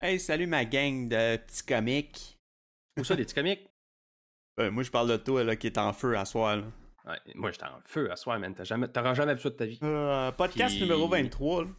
Hey, 0.00 0.20
salut 0.20 0.46
ma 0.46 0.64
gang 0.64 1.08
de 1.08 1.36
petits 1.38 1.64
comiques. 1.64 2.38
Où 2.98 3.04
ça, 3.04 3.16
des 3.16 3.24
petits 3.24 3.34
comiques? 3.34 3.66
Euh, 4.58 4.70
moi, 4.70 4.82
je 4.82 4.90
parle 4.90 5.10
de 5.10 5.18
toi 5.18 5.44
là, 5.44 5.54
qui 5.54 5.66
est 5.66 5.76
en 5.76 5.92
feu 5.92 6.16
à 6.16 6.24
soir. 6.24 6.56
Là. 6.56 6.62
Ouais, 7.04 7.18
moi, 7.34 7.50
j'étais 7.50 7.66
en 7.66 7.78
feu 7.84 8.10
à 8.10 8.16
soir, 8.16 8.38
man. 8.40 8.54
T'auras 8.54 8.64
jamais, 8.64 8.86
jamais 9.14 9.34
vu 9.34 9.40
ça 9.42 9.50
de 9.50 9.54
ta 9.54 9.66
vie. 9.66 9.78
Euh, 9.82 10.32
podcast 10.32 10.74
Puis- 10.74 10.84
numéro 10.84 11.06
23. 11.08 11.64
Là. 11.64 11.70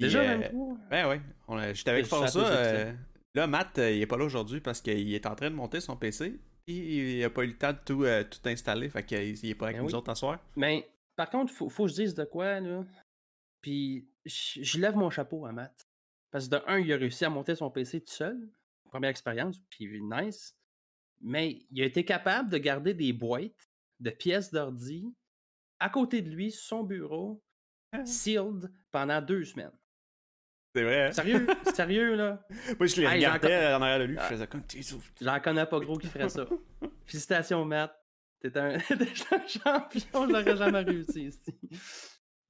Déjà, 0.00 0.18
euh, 0.22 0.36
23? 0.38 0.76
Ben 0.90 1.08
ouais, 1.08 1.20
on 1.46 1.56
a- 1.56 1.72
j'étais 1.72 1.90
avec 1.92 2.06
je 2.06 2.10
sais 2.26 2.38
euh, 2.40 2.92
là, 3.36 3.46
Matt, 3.46 3.78
euh, 3.78 3.92
il 3.92 4.02
est 4.02 4.06
pas 4.08 4.16
là 4.16 4.24
aujourd'hui 4.24 4.60
parce 4.60 4.80
qu'il 4.80 5.14
est 5.14 5.26
en 5.26 5.36
train 5.36 5.48
de 5.48 5.54
monter 5.54 5.80
son 5.80 5.96
PC. 5.96 6.40
Il 6.66 7.22
a 7.22 7.30
pas 7.30 7.44
eu 7.44 7.46
le 7.46 7.56
temps 7.56 7.72
de 7.72 7.78
tout, 7.86 8.02
euh, 8.02 8.24
tout 8.24 8.40
installer. 8.48 8.88
Fait 8.88 9.04
qu'il 9.04 9.20
il 9.22 9.50
est 9.50 9.54
pas 9.54 9.66
avec 9.66 9.76
Ben 9.76 9.82
nous 9.84 9.90
oui. 9.90 9.94
autres 9.94 10.10
à 10.10 10.16
soir. 10.16 10.40
Mais, 10.56 10.90
par 11.14 11.30
contre, 11.30 11.52
faut, 11.52 11.68
faut 11.68 11.84
que 11.84 11.90
je 11.92 12.02
dise 12.02 12.14
de 12.16 12.24
quoi, 12.24 12.58
là. 12.58 12.82
Puis, 13.60 14.08
je 14.26 14.80
lève 14.80 14.96
mon 14.96 15.08
chapeau 15.08 15.46
à 15.46 15.52
Matt. 15.52 15.86
Parce 16.34 16.48
que 16.48 16.56
de 16.56 16.62
un, 16.66 16.80
il 16.80 16.92
a 16.92 16.96
réussi 16.96 17.24
à 17.24 17.30
monter 17.30 17.54
son 17.54 17.70
PC 17.70 18.00
tout 18.00 18.12
seul. 18.12 18.36
Première 18.90 19.10
expérience, 19.10 19.60
puis 19.70 20.02
nice. 20.02 20.56
Mais 21.20 21.60
il 21.70 21.80
a 21.80 21.84
été 21.84 22.04
capable 22.04 22.50
de 22.50 22.58
garder 22.58 22.92
des 22.92 23.12
boîtes 23.12 23.70
de 24.00 24.10
pièces 24.10 24.50
d'ordi 24.50 25.14
à 25.78 25.88
côté 25.90 26.22
de 26.22 26.30
lui, 26.30 26.50
sur 26.50 26.64
son 26.64 26.82
bureau, 26.82 27.40
sealed, 28.04 28.68
pendant 28.90 29.22
deux 29.22 29.44
semaines. 29.44 29.70
C'est 30.74 30.82
vrai. 30.82 31.06
hein? 31.06 31.12
Sérieux? 31.12 31.46
Sérieux, 31.72 32.16
là? 32.16 32.44
Moi, 32.80 32.88
je 32.88 32.96
les 33.00 33.06
Hey, 33.06 33.14
regardais 33.14 33.72
en 33.72 33.80
arrière 33.82 34.00
de 34.00 34.04
lui. 34.06 34.16
Ah. 34.18 34.24
Je 34.24 34.34
faisais 34.34 34.46
comme. 34.48 34.62
J'en 35.20 35.38
connais 35.38 35.66
pas 35.66 35.78
gros 35.78 35.98
qui 35.98 36.08
ferait 36.08 36.28
ça. 36.28 36.46
Félicitations, 37.06 37.64
Matt. 37.64 37.94
T'es 38.40 38.58
un, 38.58 38.74
un 38.80 39.46
champion, 39.46 40.26
je 40.26 40.32
l'aurais 40.32 40.56
jamais 40.56 40.80
réussi 40.80 41.26
ici. 41.26 41.54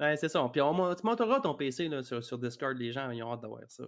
Ouais, 0.01 0.16
c'est 0.16 0.29
ça. 0.29 0.48
Puis 0.53 0.61
on, 0.61 0.95
tu 0.95 1.07
monteras 1.07 1.41
ton 1.41 1.55
PC 1.55 1.89
là, 1.89 2.03
sur, 2.03 2.23
sur 2.25 2.37
Discord, 2.39 2.77
les 2.77 2.91
gens 2.91 3.11
ils 3.11 3.23
ont 3.23 3.33
hâte 3.33 3.43
d'avoir 3.43 3.61
ça. 3.69 3.84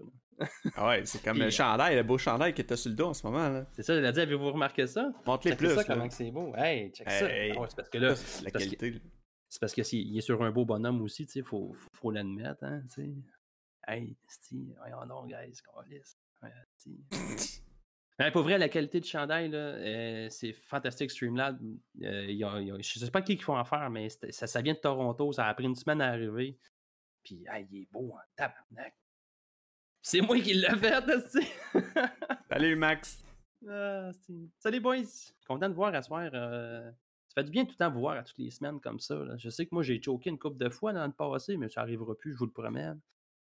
Ah 0.76 0.88
ouais, 0.88 1.04
c'est 1.04 1.20
comme 1.22 1.32
Puis, 1.32 1.40
le 1.42 1.46
euh, 1.48 1.50
chandail, 1.50 1.96
le 1.96 2.02
beau 2.04 2.16
chandail 2.16 2.54
qui 2.54 2.60
était 2.60 2.76
sur 2.76 2.90
le 2.90 2.96
dos 2.96 3.06
en 3.06 3.14
ce 3.14 3.26
moment. 3.26 3.48
là. 3.48 3.66
C'est 3.72 3.82
ça, 3.82 3.94
il 3.94 4.04
a 4.04 4.12
dit, 4.12 4.20
avez-vous 4.20 4.52
remarqué 4.52 4.86
ça? 4.86 5.10
Montre-les 5.26 5.56
plus. 5.56 5.70
ça, 5.70 5.76
là. 5.76 5.84
comment 5.84 6.06
que 6.06 6.14
c'est 6.14 6.30
beau. 6.30 6.54
Hey, 6.54 6.92
check 6.92 7.10
ça. 7.10 7.28
Hey. 7.28 7.52
Ah 7.58 7.64
c'est 7.68 7.76
parce 7.76 7.88
que 7.88 7.98
là, 7.98 8.14
c'est 8.14 8.44
la 8.44 8.50
que- 8.52 8.58
qualité. 8.58 9.00
c'est 9.48 9.60
parce 9.60 9.74
que 9.74 9.82
il 9.96 10.16
est 10.16 10.20
sur 10.20 10.40
un 10.42 10.52
beau 10.52 10.64
bonhomme 10.64 11.02
aussi, 11.02 11.26
tu 11.26 11.32
sais, 11.32 11.42
faut, 11.42 11.72
faut, 11.74 11.90
faut 11.92 12.10
l'admettre, 12.12 12.62
hein, 12.62 12.82
tu 12.94 13.02
sais. 13.02 13.10
Hey, 13.88 14.16
sti, 14.28 14.74
voyons 14.78 15.06
donc, 15.06 15.28
guys, 15.28 15.54
câlisse. 15.74 16.16
Ouais, 16.42 16.50
Ouais, 18.18 18.30
pour 18.30 18.42
vrai, 18.42 18.56
la 18.56 18.68
qualité 18.70 18.98
du 19.00 19.08
chandail, 19.08 19.50
euh, 19.54 20.28
c'est 20.30 20.52
fantastique, 20.54 21.10
Streamlab. 21.10 21.58
Euh, 22.02 22.24
il 22.28 22.36
y 22.36 22.44
a- 22.44 22.60
il 22.60 22.68
y 22.68 22.70
a- 22.70 22.78
je 22.80 22.98
sais 22.98 23.10
pas 23.10 23.20
qui 23.20 23.36
qui 23.36 23.42
font 23.42 23.58
en 23.58 23.64
faire, 23.64 23.90
mais 23.90 24.08
ça, 24.08 24.46
ça 24.46 24.62
vient 24.62 24.72
de 24.72 24.78
Toronto, 24.78 25.32
ça 25.32 25.46
a 25.46 25.52
pris 25.54 25.64
une 25.64 25.74
semaine 25.74 26.00
à 26.00 26.08
arriver. 26.08 26.58
Puis, 27.22 27.44
hey, 27.52 27.66
il 27.70 27.82
est 27.82 27.88
beau, 27.92 28.14
hein, 28.16 28.22
tabarnak. 28.36 28.94
C'est 30.00 30.20
moi 30.22 30.38
qui 30.40 30.54
l'ai 30.54 30.68
fait. 30.76 30.94
Salut 32.50 32.76
Max. 32.76 33.22
Ah. 33.68 34.10
Salut, 34.60 34.80
boys. 34.80 35.02
Content 35.46 35.68
de 35.68 35.74
voir 35.74 35.94
à 35.94 36.00
soir. 36.02 36.30
euh, 36.32 36.90
Ça 37.28 37.42
fait 37.42 37.44
du 37.44 37.50
bien 37.50 37.64
tout 37.64 37.72
le 37.72 37.76
temps 37.76 37.90
vous 37.90 38.00
voir 38.00 38.16
à 38.16 38.22
toutes 38.22 38.38
les 38.38 38.50
semaines 38.50 38.80
comme 38.80 38.98
ça. 39.00 39.14
là. 39.16 39.36
Je 39.36 39.50
sais 39.50 39.66
que 39.66 39.74
moi, 39.74 39.82
j'ai 39.82 40.00
choqué 40.00 40.30
une 40.30 40.38
couple 40.38 40.56
de 40.56 40.70
fois 40.70 40.92
dans 40.94 41.04
le 41.06 41.12
passé, 41.12 41.56
mais 41.58 41.68
ça 41.68 41.82
arrivera 41.82 42.14
plus, 42.14 42.32
je 42.32 42.38
vous 42.38 42.46
le 42.46 42.52
promets. 42.52 42.92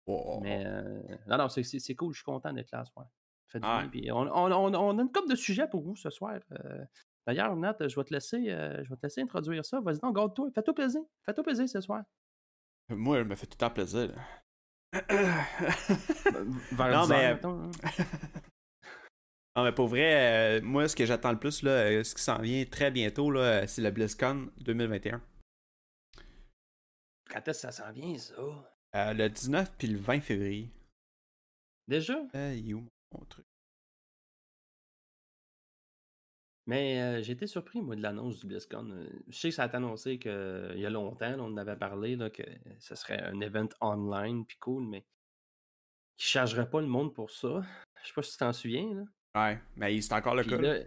Oh. 0.08 0.39
Mais 0.41 0.63
euh, 0.66 1.02
non, 1.27 1.38
non, 1.38 1.49
c'est- 1.49 1.95
cool, 1.95 2.13
je 2.13 2.17
suis 2.19 2.25
content 2.25 2.52
d'être 2.53 2.71
là 2.71 2.83
ce 2.86 2.91
soir. 2.93 3.08
Bien. 3.54 3.88
Puis 3.90 4.12
on, 4.12 4.18
on- 4.22 4.52
on- 4.52 4.74
on 4.76 4.98
a 5.00 5.02
une 5.02 5.12
couple 5.12 5.30
de 5.30 5.36
sujets 5.36 5.68
pour 5.70 5.82
vous 5.84 5.96
ce 5.96 6.10
soir. 6.10 6.40
euh. 6.52 6.84
D'ailleurs, 7.28 7.56
Nat, 7.56 7.76
je 7.80 7.96
vais 7.96 8.04
te 8.04 8.14
laisser, 8.14 8.50
euh, 8.52 8.84
je 8.84 8.90
vais 8.90 8.96
te 8.98 9.02
laisser 9.04 9.22
introduire 9.22 9.66
ça. 9.66 9.80
Vas-y 9.82 10.00
donc, 10.00 10.16
garde-toi. 10.16 10.50
Fais-toi 10.54 10.76
plaisir. 10.76 11.02
Fais-toi 11.26 11.44
plaisir 11.44 11.68
ce 11.70 11.82
soir. 11.82 12.04
Moi, 12.90 13.18
elle 13.20 13.26
me 13.26 13.36
fait 13.36 13.48
tout 13.48 13.54
le 13.56 13.58
temps 13.58 13.72
plaisir. 13.72 14.10
là. 14.14 14.22
Vers 16.72 16.92
Non, 16.92 17.04
10 17.04 17.10
mais- 17.10 17.34
mettons, 17.34 17.64
hein. 17.64 17.72
Non, 19.58 19.64
mais 19.64 19.72
pour 19.72 19.88
vrai, 19.88 20.58
euh, 20.60 20.62
moi, 20.62 20.88
ce 20.88 20.96
que 20.96 21.06
j'attends 21.06 21.32
le 21.32 21.40
plus, 21.40 21.64
là, 21.64 21.72
euh, 21.72 22.04
ce 22.04 22.14
qui 22.14 22.22
s'en 22.22 22.40
vient 22.42 22.66
très 22.66 22.92
bientôt, 22.92 23.34
euh, 23.36 23.64
c'est 23.68 23.82
le 23.82 23.90
BlizzCon 23.90 24.50
2021. 24.58 25.22
Quand 27.32 27.48
est-ce 27.48 27.66
que 27.66 27.72
ça 27.72 27.72
s'en 27.72 27.92
vient, 27.94 28.17
ça? 28.17 28.34
Euh, 28.95 29.14
le 29.14 29.30
19 29.30 29.72
puis 29.78 29.88
le 29.88 29.98
20 29.98 30.20
février. 30.22 30.70
Déjà? 31.88 32.17
Euh, 32.36 32.54
il 32.54 32.76
truc? 33.30 33.45
Mais 36.67 36.99
euh, 37.02 37.21
j'ai 37.21 37.33
été 37.33 37.45
surpris, 37.45 37.82
moi, 37.82 37.95
de 37.95 38.02
l'annonce 38.02 38.39
du 38.39 38.48
BlizzCon. 38.48 38.89
Euh, 38.89 39.08
Je 39.27 39.38
sais 39.38 39.49
que 39.49 39.55
ça 39.55 39.64
a 39.64 39.67
été 39.67 39.76
annoncé 39.77 40.17
qu'il 40.17 40.32
y 40.77 40.86
a 40.86 40.89
longtemps, 40.89 41.30
là, 41.30 41.38
on 41.39 41.45
en 41.54 41.58
avait 41.58 41.76
parlé, 41.76 42.16
là, 42.16 42.30
que 42.32 42.43
ce 42.80 42.95
serait 42.95 43.21
un 43.21 43.39
event 43.42 43.70
online, 43.82 44.45
puis 44.45 44.58
cool, 44.58 44.83
mais 44.88 45.05
qui 46.17 46.26
chargerait 46.27 46.70
pas 46.70 46.82
le 46.82 46.88
monde 46.88 47.14
pour 47.14 47.30
ça. 47.30 47.61
Je 48.02 48.08
sais 48.08 48.14
pas 48.14 48.23
si 48.23 48.32
tu 48.32 48.38
t'en 48.38 48.54
souviens, 48.54 48.93
là. 48.95 49.04
Ouais, 49.36 49.60
mais 49.76 50.02
c'est 50.02 50.14
encore 50.14 50.33
le 50.36 50.43
cas. 50.43 50.58
là- 50.58 50.80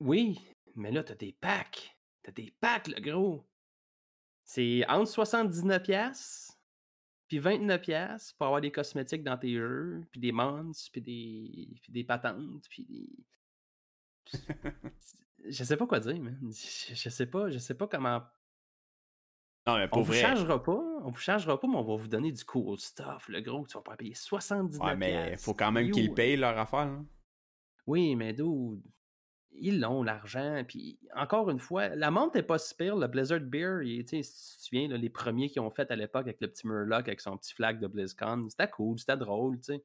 Oui, 0.00 0.38
mais 0.74 0.90
là, 0.90 1.02
t'as 1.04 1.14
des 1.14 1.32
packs. 1.32 1.96
T'as 2.22 2.32
des 2.32 2.50
packs, 2.60 2.88
le 2.88 3.00
gros. 3.00 3.46
C'est 4.44 4.84
entre 4.88 5.10
79$ 5.10 6.53
puis 7.28 7.38
29$ 7.40 8.34
pour 8.36 8.46
avoir 8.46 8.60
des 8.60 8.70
cosmétiques 8.70 9.22
dans 9.22 9.38
tes 9.38 9.54
jeux, 9.54 10.04
puis 10.10 10.20
des 10.20 10.32
monstres, 10.32 10.90
puis 10.92 11.00
des, 11.00 11.68
puis 11.80 11.92
des 11.92 12.04
patentes, 12.04 12.66
puis 12.68 12.84
des... 12.84 13.08
je 15.48 15.64
sais 15.64 15.76
pas 15.76 15.86
quoi 15.86 16.00
dire, 16.00 16.20
man. 16.20 16.38
Je, 16.42 17.08
sais 17.08 17.26
pas, 17.26 17.50
je 17.50 17.58
sais 17.58 17.74
pas 17.74 17.86
comment... 17.86 18.22
Non, 19.66 19.78
mais 19.78 19.84
On 19.84 19.88
pour 19.88 20.02
vous 20.02 20.12
vrai. 20.12 20.20
chargera 20.20 20.62
pas, 20.62 20.82
on 21.02 21.10
vous 21.10 21.20
chargera 21.20 21.58
pas, 21.58 21.66
mais 21.66 21.76
on 21.76 21.82
va 21.82 21.96
vous 21.96 22.08
donner 22.08 22.30
du 22.30 22.44
cool 22.44 22.78
stuff, 22.78 23.28
le 23.28 23.40
gros, 23.40 23.66
tu 23.66 23.74
vas 23.74 23.82
pas 23.82 23.96
payer 23.96 24.12
79$. 24.12 24.76
Ouais, 24.78 24.96
mais 24.96 25.36
faut 25.38 25.54
quand 25.54 25.72
même 25.72 25.90
qu'ils 25.90 26.12
payent 26.12 26.36
leur 26.36 26.58
affaire. 26.58 26.86
là. 26.86 27.02
Oui, 27.86 28.14
mais 28.16 28.32
d'où 28.32 28.82
ils 29.56 29.80
l'ont, 29.80 30.02
l'argent. 30.02 30.62
Puis 30.66 30.98
encore 31.14 31.50
une 31.50 31.58
fois, 31.58 31.88
la 31.88 32.10
montre 32.10 32.36
n'est 32.36 32.42
pas 32.42 32.58
si 32.58 32.74
pire. 32.74 32.96
Le 32.96 33.06
Blizzard 33.06 33.40
Beer, 33.40 33.80
il, 33.84 34.06
si 34.06 34.14
tu 34.14 34.22
te 34.22 34.62
souviens, 34.64 34.88
les 34.88 35.10
premiers 35.10 35.48
qu'ils 35.48 35.62
ont 35.62 35.70
fait 35.70 35.90
à 35.90 35.96
l'époque 35.96 36.26
avec 36.26 36.40
le 36.40 36.48
petit 36.48 36.66
Murloc 36.66 37.08
avec 37.08 37.20
son 37.20 37.36
petit 37.36 37.54
flag 37.54 37.80
de 37.80 37.86
BlizzCon, 37.86 38.48
c'était 38.48 38.68
cool, 38.68 38.98
c'était 38.98 39.16
drôle, 39.16 39.58
tu 39.58 39.74
sais. 39.74 39.84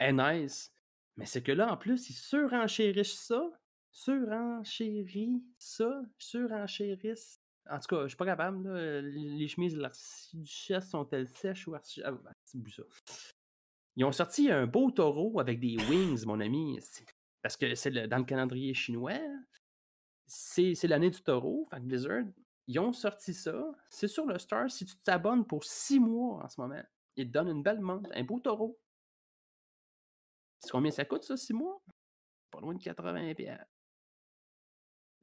Et 0.00 0.12
nice. 0.12 0.72
Mais 1.16 1.26
c'est 1.26 1.42
que 1.42 1.52
là, 1.52 1.72
en 1.72 1.76
plus, 1.76 2.10
ils 2.10 2.14
surenchérissent 2.14 3.18
ça, 3.18 3.50
surenchérissent 3.90 5.42
ça, 5.58 6.02
surenchérissent. 6.18 7.40
En 7.68 7.80
tout 7.80 7.96
cas, 7.96 8.02
je 8.02 8.08
suis 8.08 8.16
pas 8.16 8.26
capable, 8.26 8.68
là. 8.68 9.00
Les 9.00 9.48
chemises 9.48 9.74
de 9.74 9.80
l'archiduchesse 9.80 10.90
sont-elles 10.90 11.28
sèches 11.28 11.66
ou 11.66 11.74
archi... 11.74 12.02
Ah, 12.04 12.12
bout 12.12 12.70
ça. 12.70 12.82
Ils 13.96 14.04
ont 14.04 14.12
sorti 14.12 14.50
un 14.50 14.66
beau 14.66 14.90
taureau 14.90 15.40
avec 15.40 15.58
des 15.58 15.76
wings, 15.88 16.26
mon 16.26 16.38
ami. 16.40 16.78
Parce 17.42 17.56
que 17.56 17.74
c'est 17.74 17.90
le- 17.90 18.06
dans 18.08 18.18
le 18.18 18.24
calendrier 18.24 18.74
chinois, 18.74 19.18
c'est 20.26 20.74
c'est 20.74 20.88
l'année 20.88 21.10
du 21.10 21.22
taureau. 21.22 21.66
Fait 21.70 21.76
que 21.76 21.82
Blizzard, 21.84 22.24
ils 22.66 22.78
ont 22.80 22.92
sorti 22.92 23.32
ça. 23.34 23.54
C'est 23.90 24.08
sur 24.08 24.26
le 24.26 24.38
Star. 24.38 24.70
Si 24.70 24.84
tu 24.84 24.96
t'abonnes 24.98 25.46
pour 25.46 25.64
six 25.64 26.00
mois 26.00 26.42
en 26.44 26.48
ce 26.48 26.60
moment, 26.60 26.82
ils 27.16 27.26
te 27.26 27.32
donnent 27.32 27.48
une 27.50 27.62
belle 27.62 27.80
montre, 27.80 28.10
un 28.14 28.24
beau 28.24 28.40
taureau. 28.40 28.78
C'est 30.60 30.70
combien 30.70 30.90
ça 30.90 31.04
coûte, 31.04 31.22
ça, 31.24 31.36
six 31.36 31.52
mois? 31.52 31.80
Pas 32.50 32.60
loin 32.60 32.74
de 32.74 32.82
80 32.82 33.34
piastres. 33.34 33.64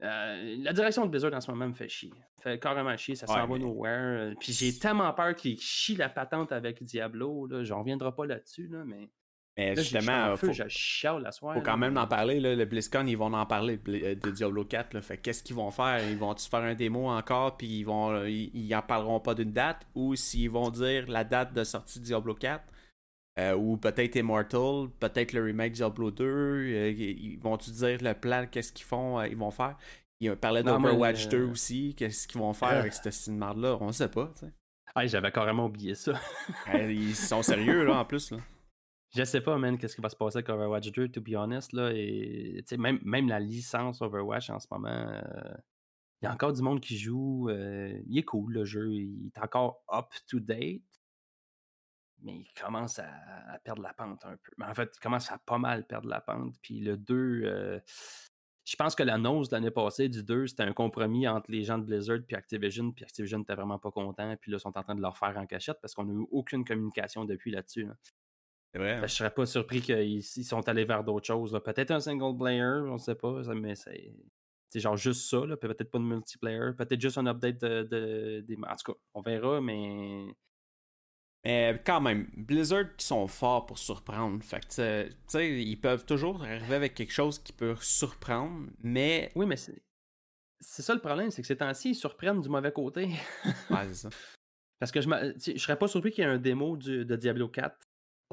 Euh, 0.01 0.55
la 0.59 0.73
direction 0.73 1.05
de 1.05 1.11
Blizzard 1.11 1.33
en 1.33 1.39
ce 1.41 1.49
moment 1.51 1.67
me 1.69 1.73
fait 1.73 1.87
chier. 1.87 2.13
Fait 2.41 2.59
carrément 2.59 2.95
chier, 2.97 3.15
ça 3.15 3.25
s'en 3.27 3.35
Ouais, 3.35 3.41
va 3.41 3.47
mais- 3.47 3.59
nowhere. 3.59 4.31
Euh, 4.31 4.35
Puis 4.39 4.51
j'ai 4.51 4.77
tellement 4.77 5.11
peur 5.13 5.35
qu'ils 5.35 5.59
chient 5.59 5.95
la 5.95 6.09
patente 6.09 6.51
avec 6.51 6.83
Diablo. 6.83 7.45
Là. 7.47 7.63
J'en 7.63 7.79
reviendrai 7.79 8.13
pas 8.13 8.25
là-dessus, 8.25 8.67
là, 8.67 8.83
mais 8.85 9.09
Mais 9.57 9.75
là, 9.75 9.81
justement, 9.81 10.35
feu, 10.35 10.47
faut, 10.47 10.53
je 10.53 10.63
chiale 10.67 11.21
la 11.21 11.31
soirée. 11.31 11.59
faut 11.59 11.65
quand 11.65 11.77
même 11.77 11.97
en 11.97 12.07
parler. 12.07 12.39
Là, 12.39 12.55
le 12.55 12.65
BlizzCon, 12.65 13.05
ils 13.05 13.17
vont 13.17 13.33
en 13.33 13.45
parler 13.45 13.77
de, 13.77 13.93
euh, 13.93 14.15
de 14.15 14.31
Diablo 14.31 14.65
4. 14.65 14.93
Là. 14.93 15.01
Fait 15.01 15.17
que 15.17 15.23
qu'est-ce 15.23 15.43
qu'ils 15.43 15.55
vont 15.55 15.69
faire? 15.69 15.99
Ils 16.09 16.17
vont-tu 16.17 16.49
faire 16.49 16.61
un 16.61 16.73
démo 16.73 17.07
encore 17.07 17.57
Puis 17.57 17.67
ils 17.67 17.83
vont 17.83 18.11
euh, 18.11 18.29
ils, 18.29 18.49
ils 18.55 18.75
en 18.75 18.81
parleront 18.81 19.19
pas 19.19 19.35
d'une 19.35 19.51
date? 19.51 19.85
Ou 19.93 20.15
s'ils 20.15 20.49
vont 20.49 20.69
dire 20.71 21.05
la 21.07 21.23
date 21.23 21.53
de 21.53 21.63
sortie 21.63 21.99
de 21.99 22.05
Diablo 22.05 22.33
4 22.33 22.63
euh, 23.39 23.55
Ou 23.55 23.77
peut-être 23.77 24.15
Immortal 24.15 24.89
Peut-être 24.99 25.33
le 25.33 25.43
remake 25.43 25.73
Diablo 25.73 26.09
2 26.09 26.23
euh, 26.25 26.89
Ils 26.89 27.39
vont-tu 27.39 27.69
dire 27.71 27.99
le 28.01 28.13
plan 28.15 28.47
Qu'est-ce 28.49 28.73
qu'ils 28.73 28.87
font 28.87 29.19
euh, 29.19 29.27
Ils 29.27 29.37
vont 29.37 29.51
faire? 29.51 29.77
Ils 30.23 30.35
parlaient 30.37 30.63
d'Overwatch 30.63 31.25
euh, 31.25 31.29
2 31.29 31.43
aussi. 31.43 31.95
Qu'est-ce 31.95 32.27
qu'ils 32.27 32.39
vont 32.39 32.53
faire 32.53 32.69
euh. 32.69 32.79
avec 32.79 32.93
cette 32.93 33.11
cinéma 33.11 33.53
là 33.55 33.77
On 33.81 33.91
sait 33.91 34.07
pas. 34.07 34.31
Ah, 34.95 35.05
j'avais 35.05 35.31
carrément 35.31 35.65
oublié 35.65 35.95
ça. 35.95 36.13
Euh, 36.73 36.91
ils 36.91 37.15
sont 37.15 37.41
sérieux 37.41 37.83
là 37.83 37.97
en 37.99 38.05
plus. 38.05 38.31
Là. 38.31 38.37
Je 39.15 39.23
sais 39.23 39.41
pas, 39.41 39.57
man, 39.59 39.77
qu'est-ce 39.77 39.95
qui 39.95 40.01
va 40.01 40.09
se 40.09 40.15
passer 40.15 40.37
avec 40.37 40.49
Overwatch 40.49 40.91
2, 40.91 41.09
to 41.09 41.21
be 41.21 41.35
honest. 41.35 41.71
Là, 41.73 41.91
et, 41.93 42.63
même, 42.77 42.99
même 43.03 43.27
la 43.29 43.39
licence 43.39 44.01
Overwatch 44.01 44.49
en 44.49 44.59
ce 44.59 44.67
moment, 44.71 44.89
euh, 44.89 45.53
il 46.21 46.25
y 46.25 46.27
a 46.27 46.33
encore 46.33 46.53
du 46.53 46.63
monde 46.63 46.79
qui 46.79 46.97
joue. 46.97 47.49
euh, 47.49 47.99
il 48.07 48.17
est 48.17 48.23
cool, 48.23 48.53
le 48.53 48.65
jeu. 48.65 48.91
Il 48.91 49.27
est 49.27 49.37
encore 49.39 49.83
up-to-date. 49.91 50.81
Mais 52.23 52.37
il 52.37 52.53
commence 52.59 52.97
à, 52.99 53.59
perdre 53.63 53.83
la 53.83 53.93
pente 53.93 54.25
un 54.25 54.37
peu. 54.37 54.51
Mais 54.57 54.65
en 54.65 54.73
fait, 54.73 54.91
il 54.95 54.99
commence 54.99 55.31
à 55.31 55.37
pas 55.37 55.59
mal 55.59 55.85
perdre 55.85 56.07
la 56.07 56.21
pente. 56.21 56.55
Puis 56.61 56.79
le 56.79 56.97
2, 56.97 57.41
euh, 57.43 57.79
je 58.65 58.75
pense 58.77 58.95
que 58.95 59.03
l'annonce 59.03 59.49
de 59.49 59.55
l'année 59.55 59.71
passée 59.71 60.09
du 60.09 60.23
2, 60.23 60.47
c'était 60.47 60.63
un 60.63 60.73
compromis 60.73 61.27
entre 61.27 61.51
les 61.51 61.63
gens 61.63 61.77
de 61.77 61.83
Blizzard 61.83 62.19
puis 62.25 62.35
Activision. 62.35 62.91
Puis 62.93 63.03
Activision 63.03 63.39
n'était 63.39 63.55
vraiment 63.55 63.77
pas 63.77 63.91
content. 63.91 64.35
Puis 64.37 64.49
là, 64.51 64.57
ils 64.57 64.61
sont 64.61 64.75
en 64.75 64.81
train 64.81 64.95
de 64.95 65.01
leur 65.01 65.17
faire 65.17 65.37
en 65.37 65.45
cachette 65.45 65.77
parce 65.81 65.93
qu'on 65.93 66.05
n'a 66.05 66.13
eu 66.13 66.25
aucune 66.31 66.65
communication 66.65 67.25
depuis 67.25 67.51
là-dessus. 67.51 67.83
là. 67.85 67.95
C'est 68.73 68.79
vrai. 68.79 68.99
je 69.03 69.13
serais 69.13 69.33
pas 69.33 69.45
surpris 69.45 69.81
qu'ils 69.81 70.23
sont 70.23 70.67
allés 70.67 70.85
vers 70.85 71.03
d'autres 71.03 71.27
choses. 71.27 71.59
Peut-être 71.63 71.91
un 71.91 71.99
single 71.99 72.35
player, 72.37 72.81
on 72.87 72.97
sait 72.97 73.15
pas, 73.15 73.41
mais 73.53 73.75
c'est. 73.75 74.13
C'est 74.69 74.79
genre 74.79 74.97
juste 74.97 75.29
ça, 75.29 75.41
peut-être 75.61 75.91
pas 75.91 75.99
de 75.99 76.03
multiplayer, 76.03 76.73
peut-être 76.75 76.99
juste 76.99 77.19
un 77.19 77.27
update 77.27 77.61
de, 77.61 78.41
des. 78.41 78.55
En 78.55 78.75
tout 78.75 78.91
cas, 78.91 78.99
on 79.13 79.21
verra, 79.21 79.61
mais. 79.61 80.25
Mais 81.45 81.79
quand 81.85 82.01
même, 82.01 82.27
Blizzard 82.35 82.85
sont 82.97 83.27
forts 83.27 83.67
pour 83.67 83.77
surprendre. 83.77 84.41
Fait 84.43 84.61
que, 84.61 85.09
tu 85.09 85.15
sais, 85.27 85.61
ils 85.61 85.75
peuvent 85.75 86.05
toujours 86.05 86.41
arriver 86.41 86.73
avec 86.73 86.95
quelque 86.95 87.11
chose 87.11 87.37
qui 87.37 87.53
peut 87.53 87.75
surprendre, 87.81 88.67
mais. 88.81 89.31
Oui, 89.35 89.45
mais 89.45 89.57
c'est. 89.57 89.83
C'est 90.59 90.81
ça 90.81 90.95
le 90.95 91.01
problème, 91.01 91.29
c'est 91.29 91.41
que 91.43 91.47
ces 91.47 91.57
temps-ci, 91.57 91.89
ils 91.91 91.95
surprennent 91.95 92.41
du 92.41 92.49
mauvais 92.49 92.71
côté. 92.71 93.09
ouais, 93.69 93.87
c'est 93.89 93.93
ça. 93.93 94.09
Parce 94.79 94.91
que 94.91 95.01
je, 95.01 95.07
je 95.37 95.57
serais 95.59 95.77
pas 95.77 95.87
surpris 95.87 96.11
qu'il 96.11 96.23
y 96.23 96.27
ait 96.27 96.29
un 96.31 96.39
démo 96.39 96.77
de 96.77 97.15
Diablo 97.15 97.47
4 97.47 97.77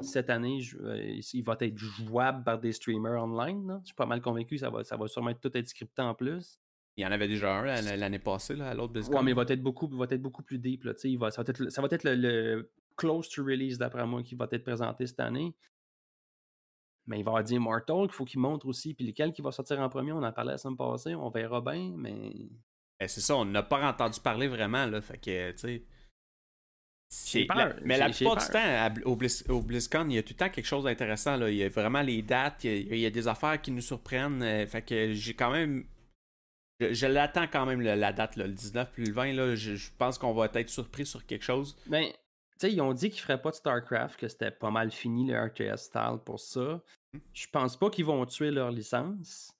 cette 0.03 0.29
année. 0.29 0.59
Euh, 0.81 1.19
il 1.33 1.43
va 1.43 1.57
être 1.59 1.77
jouable 1.77 2.43
par 2.43 2.59
des 2.59 2.71
streamers 2.71 3.21
online. 3.21 3.79
Je 3.81 3.87
suis 3.87 3.95
pas 3.95 4.05
mal 4.05 4.21
convaincu 4.21 4.57
ça 4.57 4.69
va, 4.69 4.83
ça 4.83 4.97
va 4.97 5.07
sûrement 5.07 5.33
tout 5.33 5.55
être 5.55 5.67
scripté 5.67 6.01
en 6.01 6.13
plus. 6.13 6.59
Il 6.97 7.03
y 7.03 7.07
en 7.07 7.11
avait 7.11 7.27
déjà 7.27 7.55
un 7.55 7.81
l'année 7.81 8.19
passée 8.19 8.55
là, 8.55 8.69
à 8.69 8.73
l'autre 8.73 8.93
business. 8.93 9.15
Ouais, 9.15 9.23
mais 9.23 9.31
il 9.31 9.35
va 9.35 9.43
être 9.47 9.63
beaucoup, 9.63 9.87
va 9.87 10.05
être 10.09 10.21
beaucoup 10.21 10.43
plus 10.43 10.59
deep. 10.59 10.83
Là, 10.83 10.93
il 11.03 11.17
va, 11.17 11.31
ça, 11.31 11.41
va 11.41 11.49
être, 11.49 11.69
ça 11.69 11.81
va 11.81 11.87
être 11.89 12.03
le, 12.03 12.69
close 12.97 13.29
to 13.29 13.43
release 13.43 13.77
d'après 13.77 14.05
moi 14.05 14.21
qui 14.23 14.35
va 14.35 14.47
être 14.51 14.63
présenté 14.63 15.07
cette 15.07 15.21
année. 15.21 15.55
Mais 17.07 17.19
il 17.19 17.23
va 17.23 17.29
y 17.29 17.31
avoir 17.31 17.43
dit 17.43 17.55
Immortal 17.55 18.07
qu'il 18.07 18.11
faut 18.11 18.25
qu'il 18.25 18.39
montre 18.39 18.67
aussi. 18.67 18.93
Puis 18.93 19.07
lequel 19.07 19.31
qui 19.31 19.41
va 19.41 19.51
sortir 19.51 19.79
en 19.79 19.89
premier, 19.89 20.11
on 20.11 20.21
en 20.21 20.31
parlait 20.31 20.51
la 20.51 20.57
semaine 20.57 20.77
passée, 20.77 21.15
on 21.15 21.29
verra 21.29 21.61
bien, 21.61 21.93
mais. 21.95 22.33
Eh, 22.99 23.07
c'est 23.07 23.21
ça, 23.21 23.35
on 23.37 23.45
n'a 23.45 23.63
pas 23.63 23.89
entendu 23.89 24.19
parler 24.19 24.47
vraiment, 24.47 24.85
là. 24.85 25.01
Fait 25.01 25.17
que, 25.17 25.51
tu 25.51 25.57
sais 25.57 25.85
mais 27.83 27.97
la 27.97 28.09
plupart 28.09 28.37
du 28.37 28.45
temps, 28.47 29.49
au, 29.49 29.61
BlizzCon, 29.61 30.07
il 30.09 30.15
y 30.15 30.17
a 30.17 30.23
tout 30.23 30.33
le 30.33 30.37
temps 30.37 30.49
quelque 30.49 30.65
chose 30.65 30.85
d'intéressant. 30.85 31.45
Il 31.47 31.55
y 31.55 31.63
a 31.63 31.69
vraiment 31.69 32.01
les 32.01 32.21
dates, 32.21 32.63
il 32.63 32.97
y 32.97 33.05
a, 33.05 33.09
des 33.09 33.27
affaires 33.27 33.61
qui 33.61 33.71
nous 33.71 33.81
surprennent. 33.81 34.41
Euh, 34.41 34.65
fait 34.65 34.81
que 34.81 35.11
j'ai 35.11 35.33
quand 35.33 35.51
même. 35.51 35.85
Je, 36.79 37.05
l'attends 37.05 37.47
quand 37.47 37.65
même 37.65 37.81
la 37.81 38.13
date, 38.13 38.37
le 38.37 38.47
19 38.47 38.91
puis 38.93 39.05
le 39.05 39.13
20. 39.13 39.33
Là, 39.33 39.55
je, 39.55 39.89
pense 39.97 40.17
qu'on 40.17 40.33
va 40.33 40.49
être 40.53 40.69
surpris 40.69 41.05
sur 41.05 41.25
quelque 41.25 41.43
chose. 41.43 41.75
Ben, 41.85 42.05
tu 42.05 42.15
sais, 42.57 42.73
ils 42.73 42.81
ont 42.81 42.93
dit 42.93 43.09
qu'ils 43.09 43.21
feraient 43.21 43.41
pas 43.41 43.51
de 43.51 43.55
StarCraft, 43.55 44.19
que 44.19 44.27
c'était 44.27 44.51
pas 44.51 44.71
mal 44.71 44.91
fini 44.91 45.27
le 45.27 45.39
RTS 45.39 45.77
style 45.77 46.17
pour 46.25 46.39
ça. 46.39 46.81
Hmm. 47.13 47.19
Je 47.33 47.47
pense 47.51 47.77
pas 47.77 47.89
qu'ils 47.89 48.05
vont 48.05 48.25
tuer 48.25 48.51
leur 48.51 48.71
licence. 48.71 49.53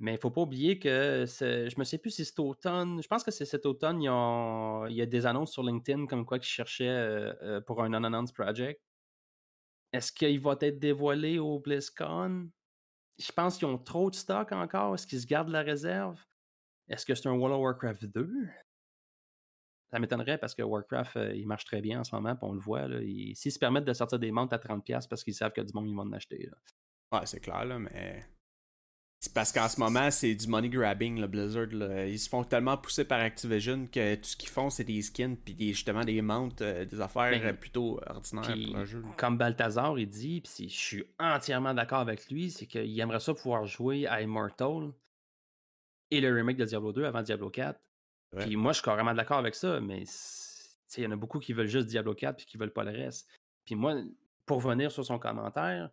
Mais 0.00 0.12
il 0.12 0.14
ne 0.14 0.20
faut 0.20 0.30
pas 0.30 0.42
oublier 0.42 0.78
que 0.78 1.24
je 1.26 1.78
me 1.78 1.84
sais 1.84 1.98
plus 1.98 2.10
si 2.10 2.24
c'est 2.24 2.38
automne. 2.38 3.02
Je 3.02 3.08
pense 3.08 3.24
que 3.24 3.32
c'est 3.32 3.44
cet 3.44 3.66
automne, 3.66 4.00
il 4.00 4.94
y 4.94 5.02
a 5.02 5.06
des 5.06 5.26
annonces 5.26 5.52
sur 5.52 5.64
LinkedIn 5.64 6.06
comme 6.06 6.24
quoi 6.24 6.38
qu'ils 6.38 6.48
cherchaient 6.48 6.88
euh, 6.88 7.32
euh, 7.42 7.60
pour 7.60 7.82
un 7.82 7.88
non-announced 7.88 8.34
project. 8.34 8.80
Est-ce 9.92 10.12
qu'il 10.12 10.38
va 10.38 10.56
être 10.60 10.78
dévoilé 10.78 11.38
au 11.38 11.58
BlizzCon? 11.58 12.48
Je 13.18 13.32
pense 13.32 13.58
qu'ils 13.58 13.66
ont 13.66 13.78
trop 13.78 14.10
de 14.10 14.14
stock 14.14 14.52
encore. 14.52 14.94
Est-ce 14.94 15.06
qu'ils 15.06 15.20
se 15.20 15.26
gardent 15.26 15.48
la 15.48 15.62
réserve? 15.62 16.20
Est-ce 16.88 17.04
que 17.04 17.16
c'est 17.16 17.28
un 17.28 17.32
World 17.32 17.56
of 17.56 17.62
Warcraft 17.62 18.04
2? 18.04 18.30
Ça 19.90 19.98
m'étonnerait 19.98 20.38
parce 20.38 20.54
que 20.54 20.62
Warcraft, 20.62 21.16
euh, 21.16 21.34
il 21.34 21.48
marche 21.48 21.64
très 21.64 21.80
bien 21.80 22.00
en 22.00 22.04
ce 22.04 22.14
moment, 22.14 22.36
puis 22.36 22.48
on 22.48 22.52
le 22.52 22.60
voit. 22.60 22.86
S'ils 23.34 23.52
se 23.52 23.58
permettent 23.58 23.86
de 23.86 23.94
sortir 23.94 24.20
des 24.20 24.30
montres 24.30 24.54
à 24.54 24.58
30$ 24.58 25.08
parce 25.08 25.24
qu'ils 25.24 25.34
savent 25.34 25.52
que 25.52 25.62
du 25.62 25.72
monde, 25.74 25.88
ils 25.88 25.94
vont 25.96 26.02
en 26.02 26.12
acheter. 26.12 26.48
Ouais, 27.10 27.24
c'est 27.24 27.40
clair, 27.40 27.64
là, 27.64 27.78
mais 27.80 28.22
c'est 29.20 29.32
parce 29.32 29.50
qu'en 29.50 29.68
ce 29.68 29.80
moment, 29.80 30.12
c'est 30.12 30.34
du 30.34 30.46
money 30.46 30.68
grabbing, 30.68 31.20
le 31.20 31.26
Blizzard. 31.26 31.72
Ils 32.06 32.18
se 32.20 32.28
font 32.28 32.44
tellement 32.44 32.76
pousser 32.76 33.04
par 33.04 33.18
Activision 33.18 33.88
que 33.90 34.14
tout 34.14 34.24
ce 34.24 34.36
qu'ils 34.36 34.48
font, 34.48 34.70
c'est 34.70 34.84
des 34.84 35.02
skins, 35.02 35.36
puis 35.36 35.56
justement 35.58 36.04
des 36.04 36.22
mounts, 36.22 36.60
euh, 36.60 36.84
des 36.84 37.00
affaires 37.00 37.30
ben, 37.40 37.56
plutôt 37.56 38.00
ordinaires 38.06 38.56
pour 38.72 38.84
jeu. 38.84 39.02
Comme 39.16 39.36
Balthazar, 39.36 39.98
il 39.98 40.08
dit, 40.08 40.40
puis 40.40 40.68
je 40.68 40.76
suis 40.76 41.04
entièrement 41.18 41.74
d'accord 41.74 41.98
avec 41.98 42.30
lui, 42.30 42.50
c'est 42.50 42.66
qu'il 42.66 42.98
aimerait 43.00 43.18
ça 43.18 43.34
pouvoir 43.34 43.66
jouer 43.66 44.06
à 44.06 44.22
Immortal 44.22 44.92
et 46.12 46.20
le 46.20 46.32
remake 46.32 46.56
de 46.56 46.64
Diablo 46.64 46.92
2 46.92 47.04
avant 47.04 47.22
Diablo 47.22 47.50
4. 47.50 47.78
Puis 48.38 48.54
moi, 48.54 48.72
je 48.72 48.76
suis 48.76 48.84
carrément 48.84 49.14
d'accord 49.14 49.38
avec 49.38 49.56
ça, 49.56 49.80
mais 49.80 50.04
il 50.96 51.02
y 51.02 51.06
en 51.06 51.10
a 51.10 51.16
beaucoup 51.16 51.40
qui 51.40 51.52
veulent 51.52 51.66
juste 51.66 51.88
Diablo 51.88 52.14
4 52.14 52.36
puis 52.36 52.46
qui 52.46 52.56
veulent 52.56 52.72
pas 52.72 52.84
le 52.84 52.92
reste. 52.92 53.28
Puis 53.64 53.74
moi, 53.74 53.96
pour 54.46 54.60
venir 54.60 54.92
sur 54.92 55.04
son 55.04 55.18
commentaire, 55.18 55.90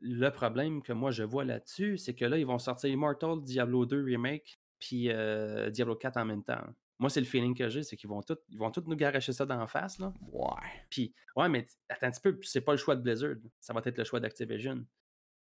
le 0.00 0.30
problème 0.30 0.82
que 0.82 0.92
moi 0.92 1.10
je 1.10 1.22
vois 1.22 1.44
là-dessus, 1.44 1.98
c'est 1.98 2.14
que 2.14 2.24
là, 2.24 2.38
ils 2.38 2.46
vont 2.46 2.58
sortir 2.58 2.90
Immortal, 2.90 3.40
Diablo 3.42 3.86
2 3.86 4.04
Remake, 4.04 4.60
puis 4.78 5.10
euh, 5.10 5.70
Diablo 5.70 5.96
4 5.96 6.16
en 6.16 6.24
même 6.24 6.42
temps. 6.42 6.62
Moi, 6.98 7.08
c'est 7.08 7.20
le 7.20 7.26
feeling 7.26 7.56
que 7.56 7.68
j'ai, 7.68 7.82
c'est 7.82 7.96
qu'ils 7.96 8.10
vont 8.10 8.22
tous 8.22 8.36
ils 8.50 8.58
vont 8.58 8.70
nous 8.86 8.96
garocher 8.96 9.32
ça 9.32 9.46
d'en 9.46 9.66
face. 9.66 9.98
Là. 9.98 10.12
Ouais. 10.32 10.84
Puis, 10.90 11.14
ouais, 11.34 11.48
mais 11.48 11.66
attends 11.88 12.08
un 12.08 12.10
petit 12.10 12.20
peu, 12.20 12.38
c'est 12.42 12.60
pas 12.60 12.72
le 12.72 12.78
choix 12.78 12.94
de 12.94 13.00
Blizzard. 13.00 13.36
Ça 13.58 13.72
va 13.72 13.80
être 13.84 13.96
le 13.96 14.04
choix 14.04 14.20
d'Activision. 14.20 14.84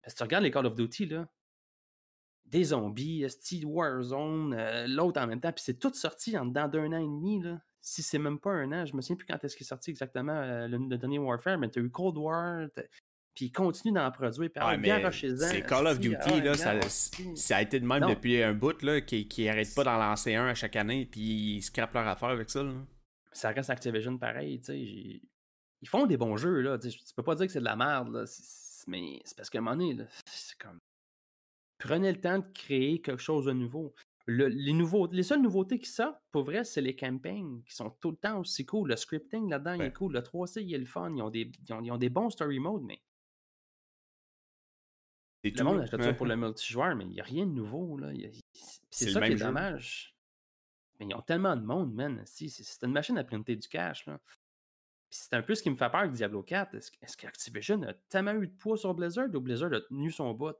Parce 0.02 0.14
que 0.14 0.18
tu 0.18 0.24
regardes 0.24 0.44
les 0.44 0.52
Call 0.52 0.66
of 0.66 0.76
Duty, 0.76 1.06
là, 1.06 1.28
des 2.46 2.66
zombies, 2.66 3.26
Steel 3.30 3.66
Warzone, 3.66 4.54
euh, 4.54 4.88
l'autre 4.88 5.20
en 5.20 5.28
même 5.28 5.42
temps, 5.42 5.52
puis 5.52 5.64
c'est 5.64 5.80
tout 5.80 5.94
sorti 5.94 6.38
en 6.38 6.46
dedans 6.46 6.68
d'un 6.68 6.94
an 6.94 6.98
et 6.98 7.02
demi. 7.02 7.42
Là. 7.42 7.60
Si 7.82 8.04
c'est 8.04 8.20
même 8.20 8.40
pas 8.40 8.52
un 8.52 8.72
an, 8.72 8.86
je 8.86 8.96
me 8.96 9.02
souviens 9.02 9.16
plus 9.16 9.26
quand 9.26 9.44
est-ce 9.44 9.56
qu'il 9.56 9.66
est 9.66 9.68
sorti 9.68 9.90
exactement 9.90 10.34
euh, 10.34 10.68
le, 10.68 10.98
dernier 10.98 11.20
Warfare, 11.20 11.58
mais 11.58 11.70
tu 11.70 11.80
as 11.80 11.84
eu 11.84 11.90
Cold 11.90 12.18
War, 12.18 12.68
puis 13.36 13.46
ils 13.46 13.52
continuent 13.52 13.94
d'en 13.94 14.10
produire. 14.12 14.50
Puis 14.50 14.64
ouais, 14.64 15.12
c'est 15.12 15.62
Call 15.64 15.88
of 15.88 16.00
Duty, 16.00 16.16
ah, 16.26 16.40
là, 16.40 16.54
ça, 16.56 16.80
ça, 17.36 17.58
a 17.58 17.62
été 17.62 17.82
de 17.82 17.86
même 17.86 18.08
depuis 18.08 18.42
un 18.42 18.54
bout, 18.54 18.82
là, 18.82 19.02
qui, 19.02 19.28
qui 19.28 19.50
arrête 19.50 19.76
pas 19.76 19.84
d'en 19.84 19.98
lancer 19.98 20.36
un 20.36 20.48
à 20.48 20.56
chaque 20.56 20.78
année, 20.78 21.06
puis 21.06 21.58
ils 21.58 21.62
scrapent 21.62 21.94
leur 21.94 22.08
affaire 22.08 22.30
avec 22.30 22.50
ça. 22.50 22.64
Là. 22.64 22.74
Ça 23.34 23.50
reste 23.50 23.70
Activision 23.70 24.18
pareil, 24.18 24.60
tu 24.60 24.66
sais. 24.66 24.80
Ils 25.82 25.90
font 25.90 26.06
des 26.06 26.16
bons 26.16 26.38
jeux, 26.38 26.62
là. 26.62 26.80
Tu 26.80 26.90
peux 27.16 27.24
pas 27.24 27.36
dire 27.36 27.46
que 27.46 27.52
c'est 27.52 27.60
de 27.60 27.66
la 27.66 27.76
merde, 27.76 28.14
là. 28.14 28.24
mais 28.88 29.20
c'est 29.26 29.36
parce 29.36 29.50
qu'à 29.50 29.60
un 29.60 29.62
moment 29.62 29.76
donné, 29.76 30.06
c'est 30.26 30.58
comme. 30.58 30.80
Prenez 31.78 32.14
le 32.14 32.22
temps 32.22 32.40
de 32.40 32.46
créer 32.54 33.02
quelque 33.02 33.22
chose 33.22 33.46
de 33.46 33.52
nouveau. 33.52 33.94
les, 34.28 34.72
nouveaux, 34.72 35.08
les 35.12 35.24
seules 35.24 35.42
nouveautés 35.42 35.78
qui 35.78 35.90
sortent, 35.90 36.22
pour 36.32 36.46
vrai, 36.46 36.64
c'est 36.64 36.82
les 36.82 36.96
campagnes 36.96 37.62
qui 37.68 37.76
sont 37.76 37.90
tout 38.00 38.12
le 38.12 38.18
temps 38.18 38.40
aussi 38.40 38.66
cool. 38.66 38.88
Le 38.88 38.96
scripting 38.96 39.50
là-dedans, 39.50 39.74
il 39.74 39.82
est 39.82 39.94
cool. 39.94 40.14
Le 40.14 40.22
3C, 40.22 40.62
il 40.62 40.74
est 40.74 40.78
le 40.78 40.86
fun. 40.86 41.14
Ils 41.14 41.22
ont 41.22 41.30
des, 41.30 41.52
ils 41.68 41.74
ont, 41.74 41.82
ils 41.84 41.92
ont 41.92 41.98
des 41.98 42.10
bons 42.10 42.30
story 42.30 42.60
modes, 42.60 42.84
mais 42.84 43.02
le 45.52 45.64
monde 45.64 45.82
achète 45.82 46.02
ça 46.02 46.14
pour 46.14 46.26
le 46.26 46.36
multijoueur, 46.36 46.96
mais 46.96 47.06
il 47.06 47.12
n'y 47.12 47.20
a 47.20 47.24
rien 47.24 47.46
de 47.46 47.52
nouveau. 47.52 47.98
Là. 47.98 48.12
C'est 48.90 49.12
ça 49.12 49.22
qui 49.22 49.34
est 49.34 49.36
dommage. 49.36 50.16
Mais 51.00 51.08
ils 51.08 51.16
ont 51.16 51.22
tellement 51.22 51.56
de 51.56 51.62
monde, 51.62 51.94
man. 51.94 52.22
Si, 52.26 52.50
c'est 52.50 52.86
une 52.86 52.94
machine 52.94 53.18
à 53.18 53.24
printer 53.24 53.56
du 53.56 53.68
cash. 53.68 54.06
Là. 54.06 54.20
c'est 55.10 55.34
un 55.34 55.42
peu 55.42 55.54
ce 55.54 55.62
qui 55.62 55.70
me 55.70 55.76
fait 55.76 55.90
peur 55.90 56.02
avec 56.02 56.14
Diablo 56.14 56.42
4. 56.42 56.76
Est-ce 56.76 57.18
qu'Activision 57.18 57.82
a 57.84 57.94
tellement 58.10 58.34
eu 58.34 58.48
de 58.48 58.54
poids 58.54 58.78
sur 58.78 58.94
Blizzard 58.94 59.28
ou 59.34 59.42
Blizzard 59.42 59.74
a 59.74 59.82
tenu 59.82 60.12
son 60.12 60.34
bout? 60.34 60.56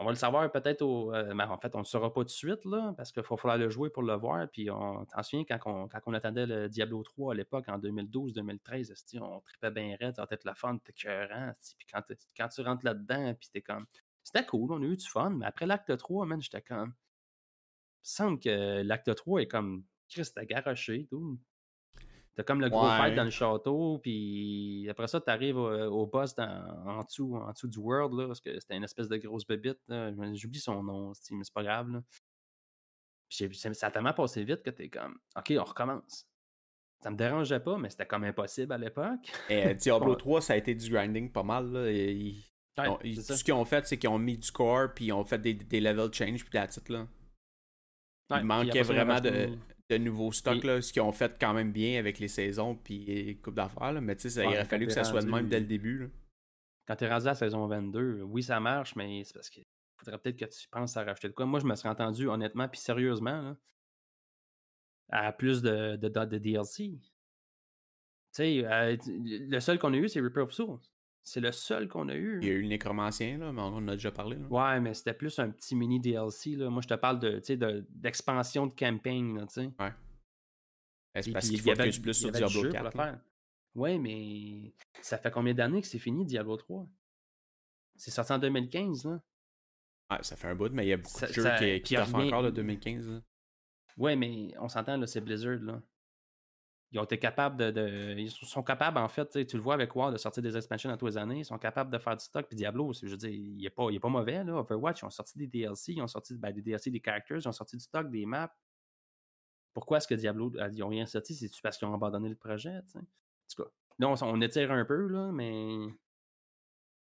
On 0.00 0.04
va 0.06 0.12
le 0.12 0.16
savoir 0.16 0.50
peut-être 0.50 0.80
au. 0.80 1.14
Euh, 1.14 1.38
en 1.38 1.58
fait, 1.58 1.74
on 1.74 1.80
ne 1.80 1.82
le 1.82 1.86
saura 1.86 2.10
pas 2.10 2.22
tout 2.22 2.24
de 2.24 2.30
suite, 2.30 2.64
là, 2.64 2.94
parce 2.96 3.12
qu'il 3.12 3.22
va 3.22 3.36
falloir 3.36 3.58
le 3.58 3.68
jouer 3.68 3.90
pour 3.90 4.02
le 4.02 4.14
voir. 4.14 4.48
Puis 4.50 4.70
on 4.70 5.04
t'en 5.04 5.22
souviens 5.22 5.44
quand 5.44 5.90
on, 6.06 6.14
attendait 6.14 6.46
le 6.46 6.70
Diablo 6.70 7.02
3 7.02 7.34
à 7.34 7.36
l'époque, 7.36 7.68
en 7.68 7.78
2012-2013, 7.78 9.18
on 9.20 9.40
tripait 9.40 9.70
bien 9.70 9.96
raide, 10.00 10.16
ça 10.16 10.22
va 10.22 10.28
être 10.30 10.46
le 10.46 10.54
fun, 10.54 10.78
t'es 10.78 10.94
cœurant. 10.94 11.52
Puis 11.76 11.86
quand, 12.34 12.48
tu 12.48 12.62
rentres 12.62 12.82
là-dedans, 12.82 13.34
puis 13.34 13.50
t'es 13.52 13.60
comme. 13.60 13.84
C'était 14.24 14.46
cool, 14.46 14.72
on 14.72 14.80
a 14.80 14.86
eu 14.86 14.96
du 14.96 15.06
fun, 15.06 15.30
mais 15.30 15.44
après 15.44 15.66
l'acte 15.66 15.94
3, 15.94 16.24
man, 16.24 16.40
j'étais 16.40 16.62
comme. 16.62 16.88
Il 16.88 18.00
me 18.00 18.04
semble 18.04 18.40
que 18.40 18.80
l'acte 18.80 19.14
3 19.14 19.42
est 19.42 19.48
comme. 19.48 19.84
Christ, 20.08 20.34
t'as 20.34 20.46
garoché, 20.46 21.08
tout. 21.10 21.38
T'as 22.40 22.44
comme 22.44 22.62
le 22.62 22.70
gros 22.70 22.88
fight 22.88 23.14
dans 23.14 23.24
le 23.24 23.30
château, 23.30 23.98
puis 23.98 24.86
après 24.88 25.08
ça, 25.08 25.20
t'arrives 25.20 25.58
au, 25.58 25.68
au 25.90 26.06
boss 26.06 26.34
en, 26.38 27.02
dessous, 27.04 27.36
en 27.36 27.52
dessous 27.52 27.68
du 27.68 27.78
world, 27.78 28.18
là, 28.18 28.28
parce 28.28 28.40
que 28.40 28.58
c'était 28.58 28.76
une 28.76 28.84
espèce 28.84 29.10
de 29.10 29.18
grosse 29.18 29.46
bébite. 29.46 29.78
J'oublie 30.32 30.58
son 30.58 30.82
nom, 30.82 31.12
mais 31.32 31.44
c'est 31.44 31.52
pas 31.52 31.62
grave. 31.62 31.90
Là. 31.90 32.02
ça 33.28 33.86
a 33.88 33.90
tellement 33.90 34.14
passé 34.14 34.42
vite 34.42 34.62
que 34.62 34.70
t'es 34.70 34.88
comme, 34.88 35.18
OK, 35.36 35.52
on 35.58 35.64
recommence. 35.64 36.26
Ça 37.02 37.10
me 37.10 37.16
dérangeait 37.16 37.60
pas, 37.60 37.76
mais 37.76 37.90
c'était 37.90 38.06
comme 38.06 38.24
impossible 38.24 38.72
à 38.72 38.78
l'époque. 38.78 39.30
Et 39.50 39.66
euh, 39.66 39.74
Diablo 39.74 40.14
3, 40.14 40.40
ça 40.40 40.54
a 40.54 40.56
été 40.56 40.74
du 40.74 40.88
grinding 40.88 41.30
pas 41.30 41.42
mal. 41.42 41.70
Là, 41.70 41.92
ce 43.04 43.44
qu'ils 43.44 43.52
ont 43.52 43.66
fait, 43.66 43.86
c'est 43.86 43.98
qu'ils 43.98 44.08
ont 44.08 44.18
mis 44.18 44.38
du 44.38 44.50
core, 44.50 44.94
puis 44.94 45.06
ils 45.06 45.12
ont 45.12 45.26
fait 45.26 45.40
des, 45.40 45.52
des 45.52 45.80
level 45.82 46.10
change, 46.10 46.42
puis 46.42 46.54
la 46.54 46.66
titre 46.66 46.90
là. 46.90 47.06
Il 48.30 48.46
manquait 48.46 48.80
vraiment 48.80 49.20
de, 49.20 49.58
de 49.98 50.04
nouveaux 50.04 50.32
stocks, 50.32 50.64
là, 50.64 50.80
ce 50.80 50.92
qu'ils 50.92 51.02
ont 51.02 51.12
fait 51.12 51.36
quand 51.40 51.52
même 51.52 51.72
bien 51.72 51.98
avec 51.98 52.18
les 52.18 52.28
saisons 52.28 52.76
puis 52.76 53.38
coupe 53.42 53.54
d'affaires. 53.54 54.00
Mais 54.00 54.16
tu 54.16 54.30
sais, 54.30 54.42
il 54.42 54.46
aurait 54.46 54.64
fallu 54.64 54.86
que 54.86 54.92
ça 54.92 55.04
soit 55.04 55.22
de 55.22 55.30
même 55.30 55.48
dès 55.48 55.60
le 55.60 55.66
début. 55.66 55.98
Là. 55.98 56.06
Quand 56.86 56.96
tu 56.96 57.04
es 57.04 57.08
rendu 57.08 57.26
à 57.26 57.30
la 57.30 57.34
saison 57.34 57.66
22, 57.66 58.22
oui, 58.22 58.42
ça 58.42 58.58
marche, 58.60 58.96
mais 58.96 59.22
c'est 59.24 59.34
parce 59.34 59.50
qu'il 59.50 59.64
faudrait 59.96 60.18
peut-être 60.18 60.38
que 60.38 60.44
tu 60.44 60.68
penses 60.68 60.96
à 60.96 61.04
racheter 61.04 61.28
de 61.28 61.32
quoi. 61.32 61.46
Moi, 61.46 61.60
je 61.60 61.66
me 61.66 61.74
serais 61.74 61.88
entendu 61.88 62.28
honnêtement 62.28 62.68
puis 62.68 62.80
sérieusement 62.80 63.56
à 65.10 65.32
plus 65.32 65.62
de, 65.62 65.96
de, 65.96 66.08
de, 66.08 66.38
DLC. 66.38 66.98
Tu 66.98 67.08
sais, 68.32 68.64
euh, 68.64 68.96
le 69.06 69.60
seul 69.60 69.78
qu'on 69.78 69.92
a 69.92 69.96
eu, 69.96 70.08
c'est 70.08 70.20
Reaper 70.20 70.42
of 70.42 70.52
Souls. 70.52 70.80
C'est 71.22 71.40
le 71.40 71.52
seul 71.52 71.86
qu'on 71.88 72.08
a 72.08 72.14
eu. 72.14 72.38
Il 72.42 72.48
y 72.48 72.50
a 72.50 72.54
eu 72.54 72.62
le 72.62 72.68
Nécromancien, 72.68 73.38
là, 73.38 73.52
mais 73.52 73.60
on 73.60 73.66
en 73.76 73.88
a 73.88 73.92
déjà 73.92 74.10
parlé. 74.10 74.36
Là. 74.36 74.46
Ouais, 74.48 74.80
mais 74.80 74.94
c'était 74.94 75.12
plus 75.14 75.38
un 75.38 75.50
petit 75.50 75.76
mini 75.76 76.00
DLC. 76.00 76.56
Là. 76.56 76.70
Moi, 76.70 76.82
je 76.82 76.88
te 76.88 76.94
parle 76.94 77.18
de, 77.20 77.40
d'expansion 77.90 78.66
de, 78.66 78.74
campagne. 78.74 79.36
Là, 79.36 79.44
ouais. 79.44 79.92
C'est 81.22 81.32
parce 81.32 81.48
qu'il 81.48 81.60
focus 81.60 81.98
plus 81.98 82.14
sur 82.14 82.32
Diablo 82.32 82.70
4. 82.70 83.18
Ouais, 83.74 83.98
mais 83.98 84.74
ça 85.00 85.18
fait 85.18 85.30
combien 85.30 85.54
d'années 85.54 85.80
que 85.80 85.86
c'est 85.86 85.98
fini 85.98 86.24
Diablo 86.24 86.56
3? 86.56 86.88
C'est 87.96 88.10
sorti 88.10 88.32
en 88.32 88.38
2015, 88.38 89.04
là. 89.04 89.20
Ouais, 90.10 90.22
ça 90.22 90.34
fait 90.34 90.48
un 90.48 90.56
bout, 90.56 90.72
mais 90.72 90.86
il 90.86 90.88
y 90.88 90.92
a 90.92 90.96
beaucoup 90.96 91.18
Ça- 91.18 91.28
de 91.28 91.32
jeux 91.32 91.42
ça- 91.42 91.58
qui, 91.58 91.82
qui 91.82 91.96
revient- 91.96 92.26
encore 92.26 92.42
de 92.42 92.50
2015. 92.50 93.08
là. 93.08 93.22
Ouais, 93.96 94.16
mais 94.16 94.52
on 94.58 94.68
s'entend, 94.68 94.96
là, 94.96 95.06
c'est 95.06 95.20
Blizzard, 95.20 95.60
là. 95.60 95.82
Ils 96.92 96.98
ont 96.98 97.04
été 97.04 97.18
capables 97.20 97.56
de. 97.56 97.70
de- 97.70 98.14
ils 98.18 98.30
sont 98.30 98.62
capables, 98.64 98.98
en 98.98 99.08
fait, 99.08 99.46
tu 99.46 99.56
le 99.56 99.62
vois 99.62 99.74
avec 99.74 99.94
WoW, 99.94 100.10
de 100.10 100.16
sortir 100.16 100.42
des 100.42 100.56
expansions 100.56 100.90
à 100.90 100.96
tous 100.96 101.06
les 101.06 101.16
années. 101.18 101.38
Ils 101.38 101.44
sont 101.44 101.58
capables 101.58 101.90
de 101.90 101.98
faire 101.98 102.16
du 102.16 102.24
stock. 102.24 102.46
Puis 102.48 102.56
Diablo, 102.56 102.92
je 102.92 103.06
veux 103.06 103.16
dire, 103.16 103.30
il 103.30 103.64
est 103.64 103.70
pas, 103.70 103.86
il 103.90 103.96
est 103.96 104.00
pas 104.00 104.08
mauvais, 104.08 104.42
là. 104.42 104.56
Overwatch, 104.56 105.02
ils 105.02 105.04
ont 105.04 105.10
sorti 105.10 105.38
des 105.38 105.46
DLC, 105.46 105.92
ils 105.92 106.02
ont 106.02 106.08
sorti 106.08 106.36
ben, 106.36 106.52
des 106.52 106.62
DLC, 106.62 106.90
des 106.90 107.00
characters, 107.04 107.38
ils 107.38 107.48
ont 107.48 107.52
sorti 107.52 107.76
du 107.76 107.82
stock, 107.84 108.10
des 108.10 108.26
maps. 108.26 108.52
Pourquoi 109.72 109.98
est-ce 109.98 110.08
que 110.08 110.14
Diablo, 110.14 110.52
euh, 110.56 110.68
ils 110.72 110.82
ont 110.82 110.88
rien 110.88 111.06
sorti? 111.06 111.32
C'est-tu 111.34 111.62
parce 111.62 111.78
qu'ils 111.78 111.86
ont 111.86 111.94
abandonné 111.94 112.28
le 112.28 112.34
projet, 112.34 112.82
tu 112.86 112.92
sais? 112.92 112.98
En 112.98 113.02
tout 113.54 113.62
cas, 113.62 113.70
là, 114.00 114.08
on, 114.22 114.40
étire 114.40 114.72
un 114.72 114.84
peu, 114.84 115.06
là, 115.06 115.30
mais 115.32 115.86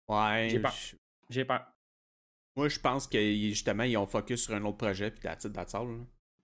Ouais. 0.09 0.49
J'ai 0.50 0.61
peur. 0.61 0.73
je- 0.73 0.97
j'ai 1.31 1.45
peur. 1.47 1.64
Moi, 2.57 2.69
je 2.69 2.79
pense 2.79 3.07
que 3.07 3.19
justement, 3.19 3.85
ils 3.85 3.97
ont 3.97 4.07
focus 4.07 4.45
sur 4.45 4.55
un 4.55 4.62
autre 4.64 4.76
projet, 4.76 5.11
puis 5.11 5.21
that's 5.21 5.45
it, 5.45 5.52
that's 5.55 5.75
all, 5.75 5.88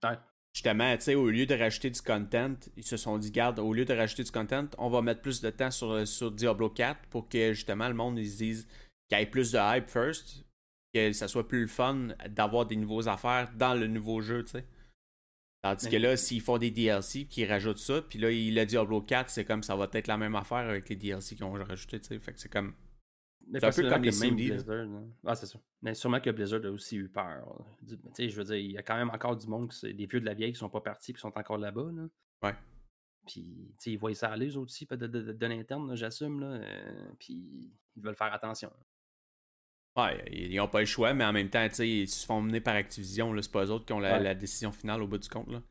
là. 0.03 0.11
Ouais. 0.11 0.19
Justement, 0.55 0.97
tu 0.97 1.03
sais, 1.05 1.15
au 1.15 1.31
lieu 1.31 1.47
de 1.47 1.55
rajouter 1.55 1.91
du 1.91 2.01
content, 2.01 2.55
ils 2.77 2.85
se 2.85 2.97
sont 2.97 3.17
dit, 3.19 3.31
garde, 3.31 3.59
au 3.61 3.73
lieu 3.73 3.85
de 3.85 3.95
rajouter 3.95 4.25
du 4.25 4.31
content, 4.33 4.67
on 4.79 4.89
va 4.89 5.03
mettre 5.03 5.21
plus 5.21 5.41
de 5.41 5.51
temps 5.51 5.71
sur, 5.71 6.07
sur 6.07 6.31
Diablo 6.33 6.69
4 6.71 6.99
pour 7.11 7.29
que 7.29 7.53
justement 7.53 7.87
le 7.89 7.95
monde 7.95 8.19
ils 8.19 8.29
se 8.31 8.39
dise 8.39 8.69
qu'il 9.09 9.19
y 9.19 9.23
ait 9.23 9.27
plus 9.27 9.53
de 9.53 9.59
hype 9.59 9.89
first, 9.89 10.45
que 10.95 11.13
ça 11.13 11.29
soit 11.29 11.47
plus 11.47 11.61
le 11.63 11.67
fun 11.69 12.09
d'avoir 12.31 12.67
des 12.67 12.77
nouveaux 12.77 13.09
affaires 13.09 13.51
dans 13.57 13.75
le 13.75 13.87
nouveau 13.87 14.21
jeu, 14.21 14.43
tu 14.45 14.53
sais. 14.53 14.65
Tandis 15.63 15.87
Mais- 15.87 15.91
que 15.93 15.97
là, 15.97 16.17
s'ils 16.17 16.41
font 16.41 16.59
des 16.59 16.71
DLC 16.71 17.27
qui 17.27 17.45
rajoutent 17.45 17.79
ça, 17.79 18.01
puis 18.03 18.19
là, 18.19 18.31
il- 18.31 18.55
le 18.55 18.65
Diablo 18.65 19.01
4, 19.03 19.29
c'est 19.31 19.45
comme 19.45 19.63
ça 19.63 19.77
va 19.77 19.89
être 19.93 20.07
la 20.07 20.17
même 20.17 20.35
affaire 20.35 20.59
avec 20.59 20.89
les 20.89 20.97
DLC 20.97 21.35
qu'ils 21.37 21.45
ont 21.45 21.53
rajouté, 21.53 22.01
tu 22.01 22.07
sais. 22.09 22.19
Fait 22.19 22.33
que 22.33 22.41
c'est 22.41 22.49
comme. 22.51 22.75
Mais 23.51 23.61
C'est 23.61 23.67
un 23.67 23.71
peu 23.71 23.89
comme 23.91 24.03
les 24.03 24.11
là. 24.11 24.31
Blizzard. 24.31 24.87
Ah, 25.25 25.35
c'est 25.35 25.47
sûr. 25.47 25.61
Mais 25.83 25.95
sûrement 25.95 26.21
que 26.21 26.31
Blizzard 26.31 26.65
a 26.65 26.71
aussi 26.71 26.97
eu 26.97 27.09
peur. 27.09 27.65
Tu 27.87 27.97
sais, 28.15 28.29
je 28.29 28.37
veux 28.37 28.45
dire, 28.45 28.57
il 28.57 28.73
y 28.73 28.79
a 28.79 28.83
quand 28.83 28.97
même 28.97 29.11
encore 29.11 29.37
du 29.37 29.47
monde, 29.47 29.71
qui 29.71 29.95
des 29.95 30.07
vieux 30.07 30.21
de 30.21 30.27
la 30.27 30.35
vieille 30.35 30.53
qui 30.53 30.59
sont 30.59 30.69
pas 30.69 30.81
partis 30.83 31.13
qui 31.15 31.21
sont 31.21 31.37
encore 31.37 31.57
là-bas. 31.59 31.91
Là. 31.93 32.09
Ouais. 32.43 32.55
Puis, 33.27 33.43
tu 33.43 33.75
sais, 33.79 33.91
ils 33.93 33.97
voient 33.99 34.15
ça 34.15 34.31
aller, 34.33 34.51
eux 34.51 34.59
aussi, 34.59 34.87
peut-être 34.87 35.11
de, 35.11 35.21
de, 35.23 35.33
de 35.33 35.47
l'interne, 35.47 35.95
j'assume. 35.97 36.41
Là. 36.41 36.47
euh, 36.47 37.11
puis, 37.19 37.73
ils 37.97 38.03
veulent 38.03 38.15
faire 38.17 38.33
attention. 38.33 38.73
Ouais, 39.97 40.25
ils 40.31 40.57
n'ont 40.57 40.69
pas 40.69 40.81
le 40.81 40.87
choix, 40.87 41.13
mais 41.15 41.25
en 41.25 41.33
même 41.33 41.51
temps, 41.51 41.67
tu 41.69 41.75
sais, 41.75 41.89
ils 41.89 42.09
se 42.09 42.25
font 42.25 42.41
mener 42.41 42.61
par 42.61 42.75
Activision, 42.77 43.33
là. 43.33 43.43
C'est 43.43 43.51
pas 43.51 43.65
eux 43.65 43.71
autres 43.71 43.85
qui 43.87 43.93
ont 43.93 43.99
la, 43.99 44.19
Ouais. 44.19 44.23
la 44.23 44.35
décision 44.35 44.71
finale 44.73 45.03
au 45.03 45.09
bout 45.09 45.19
du 45.19 45.29
compte, 45.29 45.49
là. 45.51 45.63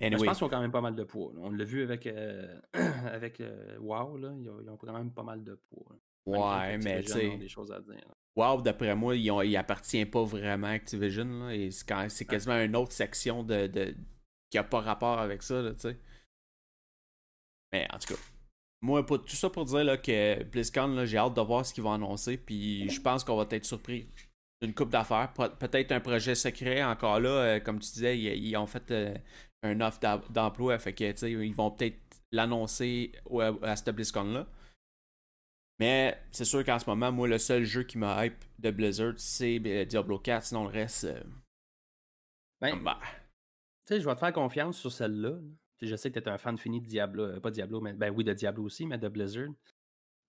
Anyway. 0.00 0.20
Je 0.20 0.24
pense 0.24 0.38
qu'ils 0.38 0.46
ont 0.46 0.50
quand 0.50 0.60
même 0.60 0.72
pas 0.72 0.80
mal 0.80 0.94
de 0.94 1.04
poids. 1.04 1.32
là. 1.34 1.40
On 1.42 1.50
l'a 1.50 1.64
vu 1.64 1.82
avec, 1.82 2.06
euh, 2.06 2.60
avec 2.72 3.40
euh, 3.40 3.78
WoW, 3.78 4.16
là. 4.18 4.32
Ils, 4.38 4.48
ont, 4.50 4.60
ils 4.60 4.68
ont 4.68 4.76
quand 4.76 4.92
même 4.92 5.12
pas 5.12 5.22
mal 5.22 5.42
de 5.44 5.54
poids. 5.70 5.86
là. 5.90 5.96
Ouais, 6.26 6.78
mais 6.78 7.02
tu 7.02 7.12
sais. 7.12 7.36
des 7.36 7.48
choses 7.48 7.70
à 7.72 7.80
dire. 7.80 7.94
là. 7.94 8.14
WoW, 8.36 8.60
d'après 8.62 8.94
moi, 8.94 9.16
il, 9.16 9.24
il 9.44 9.56
appartient 9.56 10.04
pas 10.04 10.22
vraiment 10.24 10.66
à 10.66 10.70
Activision. 10.72 11.24
Là, 11.46 11.54
et 11.54 11.70
c'est, 11.70 11.86
quand- 11.88 12.06
c'est 12.10 12.24
quasiment 12.26 12.58
une 12.60 12.76
autre 12.76 12.92
section 12.92 13.42
de, 13.42 13.66
de- 13.66 13.94
qui 14.50 14.58
a 14.58 14.64
pas 14.64 14.80
rapport 14.80 15.18
avec 15.18 15.42
ça, 15.42 15.62
tu 15.72 15.80
sais. 15.80 15.98
Mais 17.72 17.86
en 17.92 17.98
tout 17.98 18.14
cas, 18.14 18.20
moi, 18.82 19.04
pour, 19.04 19.24
tout 19.24 19.34
ça 19.36 19.50
pour 19.50 19.64
dire 19.64 19.84
là, 19.84 19.96
que 19.96 20.42
BlizzCon, 20.44 20.88
là, 20.88 21.06
j'ai 21.06 21.18
hâte 21.18 21.34
de 21.34 21.40
voir 21.40 21.64
ce 21.64 21.72
qu'ils 21.74 21.82
vont 21.82 21.92
annoncer. 21.92 22.36
Puis 22.36 22.88
je 22.90 23.00
pense 23.00 23.24
qu'on 23.24 23.36
va 23.36 23.46
être 23.50 23.64
surpris 23.64 24.08
d'une 24.62 24.74
coupe 24.74 24.90
d'affaires. 24.90 25.32
Pe- 25.32 25.56
Peut-être 25.58 25.92
un 25.92 26.00
projet 26.00 26.34
secret. 26.34 26.82
Encore 26.84 27.20
là, 27.20 27.28
euh, 27.30 27.60
comme 27.60 27.78
tu 27.80 27.90
disais, 27.90 28.18
ils, 28.18 28.46
ils 28.48 28.56
ont 28.56 28.66
fait 28.66 28.90
euh, 28.90 29.14
un 29.62 29.80
offre 29.80 30.00
d'emploi. 30.30 30.78
Fait 30.78 30.92
que, 30.92 31.10
tu 31.12 31.16
sais, 31.18 31.32
ils 31.32 31.54
vont 31.54 31.70
peut-être 31.70 31.98
l'annoncer 32.32 33.12
au- 33.24 33.40
à 33.40 33.76
cette 33.76 33.94
BlizzCon-là. 33.94 34.46
Mais 35.78 36.18
c'est 36.30 36.44
sûr 36.46 36.64
qu'en 36.64 36.78
ce 36.78 36.88
moment, 36.88 37.12
moi, 37.12 37.28
le 37.28 37.38
seul 37.38 37.64
jeu 37.64 37.82
qui 37.82 37.98
me 37.98 38.06
hype 38.06 38.44
de 38.58 38.70
Blizzard, 38.70 39.14
c'est 39.18 39.60
euh, 39.66 39.84
Diablo 39.84 40.18
4. 40.18 40.44
Sinon, 40.46 40.64
le 40.64 40.70
reste, 40.70 41.04
euh, 41.04 41.22
Ben, 42.60 42.76
bah, 42.82 42.98
Tu 43.02 43.08
sais, 43.94 44.00
je 44.00 44.08
vais 44.08 44.14
te 44.14 44.20
faire 44.20 44.32
confiance 44.32 44.78
sur 44.78 44.90
celle-là. 44.92 45.32
Je 45.82 45.94
sais 45.94 46.10
que 46.10 46.18
tu 46.18 46.26
es 46.26 46.32
un 46.32 46.38
fan 46.38 46.56
fini 46.56 46.80
de 46.80 46.86
Diablo, 46.86 47.24
euh, 47.24 47.40
pas 47.40 47.50
Diablo, 47.50 47.82
mais 47.82 47.92
ben 47.92 48.10
oui, 48.10 48.24
de 48.24 48.32
Diablo 48.32 48.64
aussi, 48.64 48.86
mais 48.86 48.96
de 48.96 49.08
Blizzard. 49.08 49.50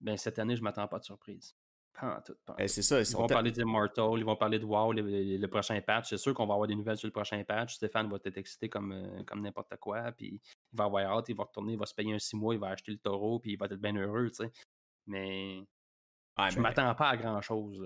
Ben 0.02 0.18
cette 0.18 0.38
année, 0.40 0.58
je 0.58 0.62
m'attends 0.62 0.88
pas 0.90 1.00
de 1.00 1.06
surprise. 1.06 1.56
Pas 1.94 2.18
en 2.18 2.22
tout, 2.22 2.36
pas 2.46 2.54
en 2.54 2.56
tout. 2.58 2.68
c'est 2.68 2.82
ça. 2.82 3.00
Ils 3.00 3.06
vont 3.16 3.28
parler 3.36 3.52
d'Immortal, 3.52 4.10
ils 4.18 4.26
vont 4.26 4.36
parler 4.36 4.60
de 4.60 4.66
WoW, 4.66 4.92
le, 4.92 5.02
le- 5.02 5.38
le 5.38 5.48
prochain 5.48 5.80
patch. 5.82 6.10
C'est 6.10 6.18
sûr 6.18 6.34
qu'on 6.34 6.46
va 6.46 6.54
avoir 6.56 6.68
des 6.68 6.76
nouvelles 6.76 6.98
sur 6.98 7.08
le 7.08 7.14
prochain 7.14 7.42
patch. 7.46 7.76
Stéphane 7.76 8.10
va 8.10 8.18
être 8.24 8.38
excité 8.38 8.68
comme, 8.68 8.92
euh, 8.92 9.24
comme 9.24 9.42
n'importe 9.42 9.74
quoi. 9.78 10.12
Puis 10.12 10.42
il 10.74 10.78
va 10.78 10.84
avoir 10.84 11.06
hâte, 11.18 11.30
il 11.30 11.36
va 11.38 11.46
retourner, 11.46 11.74
il 11.74 11.80
va 11.80 11.86
se 11.86 11.96
payer 11.96 12.14
un 12.14 12.20
six 12.20 12.36
mois, 12.36 12.54
il 12.54 12.60
va 12.60 12.68
acheter 12.68 12.92
le 12.92 12.98
taureau, 13.00 13.40
puis 13.40 13.54
il 13.54 13.58
va 13.58 13.66
être 13.68 13.76
bien 13.78 13.96
heureux, 13.96 14.28
tu 14.30 14.44
sais. 14.44 14.52
Mais 15.08 15.64
Ouais, 16.40 16.52
je 16.52 16.60
m'attends 16.60 16.94
pas 16.94 17.10
à 17.10 17.18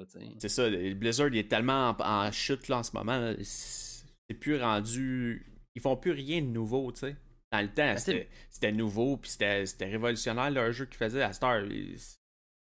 tu 0.05 0.19
sais. 0.19 0.35
C'est 0.39 0.49
ça. 0.49 0.69
le 0.69 0.93
Blizzard, 0.93 1.29
il 1.29 1.37
est 1.37 1.49
tellement 1.49 1.91
en, 1.97 2.03
en 2.27 2.31
chute 2.31 2.67
là, 2.67 2.79
en 2.79 2.83
ce 2.83 2.91
moment. 2.93 3.33
C'est 3.41 4.33
plus 4.33 4.59
rendu. 4.61 5.45
Ils 5.75 5.81
font 5.81 5.95
plus 5.95 6.11
rien 6.11 6.41
de 6.41 6.47
nouveau, 6.47 6.91
tu 6.91 6.99
sais. 6.99 7.15
Dans 7.53 7.61
le 7.61 7.67
temps, 7.69 7.93
Ben, 7.93 8.25
c'était 8.49 8.71
nouveau, 8.71 9.17
puis 9.17 9.29
c'était 9.31 9.65
révolutionnaire 9.81 10.51
leur 10.51 10.71
jeu 10.73 10.85
qu'ils 10.85 10.97
faisaient. 10.97 11.21
À 11.23 11.31
Star, 11.33 11.61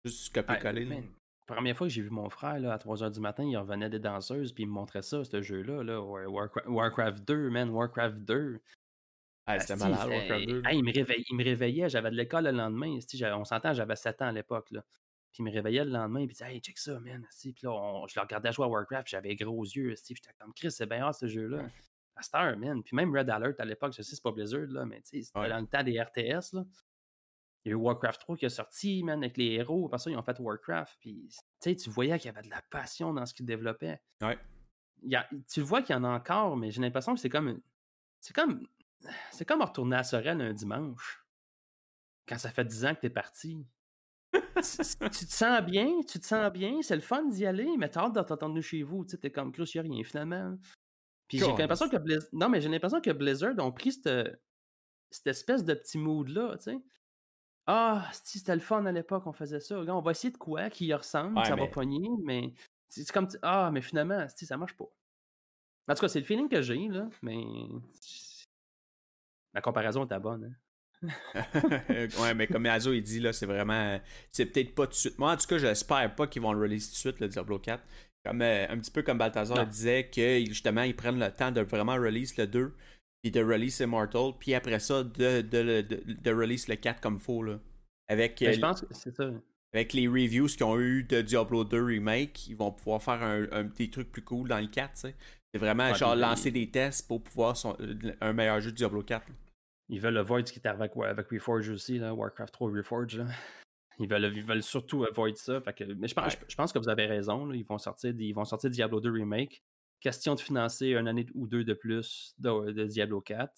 juste 0.04 0.34
copier-coller. 0.34 0.84
Man, 0.84 1.04
Première 1.46 1.76
fois 1.76 1.86
que 1.86 1.92
j'ai 1.92 2.02
vu 2.02 2.10
mon 2.10 2.28
frère 2.28 2.58
là, 2.58 2.72
à 2.72 2.76
3h 2.78 3.12
du 3.12 3.20
matin, 3.20 3.44
il 3.44 3.56
revenait 3.56 3.88
des 3.88 4.00
danseuses 4.00 4.52
puis 4.52 4.64
il 4.64 4.66
me 4.66 4.72
montrait 4.72 5.02
ça, 5.02 5.22
ce 5.22 5.40
jeu-là, 5.42 5.84
là, 5.84 6.00
War- 6.00 6.28
Warcraft, 6.28 6.66
Warcraft 6.68 7.28
2, 7.28 7.50
man, 7.50 7.70
Warcraft 7.70 8.16
2. 8.18 8.60
Ah, 9.46 9.58
c'était 9.60 9.76
malade, 9.76 9.98
c'était- 10.02 10.16
Warcraft 10.16 10.46
2. 10.48 10.60
là. 10.62 10.70
Hey, 10.70 10.78
il, 10.78 10.84
me 10.84 10.92
réveillait, 10.92 11.24
il 11.30 11.36
me 11.36 11.44
réveillait, 11.44 11.88
j'avais 11.88 12.10
de 12.10 12.16
l'école 12.16 12.44
le 12.44 12.50
lendemain. 12.50 12.98
On 13.34 13.44
s'entend, 13.44 13.72
j'avais 13.72 13.96
7 13.96 14.20
ans 14.22 14.26
à 14.28 14.32
l'époque. 14.32 14.70
Là. 14.72 14.82
Puis 15.32 15.42
il 15.42 15.44
me 15.44 15.52
réveillait 15.52 15.84
le 15.84 15.90
lendemain, 15.92 16.26
puis 16.26 16.34
il 16.34 16.38
disait 16.38 16.54
Hey, 16.54 16.60
check 16.60 16.78
ça, 16.78 16.98
man. 17.00 17.26
Puis 17.40 17.54
là, 17.62 17.70
on- 17.70 18.06
je 18.06 18.14
le 18.16 18.22
regardais 18.22 18.52
jouer 18.52 18.64
à 18.64 18.68
Warcraft, 18.68 19.08
j'avais 19.08 19.34
gros 19.36 19.62
yeux. 19.64 19.94
J'étais 19.96 20.32
comme 20.38 20.52
Chris, 20.54 20.70
c'est 20.72 20.86
bien 20.86 21.04
hard 21.04 21.14
ce 21.14 21.26
jeu-là. 21.28 21.68
À 22.32 22.56
man. 22.56 22.82
Puis 22.82 22.96
même 22.96 23.14
Red 23.14 23.28
Alert 23.28 23.60
à 23.60 23.64
l'époque, 23.64 23.92
je 23.96 24.02
sais, 24.02 24.14
c'est 24.16 24.22
pas 24.22 24.32
Blizzard, 24.32 24.66
là, 24.70 24.86
mais 24.86 25.00
c'était 25.04 25.38
Ouais. 25.38 25.48
dans 25.50 25.60
le 25.60 25.66
temps 25.66 25.82
des 25.82 26.00
RTS. 26.00 26.54
Là. 26.54 26.64
Il 27.64 27.68
y 27.68 27.72
a 27.72 27.72
eu 27.72 27.74
Warcraft 27.74 28.20
3 28.22 28.36
qui 28.38 28.46
est 28.46 28.48
sorti, 28.48 29.02
man, 29.04 29.22
avec 29.22 29.36
les 29.36 29.52
héros. 29.54 29.86
Après 29.86 29.98
ça, 29.98 30.08
ils 30.10 30.16
ont 30.16 30.22
fait 30.22 30.38
Warcraft. 30.40 30.96
Puis, 31.00 31.28
tu 31.60 31.90
voyais 31.90 32.18
qu'il 32.18 32.26
y 32.32 32.34
avait 32.34 32.42
de 32.46 32.48
la 32.50 32.62
passion 32.70 33.12
dans 33.12 33.26
ce 33.26 33.34
qu'ils 33.34 33.44
développaient. 33.44 34.00
Ouais. 34.22 34.38
Il 35.02 35.10
y 35.10 35.16
a- 35.16 35.28
tu 35.52 35.60
le 35.60 35.66
vois 35.66 35.82
qu'il 35.82 35.94
y 35.94 35.98
en 35.98 36.04
a 36.04 36.08
encore, 36.08 36.56
mais 36.56 36.70
j'ai 36.70 36.80
l'impression 36.80 37.12
que 37.14 37.20
c'est 37.20 37.28
comme. 37.28 37.60
C'est 38.20 38.34
comme. 38.34 38.66
C'est 39.30 39.44
comme 39.44 39.62
retourner 39.62 39.96
à 39.96 40.04
Sorel 40.04 40.40
un 40.40 40.52
dimanche. 40.52 41.24
Quand 42.28 42.38
ça 42.38 42.50
fait 42.50 42.64
10 42.64 42.84
ans 42.86 42.94
que 42.94 43.00
t'es 43.00 43.10
parti. 43.10 43.66
Tu 44.32 45.26
te 45.26 45.32
sens 45.32 45.62
bien, 45.62 46.00
tu 46.08 46.18
te 46.18 46.24
sens 46.24 46.50
bien, 46.50 46.80
c'est 46.82 46.96
le 46.96 47.02
fun 47.02 47.24
d'y 47.26 47.46
aller, 47.46 47.76
mais 47.76 47.90
t'as 47.90 48.04
hâte 48.06 48.14
de 48.14 48.22
t'entendre 48.22 48.60
chez 48.60 48.82
vous. 48.82 49.04
Tu 49.04 49.12
sais, 49.12 49.18
t'es 49.18 49.30
comme 49.30 49.52
a 49.56 49.80
rien 49.80 50.02
finalement. 50.02 50.56
Puis 51.28 51.38
j'ai 51.38 51.46
l'impression 51.46 51.88
que 51.88 51.96
Blizzard. 51.96 52.28
Non, 52.32 52.48
mais 52.48 52.60
j'ai 52.60 52.68
l'impression 52.68 53.00
que 53.00 53.10
Blizzard 53.10 53.54
ont 53.58 53.72
pris 53.72 53.92
cette, 53.92 54.40
cette 55.10 55.26
espèce 55.26 55.64
de 55.64 55.74
petit 55.74 55.98
mood-là, 55.98 56.56
tu 56.56 56.64
sais. 56.64 56.78
Ah, 57.66 58.08
si 58.12 58.38
c'était 58.38 58.54
le 58.54 58.60
fun 58.60 58.86
à 58.86 58.92
l'époque, 58.92 59.26
on 59.26 59.32
faisait 59.32 59.60
ça. 59.60 59.78
Regarde, 59.78 59.98
on 59.98 60.02
va 60.02 60.12
essayer 60.12 60.30
de 60.30 60.38
quoi 60.38 60.70
qui 60.70 60.86
y 60.86 60.94
ressemble, 60.94 61.36
Ouais, 61.36 61.44
ça 61.44 61.56
va 61.56 61.66
pogner, 61.66 62.08
mais 62.22 62.54
c'est 62.88 63.02
c'est 63.02 63.12
comme. 63.12 63.28
Ah, 63.42 63.70
mais 63.72 63.82
finalement, 63.82 64.26
si, 64.28 64.46
ça 64.46 64.56
marche 64.56 64.76
pas. 64.76 64.86
En 65.88 65.94
tout 65.94 66.00
cas, 66.00 66.08
c'est 66.08 66.20
le 66.20 66.26
feeling 66.26 66.48
que 66.48 66.62
j'ai, 66.62 66.88
là, 66.88 67.08
mais. 67.22 67.44
La 69.56 69.62
comparaison 69.62 70.04
était 70.04 70.20
bonne, 70.20 70.54
hein. 71.02 71.08
ouais, 72.20 72.34
mais 72.34 72.46
comme 72.46 72.66
Azo 72.66 72.92
il 72.92 73.02
dit, 73.02 73.20
là, 73.20 73.32
c'est 73.32 73.46
vraiment. 73.46 73.98
C'est 74.32 74.46
peut-être 74.46 74.74
pas 74.74 74.84
tout 74.86 74.92
de 74.92 74.96
suite. 74.96 75.18
Moi, 75.18 75.32
en 75.32 75.36
tout 75.36 75.46
cas, 75.46 75.58
j'espère 75.58 76.14
pas 76.14 76.26
qu'ils 76.26 76.42
vont 76.42 76.52
le 76.52 76.60
release 76.60 76.88
tout 76.88 76.92
de 76.94 76.98
suite, 76.98 77.20
le 77.20 77.28
Diablo 77.28 77.58
4. 77.58 77.82
Comme, 78.24 78.42
euh, 78.42 78.66
un 78.68 78.78
petit 78.78 78.90
peu 78.90 79.02
comme 79.02 79.18
Balthazar 79.18 79.56
Non. 79.56 79.64
disait 79.64 80.08
que 80.08 80.44
justement, 80.46 80.82
ils 80.82 80.94
prennent 80.96 81.18
le 81.18 81.30
temps 81.30 81.52
de 81.52 81.60
vraiment 81.62 81.94
release 81.94 82.36
le 82.36 82.46
2, 82.46 82.74
puis 83.22 83.30
de 83.30 83.42
release 83.42 83.80
Immortal, 83.80 84.32
puis 84.38 84.54
après 84.54 84.78
ça, 84.78 85.04
de, 85.04 85.40
de, 85.42 85.82
de, 85.82 86.30
release 86.32 86.68
le 86.68 86.76
4 86.76 87.00
comme 87.00 87.18
faux, 87.20 87.42
là. 87.42 87.58
Avec, 88.08 88.40
Mais 88.40 88.48
euh, 88.48 88.52
je 88.52 88.60
pense 88.60 88.80
que 88.82 88.86
c'est 88.92 89.14
ça. 89.14 89.30
avec 89.72 89.92
les 89.92 90.08
reviews 90.08 90.46
qu'ils 90.48 90.64
ont 90.64 90.78
eu 90.78 91.04
de 91.04 91.20
Diablo 91.22 91.64
2 91.64 91.82
Remake, 91.84 92.48
ils 92.48 92.56
vont 92.56 92.72
pouvoir 92.72 93.02
faire 93.02 93.22
un, 93.22 93.46
un- 93.52 93.64
des 93.64 93.90
trucs 93.90 94.10
plus 94.12 94.22
cool 94.22 94.48
dans 94.48 94.58
le 94.60 94.66
4, 94.66 94.92
tu 94.94 95.00
sais. 95.02 95.14
C'est 95.54 95.60
vraiment 95.60 95.94
genre 95.94 96.16
lancer 96.16 96.50
des 96.50 96.68
tests 96.70 97.06
pour 97.08 97.22
pouvoir 97.22 97.56
son- 97.56 97.76
un 98.20 98.32
meilleur 98.32 98.60
jeu 98.60 98.72
de 98.72 98.76
Diablo 98.76 99.02
4. 99.02 99.28
là. 99.28 99.34
Ils 99.88 100.00
veulent 100.00 100.14
le 100.14 100.22
Void 100.22 100.42
qui 100.42 100.58
est 100.58 100.66
arrivé 100.66 100.84
avec, 100.84 100.96
avec 100.96 101.28
Reforge 101.30 101.68
aussi, 101.70 101.98
là, 101.98 102.12
Warcraft 102.14 102.52
3 102.52 102.70
Reforge. 102.72 103.18
Là. 103.18 103.26
Ils, 103.98 104.08
veulent, 104.08 104.32
ils 104.36 104.42
veulent 104.44 104.62
surtout 104.62 105.04
avoid 105.04 105.36
ça. 105.36 105.60
Fait 105.60 105.72
que, 105.72 105.84
mais 105.84 106.08
je 106.08 106.14
pense, 106.14 106.34
Ouais. 106.34 106.40
je, 106.46 106.50
je 106.52 106.56
pense 106.56 106.72
que 106.72 106.78
vous 106.78 106.88
avez 106.88 107.06
raison. 107.06 107.46
là, 107.46 107.54
Ils, 107.56 107.64
vont 107.64 107.78
sortir, 107.78 108.12
ils 108.18 108.32
vont 108.34 108.44
sortir 108.44 108.68
Diablo 108.70 109.00
2 109.00 109.10
Remake. 109.12 109.62
Question 110.00 110.34
de 110.34 110.40
financer 110.40 110.88
une 110.88 111.08
année 111.08 111.26
ou 111.34 111.46
deux 111.46 111.64
de 111.64 111.72
plus 111.72 112.34
de, 112.38 112.72
de 112.72 112.84
Diablo 112.84 113.20
4. 113.20 113.50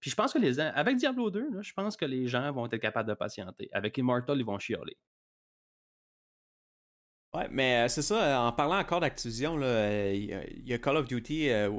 Puis 0.00 0.10
je 0.10 0.16
pense 0.16 0.32
que 0.32 0.38
les 0.38 0.58
avec 0.58 0.96
Diablo 0.96 1.30
2, 1.30 1.50
là, 1.54 1.62
je 1.62 1.72
pense 1.72 1.96
que 1.96 2.04
les 2.04 2.26
gens 2.26 2.50
vont 2.52 2.66
être 2.66 2.76
capables 2.78 3.08
de 3.08 3.14
patienter. 3.14 3.68
Avec 3.72 3.96
Immortal, 3.96 4.36
ils 4.38 4.44
vont 4.44 4.58
chialer. 4.58 4.96
Ouais, 7.34 7.48
mais 7.50 7.84
euh, 7.84 7.88
c'est 7.88 8.02
ça, 8.02 8.42
en 8.42 8.52
parlant 8.52 8.78
encore 8.78 9.00
d'Activision, 9.00 9.58
euh, 9.62 10.12
il 10.12 10.68
y 10.68 10.74
a- 10.74 10.78
Call 10.78 10.96
of 10.98 11.06
Duty 11.06 11.48
euh, 11.50 11.70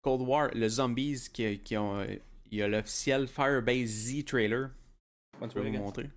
Cold 0.00 0.22
War, 0.22 0.48
le 0.54 0.66
Zombies, 0.68 1.28
qui, 1.32 1.58
qui 1.62 1.76
ont. 1.76 2.06
Euh, 2.48 2.50
Il 2.52 2.58
y 2.58 2.62
a 2.62 2.68
l'officiel 2.68 3.26
Firebase 3.28 3.88
Z 3.88 4.24
trailer. 4.24 4.70
Bonne 5.40 5.48
Tu 5.48 5.54
peux 5.54 5.60
soirée, 5.60 5.68
vous 5.70 5.74
gars. 5.76 5.80
montrer. 5.80 6.10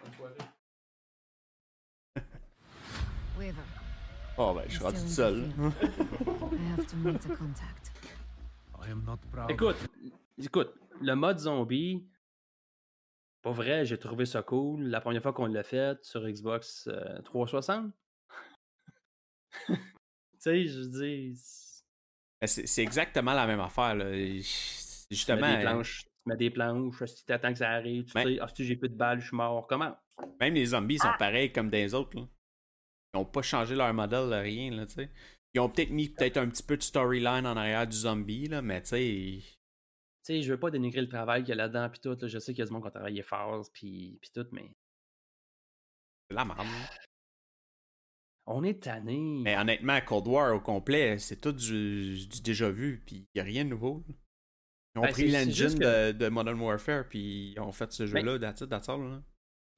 Bonne 0.00 0.14
soirée. 0.14 0.34
Weaver, 3.38 3.62
Oh, 4.38 4.54
ben, 4.54 4.64
je 4.66 4.74
suis 4.74 4.82
rendu 4.82 4.98
tout 5.00 5.06
seul. 5.08 5.42
field. 5.54 5.72
I 6.52 6.70
have 6.76 6.86
to 6.86 6.96
meet 6.96 7.24
a 7.26 7.36
contact. 7.36 7.92
I 8.80 8.90
am 8.90 9.04
not 9.04 9.18
proud. 9.30 9.50
Écoute, 9.50 9.76
écoute, 10.38 10.74
le 11.00 11.14
mode 11.14 11.38
zombie, 11.38 12.08
pas 13.42 13.52
vrai, 13.52 13.84
j'ai 13.84 13.98
trouvé 13.98 14.24
ça 14.26 14.42
cool. 14.42 14.84
La 14.84 15.00
première 15.00 15.22
fois 15.22 15.32
qu'on 15.32 15.46
l'a 15.46 15.62
fait 15.62 16.02
sur 16.02 16.26
Xbox 16.26 16.88
euh, 16.88 17.20
360. 17.22 17.92
tu 19.68 19.74
sais, 20.38 20.64
je 20.66 20.80
dis. 20.80 21.34
Ben, 22.40 22.46
C'est 22.46 22.66
c'est 22.66 22.82
exactement 22.82 23.34
la 23.34 23.46
même 23.46 23.60
affaire. 23.60 23.94
Là. 23.94 24.06
Tu 25.12 25.16
Justement, 25.18 25.40
mets 25.48 25.56
des 25.58 25.64
euh, 25.64 25.70
planches, 25.70 26.04
tu 26.04 26.10
mets 26.26 26.36
des 26.36 26.50
planches, 26.50 27.04
si 27.04 27.24
t'attends 27.24 27.52
que 27.52 27.58
ça 27.58 27.70
arrive, 27.70 28.04
tu 28.04 28.12
Ben- 28.14 28.24
sais, 28.24 28.38
ah, 28.40 28.48
si 28.48 28.64
j'ai 28.64 28.76
plus 28.76 28.88
de 28.88 28.94
balles, 28.96 29.20
je 29.20 29.26
suis 29.28 29.36
mort. 29.36 29.66
Comment? 29.66 29.96
même 30.40 30.54
les 30.54 30.66
zombies 30.66 30.98
Ah! 31.02 31.12
sont 31.12 31.18
pareils 31.18 31.52
comme 31.52 31.70
des 31.70 31.94
autres. 31.94 32.16
Là. 32.18 32.26
Ils 33.14 33.18
n'ont 33.18 33.24
pas 33.24 33.42
changé 33.42 33.74
leur 33.74 33.92
modèle, 33.92 34.28
là, 34.28 34.40
rien. 34.40 34.70
Là, 34.70 34.86
tu 34.86 34.94
sais. 34.94 35.10
Ils 35.54 35.60
ont 35.60 35.68
peut-être 35.68 35.90
mis 35.90 36.08
peut-être 36.08 36.38
un 36.38 36.48
petit 36.48 36.62
peu 36.62 36.76
de 36.78 36.82
storyline 36.82 37.46
en 37.46 37.56
arrière 37.56 37.86
du 37.86 37.96
zombie, 37.96 38.46
là, 38.48 38.62
mais 38.62 38.80
tu 38.82 38.88
sais. 38.88 39.38
Tu 39.42 39.46
sais, 40.22 40.42
je 40.42 40.52
veux 40.52 40.58
pas 40.60 40.70
dénigrer 40.70 41.00
le 41.02 41.08
travail 41.08 41.42
qu'il 41.42 41.50
y 41.50 41.52
a 41.52 41.56
là-dedans, 41.56 41.90
puis 41.90 42.00
tout. 42.00 42.16
là. 42.18 42.28
Je 42.28 42.38
sais 42.38 42.52
qu'il 42.54 42.60
y 42.60 42.62
a 42.62 42.66
du 42.66 42.72
monde 42.72 42.82
qui 42.82 42.88
a 42.88 42.92
travaillé 42.92 43.22
fort, 43.22 43.62
puis 43.74 44.18
puis 44.22 44.30
tout, 44.34 44.46
mais 44.52 44.70
C'est 46.30 46.36
la 46.36 46.44
merde. 46.44 46.60
on 48.46 48.64
est 48.64 48.82
tanné. 48.82 49.18
Mais 49.42 49.56
honnêtement, 49.58 50.00
Cold 50.00 50.26
War 50.28 50.54
au 50.54 50.60
complet, 50.60 51.18
c'est 51.18 51.40
tout 51.40 51.52
du, 51.52 52.26
du 52.26 52.40
déjà 52.40 52.70
vu, 52.70 53.02
puis 53.04 53.16
il 53.16 53.28
n'y 53.34 53.40
a 53.40 53.44
rien 53.44 53.64
de 53.64 53.70
nouveau. 53.70 54.04
là. 54.08 54.14
Ils 54.94 54.98
ont 54.98 55.02
Ben, 55.02 55.12
pris 55.12 55.30
l'engine 55.30 55.78
que- 55.78 56.12
de, 56.12 56.18
de 56.18 56.28
Modern 56.28 56.60
Warfare, 56.60 57.08
puis 57.08 57.52
ils 57.56 57.60
ont 57.60 57.72
fait 57.72 57.90
ce 57.92 58.06
jeu-là, 58.06 58.38
that's 58.38 58.60
it, 58.60 58.68
that's 58.68 58.88
all, 58.88 59.00
là. 59.02 59.22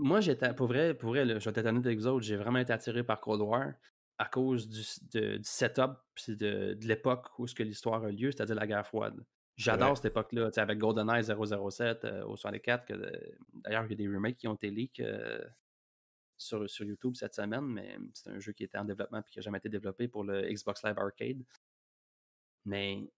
Moi, 0.00 0.21
j'étais, 0.21 0.52
pour 0.54 0.66
vrai, 0.66 0.92
pour 0.94 1.11
vrai, 1.11 1.25
là, 1.25 1.38
je 1.38 1.49
vais 1.49 1.66
honnête 1.68 1.87
avec 1.87 1.99
vous 1.99 2.06
autres, 2.09 2.25
j'ai 2.26 2.37
vraiment 2.37 2.59
été 2.59 2.73
attiré 2.73 3.04
par 3.04 3.21
Cold 3.21 3.40
War 3.42 3.75
à 4.18 4.25
cause 4.26 4.68
du, 4.68 4.83
de- 5.12 5.37
du 5.37 5.44
setup 5.44 5.92
puis 6.14 6.37
de, 6.37 6.75
de 6.75 6.87
l'époque 6.87 7.26
où 7.38 7.47
ce 7.47 7.54
que 7.54 7.62
l'histoire 7.62 8.02
a 8.04 8.11
lieu, 8.11 8.33
c'est-à-dire 8.33 8.56
la 8.56 8.66
guerre 8.66 8.87
froide. 8.87 9.25
J'adore 9.56 9.97
cette 9.97 10.06
époque-là, 10.06 10.50
tu 10.50 10.54
sais, 10.56 10.61
avec 10.61 10.78
GoldenEye 10.78 11.23
007 11.23 12.04
euh, 12.04 12.25
au 12.25 12.35
64, 12.37 12.87
que, 12.87 12.94
d'ailleurs, 13.62 13.85
il 13.85 13.90
y 13.90 13.92
a 13.92 13.97
des 13.97 14.09
remakes 14.09 14.37
qui 14.37 14.49
ont 14.49 14.54
été 14.54 14.68
leaks 14.68 14.99
euh, 14.99 15.44
sur, 16.37 16.68
sur 16.68 16.85
YouTube 16.85 17.14
cette 17.14 17.35
semaine, 17.35 17.64
mais 17.64 17.97
c'est 18.14 18.30
un 18.30 18.40
jeu 18.40 18.50
qui 18.52 18.64
était 18.64 18.78
en 18.78 18.85
développement 18.85 19.21
et 19.21 19.30
qui 19.30 19.38
n'a 19.38 19.42
jamais 19.42 19.59
été 19.59 19.68
développé 19.68 20.09
pour 20.09 20.25
le 20.25 20.42
Xbox 20.52 20.83
Live 20.83 20.99
Arcade. 20.99 21.44
Mais 22.64 23.09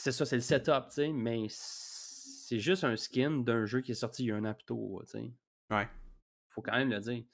c'est 0.00 0.12
ça, 0.12 0.24
c'est 0.26 0.36
le 0.36 0.42
setup, 0.42 0.88
tu 0.88 0.94
sais, 0.94 1.08
mais 1.12 1.46
c'est 1.48 2.58
juste 2.58 2.84
un 2.84 2.96
skin 2.96 3.38
d'un 3.40 3.64
jeu 3.66 3.80
qui 3.80 3.92
est 3.92 3.96
sorti 3.96 4.24
il 4.24 4.26
y 4.28 4.32
a 4.32 4.36
un 4.36 4.44
an 4.44 4.54
plus 4.54 4.64
tôt, 4.64 5.02
tu 5.04 5.12
sais. 5.18 5.32
Ouais. 5.70 5.88
Faut 6.50 6.62
quand 6.62 6.72
même 6.76 6.90
le 6.90 7.00
dire. 7.00 7.24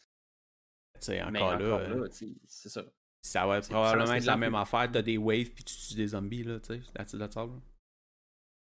Tu 0.95 1.01
sais, 1.01 1.31
Mais 1.31 1.41
encore 1.41 1.55
encore 1.55 1.79
là, 1.81 1.89
euh, 1.97 2.09
c'est 2.47 2.69
ça. 2.69 2.85
ça 3.21 3.47
va 3.47 3.61
probablement 3.61 4.15
être 4.15 4.25
la 4.25 4.37
même 4.37 4.55
affaire. 4.55 4.91
T'as 4.91 5.03
des 5.03 5.19
waves, 5.19 5.51
puis 5.51 5.65
tu 5.65 5.77
tues 5.77 5.95
des 5.95 6.09
zombies, 6.09 6.45
là, 6.45 6.61
tu 6.61 6.75
sais. 6.75 6.81
All, 6.97 7.19
là. 7.21 7.29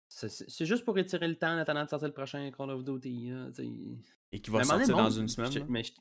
C'est- 0.10 0.66
juste 0.66 0.86
pour 0.86 0.98
étirer 1.00 1.28
le 1.28 1.36
temps 1.38 1.54
en 1.56 1.58
attendant 1.58 1.84
de 1.86 1.90
sortir 1.90 2.08
le 2.08 2.14
prochain 2.14 2.52
Call 2.52 2.70
of 2.70 2.84
Duty. 2.84 3.30
là. 3.30 3.50
Et 4.32 4.40
qui 4.42 4.52
va 4.52 4.64
sortir 4.64 4.96
dans 4.96 5.04
monde- 5.04 5.18
une 5.18 5.28
semaine, 5.28 5.52
je- 5.52 5.60
mais 5.60 5.84
je- 5.84 5.94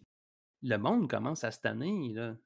le 0.62 0.76
monde 0.76 1.08
commence 1.08 1.44
à 1.44 1.50
se 1.50 1.60
tanner, 1.60 2.12
là. 2.12 2.36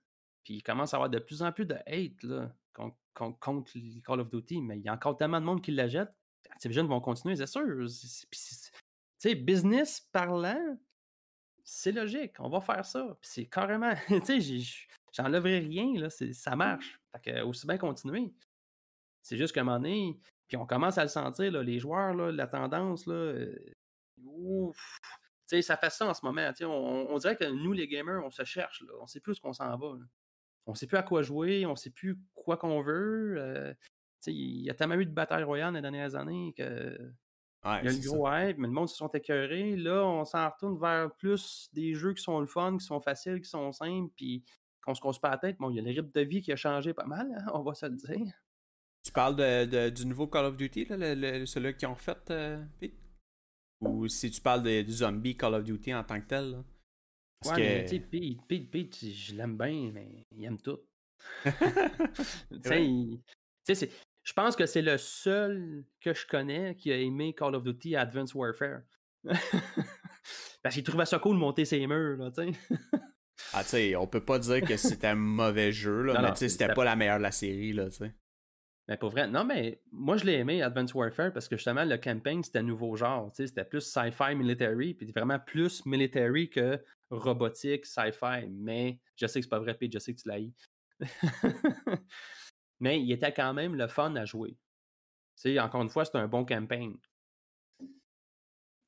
Puis 0.46 0.54
il 0.54 0.62
commence 0.62 0.94
à 0.94 0.98
avoir 0.98 1.10
de 1.10 1.18
plus 1.18 1.42
en 1.42 1.50
plus 1.50 1.66
de 1.66 1.74
hate, 1.88 2.22
là, 2.22 2.54
con- 2.72 2.94
con- 3.14 3.32
contre 3.32 3.72
les 3.74 4.00
Call 4.00 4.20
of 4.20 4.30
Duty. 4.30 4.62
Mais 4.62 4.78
il 4.78 4.84
y 4.84 4.88
a 4.88 4.92
encore 4.92 5.16
tellement 5.16 5.40
de 5.40 5.44
monde 5.44 5.60
qui 5.60 5.72
la 5.72 5.88
jette. 5.88 6.14
Activision 6.50 6.86
vont 6.86 7.00
continuer, 7.00 7.34
c'est 7.34 7.48
sûr. 7.48 7.64
Tu 8.30 8.38
sais, 9.18 9.34
business 9.34 10.00
parlant, 10.12 10.78
c'est 11.64 11.90
logique. 11.90 12.36
On 12.38 12.48
va 12.48 12.60
faire 12.60 12.84
ça. 12.84 13.18
Puis 13.20 13.28
c'est 13.28 13.46
carrément. 13.46 13.92
Tu 14.24 14.40
sais, 14.40 14.84
j'enlèverai 15.12 15.58
rien, 15.58 16.00
là. 16.00 16.10
Ça 16.10 16.54
marche. 16.54 16.96
Fait 17.10 17.32
que 17.32 17.42
aussi 17.42 17.66
bien 17.66 17.76
continuer. 17.78 18.32
C'est 19.22 19.36
juste 19.36 19.52
qu'à 19.52 19.62
un 19.62 19.64
moment 19.64 19.78
donné, 19.80 20.16
puis 20.46 20.56
on 20.56 20.64
commence 20.64 20.96
à 20.96 21.02
le 21.02 21.08
sentir, 21.08 21.50
là, 21.50 21.60
les 21.64 21.80
joueurs, 21.80 22.14
là, 22.14 22.30
la 22.30 22.46
tendance, 22.46 23.08
là, 23.08 23.14
euh, 23.14 23.74
ouf, 24.24 24.96
ça 25.44 25.76
fait 25.76 25.90
ça 25.90 26.06
en 26.06 26.14
ce 26.14 26.24
moment. 26.24 26.48
On, 26.60 27.06
on 27.10 27.18
dirait 27.18 27.34
que 27.34 27.46
nous, 27.46 27.72
les 27.72 27.88
gamers, 27.88 28.24
on 28.24 28.30
se 28.30 28.44
cherche. 28.44 28.80
Là, 28.82 28.92
on 29.00 29.08
sait 29.08 29.18
plus 29.18 29.38
où 29.38 29.40
qu'on 29.42 29.52
s'en 29.52 29.76
va. 29.76 29.96
On 30.66 30.74
sait 30.74 30.86
plus 30.86 30.96
à 30.96 31.02
quoi 31.02 31.22
jouer, 31.22 31.64
on 31.66 31.76
sait 31.76 31.90
plus 31.90 32.18
quoi 32.34 32.56
qu'on 32.56 32.82
veut. 32.82 33.36
euh, 33.38 33.74
il 34.26 34.62
y 34.62 34.70
a 34.70 34.74
tellement 34.74 34.94
eu 34.96 35.06
de 35.06 35.12
batailles 35.12 35.44
royales 35.44 35.74
les 35.74 35.80
dernières 35.82 36.14
années 36.16 36.52
que 36.56 36.98
Ouais, 37.64 37.80
il 37.82 37.84
y 37.84 37.88
a 37.88 37.90
ça. 37.92 38.08
gros 38.08 38.28
hype, 38.28 38.58
mais 38.58 38.66
le 38.68 38.72
monde 38.74 38.88
se 38.88 38.96
sont 38.96 39.08
écœurés. 39.08 39.76
Là, 39.76 40.04
on 40.04 40.24
s'en 40.24 40.48
retourne 40.50 40.78
vers 40.80 41.12
plus 41.16 41.68
des 41.72 41.94
jeux 41.94 42.12
qui 42.14 42.22
sont 42.22 42.40
le 42.40 42.46
fun, 42.46 42.76
qui 42.78 42.84
sont 42.84 43.00
faciles, 43.00 43.40
qui 43.40 43.48
sont 43.48 43.70
simples, 43.72 44.12
puis 44.16 44.44
qu'on 44.82 44.94
se 44.94 45.00
casse 45.00 45.18
pas 45.18 45.30
la 45.30 45.38
tête. 45.38 45.56
Bon, 45.58 45.70
il 45.70 45.76
y 45.76 45.78
a 45.78 45.82
le 45.82 45.90
rythme 45.90 46.10
de 46.12 46.20
vie 46.22 46.42
qui 46.42 46.52
a 46.52 46.56
changé 46.56 46.92
pas 46.92 47.04
mal, 47.06 47.28
hein, 47.32 47.44
on 47.54 47.62
va 47.62 47.74
se 47.74 47.86
le 47.86 47.96
dire. 47.96 48.32
Tu 49.04 49.12
parles 49.12 49.36
de, 49.36 49.64
de- 49.66 49.90
du 49.90 50.06
nouveau 50.06 50.26
Call 50.26 50.46
of 50.46 50.56
Duty, 50.56 50.86
là, 50.86 50.96
le, 50.96 51.14
le- 51.14 51.46
celui 51.46 51.76
qu'ils 51.76 51.86
ont 51.88 51.94
refait, 51.94 52.16
euh, 52.30 52.64
Pete? 52.80 52.94
Ou 53.80 54.08
si 54.08 54.30
tu 54.30 54.40
parles 54.40 54.62
de- 54.64 54.82
du 54.82 54.92
zombie 54.92 55.36
Call 55.36 55.54
of 55.54 55.62
Duty 55.64 55.94
en 55.94 56.02
tant 56.02 56.20
que 56.20 56.26
tel, 56.26 56.50
là? 56.50 56.64
Parce 57.46 57.58
Ouais, 57.58 57.86
mais 57.90 57.98
que- 58.00 58.06
Pete, 58.06 58.38
Pete, 58.48 58.70
Pete, 58.70 59.04
je 59.04 59.34
l'aime 59.34 59.56
bien, 59.56 59.90
mais 59.92 60.24
il 60.36 60.44
aime 60.44 60.60
tout. 60.60 60.78
tu 61.44 61.50
sais, 63.74 63.90
je 64.22 64.32
pense 64.32 64.56
que 64.56 64.66
c'est 64.66 64.82
le 64.82 64.98
seul 64.98 65.84
que 66.00 66.14
je 66.14 66.26
connais 66.26 66.74
qui 66.76 66.92
a 66.92 66.96
aimé 66.98 67.34
Call 67.34 67.54
of 67.54 67.64
Duty 67.64 67.96
Advanced 67.96 68.34
Warfare. 68.34 68.80
Parce 70.62 70.74
qu'il 70.74 70.84
trouvait 70.84 71.06
ça 71.06 71.18
cool 71.18 71.36
de 71.36 71.40
monter 71.40 71.64
ses 71.64 71.86
murs, 71.86 72.16
là, 72.18 72.30
tu 72.30 72.52
sais. 72.52 72.58
Ah, 73.52 73.62
tu 73.62 73.70
sais, 73.70 73.96
on 73.96 74.06
peut 74.06 74.24
pas 74.24 74.38
dire 74.38 74.62
que 74.62 74.76
c'était 74.76 75.08
un 75.08 75.14
mauvais 75.14 75.72
jeu, 75.72 76.02
là, 76.02 76.12
Non, 76.14 76.22
mais 76.22 76.30
tu 76.32 76.38
sais, 76.38 76.48
c'était 76.48 76.64
c'était- 76.64 76.74
pas 76.74 76.84
la 76.84 76.96
meilleure 76.96 77.18
de 77.18 77.22
la 77.22 77.32
série, 77.32 77.72
là, 77.72 77.88
tu 77.90 77.96
sais. 77.98 78.14
Mais 78.88 78.96
pour 78.96 79.10
vrai, 79.10 79.26
non, 79.26 79.44
mais 79.44 79.80
moi 79.90 80.16
je 80.16 80.24
l'ai 80.24 80.34
aimé 80.34 80.62
Advanced 80.62 80.94
Warfare 80.94 81.32
parce 81.32 81.48
que 81.48 81.56
justement 81.56 81.84
le 81.84 81.96
campaign 81.96 82.44
c'était 82.44 82.60
un 82.60 82.62
nouveau 82.62 82.94
genre, 82.94 83.30
c'était 83.34 83.64
plus 83.64 83.80
sci-fi 83.80 84.34
military, 84.36 84.94
puis 84.94 85.10
vraiment 85.10 85.40
plus 85.40 85.84
military 85.86 86.48
que 86.48 86.80
robotique, 87.10 87.84
sci-fi. 87.84 88.46
Mais 88.48 89.00
je 89.16 89.26
sais 89.26 89.40
que 89.40 89.44
c'est 89.44 89.50
pas 89.50 89.58
vrai, 89.58 89.74
Pete, 89.74 89.92
je 89.92 89.98
sais 89.98 90.14
que 90.14 90.20
tu 90.20 90.28
l'as 90.28 90.38
mais 92.80 93.00
il 93.00 93.10
était 93.12 93.32
quand 93.32 93.52
même 93.52 93.74
le 93.74 93.86
fun 93.88 94.14
à 94.16 94.24
jouer. 94.24 94.52
Tu 95.36 95.52
sais, 95.52 95.60
encore 95.60 95.82
une 95.82 95.90
fois, 95.90 96.04
c'était 96.04 96.18
un 96.18 96.28
bon 96.28 96.44
campaign. 96.44 96.96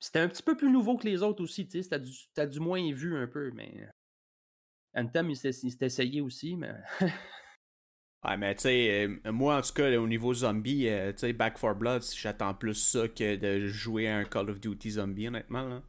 C'était 0.01 0.21
un 0.21 0.29
petit 0.29 0.43
peu 0.43 0.57
plus 0.57 0.71
nouveau 0.71 0.97
que 0.97 1.07
les 1.07 1.23
autres 1.23 1.43
aussi, 1.43 1.69
c'était 1.71 1.99
du, 1.99 2.13
du 2.51 2.61
moins 2.61 2.93
vu 2.93 3.17
un 3.17 3.27
peu, 3.27 3.51
mais 3.51 3.89
Anthem, 4.95 5.31
il 5.31 5.37
s'est 5.37 5.51
essayé 5.81 6.21
aussi, 6.21 6.57
mais 6.57 6.75
Ouais, 8.25 8.37
mais 8.37 8.55
tu 8.57 8.63
sais, 8.63 9.07
euh, 9.07 9.33
moi 9.33 9.59
en 9.59 9.63
tout 9.63 9.73
cas, 9.73 9.97
au 9.97 10.09
niveau 10.09 10.35
zombie, 10.35 10.89
euh, 10.89 11.13
tu 11.13 11.21
sais, 11.21 11.33
Back 11.33 11.61
4 11.61 11.75
Blood, 11.75 12.03
j'attends 12.17 12.53
plus 12.53 12.75
ça 12.75 13.07
que 13.07 13.37
de 13.37 13.67
jouer 13.69 14.09
à 14.09 14.19
un 14.19 14.25
Call 14.25 14.51
of 14.51 14.61
Duty 14.61 14.93
zombie, 14.93 15.29
honnêtement, 15.29 15.69
là. 15.69 15.83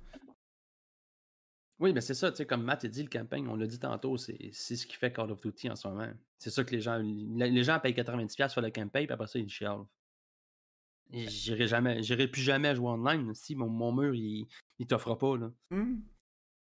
Oui, 1.79 1.93
mais 1.93 2.01
c'est 2.01 2.13
ça, 2.13 2.29
tu 2.29 2.37
sais, 2.37 2.45
comme 2.45 2.63
Matt 2.63 2.83
a 2.83 2.87
dit, 2.87 3.01
le 3.01 3.09
campagne, 3.09 3.47
on 3.47 3.55
l'a 3.55 3.65
dit 3.65 3.79
tantôt, 3.79 4.17
c'est 4.17 4.51
ce 4.51 4.85
qui 4.85 4.95
fait 4.95 5.11
Call 5.13 5.31
of 5.31 5.41
Duty 5.41 5.71
en 5.71 5.75
ce 5.75 5.87
moment. 5.87 6.11
C'est 6.37 6.49
ça 6.49 6.63
que 6.63 6.71
les 6.71 6.81
gens. 6.81 6.97
Les 6.99 7.63
gens 7.63 7.79
payent 7.79 7.93
90$ 7.93 8.49
sur 8.49 8.61
le 8.61 8.69
campagne, 8.69 9.05
puis 9.05 9.13
après 9.13 9.27
ça, 9.27 9.39
ils 9.39 9.49
chialent. 9.49 9.85
J'irai 11.11 11.67
jamais, 11.67 12.03
j'irai 12.03 12.27
plus 12.27 12.41
jamais 12.41 12.75
jouer 12.75 12.89
online 12.89 13.33
si 13.33 13.55
mon, 13.55 13.67
mon 13.67 13.91
mur, 13.91 14.13
il, 14.13 14.47
il 14.77 14.85
t'offre 14.87 15.15
pas, 15.15 15.37
là. 15.37 15.51
Hmm. 15.71 16.01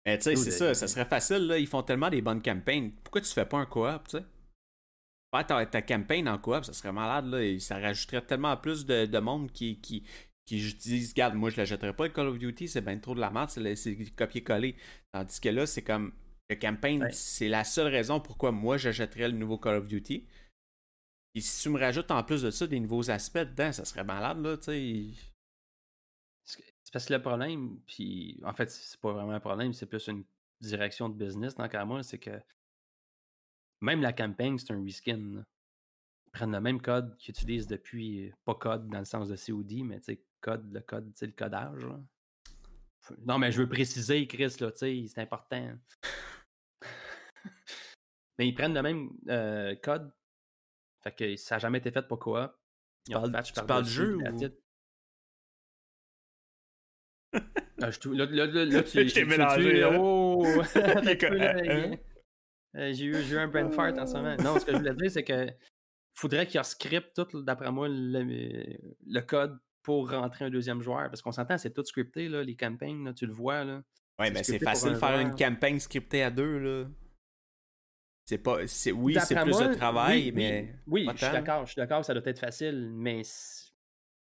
Mais 0.05 0.17
tu 0.17 0.23
sais, 0.23 0.35
c'est 0.35 0.51
ça, 0.51 0.73
ça 0.73 0.87
serait 0.87 1.05
facile, 1.05 1.45
là, 1.47 1.59
ils 1.59 1.67
font 1.67 1.83
tellement 1.83 2.09
des 2.09 2.21
bonnes 2.21 2.41
campagnes. 2.41 2.91
Pourquoi 3.03 3.21
tu 3.21 3.31
fais 3.31 3.45
pas 3.45 3.57
un 3.57 3.65
co-op, 3.65 4.07
tu 4.07 4.17
sais? 4.17 4.25
Faire 5.31 5.45
ta, 5.45 5.65
ta 5.65 5.81
campagne 5.81 6.27
en 6.27 6.37
coop, 6.39 6.65
ça 6.65 6.73
serait 6.73 6.91
malade, 6.91 7.25
là, 7.27 7.43
et 7.43 7.59
ça 7.59 7.77
rajouterait 7.79 8.25
tellement 8.25 8.57
plus 8.57 8.85
de, 8.85 9.05
de 9.05 9.19
monde 9.19 9.51
qui, 9.51 9.79
qui, 9.79 10.03
qui 10.45 10.73
disent, 10.73 11.11
regarde, 11.11 11.35
moi 11.35 11.51
je 11.51 11.57
l'achèterais 11.57 11.95
pas 11.95 12.07
le 12.07 12.13
Call 12.13 12.27
of 12.27 12.39
Duty, 12.39 12.67
c'est 12.67 12.81
bien 12.81 12.97
trop 12.97 13.13
de 13.13 13.19
la 13.19 13.29
merde, 13.29 13.49
c'est 13.49 13.61
le- 13.61 14.15
copier-coller. 14.15 14.75
Tandis 15.11 15.39
que 15.39 15.49
là, 15.49 15.65
c'est 15.67 15.83
comme, 15.83 16.13
le 16.49 16.55
campagne, 16.55 17.03
Ouais. 17.03 17.11
c'est 17.11 17.47
la 17.47 17.63
seule 17.63 17.91
raison 17.91 18.19
pourquoi 18.19 18.51
moi 18.51 18.77
j'achèterais 18.77 19.27
le 19.29 19.37
nouveau 19.37 19.59
Call 19.59 19.75
of 19.75 19.87
Duty. 19.87 20.25
Et 21.35 21.41
si 21.41 21.61
tu 21.61 21.69
me 21.69 21.79
rajoutes 21.79 22.09
en 22.09 22.23
plus 22.23 22.41
de 22.41 22.49
ça 22.49 22.65
des 22.65 22.79
nouveaux 22.79 23.11
aspects 23.11 23.37
dedans, 23.37 23.71
ça 23.71 23.85
serait 23.85 24.03
malade, 24.03 24.39
là, 24.41 24.57
tu 24.57 24.63
sais. 24.63 25.29
C'est 26.43 26.91
parce 26.91 27.05
que 27.05 27.13
le 27.13 27.21
problème, 27.21 27.79
puis 27.85 28.39
en 28.43 28.53
fait, 28.53 28.71
c'est 28.71 28.99
pas 28.99 29.11
vraiment 29.13 29.33
un 29.33 29.39
problème, 29.39 29.73
c'est 29.73 29.85
plus 29.85 30.07
une 30.07 30.23
direction 30.59 31.07
de 31.07 31.13
business, 31.23 31.53
tant 31.53 31.69
qu'à 31.69 31.85
moi, 31.85 32.01
c'est 32.01 32.17
que 32.17 32.31
même 33.81 34.01
la 34.01 34.13
campagne, 34.13 34.57
c'est 34.57 34.71
un 34.73 34.83
reskin. 34.83 35.17
là. 35.35 35.43
Ils 36.27 36.31
prennent 36.31 36.51
le 36.51 36.61
même 36.61 36.81
code 36.81 37.17
qu'ils 37.17 37.31
utilisent 37.31 37.67
depuis, 37.67 38.31
pas 38.45 38.55
code 38.55 38.87
dans 38.89 38.99
le 38.99 39.05
sens 39.05 39.29
de 39.29 39.35
COD, 39.35 39.83
mais 39.83 39.99
tu 39.99 40.13
sais, 40.13 40.21
code, 40.41 40.71
le 40.71 40.81
code, 40.81 41.11
tu 41.13 41.17
sais, 41.19 41.25
le 41.25 41.31
codage. 41.31 41.85
là. 41.85 41.99
Non, 43.25 43.39
mais 43.39 43.51
je 43.51 43.61
veux 43.61 43.67
préciser, 43.69 44.27
Chris, 44.27 44.55
là, 44.59 44.71
tu 44.71 44.77
sais, 44.77 45.05
c'est 45.07 45.21
important. 45.21 45.75
mais 48.37 48.47
ils 48.47 48.53
prennent 48.53 48.75
le 48.75 48.81
même 48.83 49.09
euh, 49.29 49.75
code. 49.81 50.11
Fait 51.01 51.15
que 51.15 51.35
ça 51.37 51.55
n'a 51.55 51.59
jamais 51.59 51.79
été 51.79 51.89
fait 51.91 52.07
pour 52.07 52.19
coop. 52.19 52.37
Ils 53.07 53.13
parles- 53.13 53.31
patch 53.31 53.47
tu 53.47 53.53
par 53.53 53.65
parles 53.65 53.83
dessus, 53.83 53.95
jeu 53.95 54.17
ou-? 54.17 54.21
Ah, 57.81 57.89
je 57.91 58.09
là, 58.11 58.25
là, 58.25 58.45
là, 58.45 58.65
là, 58.65 58.83
tu 58.83 59.07
Je 59.07 59.13
t'ai 59.13 59.25
mélangé, 59.25 59.63
tu- 59.71 59.79
là. 59.79 59.97
Oh! 59.99 60.43
euh, 62.75 62.93
J'ai 62.93 63.05
eu, 63.05 63.15
j'ai 63.23 63.35
eu 63.35 63.39
un 63.39 63.47
brain 63.47 63.69
fart 63.71 63.97
en 63.97 64.05
ce 64.05 64.13
moment. 64.13 64.35
Non, 64.37 64.59
ce 64.59 64.65
que 64.65 64.71
je 64.73 64.77
voulais 64.77 64.95
dire, 64.95 65.11
c'est 65.11 65.23
que 65.23 65.47
faudrait 66.13 66.45
qu'il 66.47 66.63
script 66.63 67.13
tout, 67.29 67.41
d'après 67.43 67.71
moi, 67.71 67.87
le, 67.89 68.77
le 69.05 69.21
code 69.21 69.57
pour 69.81 70.09
rentrer 70.11 70.45
un 70.45 70.49
deuxième 70.49 70.81
joueur. 70.81 71.09
Parce 71.09 71.21
qu'on 71.21 71.31
s'entend, 71.31 71.57
c'est 71.57 71.73
tout 71.73 71.83
scripté, 71.83 72.27
là, 72.29 72.43
les 72.43 72.55
campagnes, 72.55 73.03
là, 73.05 73.13
tu 73.13 73.25
le 73.25 73.33
vois. 73.33 73.63
Là. 73.63 73.81
Ouais, 74.19 74.29
mais 74.31 74.43
c'est 74.43 74.59
facile 74.59 74.89
un 74.89 74.93
de 74.93 74.97
faire 74.97 75.19
une 75.19 75.35
campagne 75.35 75.79
scriptée 75.79 76.23
à 76.23 76.29
deux, 76.31 76.57
là. 76.59 76.87
C'est 78.25 78.37
pas. 78.37 78.67
c'est- 78.67 78.91
Oui, 78.91 79.17
c'est 79.25 79.39
plus 79.41 79.51
moi, 79.51 79.67
de 79.69 79.73
travail, 79.73 80.25
oui, 80.25 80.31
mais. 80.33 80.75
Oui, 80.85 81.07
je 81.11 81.17
suis 81.17 81.31
d'accord, 81.31 81.65
je 81.65 81.71
suis 81.71 81.79
d'accord, 81.79 82.05
ça 82.05 82.13
doit 82.13 82.21
être 82.25 82.37
facile, 82.39 82.91
mais 82.93 83.23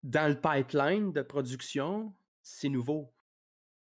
dans 0.03 0.27
le 0.29 0.39
pipeline 0.39 1.11
de 1.11 1.23
production, 1.23 2.13
c'est 2.43 2.69
nouveau. 2.69 3.11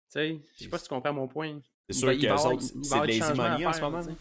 Tu 0.10 0.13
sais, 0.13 0.41
je 0.56 0.63
sais 0.63 0.70
pas 0.70 0.78
si 0.80 0.86
tu 0.86 0.89
comprends 0.89 1.13
mon 1.13 1.28
point. 1.28 1.60
C'est 1.89 1.96
Il 1.96 2.00
sûr 2.00 2.08
va- 2.08 2.13
que 2.15 2.20
il 2.20 2.28
va 2.30 2.36
les 2.36 2.46
autres, 2.46 2.63
il 2.76 2.86
c'est 2.86 3.00
de 3.02 3.06
lazy 3.06 3.34
money 3.36 3.65
en 3.67 3.74
ce 3.74 3.82
moment. 3.82 4.02
tu 4.02 4.08
là. 4.10 4.13
sais. 4.15 4.20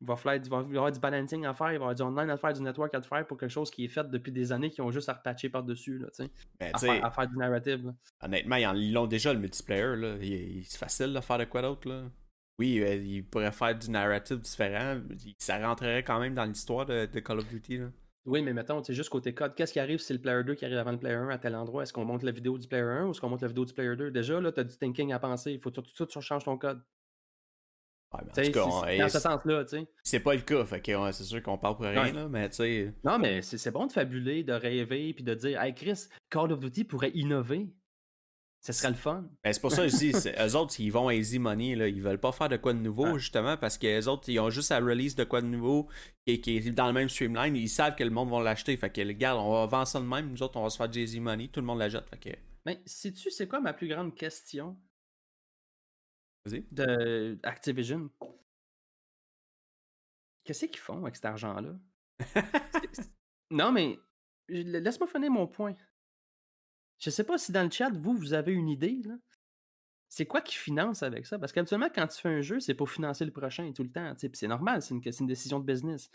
Il 0.00 0.06
va, 0.06 0.14
falloir- 0.16 0.36
il 0.44 0.48
va 0.48 0.58
y 0.58 0.76
avoir 0.76 0.92
du 0.92 1.00
balancing 1.00 1.44
à 1.44 1.54
faire, 1.54 1.72
il 1.72 1.78
va 1.78 1.86
y 1.86 1.90
avoir 1.90 1.94
du 1.94 2.02
online 2.02 2.30
à 2.30 2.36
faire, 2.36 2.52
du 2.52 2.62
network 2.62 2.94
à 2.94 3.02
faire 3.02 3.26
pour 3.26 3.36
quelque 3.36 3.50
chose 3.50 3.70
qui 3.70 3.84
est 3.84 3.88
fait 3.88 4.08
depuis 4.08 4.30
des 4.30 4.52
années 4.52 4.70
qui 4.70 4.80
ont 4.80 4.90
juste 4.92 5.08
à 5.08 5.14
repatcher 5.14 5.48
par-dessus, 5.48 5.98
là, 5.98 6.06
tu 6.16 6.24
sais, 6.24 6.30
Mais 6.60 6.70
à, 6.72 6.78
faire, 6.78 7.04
à 7.04 7.10
faire 7.10 7.26
du 7.28 7.36
narrative. 7.36 7.84
là. 7.86 7.92
honnêtement, 8.22 8.56
ils 8.56 8.92
l'ont 8.92 9.06
déjà 9.08 9.32
le 9.32 9.40
multiplayer, 9.40 9.96
là. 9.96 10.16
C'est 10.64 10.78
facile 10.78 11.12
de 11.12 11.20
faire 11.20 11.38
de 11.38 11.44
quoi 11.44 11.62
d'autre, 11.62 11.88
là. 11.88 12.04
Oui, 12.60 12.80
euh, 12.80 12.94
ils 12.96 13.24
pourraient 13.24 13.52
faire 13.52 13.76
du 13.76 13.90
narrative 13.90 14.38
différent. 14.40 15.00
Ça 15.38 15.58
rentrerait 15.64 16.02
quand 16.02 16.18
même 16.20 16.34
dans 16.34 16.44
l'histoire 16.44 16.86
de, 16.86 17.06
de 17.06 17.20
Call 17.20 17.38
of 17.38 17.48
Duty, 17.48 17.78
là. 17.78 17.86
Oui, 18.26 18.42
mais 18.42 18.52
mettons, 18.52 18.82
sais, 18.84 18.92
juste 18.92 19.08
côté 19.10 19.32
code, 19.32 19.54
qu'est-ce 19.54 19.72
qui 19.72 19.80
arrive 19.80 20.00
si 20.00 20.06
c'est 20.06 20.14
le 20.14 20.20
player 20.20 20.44
2 20.44 20.54
qui 20.54 20.64
arrive 20.64 20.76
avant 20.76 20.90
le 20.92 20.98
player 20.98 21.14
1 21.16 21.28
à 21.30 21.38
tel 21.38 21.54
endroit? 21.56 21.82
Est-ce 21.84 21.92
qu'on 21.94 22.04
monte 22.04 22.22
la 22.24 22.30
vidéo 22.32 22.58
du 22.58 22.68
player 22.68 22.84
1 22.84 23.06
ou 23.06 23.10
est-ce 23.12 23.20
qu'on 23.22 23.30
monte 23.30 23.40
la 23.42 23.48
vidéo 23.48 23.64
du 23.64 23.72
player 23.72 23.96
2? 23.96 24.10
Déjà, 24.10 24.38
là, 24.40 24.52
tu 24.52 24.60
as 24.60 24.64
du 24.64 24.76
thinking 24.76 25.12
à 25.12 25.18
penser. 25.18 25.52
Il 25.52 25.60
faut 25.60 25.70
tout, 25.70 25.80
tout, 25.82 26.04
tout 26.04 26.20
change 26.20 26.44
ton 26.44 26.58
code. 26.58 26.82
Ouais, 28.14 28.20
mais 28.24 28.30
en 28.30 28.34
Tu 28.34 28.44
sais, 28.44 28.50
tout 28.52 28.58
cas, 28.58 28.64
c'est- 28.64 28.70
on- 28.72 28.84
c'est 28.84 28.96
et 28.96 28.98
dans 29.00 29.08
ce 29.10 29.18
sens-là, 29.18 29.64
tu 29.64 29.70
sais. 29.78 29.86
c'est 30.02 30.20
pas 30.20 30.34
le 30.34 30.40
cas, 30.40 30.64
fait 30.64 30.80
que 30.80 31.12
c'est 31.12 31.24
sûr 31.24 31.42
qu'on 31.42 31.58
parle 31.58 31.76
pour 31.76 31.84
rien, 31.84 32.02
Ouais. 32.04 32.12
là, 32.12 32.28
mais 32.28 32.48
tu 32.48 32.56
sais. 32.56 32.94
Non, 33.04 33.18
mais 33.18 33.42
c'est 33.42 33.70
bon 33.70 33.86
de 33.86 33.92
fabuler, 33.92 34.42
de 34.44 34.52
rêver, 34.54 35.12
puis 35.12 35.24
de 35.24 35.34
dire, 35.34 35.60
hey 35.60 35.74
Chris, 35.74 36.06
Call 36.30 36.52
of 36.52 36.60
Duty 36.60 36.84
pourrait 36.84 37.10
innover. 37.14 37.68
Ce 38.60 38.72
serait 38.72 38.88
le 38.88 38.96
fun. 38.96 39.24
Ben, 39.44 39.52
c'est 39.52 39.60
pour 39.60 39.70
ça 39.70 39.84
que 39.84 39.88
je 39.88 39.96
dis, 39.96 40.12
eux 40.12 40.56
autres, 40.56 40.74
ils 40.80 40.90
vont 40.90 41.10
easy 41.10 41.38
money, 41.38 41.76
là. 41.76 41.86
Ils 41.86 42.02
veulent 42.02 42.18
pas 42.18 42.32
faire 42.32 42.48
de 42.48 42.56
quoi 42.56 42.72
de 42.72 42.80
nouveau, 42.80 43.06
Ouais. 43.12 43.18
justement, 43.18 43.56
parce 43.56 43.78
que 43.78 43.86
les 43.86 44.08
autres, 44.08 44.28
ils 44.28 44.40
ont 44.40 44.50
juste 44.50 44.72
à 44.72 44.78
release 44.80 45.14
de 45.14 45.22
quoi 45.24 45.40
de 45.42 45.46
nouveau 45.46 45.88
qui, 46.26 46.40
qui 46.40 46.56
est 46.56 46.70
dans 46.72 46.88
le 46.88 46.92
même 46.92 47.08
streamline. 47.08 47.54
Ils 47.54 47.68
savent 47.68 47.94
que 47.94 48.02
le 48.02 48.10
monde 48.10 48.30
va 48.30 48.42
l'acheter. 48.42 48.76
Fait 48.76 48.90
que, 48.90 49.00
regarde, 49.06 49.38
on 49.38 49.52
va 49.52 49.66
vendre 49.66 49.86
ça 49.86 50.00
de 50.00 50.06
même. 50.06 50.30
Nous 50.32 50.42
autres, 50.42 50.56
on 50.58 50.64
va 50.64 50.70
se 50.70 50.76
faire 50.76 50.88
du 50.88 50.98
easy 51.00 51.20
money. 51.20 51.48
Tout 51.48 51.60
le 51.60 51.66
monde 51.66 51.78
l'achète. 51.78 52.08
Fait 52.10 52.18
que, 52.18 52.36
Mais 52.66 52.80
sais-tu, 52.84 53.30
c'est 53.30 53.46
quoi 53.46 53.60
ma 53.60 53.72
plus 53.72 53.86
grande 53.86 54.14
question? 54.16 54.76
De 56.70 57.38
Activision? 57.42 58.10
Qu'est-ce 60.44 60.66
qu'ils 60.66 60.78
font 60.78 61.02
avec 61.02 61.16
cet 61.16 61.26
argent-là? 61.26 61.74
Non, 63.50 63.72
mais 63.72 63.98
laisse-moi 64.48 65.08
finir 65.08 65.30
mon 65.30 65.46
point. 65.46 65.74
Je 66.98 67.10
sais 67.10 67.24
pas 67.24 67.38
si 67.38 67.52
dans 67.52 67.64
le 67.64 67.70
chat, 67.70 67.90
vous, 67.90 68.14
vous 68.14 68.34
avez 68.34 68.52
une 68.52 68.68
idée, 68.68 69.00
là. 69.04 69.14
C'est 70.10 70.26
quoi 70.26 70.40
qui 70.40 70.54
finance 70.56 71.02
avec 71.02 71.26
ça? 71.26 71.38
Parce 71.38 71.52
qu'habituellement, 71.52 71.90
quand 71.94 72.06
tu 72.06 72.18
fais 72.18 72.30
un 72.30 72.40
jeu, 72.40 72.60
c'est 72.60 72.74
pour 72.74 72.90
financer 72.90 73.26
le 73.26 73.30
prochain 73.30 73.70
tout 73.72 73.82
le 73.82 73.90
temps. 73.90 74.14
C'est 74.16 74.48
normal, 74.48 74.80
c'est 74.80 74.94
une, 74.94 75.26
décision 75.26 75.60
de 75.60 75.66
business. 75.66 76.10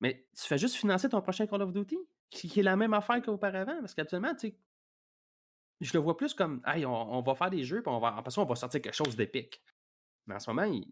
Mais 0.00 0.26
tu 0.34 0.44
fais 0.46 0.56
juste 0.56 0.76
financer 0.76 1.08
ton 1.08 1.20
prochain 1.20 1.46
Call 1.46 1.62
of 1.62 1.72
Duty, 1.72 1.98
qui, 2.30 2.48
qui 2.48 2.60
est 2.60 2.62
la 2.62 2.76
même 2.76 2.94
affaire 2.94 3.20
qu'auparavant. 3.20 3.78
Parce 3.80 3.94
qu'habituellement, 3.94 4.34
tu 4.34 4.48
sais, 4.48 4.58
je 5.84 5.92
le 5.94 5.98
vois 6.00 6.16
plus 6.16 6.34
comme, 6.34 6.60
hey, 6.66 6.84
on, 6.86 7.14
on 7.14 7.20
va 7.22 7.34
faire 7.34 7.50
des 7.50 7.62
jeux, 7.64 7.82
puis 7.82 7.92
on 7.92 7.98
va, 8.00 8.16
après 8.16 8.30
ça, 8.30 8.40
on 8.40 8.44
va 8.46 8.54
sortir 8.56 8.80
quelque 8.80 8.94
chose 8.94 9.14
d'épique. 9.16 9.62
Mais 10.26 10.34
en 10.34 10.40
ce 10.40 10.50
moment, 10.50 10.64
il- 10.64 10.88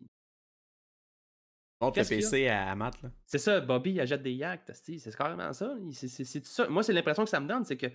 Montre 1.81 1.99
le? 1.99 2.17
PC 2.17 2.47
à, 2.49 2.71
à 2.71 2.75
Matt, 2.77 3.03
là. 3.03 3.11
c'est 3.27 3.39
ça, 3.39 3.61
Bobby 3.61 3.91
il 3.93 4.01
achète 4.01 4.23
des 4.23 4.33
yachts, 4.33 4.71
asti, 4.71 5.01
c'est 5.01 5.17
carrément 5.17 5.53
ça. 5.53 5.75
ça. 6.45 6.69
Moi, 6.69 6.83
c'est 6.85 6.93
l'impression 6.93 7.25
que 7.25 7.31
ça 7.31 7.41
me 7.41 7.49
donne, 7.49 7.65
c'est 7.65 7.77
que 7.77 7.89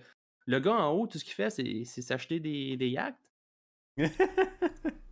le 0.46 0.60
gars 0.60 0.74
en 0.74 0.90
haut, 0.92 1.06
tout 1.06 1.18
ce 1.18 1.24
qu'il 1.24 1.32
fait, 1.34 1.48
c'est 1.50 1.84
c'est 1.84 2.02
s'acheter 2.02 2.38
des, 2.40 2.76
des 2.76 2.88
yachts. 2.90 3.16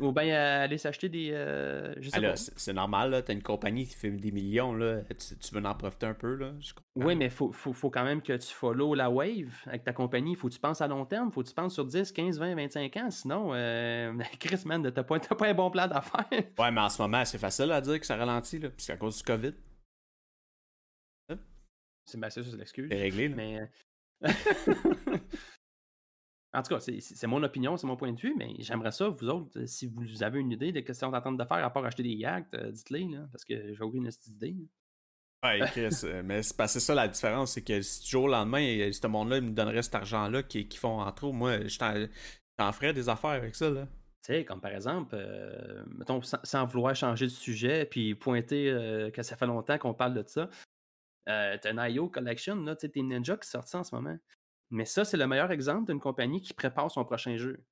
Ou 0.00 0.10
bien 0.12 0.24
euh, 0.28 0.64
aller 0.64 0.78
s'acheter 0.78 1.08
des. 1.08 1.30
euh, 1.32 1.94
Ah, 2.14 2.34
c'est 2.34 2.72
normal, 2.72 3.10
là. 3.10 3.22
T'as 3.22 3.34
une 3.34 3.42
compagnie 3.42 3.86
qui 3.86 3.94
fait 3.94 4.10
des 4.10 4.30
millions, 4.32 4.72
là. 4.74 5.02
Tu, 5.02 5.36
tu 5.36 5.54
veux 5.54 5.64
en 5.64 5.74
profiter 5.74 6.06
un 6.06 6.14
peu, 6.14 6.34
là? 6.34 6.54
Je. 6.60 6.72
Oui, 6.94 7.14
mais 7.14 7.28
faut, 7.28 7.52
faut, 7.52 7.74
faut 7.74 7.90
quand 7.90 8.04
même 8.04 8.22
que 8.22 8.32
tu 8.32 8.54
follow 8.54 8.94
la 8.94 9.10
wave 9.10 9.52
avec 9.66 9.84
ta 9.84 9.92
compagnie. 9.92 10.34
Faut 10.34 10.48
que 10.48 10.54
tu 10.54 10.60
penses 10.60 10.80
à 10.80 10.86
long 10.88 11.04
terme. 11.04 11.30
Faut 11.30 11.42
que 11.42 11.48
tu 11.48 11.54
penses 11.54 11.74
sur 11.74 11.84
10, 11.84 12.10
15, 12.12 12.38
20, 12.38 12.54
25 12.54 12.96
ans. 12.96 13.10
Sinon, 13.10 13.50
euh, 13.52 14.12
Chris, 14.40 14.62
man, 14.64 14.90
t'as 14.90 15.02
pas, 15.02 15.20
t'as 15.20 15.34
pas 15.34 15.48
un 15.48 15.54
bon 15.54 15.70
plan 15.70 15.86
d'affaires. 15.86 16.26
Ouais, 16.30 16.70
mais 16.70 16.80
en 16.80 16.88
ce 16.88 17.02
moment, 17.02 17.24
c'est 17.24 17.38
facile 17.38 17.70
à 17.72 17.80
dire 17.80 18.00
que 18.00 18.06
ça 18.06 18.16
ralentit, 18.16 18.58
là. 18.58 18.70
Puis 18.70 18.84
c'est 18.84 18.92
à 18.92 18.96
cause 18.96 19.18
du 19.18 19.22
COVID. 19.24 19.52
C'est 22.08 22.20
ben, 22.20 22.30
ça, 22.30 22.42
c'est 22.42 22.56
l'excuse. 22.56 22.88
C'est 22.90 23.00
réglé, 23.00 23.28
là. 23.28 23.34
Mais. 23.36 23.70
en 26.56 26.62
tout 26.62 26.74
cas, 26.74 26.80
c'est- 26.80 27.26
mon 27.26 27.42
opinion, 27.42 27.76
c'est 27.76 27.86
mon 27.86 27.96
point 27.96 28.12
de 28.12 28.20
vue, 28.20 28.34
mais 28.36 28.54
j'aimerais 28.58 28.92
ça, 28.92 29.08
vous 29.08 29.28
autres, 29.28 29.58
euh, 29.60 29.66
si 29.66 29.86
vous 29.86 30.22
avez 30.22 30.40
une 30.40 30.50
idée 30.52 30.72
de 30.72 30.92
ce 30.92 31.04
qu'on 31.04 31.10
train 31.20 31.32
de 31.32 31.44
faire 31.44 31.64
à 31.64 31.70
part 31.70 31.84
acheter 31.84 32.02
des 32.02 32.14
yachts, 32.14 32.52
euh, 32.54 32.70
dites-les, 32.70 33.08
parce 33.30 33.44
que 33.44 33.74
j'ai 33.74 33.82
aucune 33.82 34.08
idée. 34.28 34.56
Ouais, 35.44 35.60
Chris, 35.72 36.00
euh, 36.04 36.22
mais 36.24 36.42
c'est 36.42 36.56
parce 36.56 36.74
que 36.74 36.80
ça 36.80 36.94
la 36.94 37.08
différence, 37.08 37.52
c'est 37.52 37.62
que 37.62 37.80
si 37.82 38.02
du 38.04 38.10
jour 38.10 38.24
au 38.24 38.28
lendemain, 38.28 38.90
ce 38.90 39.06
monde-là 39.06 39.40
me 39.40 39.50
donnerait 39.50 39.82
cet 39.82 39.94
argent-là 39.94 40.42
qu'ils 40.42 40.72
font 40.74 41.00
en 41.00 41.12
trop, 41.12 41.32
moi, 41.32 41.66
je 41.66 41.78
t'en- 41.78 42.06
j'en 42.58 42.72
ferais 42.72 42.92
des 42.92 43.08
affaires 43.08 43.30
avec 43.30 43.54
ça, 43.54 43.68
là. 43.70 43.86
Tu 44.24 44.32
sais, 44.32 44.44
comme 44.44 44.60
par 44.60 44.72
exemple, 44.72 45.14
euh, 45.14 45.84
mettons, 45.88 46.20
sans, 46.22 46.38
sans 46.42 46.66
vouloir 46.66 46.96
changer 46.96 47.26
de 47.26 47.30
sujet, 47.30 47.84
puis 47.84 48.14
pointer 48.14 48.70
euh, 48.70 49.10
que 49.10 49.22
ça 49.22 49.36
fait 49.36 49.46
longtemps 49.46 49.78
qu'on 49.78 49.94
parle 49.94 50.14
de 50.14 50.24
ça, 50.26 50.48
euh, 51.28 51.56
t'as 51.60 51.70
un 51.72 51.88
IO 51.88 52.08
Collection, 52.08 52.56
là, 52.56 52.74
t'es 52.74 52.90
Ninja 52.96 53.36
qui 53.36 53.46
est 53.46 53.50
sorti 53.50 53.76
en 53.76 53.84
ce 53.84 53.94
moment. 53.94 54.16
Mais 54.70 54.84
ça, 54.84 55.04
c'est 55.04 55.16
le 55.16 55.26
meilleur 55.26 55.50
exemple 55.52 55.90
d'une 55.90 56.00
compagnie 56.00 56.40
qui 56.40 56.52
prépare 56.54 56.90
son 56.90 57.04
prochain 57.04 57.36
jeu. 57.36 57.62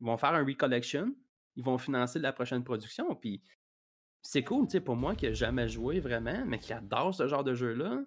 Ils 0.00 0.06
vont 0.06 0.16
faire 0.16 0.34
un 0.34 0.44
recollection, 0.44 1.14
ils 1.56 1.64
vont 1.64 1.78
financer 1.78 2.18
la 2.18 2.32
prochaine 2.32 2.64
production, 2.64 3.14
puis 3.14 3.42
c'est 4.22 4.44
cool, 4.44 4.66
tu 4.66 4.72
sais, 4.72 4.80
pour 4.80 4.96
moi 4.96 5.14
qui 5.14 5.26
n'a 5.26 5.32
jamais 5.32 5.68
joué 5.68 6.00
vraiment, 6.00 6.44
mais 6.46 6.58
qui 6.58 6.72
adore 6.72 7.14
ce 7.14 7.28
genre 7.28 7.44
de 7.44 7.54
jeu-là. 7.54 8.04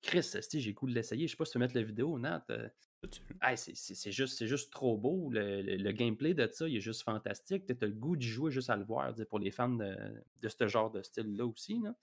Chris, 0.00 0.30
j'ai 0.52 0.72
goût 0.72 0.86
de 0.86 0.94
l'essayer. 0.94 1.26
Je 1.26 1.32
sais 1.32 1.36
pas 1.36 1.44
si 1.44 1.52
tu 1.52 1.58
peux 1.58 1.64
mettre 1.64 1.74
la 1.74 1.82
vidéo, 1.82 2.18
Nat. 2.18 2.44
euh, 2.50 2.68
Hey, 3.42 3.56
c'est- 3.56 4.10
juste, 4.12 4.44
juste 4.46 4.72
trop 4.72 4.96
beau. 4.96 5.30
Le, 5.30 5.62
le- 5.62 5.76
le 5.76 5.92
gameplay 5.92 6.34
de 6.34 6.48
ça, 6.50 6.66
il 6.68 6.76
est 6.76 6.80
juste 6.80 7.02
fantastique. 7.04 7.66
Tu 7.66 7.72
as 7.80 7.86
le 7.86 7.92
goût 7.92 8.16
d'y 8.16 8.26
jouer 8.26 8.50
juste 8.50 8.70
à 8.70 8.76
le 8.76 8.84
voir, 8.84 9.14
pour 9.28 9.38
les 9.38 9.50
fans 9.52 9.68
de, 9.68 9.96
de 10.40 10.48
ce 10.48 10.66
genre 10.68 10.90
de 10.90 11.02
style-là 11.02 11.46
aussi. 11.46 11.80
Là. 11.80 11.94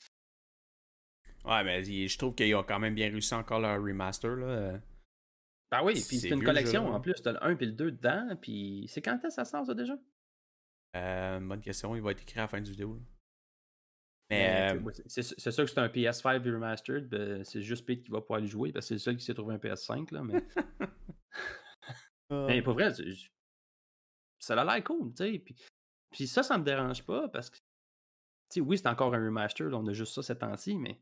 Ouais, 1.45 1.63
mais 1.63 1.83
je 1.83 2.17
trouve 2.17 2.33
qu'ils 2.35 2.55
ont 2.55 2.63
quand 2.63 2.79
même 2.79 2.95
bien 2.95 3.09
réussi 3.09 3.33
encore 3.33 3.59
leur 3.59 3.81
remaster, 3.81 4.35
là. 4.37 4.79
Ben 5.71 5.83
oui, 5.83 5.93
puis 5.93 6.17
c'est 6.19 6.29
une 6.29 6.43
collection 6.43 6.87
en 6.87 7.01
plus. 7.01 7.13
Tu 7.15 7.27
as 7.27 7.33
le 7.33 7.43
1 7.43 7.57
et 7.57 7.65
le 7.65 7.71
2 7.71 7.91
dedans. 7.91 8.35
Puis 8.41 8.85
c'est 8.87 9.01
quand 9.01 9.15
est-ce 9.15 9.23
que 9.27 9.29
ça 9.33 9.45
sort, 9.45 9.65
ça 9.65 9.73
déjà? 9.73 9.95
Euh, 10.95 11.39
bonne 11.39 11.61
question, 11.61 11.95
il 11.95 12.01
va 12.01 12.11
être 12.11 12.21
écrit 12.21 12.39
à 12.39 12.43
la 12.43 12.47
fin 12.47 12.61
du 12.61 12.71
vidéo, 12.71 12.95
là. 12.95 13.01
Mais, 14.31 14.73
euh, 14.73 14.91
c'est- 15.05 15.51
sûr 15.51 15.65
que 15.65 15.69
c'est 15.69 15.79
un 15.79 15.87
PS5 15.89 16.43
remastered. 16.45 17.07
ben, 17.09 17.43
c'est 17.43 17.61
juste 17.61 17.85
Pete 17.85 18.03
qui 18.03 18.09
va 18.11 18.21
pouvoir 18.21 18.39
le 18.39 18.47
jouer 18.47 18.71
parce 18.71 18.85
que 18.85 18.87
c'est 18.89 18.93
le 18.95 18.99
seul 18.99 19.17
qui 19.17 19.23
s'est 19.25 19.35
trouvé 19.35 19.53
un 19.53 19.59
PS5. 19.59 20.09
Là, 20.11 20.23
mais... 20.23 20.43
euh, 22.31 22.47
Mais 22.47 22.61
pour 22.63 22.73
vrai, 22.73 22.91
ça 24.39 24.59
a 24.59 24.63
l'air 24.65 24.83
cool, 24.83 25.13
tu 25.13 25.23
sais. 25.23 25.39
Puis, 25.39 25.55
puis 26.11 26.27
ça, 26.27 26.41
ça 26.41 26.57
me 26.57 26.63
dérange 26.63 27.05
pas 27.05 27.27
parce 27.29 27.49
que, 27.51 27.57
tu 27.57 27.63
sais, 28.49 28.61
oui, 28.61 28.77
c'est 28.79 28.87
encore 28.87 29.13
un 29.13 29.23
remaster, 29.23 29.69
là, 29.69 29.77
on 29.77 29.85
a 29.87 29.93
juste 29.93 30.13
ça 30.15 30.23
ces 30.23 30.37
temps-ci, 30.37 30.75
mais 30.75 30.99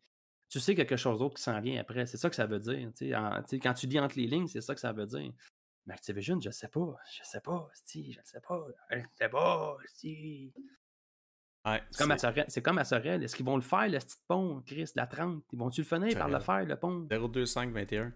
tu 0.53 0.59
sais 0.59 0.75
quelque 0.75 0.97
chose 0.97 1.17
d'autre 1.17 1.35
qui 1.35 1.41
s'en 1.41 1.59
vient 1.59 1.81
après. 1.81 2.05
C'est 2.05 2.17
ça 2.17 2.29
que 2.29 2.35
ça 2.35 2.45
veut 2.45 2.59
dire. 2.59 2.91
en- 3.17 3.41
quand 3.59 3.73
tu 3.73 3.87
lis 3.87 3.99
entre 3.99 4.17
les 4.19 4.27
lignes, 4.27 4.47
c'est 4.47 4.61
ça 4.61 4.75
que 4.75 4.79
ça 4.79 4.93
veut 4.93 5.07
dire. 5.07 5.33
Mais 5.87 5.93
Activision, 5.95 6.39
je 6.39 6.51
sais 6.51 6.67
pas, 6.67 6.95
je 7.11 7.23
sais 7.23 7.41
pas, 7.41 7.69
si, 7.83 8.13
je 8.13 8.19
sais 8.23 8.39
pas, 8.39 8.67
je 8.91 8.97
sais 9.17 9.29
pas, 9.29 9.77
si. 9.95 10.53
ouais, 11.65 11.83
C'est 12.47 12.61
comme 12.61 12.77
à 12.77 12.85
Sorel. 12.85 13.23
Est-ce 13.23 13.35
qu'ils 13.35 13.45
vont 13.45 13.55
le 13.55 13.61
faire, 13.63 13.89
le 13.89 13.97
petit 13.97 14.15
pont, 14.27 14.61
Chris, 14.65 14.91
la 14.95 15.07
30? 15.07 15.43
Ils 15.51 15.57
vont-tu 15.59 15.81
le 15.81 15.87
finir 15.87 16.17
par 16.17 16.29
le 16.29 16.39
faire, 16.39 16.63
le 16.65 16.75
pont? 16.77 16.99
02521. 17.09 18.13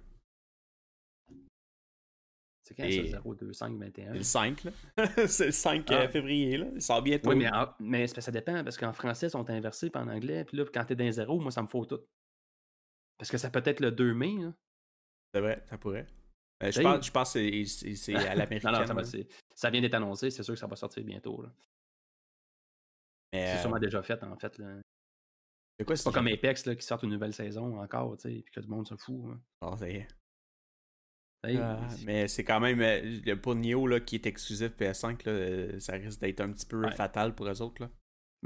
C'est 2.64 2.76
quand 2.76 2.84
Et- 2.84 3.08
ça, 3.12 3.20
02521? 3.22 4.12
C'est 4.12 4.18
le 4.18 4.24
5, 4.24 4.64
là. 4.66 4.72
c'est 5.28 5.46
le 5.48 5.52
5 5.52 5.86
Ah. 5.90 5.94
euh, 6.02 6.10
février, 6.10 6.58
là. 6.58 6.68
Il 6.76 6.82
sort 6.82 7.02
bientôt. 7.02 7.30
Oui, 7.32 7.36
mais, 7.38 7.50
mais 7.80 8.08
ça 8.08 8.32
dépend, 8.32 8.62
parce 8.64 8.78
qu'en 8.78 8.92
français, 8.94 9.28
ils 9.28 9.32
sont 9.32 9.50
inversés, 9.50 9.90
puis 9.90 10.02
en 10.02 10.08
anglais, 10.10 10.44
puis 10.46 10.58
là, 10.58 10.66
quand 10.74 10.84
t'es 10.86 10.96
dans 10.96 11.06
les 11.06 11.14
zéros, 11.14 11.40
moi, 11.40 11.52
ça 11.52 11.62
me 11.62 11.68
faut 11.68 11.86
tout. 11.86 12.02
Parce 13.18 13.32
que 13.32 13.38
ça 13.38 13.50
peut 13.50 13.62
être 13.66 13.80
le 13.80 13.92
2 13.92 14.14
mai, 14.14 14.36
là. 14.38 14.54
C'est 15.34 15.42
vrai, 15.42 15.64
ça 15.66 15.78
pourrait. 15.78 16.08
Euh, 16.64 16.72
je, 16.72 16.82
pense, 16.82 17.06
je 17.06 17.12
pense 17.12 17.34
que 17.34 17.66
c'est- 17.66 18.16
à 18.16 18.36
l'américaine. 18.36 18.72
non, 18.72 18.86
ça, 18.86 18.94
va- 18.94 19.04
ça 19.56 19.70
vient 19.70 19.82
d'être 19.82 19.94
annoncé, 19.94 20.30
c'est 20.32 20.44
sûr 20.44 20.54
que 20.54 20.60
ça 20.60 20.68
va 20.68 20.76
sortir 20.76 21.04
bientôt, 21.04 21.44
C'est 23.34 23.58
euh, 23.58 23.62
sûrement 23.62 23.80
déjà 23.80 24.02
fait, 24.02 24.22
en 24.24 24.36
fait, 24.38 24.58
là. 24.58 24.78
C'est 25.80 26.04
pas 26.06 26.12
comme 26.12 26.28
Apex, 26.28 26.66
là, 26.66 26.76
qui 26.76 26.82
sort 26.86 27.04
une 27.04 27.12
nouvelle 27.12 27.34
saison 27.34 27.80
encore, 27.80 28.18
tu 28.18 28.24
sais, 28.24 28.42
puis 28.42 28.52
que 28.52 28.60
tout 28.62 28.68
le 28.68 28.76
monde 28.76 28.88
se 28.88 28.96
fout. 28.96 29.26
hein. 29.32 29.40
Oh, 29.62 29.76
c'est- 29.78 30.08
Hey, 31.44 31.58
Ah, 31.58 31.88
mais 32.04 32.28
c'est 32.28 32.44
quand 32.44 32.60
même. 32.60 32.82
euh, 32.82 33.36
pour 33.36 33.54
Nioh, 33.54 33.86
là, 33.86 34.00
qui 34.00 34.16
est 34.16 34.26
exclusif 34.26 34.72
PS5, 34.76 35.24
là, 35.26 35.32
euh, 35.34 35.80
ça 35.80 35.94
risque 35.94 36.20
d'être 36.20 36.42
un 36.42 36.52
petit 36.52 36.66
peu 36.66 36.84
Ouais. 36.84 36.92
fatal 36.96 37.36
pour 37.36 37.48
eux 37.48 37.62
autres. 37.62 37.84
Là. 37.84 37.92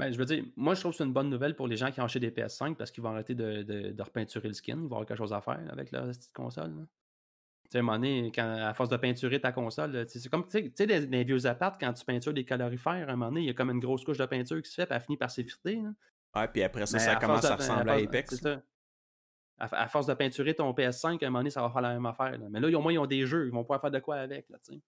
Ben, 0.04 0.12
je 0.12 0.18
veux 0.18 0.24
dire, 0.24 0.44
moi, 0.56 0.74
je 0.74 0.80
trouve 0.80 0.92
que 0.92 0.98
c'est 0.98 1.04
une 1.04 1.12
bonne 1.12 1.28
nouvelle 1.30 1.54
pour 1.56 1.66
les 1.68 1.76
gens 1.76 1.90
qui 1.90 2.00
ont 2.00 2.04
acheté 2.04 2.20
des 2.20 2.30
PS5 2.30 2.74
parce 2.76 2.90
qu'ils 2.90 3.02
vont 3.02 3.10
arrêter 3.10 3.34
de, 3.34 3.62
de, 3.62 3.90
de 3.90 4.02
repeinturer 4.02 4.48
le 4.48 4.54
skin. 4.54 4.74
Ils 4.74 4.80
vont 4.80 4.86
avoir 4.96 5.06
quelque 5.06 5.18
chose 5.18 5.32
à 5.32 5.40
faire 5.40 5.60
avec 5.70 5.90
leur 5.92 6.06
petite 6.06 6.32
console. 6.32 6.70
là. 6.70 6.82
Tu 7.64 7.70
sais, 7.70 7.78
à 7.78 7.80
un 7.80 7.84
moment 7.84 7.96
donné, 7.98 8.30
quand, 8.34 8.42
à 8.62 8.74
force 8.74 8.90
de 8.90 8.96
peinturer 8.96 9.40
ta 9.40 9.50
console, 9.52 10.04
c'est 10.08 10.28
comme, 10.28 10.46
tu 10.46 10.70
sais- 10.74 10.86
des, 10.86 11.06
des 11.06 11.24
vieux 11.24 11.46
apparts, 11.46 11.78
quand 11.78 11.92
tu 11.94 12.04
peintures 12.04 12.34
des 12.34 12.44
calorifères, 12.44 13.08
à 13.08 13.12
un 13.12 13.16
moment 13.16 13.30
donné, 13.30 13.40
il 13.42 13.46
y 13.46 13.50
a 13.50 13.54
comme 13.54 13.70
une 13.70 13.80
grosse 13.80 14.04
couche 14.04 14.18
de 14.18 14.26
peinture 14.26 14.60
qui 14.60 14.68
se 14.70 14.74
fait, 14.74 14.86
puis 14.86 14.94
elle 14.94 15.00
finit 15.02 15.16
par 15.16 15.30
s'effriter. 15.30 15.80
Ouais, 16.34 16.48
puis 16.48 16.62
après 16.62 16.84
ça, 16.86 16.96
Mais 16.98 17.02
ça 17.04 17.12
à 17.12 17.16
commence 17.16 17.44
à 17.44 17.56
ressembler 17.56 17.90
à 17.90 17.94
force- 17.94 18.04
Apex. 18.08 18.30
c'est 18.36 18.42
ça. 18.42 18.62
À, 19.58 19.82
à 19.84 19.88
force 19.88 20.06
de 20.06 20.14
peinturer 20.14 20.54
ton 20.54 20.70
PS5, 20.72 21.22
à 21.22 21.26
un 21.26 21.30
moment 21.30 21.38
donné, 21.40 21.50
ça 21.50 21.62
va 21.62 21.70
faire 21.70 21.82
la 21.82 21.92
même 21.94 22.04
affaire. 22.06 22.32
là. 22.32 22.46
Mais 22.50 22.60
là, 22.60 22.68
au 22.76 22.80
moins, 22.82 22.92
ils 22.92 22.98
ont 22.98 23.06
des 23.06 23.26
jeux. 23.26 23.46
Ils 23.46 23.52
vont 23.52 23.62
pouvoir 23.62 23.80
faire 23.80 23.90
de 23.90 23.98
quoi 24.00 24.16
avec. 24.16 24.48
Là, 24.50 24.58
tu 24.64 24.74
sais. 24.74 24.80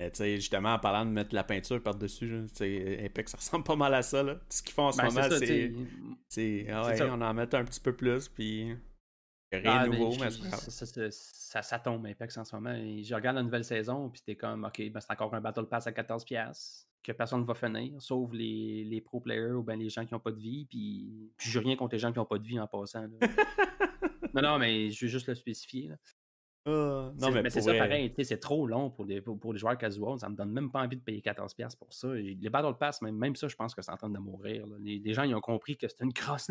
Euh, 0.00 0.10
tu 0.10 0.16
sais, 0.18 0.36
justement, 0.36 0.74
en 0.74 0.78
parlant 0.78 1.04
de 1.04 1.10
mettre 1.10 1.34
la 1.34 1.42
peinture 1.42 1.82
par-dessus, 1.82 2.46
Apex, 3.04 3.32
ça 3.32 3.36
ressemble 3.38 3.64
pas 3.64 3.74
mal 3.76 3.94
à 3.94 4.02
ça. 4.02 4.22
Là. 4.22 4.38
Ce 4.48 4.62
qu'ils 4.62 4.72
font 4.74 4.84
en 4.86 4.92
ce 4.92 4.98
Ben, 4.98 5.08
moment, 5.08 5.22
c'est 6.28 6.66
ah 6.70 6.86
ouais, 6.86 7.02
on 7.02 7.20
en 7.20 7.34
met 7.34 7.52
un 7.54 7.64
petit 7.64 7.80
peu 7.80 7.94
plus, 7.94 8.28
puis. 8.28 8.74
rien 9.50 9.62
Ah, 9.80 9.88
de 9.88 9.92
nouveau, 9.96 10.12
je- 10.12 10.20
mais 10.20 10.30
ça, 10.30 10.56
ça, 10.70 10.86
ça, 10.86 11.10
ça- 11.10 11.62
ça 11.62 11.78
tombe 11.80 12.06
Apex 12.06 12.36
en 12.36 12.44
ce 12.44 12.54
moment. 12.54 12.74
Et 12.74 13.02
je 13.02 13.14
regarde 13.14 13.36
la 13.36 13.42
nouvelle 13.42 13.64
saison, 13.64 14.08
puis 14.08 14.20
t'es 14.24 14.36
comme, 14.36 14.64
OK, 14.64 14.80
ben, 14.90 15.00
c'est 15.00 15.10
encore 15.10 15.34
un 15.34 15.40
Battle 15.40 15.66
Pass 15.66 15.86
à 15.88 15.92
14$ 15.92 16.84
que 17.02 17.12
personne 17.12 17.40
ne 17.40 17.46
va 17.46 17.54
finir, 17.54 18.00
sauf 18.02 18.30
les, 18.32 18.84
les 18.84 19.00
pro 19.00 19.18
players 19.20 19.52
ou 19.52 19.62
ben 19.62 19.78
les 19.78 19.88
gens 19.88 20.04
qui 20.04 20.12
n'ont 20.14 20.20
pas 20.20 20.32
de 20.32 20.38
vie. 20.40 20.66
Puis, 20.68 21.32
puis 21.36 21.50
j'ai 21.50 21.58
rien 21.60 21.74
contre 21.74 21.94
les 21.94 21.98
gens 21.98 22.12
qui 22.12 22.18
n'ont 22.18 22.24
pas 22.26 22.38
de 22.38 22.44
vie 22.46 22.60
en 22.60 22.66
passant. 22.66 23.02
là. 23.02 23.08
non, 24.34 24.42
non, 24.42 24.58
mais 24.58 24.90
je 24.90 25.04
veux 25.06 25.10
juste 25.10 25.26
le 25.28 25.34
spécifier. 25.34 25.88
là. 25.88 25.96
Ah, 26.68 27.12
non, 27.20 27.30
mais, 27.30 27.42
mais 27.42 27.50
c'est 27.50 27.62
ça 27.62 27.70
vrai, 27.70 27.78
pareil, 27.78 28.12
sais, 28.14 28.24
c'est 28.24 28.38
trop 28.38 28.66
long 28.66 28.90
pour 28.90 29.04
les, 29.04 29.20
pour, 29.20 29.38
pour 29.38 29.52
les 29.52 29.58
joueurs 29.58 29.78
casuals. 29.78 30.18
Ça 30.18 30.28
me 30.28 30.36
donne 30.36 30.50
même 30.52 30.70
pas 30.70 30.80
envie 30.82 30.96
de 30.96 31.02
payer 31.02 31.20
14$ 31.20 31.76
pour 31.78 31.92
ça. 31.92 32.14
Et 32.16 32.36
les 32.40 32.50
Battle 32.50 32.76
Pass, 32.78 33.00
même, 33.02 33.16
même 33.16 33.34
ça, 33.36 33.48
je 33.48 33.56
pense 33.56 33.74
que 33.74 33.82
c'est 33.82 33.90
en 33.92 33.96
train 33.96 34.10
de 34.10 34.18
mourir. 34.18 34.66
Les, 34.80 34.98
les 34.98 35.14
gens, 35.14 35.22
ils 35.22 35.34
ont 35.34 35.40
compris 35.40 35.76
que 35.76 35.88
c'était 35.88 36.04
une 36.04 36.12
crosse. 36.12 36.50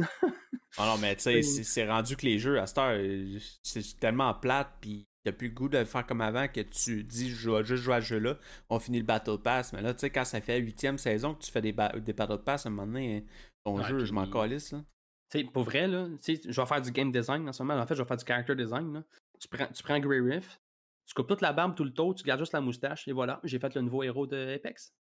Ah 0.78 0.86
non, 0.86 0.98
mais 1.00 1.16
tu 1.16 1.24
sais, 1.24 1.42
c'est 1.42 1.88
rendu 1.90 2.16
que 2.18 2.26
les 2.26 2.40
jeux, 2.40 2.60
à 2.60 2.68
cette 2.68 2.78
heure, 2.78 2.96
euh, 2.98 3.38
c'est 3.64 4.00
tellement 4.00 4.34
plate, 4.34 4.70
puis 4.82 5.08
t'as 5.24 5.32
plus 5.32 5.48
le 5.48 5.54
goût 5.54 5.70
de 5.70 5.78
le 5.78 5.86
faire 5.86 6.06
comme 6.06 6.22
avant 6.22 6.48
que 6.48 6.62
tu 6.62 7.04
dis, 7.04 7.30
je 7.30 7.50
vais 7.50 7.64
juste 7.64 7.84
jouer 7.84 7.96
à 7.96 8.02
ce 8.02 8.08
jeu-là, 8.08 8.38
on 8.70 8.80
finit 8.80 9.00
le 9.00 9.06
Battle 9.06 9.38
Pass. 9.38 9.74
Mais 9.74 9.82
là, 9.82 9.94
tu 9.94 10.02
sais, 10.02 10.10
quand 10.10 10.26
ça 10.26 10.40
fait 10.42 10.60
la 10.60 10.64
huitième 10.66 10.98
saison 10.98 11.34
que 11.34 11.44
tu 11.44 11.52
fais 11.52 11.62
des, 11.62 11.74
des 12.02 12.14
Battle 12.14 12.40
Pass, 12.44 12.66
à 12.66 12.70
un 12.70 12.72
moment 12.72 12.88
donné, 12.88 13.26
ton 13.64 13.78
Ouais, 13.78 13.84
jeu, 13.86 14.06
je 14.06 14.14
m'en 14.14 14.28
calisse, 14.30 14.72
là. 14.72 14.84
Tu 15.30 15.40
sais, 15.40 15.44
pour 15.46 15.64
vrai, 15.64 15.88
là, 15.88 16.08
je 16.26 16.62
vais 16.62 16.66
faire 16.66 16.82
du 16.82 16.92
game 16.92 17.12
design 17.12 17.48
en 17.50 17.52
ce 17.52 17.62
moment. 17.62 17.82
En 17.82 17.86
fait, 17.86 17.96
je 17.96 18.02
vais 18.02 18.08
faire 18.08 18.16
du 18.16 18.24
character 18.26 18.56
design. 18.56 18.94
là. 18.94 19.04
Tu, 19.40 19.48
prends, 19.48 19.68
tu 19.68 19.84
prends 19.84 20.00
Grey 20.00 20.20
Riff, 20.20 20.60
tu 21.06 21.14
coupes 21.14 21.28
toute 21.28 21.42
la 21.42 21.54
barbe, 21.54 21.76
tout 21.76 21.84
le 21.84 21.94
tour, 21.94 22.16
tu 22.16 22.24
gardes 22.24 22.40
juste 22.40 22.54
la 22.54 22.62
moustache, 22.62 23.08
et 23.08 23.12
voilà, 23.14 23.40
j'ai 23.44 23.60
fait 23.60 23.74
le 23.76 23.82
nouveau 23.82 24.04
héros 24.04 24.26
de 24.28 24.56
Apex. 24.56 24.94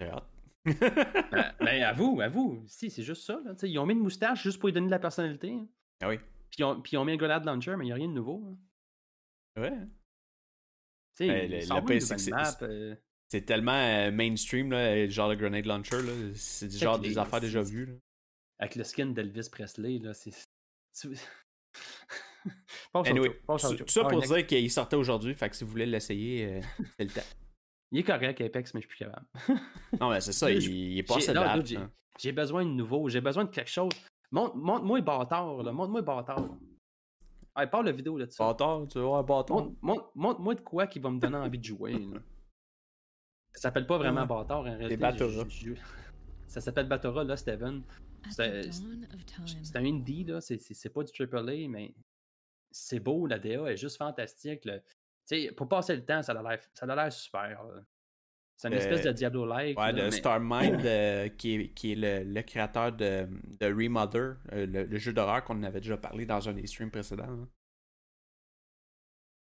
J'ai 0.00 0.06
hâte. 0.08 0.28
ben, 0.64 1.54
ben, 1.60 1.82
à 1.82 1.92
vous, 1.92 2.20
à 2.20 2.28
vous. 2.28 2.62
Si, 2.66 2.90
c'est 2.90 3.02
juste 3.02 3.24
ça. 3.24 3.40
Là. 3.44 3.54
Ils 3.62 3.78
ont 3.78 3.86
mis 3.86 3.94
une 3.94 4.00
moustache 4.00 4.42
juste 4.42 4.58
pour 4.58 4.68
lui 4.68 4.72
donner 4.74 4.86
de 4.86 4.90
la 4.92 4.98
personnalité. 4.98 5.52
hein. 5.52 5.66
Ah 6.00 6.08
oui. 6.08 6.18
Puis 6.18 6.58
ils 6.60 6.64
ont, 6.64 6.80
puis 6.80 6.92
ils 6.92 6.96
ont 6.98 7.04
mis 7.04 7.12
un 7.12 7.16
grenade 7.16 7.44
launcher, 7.44 7.74
mais 7.76 7.84
il 7.84 7.88
n'y 7.88 7.92
a 7.92 7.96
rien 7.96 8.08
de 8.08 8.12
nouveau. 8.12 8.44
hein. 9.56 9.60
Ouais. 9.62 9.70
Tu 11.16 11.26
sais, 11.26 11.48
le- 11.48 11.56
le 11.56 11.60
c'est 13.30 13.42
euh, 13.42 13.44
tellement 13.44 13.72
euh, 13.72 14.10
mainstream, 14.12 14.70
là, 14.70 14.94
le 14.94 15.10
genre 15.10 15.28
de 15.30 15.34
grenade 15.34 15.66
launcher. 15.66 15.96
C'est 16.34 16.68
du 16.68 16.76
genre 16.78 16.98
les- 16.98 17.08
des 17.10 17.18
affaires 17.18 17.40
déjà 17.40 17.60
vues, 17.62 17.86
là. 17.86 17.94
avec 18.60 18.76
le 18.76 18.84
skin 18.84 19.06
d'Elvis 19.06 19.48
Presley. 19.50 19.98
Là, 19.98 20.14
c'est... 20.14 20.30
Anyway, 22.94 23.30
tout 23.46 23.58
ça 23.58 24.02
Ah, 24.04 24.08
pour 24.08 24.20
dire 24.22 24.46
qu'il 24.46 24.70
sortait 24.70 24.96
aujourd'hui, 24.96 25.34
fait 25.34 25.50
que 25.50 25.56
si 25.56 25.64
vous 25.64 25.70
voulez 25.70 25.86
l'essayer, 25.86 26.46
euh, 26.46 26.60
c'est 26.98 27.04
le 27.04 27.10
temps. 27.10 27.26
Il 27.90 27.98
est 28.00 28.02
correct, 28.04 28.40
Apex, 28.40 28.74
mais 28.74 28.80
je 28.82 28.86
suis 28.88 28.96
plus 28.96 29.04
capable. 29.06 29.26
Non, 30.00 30.10
mais 30.10 30.20
c'est 30.20 30.32
ça, 30.32 30.50
il, 30.50 30.98
est 30.98 31.02
pas 31.02 31.16
date, 31.18 31.56
dude, 31.56 31.66
j'ai- 31.66 31.74
là. 31.76 31.90
J'ai 32.18 32.32
besoin 32.32 32.64
de 32.64 32.70
nouveau, 32.70 33.08
j'ai 33.08 33.20
besoin 33.20 33.44
de 33.44 33.50
quelque 33.50 33.70
chose. 33.70 33.92
Montre- 34.30 34.56
Montre-moi 34.56 35.00
bâtard, 35.00 35.62
là. 35.62 35.72
Montre-moi 35.72 36.02
bâtard. 36.02 36.48
Allez, 37.54 37.70
parle 37.70 37.86
la 37.86 37.92
vidéo 37.92 38.18
là 38.18 38.26
de 38.26 38.30
ça. 38.32 38.44
Bâtard, 38.44 38.86
tu 38.88 38.98
veux 38.98 39.04
voir 39.04 39.20
un 39.20 39.22
bâtard? 39.22 39.56
Montre- 39.56 39.76
montre- 39.82 40.10
Montre-moi 40.14 40.54
de 40.56 40.60
quoi 40.60 40.86
qui 40.86 40.98
va 40.98 41.10
me 41.10 41.18
donner 41.18 41.36
envie 41.36 41.58
de 41.58 41.64
jouer. 41.64 41.92
là. 41.92 42.20
Ça 43.54 43.62
s'appelle 43.62 43.86
pas 43.86 43.98
vraiment 43.98 44.20
Ouais. 44.22 44.26
bâtard 44.26 44.58
en 44.60 44.62
réalité. 44.62 44.96
Je- 45.48 45.74
Ça 46.46 46.60
s'appelle 46.60 46.86
Batora, 46.88 47.24
là, 47.24 47.36
Steven. 47.36 47.82
C'est- 48.30 48.68
un 49.76 49.84
indie, 49.84 50.24
là. 50.24 50.40
C'est- 50.40 50.58
C'est 50.58 50.74
c'est 50.74 50.90
pas 50.90 51.02
du 51.04 51.12
AAA, 51.12 51.68
mais 51.68 51.94
c'est 52.70 53.00
beau. 53.00 53.26
La 53.26 53.38
DA 53.38 53.70
est 53.70 53.76
juste 53.76 53.96
fantastique. 53.96 54.68
pour 55.56 55.68
passer 55.68 55.96
le 55.96 56.04
temps, 56.04 56.22
ça 56.22 56.32
a 56.32 56.94
l'air 56.94 57.12
super. 57.12 57.64
là. 57.64 57.84
C'est 58.56 58.66
une 58.68 58.74
espèce 58.74 59.06
Euh, 59.06 59.10
de 59.10 59.16
Diablo-like. 59.16 59.78
Ouais, 59.78 59.92
là, 59.92 59.92
de 59.92 60.02
mais- 60.06 60.10
Starmind, 60.10 60.80
euh, 60.84 61.28
qui 61.28 61.54
est, 61.54 61.68
qui 61.74 61.92
est 61.92 61.94
le, 61.94 62.24
le 62.24 62.42
créateur 62.42 62.90
de, 62.92 63.28
de 63.60 63.66
Remother, 63.66 64.34
euh, 64.52 64.66
le, 64.66 64.84
le 64.84 64.98
jeu 64.98 65.12
d'horreur 65.12 65.44
qu'on 65.44 65.62
avait 65.62 65.80
déjà 65.80 65.96
parlé 65.96 66.26
dans 66.26 66.48
un 66.48 66.54
des 66.54 66.66
streams 66.66 66.90
précédents. 66.90 67.22
hein. 67.28 67.48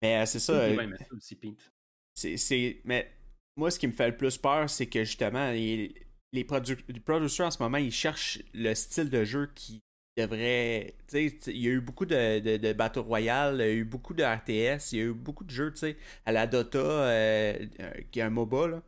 Mais 0.02 0.22
euh, 0.22 0.26
c'est 0.26 0.38
ça. 0.38 0.68
Oui, 0.68 0.86
mais 0.86 0.96
ça 0.96 1.04
aussi, 1.12 1.34
Pete. 1.36 1.72
c'est, 2.14 2.36
c'est- 2.36 2.80
Mais 2.84 3.10
moi, 3.56 3.70
ce 3.70 3.78
qui 3.78 3.86
me 3.88 3.92
fait 3.92 4.08
le 4.10 4.16
plus 4.16 4.38
peur, 4.38 4.70
c'est 4.70 4.86
que 4.86 5.02
justement, 5.04 5.50
les, 5.50 5.92
les, 6.32 6.44
produ- 6.44 6.84
les 6.88 7.00
producteurs 7.00 7.48
en 7.48 7.50
ce 7.50 7.60
moment, 7.62 7.78
ils 7.78 7.90
cherchent 7.92 8.40
le 8.54 8.72
style 8.74 9.10
de 9.10 9.24
jeu 9.24 9.50
qui 9.54 9.82
devrait. 10.20 10.94
Tu 11.08 11.30
sais, 11.30 11.50
il 11.50 11.58
y 11.58 11.68
a 11.68 11.70
eu 11.70 11.80
beaucoup 11.80 12.06
de, 12.06 12.38
de, 12.40 12.56
de 12.56 12.72
Battle 12.72 13.00
Royale, 13.00 13.56
il 13.56 13.60
y 13.60 13.62
a 13.62 13.72
eu 13.72 13.84
beaucoup 13.84 14.14
de 14.14 14.22
RTS, 14.22 14.92
il 14.92 14.98
y 14.98 15.02
a 15.02 15.04
eu 15.06 15.12
beaucoup 15.12 15.44
de 15.44 15.50
jeux, 15.50 15.72
tu 15.72 15.80
sais, 15.80 15.96
à 16.26 16.32
la 16.32 16.46
Dota, 16.46 16.78
euh, 16.78 17.66
euh, 17.80 17.90
qui 18.10 18.20
est 18.20 18.22
un 18.22 18.30
MOBA, 18.30 18.68
là. 18.68 18.82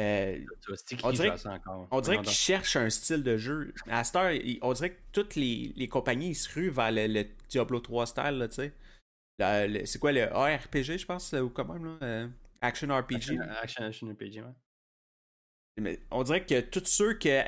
Euh, 0.00 0.40
on 1.04 1.12
dirait 1.12 1.36
dirait 2.00 2.18
qu'ils 2.18 2.32
cherchent 2.32 2.74
un 2.74 2.90
style 2.90 3.22
de 3.22 3.36
jeu. 3.36 3.72
À 3.88 4.02
cette 4.02 4.16
heure, 4.16 4.32
on 4.62 4.72
dirait 4.72 4.90
que 4.90 5.00
toutes 5.12 5.36
les, 5.36 5.72
les 5.76 5.86
compagnies 5.86 6.30
ils 6.30 6.34
se 6.34 6.52
ruent 6.52 6.70
vers 6.70 6.90
le, 6.90 7.06
le 7.06 7.24
Diablo 7.48 7.78
3 7.78 8.06
style, 8.06 8.48
tu 8.50 8.56
sais. 8.56 8.72
C'est 9.86 9.98
quoi 10.00 10.10
le 10.10 10.32
ARPG, 10.32 10.98
je 10.98 11.06
pense, 11.06 11.32
ou 11.32 11.48
quand 11.48 11.66
même, 11.66 11.98
là? 12.00 12.28
Action 12.60 12.88
RPG. 12.88 13.14
Action, 13.14 13.40
action, 13.62 13.84
action 13.84 14.08
RPG, 14.08 14.42
ouais. 14.42 14.54
Mais 15.76 16.00
on 16.10 16.22
dirait 16.22 16.44
que 16.44 16.60
tous 16.60 16.86
ceux 16.86 17.14
que. 17.14 17.42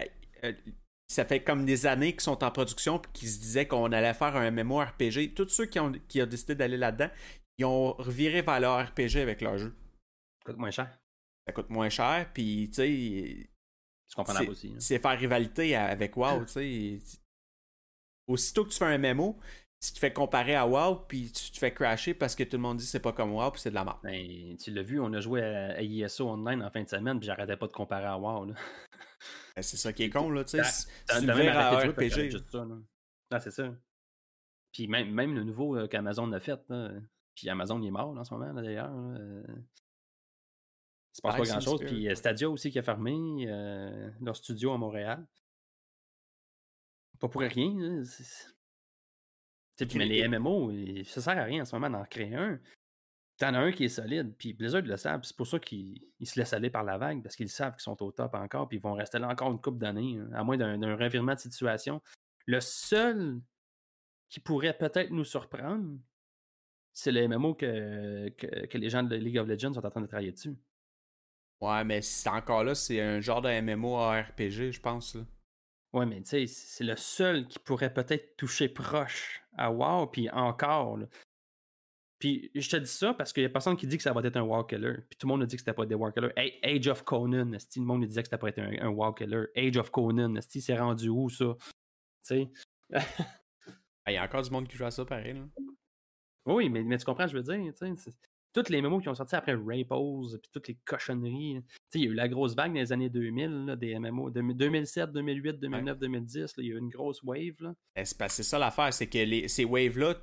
Ça 1.09 1.25
fait 1.25 1.43
comme 1.43 1.65
des 1.65 1.87
années 1.87 2.13
qu'ils 2.13 2.23
sont 2.23 2.43
en 2.43 2.51
production 2.51 2.99
puis 2.99 3.11
qui 3.13 3.29
se 3.29 3.39
disaient 3.41 3.67
qu'on 3.69 3.93
allait 3.93 4.15
faire 4.15 4.35
un 4.37 4.51
MMORPG. 4.51 5.35
Tous 5.35 5.49
ceux 5.49 5.67
qui 5.67 5.79
ont, 5.79 5.93
qui 6.09 6.21
ont 6.21 6.27
décidé 6.27 6.55
d'aller 6.55 6.77
là-dedans, 6.77 7.11
ils 7.59 7.65
ont 7.65 7.93
reviré 7.95 8.43
vers 8.43 8.61
leur 8.61 8.87
RPG 8.89 9.17
avec 9.17 9.41
leur 9.41 9.57
jeu. 9.59 9.75
Coûte 10.45 10.57
moins 10.59 10.71
cher. 10.71 10.99
Ça 11.47 11.53
coûte 11.53 11.71
moins 11.71 11.89
cher, 11.89 12.29
puis 12.35 12.69
tu 12.71 12.75
sais, 12.75 13.49
C'est 14.09 14.17
comprenable 14.17 14.51
aussi. 14.51 14.73
hein. 14.75 14.81
c'est 14.81 14.99
faire 14.99 15.19
rivalité 15.19 15.77
avec 15.77 16.17
WoW, 16.17 16.45
tu 16.47 16.53
sais. 16.53 16.99
Aussitôt 18.27 18.65
que 18.65 18.71
tu 18.71 18.79
fais 18.79 18.85
un 18.87 18.99
MMO, 18.99 19.39
tu 19.81 19.93
te 19.93 19.99
fais 19.99 20.13
comparer 20.13 20.55
à 20.57 20.67
WoW, 20.67 21.05
puis 21.07 21.31
tu 21.31 21.51
te 21.53 21.59
fais 21.59 21.73
crasher 21.73 22.15
parce 22.15 22.35
que 22.35 22.43
tout 22.45 22.57
le 22.57 22.63
monde 22.63 22.79
dit 22.79 22.85
que 22.85 22.91
c'est 22.91 23.01
pas 23.01 23.13
comme 23.13 23.33
WoW, 23.33 23.51
puis 23.53 23.61
c'est 23.61 23.71
de 23.71 23.75
la 23.75 23.85
merde. 23.85 23.99
Ben, 24.03 24.57
tu 24.57 24.71
l'as 24.73 24.83
vu, 24.83 24.99
on 25.01 25.13
a 25.13 25.21
joué 25.21 25.43
à, 25.43 25.83
ISO 25.83 26.29
online 26.29 26.63
en 26.63 26.71
fin 26.71 26.83
de 26.83 26.89
semaine, 26.89 27.19
puis 27.19 27.27
j'arrêtais 27.27 27.57
pas 27.57 27.67
de 27.67 27.73
comparer 27.73 28.07
à 28.07 28.19
WoW. 28.19 28.53
Ben, 29.57 29.63
C'est 29.63 29.79
ça 29.79 29.93
qui 29.95 30.03
est 30.05 30.11
con, 30.11 30.31
là, 30.31 30.45
tu 30.45 30.51
sais. 30.59 30.63
Si 30.65 30.87
tu 31.09 31.27
le 31.27 31.35
même 31.35 31.57
à 31.57 31.71
RPG. 31.79 32.31
juste 32.31 32.51
ça. 32.51 32.59
Là. 32.65 32.77
Ah, 33.31 33.41
c'est 33.41 33.51
ça. 33.51 33.75
Puis 34.73 34.87
même, 34.89 35.11
même 35.11 35.35
le 35.35 35.43
nouveau 35.45 35.75
euh, 35.77 35.89
qu'Amazon 35.89 36.31
a 36.33 36.41
fait, 36.41 36.61
là, 36.69 36.91
puis 37.35 37.49
Amazon 37.49 37.81
il 37.81 37.87
est 37.89 37.91
mort 37.91 38.13
là, 38.15 38.21
en 38.21 38.25
ce 38.25 38.35
moment, 38.35 38.53
d'ailleurs. 38.53 38.93
euh, 38.95 39.43
Il 39.49 41.17
se 41.17 41.23
passe 41.23 41.35
Ouais, 41.35 41.41
pas 41.41 41.47
grand-chose. 41.49 41.81
Puis 41.81 42.09
euh, 42.11 42.15
Stadia 42.15 42.51
aussi 42.51 42.71
qui 42.71 42.79
a 42.79 42.83
fermé 42.83 43.47
euh, 43.49 44.11
leur 44.21 44.37
studio 44.37 44.73
à 44.73 44.79
Montréal. 44.79 45.27
Pas 47.19 47.29
pour 47.29 47.41
rien. 47.41 47.73
là, 47.79 48.05
c'est- 48.05 48.23
c'est- 48.25 48.49
Tu 48.49 48.55
sais, 48.55 48.55
puis, 48.55 49.66
mais 49.95 50.07
les 50.07 50.29
MMO, 50.29 50.73
ça 51.05 51.21
sert 51.21 51.39
à 51.39 51.45
rien 51.45 51.63
en 51.63 51.65
ce 51.65 51.75
moment 51.77 51.91
d'en 51.91 52.05
créer 52.05 52.35
un. 52.35 52.59
T'en 53.39 53.53
as 53.53 53.59
un 53.59 53.73
qui 53.73 53.85
est 53.85 53.89
solide, 53.89 54.35
puis 54.39 54.55
Blizzard 54.55 54.83
le 54.83 54.97
savent, 54.97 55.21
c'est 55.25 55.37
pour 55.37 55.47
ça 55.47 55.59
qu'ils 55.59 56.01
ils 56.19 56.27
se 56.27 56.41
laissent 56.41 56.55
aller 56.55 56.71
par 56.71 56.85
la 56.85 56.97
vague, 56.97 57.23
parce 57.23 57.37
qu'ils 57.37 57.51
savent 57.51 57.75
qu'ils 57.75 57.83
sont 57.83 58.03
au 58.03 58.11
top 58.11 58.35
encore, 58.35 58.67
puis 58.67 58.79
ils 58.79 58.81
vont 58.81 58.95
rester 58.95 59.19
là 59.19 59.29
encore 59.29 59.53
une 59.53 59.61
couple 59.61 59.79
d'années, 59.79 60.17
hein, 60.19 60.31
à 60.33 60.43
moins 60.43 60.57
d'un 60.57 60.97
revirement 60.97 61.35
de 61.35 61.39
situation. 61.39 62.01
Le 62.47 62.61
seul 62.61 63.41
qui 64.31 64.41
pourrait 64.41 64.77
peut-être 64.77 65.11
nous 65.11 65.25
surprendre, 65.25 65.99
c'est 66.95 67.13
le 67.13 67.29
MMO 67.29 67.55
que, 67.55 68.31
que, 68.31 68.67
que 68.67 68.79
les 68.79 68.89
gens 68.89 69.03
de 69.03 69.17
League 69.17 69.37
of 69.39 69.47
Legends 69.47 69.75
sont 69.75 69.85
en 69.85 69.91
train 69.91 70.01
de 70.01 70.07
travailler 70.07 70.33
dessus. 70.33 70.57
Ouais, 71.61 71.85
mais 71.85 72.01
c'est 72.01 72.29
encore 72.31 72.65
là, 72.65 72.75
c'est 72.75 73.01
un 73.01 73.21
genre 73.21 73.43
de 73.43 73.61
MMO 73.61 73.97
RPG, 73.97 74.73
je 74.73 74.81
pense. 74.81 75.15
là. 75.15 75.23
Ouais, 75.93 76.05
mais 76.07 76.21
tu 76.23 76.29
sais, 76.29 76.47
c'est 76.47 76.85
le 76.85 76.97
seul 76.97 77.47
qui 77.49 77.59
pourrait 77.59 77.93
peut-être 77.93 78.37
toucher 78.37 78.69
proche 78.69 79.43
à 79.57 79.71
WoW, 79.71 80.09
puis 80.09 80.29
encore. 80.31 80.99
là. 80.99 81.07
Puis 82.19 82.51
je 82.55 82.69
te 82.69 82.77
dis 82.77 82.87
ça 82.91 83.13
parce 83.15 83.33
qu'il 83.33 83.43
y 83.43 83.47
a 83.47 83.51
personne 83.51 83.77
qui 83.77 83.87
dit 83.87 83.97
que 83.99 84.03
ça 84.03 84.13
va 84.13 84.23
être 84.23 84.37
un 84.37 84.43
WoW 84.43 84.65
killer. 84.65 84.95
Puis 85.09 85.19
tout 85.19 85.27
le 85.27 85.33
monde 85.33 85.43
a 85.43 85.47
dit 85.47 85.55
que 85.57 85.61
c'était 85.61 85.75
pas 85.75 85.85
des 85.87 85.95
WoW 85.95 86.13
killers. 86.13 86.33
Hey, 86.37 86.59
Age 86.63 86.89
of 86.89 87.03
Conan, 87.05 87.45
le 87.51 87.81
monde 87.83 88.07
disait 88.07 88.23
que 88.23 88.29
c'était 88.29 88.39
pas 88.39 88.49
être 88.49 88.59
un, 88.59 88.73
un 88.81 88.89
WoW 88.89 89.13
killer. 89.13 89.45
Age 89.55 89.77
of 89.77 89.91
Conan, 89.91 90.35
c'est 90.41 90.77
rendu 90.79 91.09
où 91.11 91.29
ça? 91.29 91.55
Tu 91.59 91.69
sais? 92.23 92.51
Ah, 92.93 94.13
Il 94.13 94.15
y 94.15 94.17
a 94.17 94.25
encore 94.25 94.43
du 94.43 94.51
monde 94.51 94.67
qui 94.69 94.77
joue 94.77 94.85
à 94.85 94.91
ça, 94.91 95.05
pareil. 95.05 95.35
Là. 95.35 95.43
Oui, 96.47 96.69
mais, 96.71 96.83
mais 96.85 96.97
tu 96.97 97.05
comprends, 97.05 97.27
je 97.27 97.37
veux 97.37 97.43
dire, 97.43 97.73
tu 97.73 97.79
sais, 97.79 97.95
c'est- 97.97 98.17
toutes 98.57 98.71
les 98.71 98.81
mémos 98.83 99.03
qui 99.03 99.09
ont 99.09 99.15
sorti 99.15 99.35
après 99.37 99.55
Rapose, 99.55 100.39
puis 100.43 100.51
toutes 100.53 100.69
les 100.69 100.77
cochonneries. 100.85 101.63
Tu 101.63 101.75
sais, 101.91 101.99
il 101.99 102.05
y 102.05 102.09
a 102.09 102.11
eu 102.11 102.15
la 102.15 102.29
grosse 102.29 102.55
vague 102.57 102.73
dans 102.73 102.81
les 102.81 102.93
années 102.93 103.11
2000, 103.11 103.67
là, 103.67 103.77
des 103.77 103.95
MMO. 103.99 104.31
de- 104.31 104.41
2007, 104.53 105.13
2008, 105.13 105.61
2009, 105.61 105.99
2010, 105.99 106.57
là, 106.57 106.63
il 106.63 106.67
y 106.69 106.73
a 106.73 106.75
eu 106.75 106.79
une 106.79 106.89
grosse 106.89 107.23
wave. 107.23 107.55
Là. 107.61 107.75
Eh, 107.97 108.05
C'est 108.05 108.43
ça 108.43 108.59
l'affaire, 108.59 108.93
c'est 108.95 109.07
que 109.09 109.19
les, 109.19 109.49
ces 109.49 109.65
waves-là, 109.65 110.15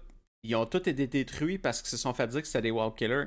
ils 0.43 0.55
ont 0.55 0.65
tous 0.65 0.77
été 0.89 1.07
détruits 1.07 1.57
parce 1.59 1.81
qu'ils 1.81 1.89
se 1.91 1.97
sont 1.97 2.13
fait 2.13 2.27
dire 2.27 2.41
que 2.41 2.47
c'était 2.47 2.63
des 2.63 2.71
WoW 2.71 2.91
killers. 2.91 3.25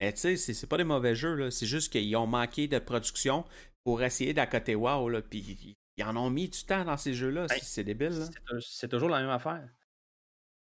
Mais 0.00 0.12
tu 0.12 0.20
sais, 0.20 0.36
c'est 0.36 0.66
pas 0.66 0.76
des 0.78 0.84
mauvais 0.84 1.14
jeux. 1.14 1.50
C'est 1.50 1.66
juste 1.66 1.92
qu'ils 1.92 2.14
ont 2.16 2.26
manqué 2.26 2.68
de 2.68 2.78
production 2.78 3.44
pour 3.84 4.02
essayer 4.02 4.34
d'accoter 4.34 4.74
WoW, 4.74 5.08
là. 5.08 5.22
Puis 5.22 5.76
ils 5.96 6.04
en 6.04 6.16
ont 6.16 6.28
mis 6.30 6.48
du 6.48 6.64
temps 6.64 6.84
dans 6.84 6.96
ces 6.96 7.14
jeux-là. 7.14 7.46
Ben, 7.48 7.58
C'est- 7.62 7.84
débile. 7.84 8.10
C'est 8.12 8.30
tou- 8.44 8.60
C'est 8.60 8.88
toujours 8.88 9.08
la 9.10 9.20
même 9.20 9.30
affaire. 9.30 9.68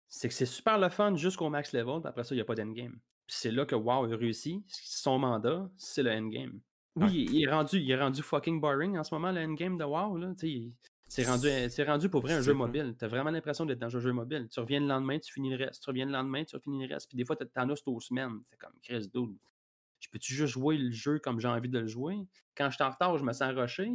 C'est 0.09 0.29
que 0.29 0.35
c'est 0.35 0.47
super 0.47 0.79
le 0.79 0.89
fun 0.91 1.17
jusqu'au 1.17 1.49
max 1.49 1.73
level, 1.73 2.01
puis 2.01 2.09
après 2.09 2.23
ça, 2.25 2.35
il 2.35 2.39
n'y 2.39 2.43
a 2.43 2.45
pas 2.45 2.55
d'endgame. 2.55 2.99
Puis 3.27 3.37
c'est 3.39 3.51
là 3.51 3.65
que 3.65 3.75
WoW 3.75 4.13
a 4.13 4.17
réussi. 4.17 4.63
Son 4.69 5.19
mandat, 5.19 5.71
c'est 5.77 6.03
le 6.03 6.11
endgame. 6.11 6.61
Oui, 6.95 7.05
Ouais. 7.05 7.11
il, 7.13 7.43
est 7.45 7.51
rendu, 7.51 7.79
il 7.79 7.91
est 7.91 7.99
rendu 7.99 8.21
fucking 8.23 8.61
boring 8.61 8.99
en 8.99 9.05
ce 9.05 9.15
moment, 9.15 9.33
le 9.33 9.41
endgame 9.41 9.79
de 9.79 9.85
WoW. 9.85 10.17
Là. 10.19 10.35
C'est 11.09 11.25
rendu, 11.25 11.49
c'est 11.69 11.85
rendu 11.85 12.09
pour 12.09 12.21
vrai 12.23 12.35
un 12.35 12.41
jeu 12.43 12.53
vrai. 12.53 12.67
mobile. 12.67 12.95
T'as 12.99 13.09
vraiment 13.09 13.31
l'impression 13.31 13.65
d'être 13.67 13.79
dans 13.79 13.95
un 13.95 14.01
jeu 14.01 14.13
mobile. 14.13 14.49
Tu 14.51 14.61
reviens 14.61 14.81
le 14.81 14.87
lendemain, 14.87 15.19
tu 15.19 15.33
finis 15.33 15.51
le 15.51 15.65
reste. 15.65 15.83
Tu 15.83 15.89
reviens 15.91 16.07
le 16.07 16.13
lendemain, 16.13 16.45
tu 16.45 16.59
finis 16.59 16.87
le 16.87 16.95
reste. 16.95 17.09
Puis 17.09 17.17
des 17.17 17.25
fois, 17.25 17.37
t'en 17.37 17.69
as 17.71 17.83
aux 17.87 18.01
semaines. 18.01 18.41
C'est 18.47 18.59
comme 18.59 18.73
Chris 18.83 19.09
Dude. 19.15 19.37
Je 20.01 20.09
peux-tu 20.11 20.35
juste 20.35 20.55
jouer 20.55 20.77
le 20.77 20.91
jeu 20.91 21.19
comme 21.19 21.39
j'ai 21.39 21.49
envie 21.49 21.69
de 21.69 21.79
le 21.79 21.87
jouer? 21.87 22.17
Quand 22.57 22.69
je 22.71 22.75
suis 22.75 22.85
en 22.85 22.91
retard, 22.91 23.17
je 23.19 23.25
me 23.25 23.33
sens 23.33 23.55
rushé. 23.55 23.93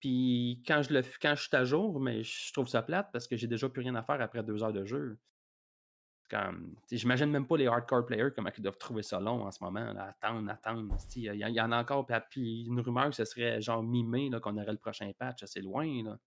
Puis 0.00 0.62
quand 0.66 0.82
je 0.82 0.92
le 0.92 1.02
quand 1.20 1.34
je 1.34 1.42
suis 1.42 1.56
à 1.56 1.64
jour, 1.64 2.00
mais 2.00 2.22
je 2.24 2.52
trouve 2.52 2.68
ça 2.68 2.82
plate 2.82 3.10
parce 3.12 3.26
que 3.26 3.36
j'ai 3.36 3.46
déjà 3.46 3.68
plus 3.68 3.82
rien 3.82 3.94
à 3.94 4.02
faire 4.02 4.20
après 4.20 4.42
deux 4.42 4.62
heures 4.62 4.72
de 4.72 4.84
jeu. 4.84 5.18
Comme, 6.30 6.74
tu 6.88 6.96
j'imagine 6.96 7.30
même 7.30 7.46
pas 7.46 7.56
les 7.58 7.66
hardcore 7.66 8.06
players 8.06 8.30
comment 8.34 8.50
ils 8.56 8.62
doivent 8.62 8.78
trouver 8.78 9.02
ça 9.02 9.20
long 9.20 9.42
en 9.44 9.50
ce 9.50 9.62
moment. 9.62 9.92
là, 9.92 10.04
attendre, 10.04 10.50
attendre. 10.50 10.96
Tu 11.10 11.20
Il 11.20 11.34
y, 11.34 11.60
en 11.60 11.70
a 11.70 11.80
encore. 11.80 12.06
Puis, 12.30 12.64
une 12.64 12.80
rumeur 12.80 13.10
que 13.10 13.14
ce 13.16 13.24
serait 13.26 13.60
genre 13.60 13.82
mi-mai 13.82 14.30
qu'on 14.42 14.56
aurait 14.56 14.72
le 14.72 14.78
prochain 14.78 15.12
patch. 15.18 15.44
C'est 15.44 15.60
loin. 15.60 15.86
Là. 16.02 16.18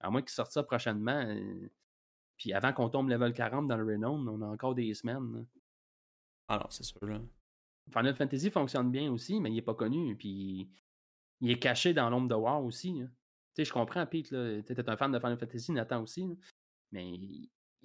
À 0.00 0.10
moins 0.10 0.20
qu'ils 0.20 0.30
sortent 0.30 0.50
ça 0.52 0.62
prochainement. 0.64 1.24
euh, 1.28 1.68
Puis 2.36 2.52
avant 2.52 2.72
qu'on 2.72 2.88
tombe 2.90 3.08
level 3.08 3.32
40 3.32 3.68
dans 3.68 3.76
le 3.76 3.84
Renown, 3.84 4.28
on 4.28 4.42
a 4.42 4.46
encore 4.46 4.74
des 4.74 4.92
semaines. 4.94 5.32
là. 5.32 5.40
Ah 6.48 6.58
non, 6.58 6.66
c'est 6.70 6.84
sûr, 6.84 7.04
là. 7.06 7.20
Final 7.92 8.14
Fantasy 8.16 8.50
fonctionne 8.50 8.90
bien 8.90 9.12
aussi, 9.12 9.40
mais 9.40 9.50
il 9.52 9.58
est 9.58 9.62
pas 9.62 9.74
connu. 9.74 10.16
Puis 10.16 10.68
il 11.40 11.50
est 11.52 11.58
caché 11.58 11.94
dans 11.94 12.10
l'ombre 12.10 12.28
de 12.28 12.34
WoW 12.34 12.66
aussi. 12.66 12.92
là. 12.98 13.06
Tu 13.06 13.62
sais, 13.62 13.64
je 13.64 13.72
comprends, 13.72 14.04
Pete, 14.06 14.32
là. 14.32 14.60
T'es 14.62 14.88
un 14.90 14.96
fan 14.96 15.12
de 15.12 15.18
Final 15.20 15.38
Fantasy, 15.38 15.70
Nathan 15.72 16.02
aussi. 16.02 16.26
là. 16.26 16.34
Mais 16.92 17.12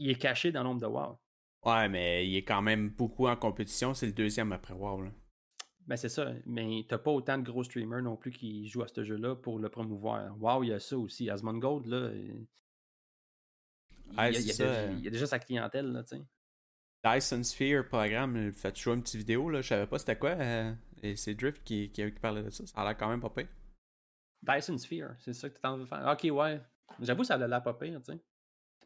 il 0.04 0.10
est 0.12 0.16
caché 0.22 0.52
dans 0.52 0.64
l'ombre 0.64 0.82
de 0.82 0.88
WoW. 0.88 1.20
Ouais, 1.64 1.88
mais 1.90 2.28
il 2.28 2.36
est 2.36 2.44
quand 2.44 2.62
même 2.62 2.90
beaucoup 2.90 3.28
en 3.28 3.36
compétition. 3.36 3.94
C'est 3.94 4.08
le 4.08 4.14
deuxième 4.14 4.52
après 4.52 4.74
WoW, 4.74 5.02
là. 5.04 5.12
Ben 5.88 5.96
c'est 5.98 6.10
ça, 6.10 6.32
mais 6.46 6.86
t'as 6.88 7.00
pas 7.00 7.12
autant 7.12 7.38
de 7.40 7.44
gros 7.44 7.64
streamers 7.64 8.04
non 8.04 8.16
plus 8.16 8.32
qui 8.32 8.68
jouent 8.68 8.84
à 8.84 8.88
ce 8.88 9.04
jeu-là 9.04 9.36
pour 9.36 9.60
le 9.60 9.68
promouvoir. 9.70 10.36
WoW, 10.40 10.64
il 10.64 10.70
y 10.70 10.74
a 10.74 10.80
ça 10.80 10.98
aussi. 10.98 11.30
Asmongold, 11.30 11.86
là, 11.88 12.12
il 12.14 12.48
y 14.16 14.20
a, 14.20 14.30
il 14.30 14.40
y 14.42 14.46
déjà- 14.46 14.92
il 14.92 15.00
y 15.04 15.08
a 15.08 15.12
déjà 15.12 15.26
sa 15.26 15.40
clientèle, 15.40 15.88
là, 15.92 16.04
tu 16.04 16.18
sais. 16.18 16.24
Dyson 17.04 17.44
Sphere 17.44 17.88
programme, 17.88 18.38
il 18.38 18.54
fait 18.54 18.72
toujours 18.72 18.94
une 18.94 19.02
petite 19.02 19.18
vidéo, 19.18 19.50
là. 19.50 19.62
Je 19.62 19.68
savais 19.70 19.88
pas 19.88 19.98
c'était 19.98 20.18
quoi. 20.18 20.30
euh, 20.32 20.72
et 21.02 21.16
c'est 21.16 21.34
Drift 21.34 21.64
qui, 21.64 21.90
qui, 21.92 22.06
qui 22.06 22.20
parlait 22.20 22.44
de 22.44 22.50
ça. 22.52 22.66
Ça 22.68 22.80
a 22.80 22.84
l'air 22.86 22.96
quand 22.98 23.10
même 23.10 23.22
pas 23.22 23.32
pire. 23.32 23.48
Dyson 24.44 24.78
Sphere, 24.78 25.16
c'est 25.20 25.34
ça 25.34 25.50
que 25.50 25.60
tu 25.60 25.68
en 25.68 25.78
veux 25.78 25.86
faire. 25.86 26.08
Ok, 26.08 26.28
ouais. 26.32 26.62
J'avoue, 27.00 27.24
ça 27.24 27.36
a 27.36 27.48
l'air 27.48 27.64
pas 27.64 27.74
pire, 27.74 28.00
tu 28.04 28.14
sais. 28.14 28.20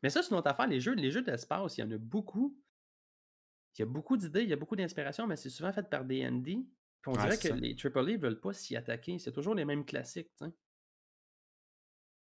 Mais 0.06 0.12
ça, 0.12 0.22
c'est 0.22 0.30
une 0.30 0.38
autre 0.38 0.52
affaire. 0.52 0.68
Les 0.68 0.80
jeux, 0.80 0.94
les 0.94 1.10
jeux 1.10 1.24
d'espace, 1.24 1.80
il 1.80 1.82
y 1.82 1.84
en 1.84 1.90
a 1.90 1.98
beaucoup. 1.98 2.56
Il 3.76 3.80
y 3.80 3.82
a 3.82 3.88
beaucoup 3.88 4.16
d'idées, 4.18 4.44
il 4.44 4.50
y 4.50 4.54
a 4.54 4.56
beaucoup 4.56 4.76
d'inspiration, 4.76 5.26
mais 5.26 5.36
c'est 5.36 5.50
souvent 5.50 5.74
fait 5.74 5.90
par 5.90 6.06
des. 6.06 6.30
Puis 6.44 6.64
on 7.08 7.14
dirait 7.14 7.40
que 7.40 7.48
ça. 7.48 7.56
les 7.56 7.76
AAA 7.76 8.18
veulent 8.18 8.40
pas 8.40 8.54
s'y 8.54 8.76
attaquer. 8.76 9.18
C'est 9.18 9.32
toujours 9.32 9.56
les 9.56 9.66
mêmes 9.66 9.84
classiques, 9.84 10.30
tu 10.38 10.46
sais. 10.46 10.54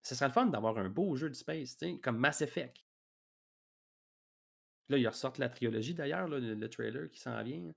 Ce 0.03 0.13
serait 0.13 0.27
le 0.27 0.33
fun 0.33 0.45
d'avoir 0.45 0.77
un 0.77 0.89
beau 0.89 1.15
jeu 1.15 1.27
de 1.27 1.33
space, 1.33 1.75
comme 2.03 2.19
Mass 2.19 2.41
Effect. 2.41 2.85
Là, 4.89 4.99
ils 4.99 5.07
ressortent 5.07 5.39
la 5.39 5.49
trilogie 5.49 5.95
d'ailleurs, 5.95 6.27
le, 6.27 6.53
le 6.53 6.69
trailer 6.69 7.09
qui 7.09 7.19
s'en 7.19 7.41
vient. 7.41 7.73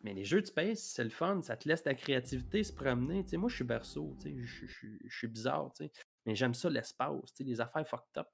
Mais 0.00 0.14
les 0.14 0.24
jeux 0.24 0.40
de 0.40 0.46
space, 0.46 0.80
c'est 0.80 1.04
le 1.04 1.10
fun, 1.10 1.42
ça 1.42 1.58
te 1.58 1.68
laisse 1.68 1.82
ta 1.82 1.92
créativité 1.92 2.64
se 2.64 2.72
promener. 2.72 3.26
Moi, 3.34 3.50
je 3.50 3.56
suis 3.56 3.64
berceau, 3.64 4.16
je, 4.24 4.66
suis 5.10 5.28
bizarre. 5.28 5.70
Mais 6.24 6.34
j'aime 6.34 6.54
ça 6.54 6.70
l'espace, 6.70 7.34
les 7.40 7.60
affaires 7.60 7.86
fucked 7.86 8.16
up. 8.16 8.28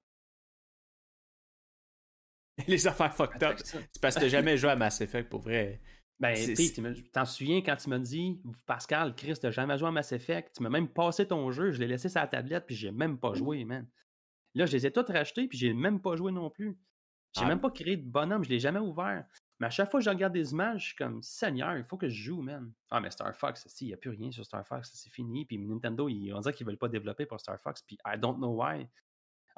Les 2.68 2.86
affaires 2.86 3.14
fucked 3.14 3.42
up. 3.42 3.58
C'est 3.62 4.00
parce 4.00 4.14
que 4.16 4.20
t'as 4.20 4.28
jamais 4.28 4.56
joué 4.56 4.70
à 4.70 4.76
Mass 4.76 5.00
Effect 5.00 5.28
pour 5.30 5.40
vrai. 5.40 5.80
Ben, 6.18 6.34
tu 6.34 7.10
t'en 7.10 7.24
souviens 7.24 7.62
quand 7.62 7.76
tu 7.76 7.88
m'as 7.88 7.98
dit, 7.98 8.42
Pascal, 8.66 9.14
Chris, 9.14 9.34
t'as 9.40 9.50
jamais 9.50 9.78
joué 9.78 9.88
à 9.88 9.90
Mass 9.90 10.12
Effect, 10.12 10.54
tu 10.56 10.62
m'as 10.62 10.68
même 10.68 10.88
passé 10.88 11.26
ton 11.26 11.50
jeu, 11.50 11.72
je 11.72 11.80
l'ai 11.80 11.86
laissé 11.86 12.10
sur 12.10 12.20
la 12.20 12.26
tablette, 12.26 12.66
puis 12.66 12.74
j'ai 12.76 12.90
même 12.90 13.18
pas 13.18 13.32
joué, 13.32 13.64
man. 13.64 13.88
Là, 14.54 14.66
je 14.66 14.72
les 14.72 14.86
ai 14.86 14.90
toutes 14.92 15.08
rachetés, 15.08 15.48
puis 15.48 15.56
j'ai 15.56 15.72
même 15.72 15.98
pas 16.02 16.16
joué 16.16 16.30
non 16.30 16.50
plus. 16.50 16.76
J'ai 17.34 17.44
Ah. 17.44 17.48
même 17.48 17.60
pas 17.60 17.70
créé 17.70 17.96
de 17.96 18.04
bonhomme, 18.06 18.44
je 18.44 18.50
l'ai 18.50 18.58
jamais 18.58 18.80
ouvert. 18.80 19.24
Mais 19.60 19.68
à 19.68 19.70
chaque 19.70 19.90
fois 19.90 20.00
que 20.00 20.04
je 20.04 20.10
regarde 20.10 20.32
des 20.34 20.52
images, 20.52 20.80
je 20.82 20.86
suis 20.88 20.96
comme, 20.96 21.22
Seigneur, 21.22 21.76
il 21.78 21.84
faut 21.84 21.96
que 21.96 22.08
je 22.08 22.22
joue, 22.24 22.42
man. 22.42 22.70
Ah, 22.90 23.00
mais 23.00 23.10
Star 23.10 23.34
Fox, 23.34 23.66
il 23.80 23.86
n'y 23.86 23.94
a 23.94 23.96
plus 23.96 24.10
rien 24.10 24.30
sur 24.30 24.44
Star 24.44 24.66
Fox, 24.66 24.90
c'est 24.92 25.10
fini. 25.10 25.46
Puis 25.46 25.56
Nintendo, 25.58 26.06
ils- 26.08 26.34
on 26.34 26.40
dirait 26.40 26.52
qu'ils 26.52 26.66
veulent 26.66 26.76
pas 26.78 26.88
développer 26.88 27.24
pour 27.24 27.40
Star 27.40 27.58
Fox, 27.60 27.80
puis 27.82 27.96
I 28.06 28.18
don't 28.18 28.36
know 28.36 28.62
why. 28.62 28.86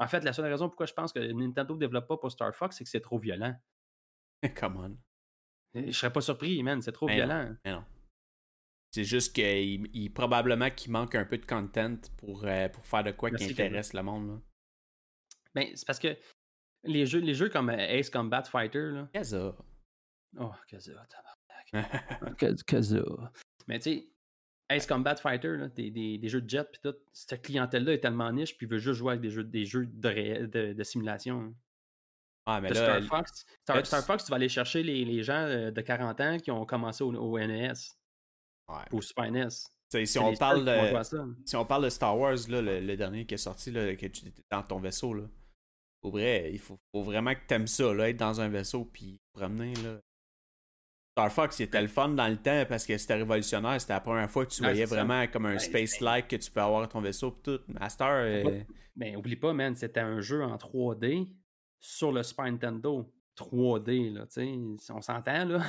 En 0.02 0.08
fait, 0.08 0.24
la 0.24 0.32
seule 0.32 0.46
raison 0.50 0.68
pourquoi 0.68 0.86
je 0.86 0.92
pense 0.94 1.12
que 1.12 1.20
Nintendo 1.20 1.76
développe 1.76 2.08
pas 2.08 2.16
pour 2.16 2.30
Star 2.30 2.54
Fox, 2.54 2.76
c'est 2.76 2.84
que 2.84 2.90
c'est 2.90 3.00
trop 3.00 3.18
violent. 3.18 3.54
Come 4.56 4.76
on. 4.76 4.98
Je 5.74 5.92
serais 5.92 6.12
pas 6.12 6.20
surpris, 6.20 6.62
man, 6.62 6.82
c'est 6.82 6.92
trop 6.92 7.06
Mais 7.06 7.18
non. 7.18 7.24
violent. 7.26 7.56
Mais 7.64 7.72
non. 7.72 7.84
C'est 8.90 9.04
juste 9.04 9.34
qu'il 9.34 9.88
il- 9.96 10.12
probablement 10.12 10.70
qu'il 10.70 10.92
manque 10.92 11.14
un 11.14 11.24
peu 11.24 11.38
de 11.38 11.46
content 11.46 11.96
pour, 12.18 12.44
euh, 12.44 12.68
pour 12.68 12.86
faire 12.86 13.04
de 13.04 13.12
quoi 13.12 13.30
qui 13.30 13.44
intéresse 13.44 13.94
le 13.94 14.02
monde. 14.02 14.28
Là. 14.28 14.40
Ben, 15.54 15.68
c'est 15.74 15.86
parce 15.86 15.98
que 15.98 16.16
les 16.84 17.06
jeux, 17.06 17.20
les 17.20 17.34
jeux 17.34 17.48
comme 17.48 17.70
euh, 17.70 17.76
Ace 17.78 18.10
Combat 18.10 18.42
Fighter, 18.42 18.90
là. 18.92 19.08
Que 19.14 19.20
Oh, 20.38 20.52
ça, 20.78 21.06
tabarnak. 21.06 21.72
ça. 22.82 23.32
Mais 23.68 23.78
tu 23.78 23.82
sais, 23.90 24.08
Ace 24.76 24.86
Combat 24.86 25.16
Fighter, 25.16 25.56
là, 25.56 25.68
des, 25.68 25.90
des, 25.90 26.18
des 26.18 26.28
jeux 26.28 26.40
de 26.40 26.48
jet, 26.50 26.64
puis 26.70 26.80
tout, 26.82 26.94
cette 27.12 27.42
clientèle-là 27.42 27.94
est 27.94 28.00
tellement 28.00 28.30
niche, 28.32 28.56
puis 28.56 28.66
veut 28.66 28.78
juste 28.78 28.98
jouer 28.98 29.10
avec 29.12 29.22
des 29.22 29.30
jeux, 29.30 29.44
des 29.44 29.64
jeux 29.64 29.86
de, 29.86 30.08
ré- 30.08 30.46
de, 30.46 30.72
de 30.72 30.82
simulation. 30.84 31.54
ah, 32.46 32.60
mais 32.60 32.68
là, 32.70 32.74
Star 32.74 33.02
Fox. 33.02 33.46
Star, 33.62 33.82
tu- 33.82 34.06
Fox, 34.06 34.24
tu 34.24 34.30
vas 34.30 34.36
aller 34.36 34.48
chercher 34.48 34.82
les, 34.82 35.04
les 35.04 35.22
gens 35.22 35.34
euh, 35.46 35.70
de 35.70 35.80
40 35.80 36.20
ans 36.20 36.38
qui 36.38 36.50
ont 36.50 36.64
commencé 36.66 37.04
au, 37.04 37.12
au 37.14 37.38
NES, 37.38 37.72
ouais. 38.68 38.74
au 38.92 39.00
Super 39.00 39.30
NES. 39.30 39.48
Tu 39.90 40.06
si 40.06 40.18
on 40.18 40.34
parle 40.38 40.64
de, 40.64 40.70
si 41.44 41.54
on 41.56 41.66
parle 41.66 41.84
de 41.84 41.90
Star 41.90 42.18
Wars, 42.18 42.36
là, 42.48 42.62
le, 42.62 42.80
le 42.80 42.96
dernier 42.96 43.26
qui 43.26 43.34
est 43.34 43.38
sorti, 43.38 43.70
là, 43.70 43.94
que 43.94 44.06
tu 44.06 44.26
étais 44.26 44.42
dans 44.50 44.62
ton 44.62 44.78
vaisseau, 44.80 45.12
là. 45.14 45.24
Pour 46.00 46.12
vrai, 46.12 46.50
il 46.52 46.58
faut, 46.58 46.78
faut 46.90 47.02
vraiment 47.02 47.32
que 47.34 47.46
t'aimes 47.46 47.66
ça, 47.68 47.92
là, 47.94 48.08
être 48.08 48.16
dans 48.16 48.40
un 48.40 48.48
vaisseau 48.48 48.84
puis 48.86 49.20
promener, 49.34 49.74
là. 49.84 50.00
Star 51.14 51.30
Fox, 51.30 51.56
c'était 51.56 51.82
le 51.82 51.88
fun 51.88 52.08
dans 52.08 52.26
le 52.28 52.38
temps 52.38 52.64
parce 52.68 52.86
que 52.86 52.96
c'était 52.96 53.14
révolutionnaire. 53.16 53.78
C'était 53.80 53.92
la 53.92 54.00
première 54.00 54.30
fois 54.30 54.46
que 54.46 54.50
tu 54.50 54.62
Ouais, 54.62 54.68
voyais 54.70 54.86
ça. 54.86 54.94
vraiment 54.94 55.26
comme 55.26 55.44
un 55.46 55.52
Ouais, 55.52 55.58
space-like 55.58 56.28
que 56.28 56.36
tu 56.36 56.50
peux 56.50 56.60
avoir 56.60 56.88
ton 56.88 57.00
vaisseau 57.02 57.30
tout. 57.42 57.60
Master, 57.68 58.06
euh, 58.10 58.60
Ben, 58.96 59.16
oublie 59.16 59.36
pas, 59.36 59.52
man, 59.52 59.74
c'était 59.74 60.00
un 60.00 60.20
jeu 60.22 60.42
en 60.42 60.56
3D 60.56 61.28
sur 61.78 62.12
le 62.12 62.22
Super 62.22 62.46
Nintendo. 62.46 63.12
3D, 63.36 64.10
là, 64.14 64.26
tu 64.26 64.76
sais, 64.78 64.92
on 64.92 65.00
s'entend, 65.02 65.44
là. 65.46 65.60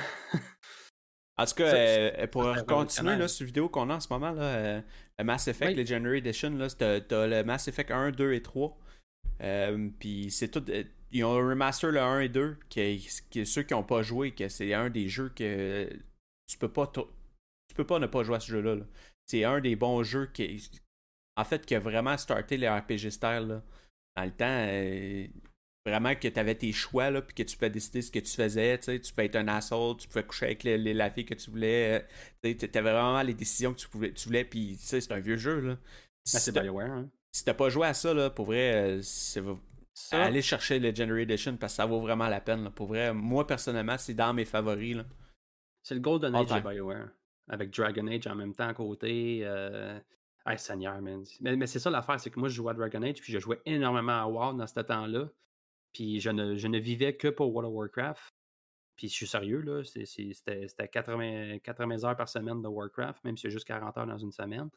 En 1.36 1.46
tout 1.46 1.54
cas, 1.54 1.70
Ça, 1.70 1.76
euh, 1.76 2.26
pour 2.28 2.44
continuer 2.66 3.16
là, 3.16 3.26
sur 3.26 3.42
la 3.42 3.46
vidéo 3.46 3.68
qu'on 3.68 3.90
a 3.90 3.96
en 3.96 4.00
ce 4.00 4.06
moment, 4.12 4.30
là, 4.30 4.42
euh, 4.42 4.80
le 5.18 5.24
Mass 5.24 5.48
Effect 5.48 5.72
Oui. 5.72 5.74
Legendary 5.76 6.18
Edition, 6.18 6.50
là, 6.50 6.68
t'as 6.70 7.00
t'as 7.00 7.26
le 7.26 7.42
Mass 7.42 7.66
Effect 7.66 7.90
1, 7.90 8.12
2 8.12 8.32
et 8.34 8.40
3. 8.42 8.78
Euh, 9.40 9.88
Puis 9.98 10.30
c'est 10.30 10.48
tout. 10.48 10.64
euh, 10.70 10.84
ils 11.10 11.24
ont 11.24 11.34
remaster 11.34 11.92
le 11.92 12.00
1 12.00 12.20
et 12.20 12.28
2, 12.28 12.56
qui, 12.68 13.00
ceux 13.44 13.62
qui 13.62 13.72
n'ont 13.74 13.84
pas 13.84 14.02
joué, 14.02 14.32
que 14.32 14.48
c'est 14.48 14.74
un 14.74 14.90
des 14.90 15.08
jeux 15.08 15.28
que 15.34 15.88
tu 16.48 16.58
peux 16.58 16.72
pas 16.72 16.90
tu 16.92 17.74
peux 17.76 17.86
pas 17.86 17.98
ne 17.98 18.06
pas 18.06 18.22
jouer 18.24 18.36
à 18.36 18.40
ce 18.40 18.50
jeu-là. 18.52 18.74
là. 18.76 18.84
C'est 19.26 19.44
un 19.44 19.60
des 19.60 19.76
bons 19.76 20.02
jeux 20.02 20.26
qui 20.32 20.68
en 21.36 21.44
fait 21.44 21.64
qui 21.66 21.74
a 21.74 21.80
vraiment 21.80 22.16
starté 22.16 22.56
les 22.56 22.68
RPG 22.68 23.10
style 23.10 23.46
là. 23.48 23.62
Dans 24.16 24.24
le 24.24 24.30
temps, 24.30 24.44
euh, 24.48 25.26
vraiment 25.86 26.14
que 26.14 26.28
tu 26.28 26.38
avais 26.40 26.54
tes 26.54 26.72
choix, 26.72 27.10
là, 27.10 27.20
puis 27.22 27.34
que 27.34 27.42
tu 27.42 27.56
pouvais 27.56 27.70
décider 27.70 28.00
ce 28.02 28.10
que 28.10 28.20
tu 28.20 28.30
faisais. 28.34 28.78
Tu 28.78 29.00
pouvais 29.12 29.26
être 29.26 29.36
un 29.36 29.48
asshole, 29.48 29.96
tu 29.96 30.06
pouvais 30.08 30.24
coucher 30.24 30.46
avec 30.46 30.62
les- 30.62 30.94
la 30.94 31.10
fille 31.10 31.24
que 31.26 31.34
tu 31.34 31.50
voulais. 31.50 32.06
Tu 32.42 32.56
avais 32.74 32.92
vraiment 32.92 33.22
les 33.22 33.34
décisions 33.34 33.72
que 33.74 33.80
tu, 33.80 33.88
pouvais, 33.88 34.12
tu 34.12 34.26
voulais, 34.28 34.44
puis 34.44 34.76
c'est 34.78 35.10
un 35.12 35.18
vieux 35.20 35.36
jeu. 35.36 35.60
Là. 35.60 35.78
Ben, 36.32 36.38
c'est 36.38 36.52
BioWare, 36.52 36.90
hein. 36.90 37.10
si 37.32 37.44
t'as 37.44 37.54
pas 37.54 37.68
joué 37.68 37.86
à 37.86 37.94
ça, 37.94 38.14
là, 38.14 38.30
pour 38.30 38.46
vrai, 38.46 38.74
euh, 38.74 39.02
c'est 39.02 39.42
Ça, 39.92 40.24
allez 40.24 40.40
chercher 40.40 40.78
Legendary 40.78 41.22
Edition 41.22 41.56
parce 41.56 41.74
que 41.74 41.76
ça 41.76 41.86
vaut 41.86 42.00
vraiment 42.00 42.28
la 42.28 42.40
peine. 42.40 42.64
là. 42.64 42.70
Pour 42.70 42.88
vrai, 42.88 43.12
moi 43.12 43.46
personnellement, 43.46 43.98
c'est 43.98 44.14
dans 44.14 44.32
mes 44.32 44.44
favoris. 44.44 44.96
Là. 44.96 45.04
c'est 45.82 45.94
le 45.94 46.00
Golden 46.00 46.34
All 46.34 46.42
Age 46.50 46.62
de. 46.62 46.68
BioWare. 46.68 47.08
Avec 47.48 47.70
Dragon 47.70 48.06
Age 48.06 48.26
en 48.26 48.34
même 48.34 48.54
temps 48.54 48.68
à 48.68 48.74
côté. 48.74 49.40
Euh... 49.42 49.98
Hey, 50.46 50.58
Seigneur, 50.58 51.00
man. 51.00 51.24
Mais, 51.40 51.56
mais 51.56 51.66
c'est 51.66 51.78
ça 51.78 51.90
l'affaire, 51.90 52.18
c'est 52.20 52.30
que 52.30 52.38
moi, 52.38 52.48
je 52.48 52.54
jouais 52.54 52.70
à 52.70 52.74
Dragon 52.74 53.02
Age, 53.02 53.20
puis 53.20 53.32
je 53.32 53.38
jouais 53.38 53.60
énormément 53.64 54.22
à 54.22 54.26
WoW 54.26 54.54
dans 54.54 54.66
ce 54.66 54.80
temps-là. 54.80 55.28
Puis 55.92 56.20
je 56.20 56.30
ne, 56.30 56.56
je 56.56 56.68
ne 56.68 56.78
vivais 56.78 57.16
que 57.16 57.28
pour 57.28 57.54
World 57.54 57.70
of 57.70 57.76
Warcraft. 57.76 58.34
Puis 58.96 59.08
je 59.08 59.14
suis 59.14 59.26
sérieux, 59.26 59.60
là, 59.60 59.82
c'était 59.84 60.66
c'était 60.66 60.88
80, 60.88 61.58
80 61.62 62.04
heures 62.04 62.16
par 62.16 62.28
semaine 62.28 62.62
de 62.62 62.68
Warcraft, 62.68 63.24
même 63.24 63.36
si 63.36 63.42
c'est 63.42 63.50
juste 63.50 63.66
40 63.66 63.96
heures 63.98 64.06
dans 64.06 64.18
une 64.18 64.32
semaine. 64.32 64.70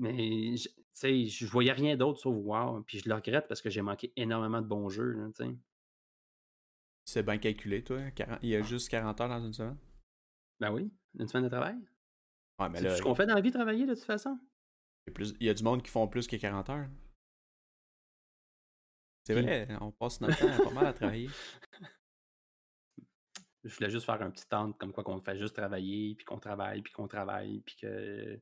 Mais, 0.00 0.56
je- 0.56 0.68
tu 0.68 0.74
sais, 0.92 1.24
je 1.26 1.46
voyais 1.46 1.72
rien 1.72 1.96
d'autre 1.96 2.18
sauf 2.20 2.34
WoW. 2.34 2.82
Puis 2.84 2.98
je 3.00 3.08
le 3.08 3.14
regrette 3.14 3.46
parce 3.48 3.60
que 3.62 3.70
j'ai 3.70 3.82
manqué 3.82 4.12
énormément 4.16 4.60
de 4.62 4.66
bons 4.66 4.88
jeux, 4.88 5.12
là, 5.12 5.26
tu 5.28 5.44
sais. 5.44 5.56
C'est 7.04 7.22
bien 7.22 7.38
calculé, 7.38 7.82
toi. 7.84 8.10
40 8.12 8.38
Il 8.42 8.48
y 8.50 8.56
a 8.56 8.62
juste 8.62 8.88
40 8.88 9.20
heures 9.20 9.28
dans 9.28 9.44
une 9.44 9.52
semaine? 9.52 9.76
Ben 10.58 10.72
oui, 10.72 10.92
une 11.18 11.26
semaine 11.28 11.44
de 11.44 11.48
travail. 11.48 11.76
Ouais, 12.58 12.68
mais 12.68 12.78
C'est 12.78 12.84
là, 12.84 12.96
ce 12.96 13.02
qu'on 13.02 13.14
fait 13.14 13.26
dans 13.26 13.34
la 13.34 13.40
vie, 13.40 13.50
travailler, 13.50 13.86
de 13.86 13.94
toute 13.94 14.04
façon? 14.04 14.38
il 15.06 15.10
y, 15.10 15.10
a 15.10 15.14
plus- 15.14 15.34
il 15.40 15.46
y 15.46 15.50
a 15.50 15.54
du 15.54 15.62
monde 15.64 15.82
qui 15.82 15.90
font 15.90 16.06
plus 16.08 16.26
que 16.26 16.36
40 16.36 16.68
heures. 16.70 16.88
C'est 19.26 19.40
vrai, 19.40 19.68
on 19.80 19.90
passe 19.92 20.20
notre 20.20 20.38
temps 20.38 20.64
pas 20.64 20.74
mal 20.74 20.86
à 20.86 20.92
travailler. 20.92 21.28
Je 23.64 23.74
voulais 23.74 23.90
juste 23.90 24.06
faire 24.06 24.22
un 24.22 24.30
petit 24.30 24.46
tente 24.48 24.78
comme 24.78 24.92
quoi 24.92 25.04
qu'on 25.04 25.20
fait 25.20 25.38
juste 25.38 25.54
travailler, 25.54 26.14
puis 26.14 26.24
qu'on 26.24 26.38
travaille, 26.38 26.80
puis 26.80 26.92
qu'on 26.92 27.06
travaille, 27.08 27.60
puis 27.60 27.76
que 27.76 28.40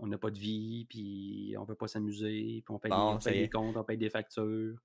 on 0.00 0.06
n'a 0.06 0.18
pas 0.18 0.30
de 0.30 0.38
vie, 0.38 0.86
puis 0.88 1.54
on 1.58 1.66
peut 1.66 1.74
pas 1.74 1.88
s'amuser, 1.88 2.62
puis 2.64 2.74
on 2.74 2.78
paye, 2.78 2.90
des- 2.90 2.96
on 2.96 3.18
paye 3.18 3.50
comptes, 3.50 3.76
on 3.76 3.84
paye 3.84 3.98
des 3.98 4.10
factures. 4.10 4.76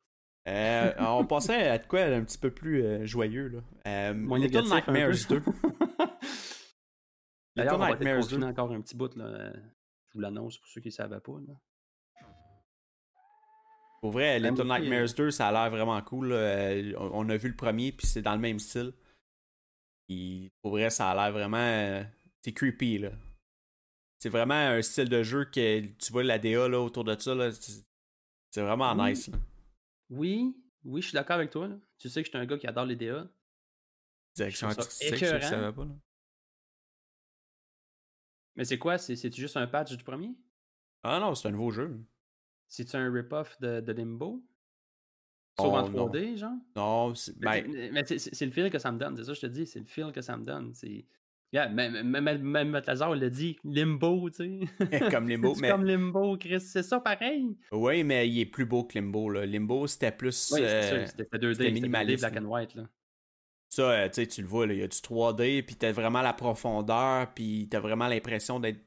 Euh, 0.47 0.93
on 0.99 1.26
passait 1.26 1.70
à 1.70 1.78
de 1.80 1.88
quoi 1.88 2.01
un 2.01 2.24
petit 2.24 2.38
peu 2.38 2.51
plus 2.51 2.84
euh, 2.84 3.05
joyeux. 3.05 3.47
Là. 3.47 3.59
Euh, 3.88 4.13
Moins 4.13 4.39
Little. 4.39 4.63
Nightmares 4.70 5.28
2. 5.28 5.41
D'ailleurs, 7.55 7.76
on 7.76 7.78
va 7.80 7.89
Nightmares 7.91 8.20
confiné 8.22 8.41
2. 8.41 8.47
encore 8.47 8.72
un 8.72 8.82
petit 8.82 8.95
bout, 8.95 9.16
là. 9.16 9.26
euh, 9.26 9.53
Je 10.09 10.13
vous 10.13 10.20
l'annonce 10.20 10.57
pour 10.57 10.68
ceux 10.68 10.82
qui 10.82 10.89
ne 10.89 10.93
savaient 10.93 11.20
pas. 11.22 11.39
Là. 11.47 11.53
Pour 14.01 14.11
vrai, 14.11 14.39
Little 14.39 14.68
Nightmares 14.68 15.13
2, 15.16 15.32
ça 15.32 15.47
a 15.47 15.51
l'air 15.51 15.72
vraiment 15.72 15.99
cool. 16.01 16.32
Euh, 16.32 16.93
On 16.99 17.28
a 17.30 17.38
vu 17.38 17.49
le 17.49 17.55
premier, 17.55 17.91
puis 17.91 18.05
c'est 18.05 18.22
dans 18.22 18.36
le 18.36 18.41
même 18.41 18.59
style. 18.59 18.93
Pour 20.61 20.72
vrai, 20.72 20.89
ça 20.91 21.09
a 21.09 21.16
l'air 21.16 21.32
vraiment. 21.32 21.57
euh, 21.57 22.03
C'est 22.43 22.53
creepy, 22.53 22.99
là. 22.99 23.11
C'est 24.26 24.30
vraiment 24.32 24.56
un 24.56 24.82
style 24.82 25.08
de 25.08 25.22
jeu 25.22 25.46
que 25.46 25.82
tu 25.86 26.12
vois 26.12 26.24
la 26.24 26.40
DA 26.40 26.68
là, 26.68 26.80
autour 26.82 27.04
de 27.04 27.16
ça. 27.20 27.36
là, 27.36 27.52
C'est 27.52 27.86
c'est 28.50 28.62
vraiment 28.64 28.92
Oui. 28.96 29.12
nice. 29.12 29.28
là. 29.28 29.38
Oui, 30.10 30.58
oui, 30.84 31.04
je 31.04 31.10
suis 31.10 31.14
d'accord 31.14 31.36
avec 31.36 31.52
toi. 31.52 31.68
là. 31.68 31.76
Tu 32.00 32.10
sais 32.10 32.24
que 32.24 32.26
je 32.26 32.32
suis 32.32 32.38
un 32.40 32.46
gars 32.48 32.58
qui 32.58 32.66
adore 32.66 32.86
les 32.86 32.96
DA. 32.96 33.28
Direction 34.36 34.68
artistique, 34.70 35.10
je 35.10 35.26
écœurant. 35.26 35.42
savais 35.48 35.72
pas. 35.74 35.86
Là. 35.86 35.92
Mais 38.56 38.66
c'est 38.66 38.80
quoi? 38.80 38.98
C'est 38.98 39.16
c'est 39.16 39.32
juste 39.32 39.58
un 39.58 39.68
patch 39.68 39.96
du 39.96 40.04
premier? 40.04 40.34
Ah 41.04 41.20
non, 41.20 41.36
c'est 41.36 41.48
un 41.48 41.52
nouveau 41.52 41.70
jeu. 41.70 41.96
C'est-tu 42.68 42.96
un 42.96 43.14
rip-off 43.14 43.62
de, 43.62 43.80
de 43.80 43.92
Limbo? 43.92 44.44
Sauf 45.60 45.68
en 45.72 45.86
Oh, 45.86 45.90
non. 45.90 46.08
3D, 46.10 46.38
genre? 46.38 46.58
Non, 46.76 47.14
c'est- 47.14 47.36
Mais 47.42 47.62
ben, 47.62 47.92
mais 47.94 48.04
c'est 48.08 48.18
c'est- 48.18 48.34
c'est 48.34 48.46
le 48.48 48.52
feel 48.52 48.72
que 48.72 48.80
ça 48.80 48.92
me 48.92 48.98
donne, 48.98 49.16
c'est 49.18 49.24
ça 49.24 49.34
que 49.34 49.36
je 49.36 49.42
te 49.42 49.46
dis, 49.46 49.68
c'est 49.68 49.82
le 49.82 49.86
feel 49.86 50.12
que 50.12 50.22
ça 50.22 50.36
me 50.36 50.44
donne. 50.46 50.74
c'est- 50.74 51.06
Yeah, 51.56 51.70
même, 51.70 52.70
Matlazar 52.70 53.16
l'a 53.16 53.30
dit, 53.30 53.58
Limbo, 53.64 54.30
tu 54.30 54.68
sais. 54.89 54.99
comme 55.10 55.30
Limbo. 55.30 55.56
C'est 55.56 55.62
mais... 55.62 55.70
comme 55.70 55.86
Limbo, 55.86 56.38
Chris, 56.38 56.60
c'est 56.60 56.84
ça 56.84 56.99
pareil. 56.99 57.56
Oui, 57.72 58.03
mais 58.03 58.28
il 58.28 58.41
est 58.41 58.45
plus 58.45 58.66
beau 58.66 58.84
que 58.84 58.99
Limbo. 58.99 59.30
Là. 59.30 59.45
Limbo, 59.45 59.88
c'était 59.88 60.12
plus. 60.12 60.51
Oui, 60.53 60.60
euh, 60.64 61.06
c'était 61.06 61.24
2D, 61.24 61.53
c'était 61.53 61.53
c'était 61.53 61.72
minimaliste, 61.72 62.28
black 62.28 62.43
and 62.43 62.45
white. 62.45 62.76
Là. 62.76 62.84
Ça, 63.70 63.89
euh, 63.89 64.10
tu 64.10 64.16
sais, 64.16 64.28
tu 64.28 64.41
le 64.41 64.49
vois, 64.49 64.68
là, 64.68 64.74
il 64.74 64.82
y 64.82 64.84
a 64.84 64.88
du 64.89 64.97
3D, 64.97 65.64
puis 65.66 65.78
t'as 65.78 65.93
vraiment 65.93 66.22
la 66.22 66.34
profondeur, 66.34 67.34
puis 67.34 67.70
t'as 67.72 67.80
vraiment 67.80 68.10
l'impression 68.10 68.60
d'être 68.60 68.82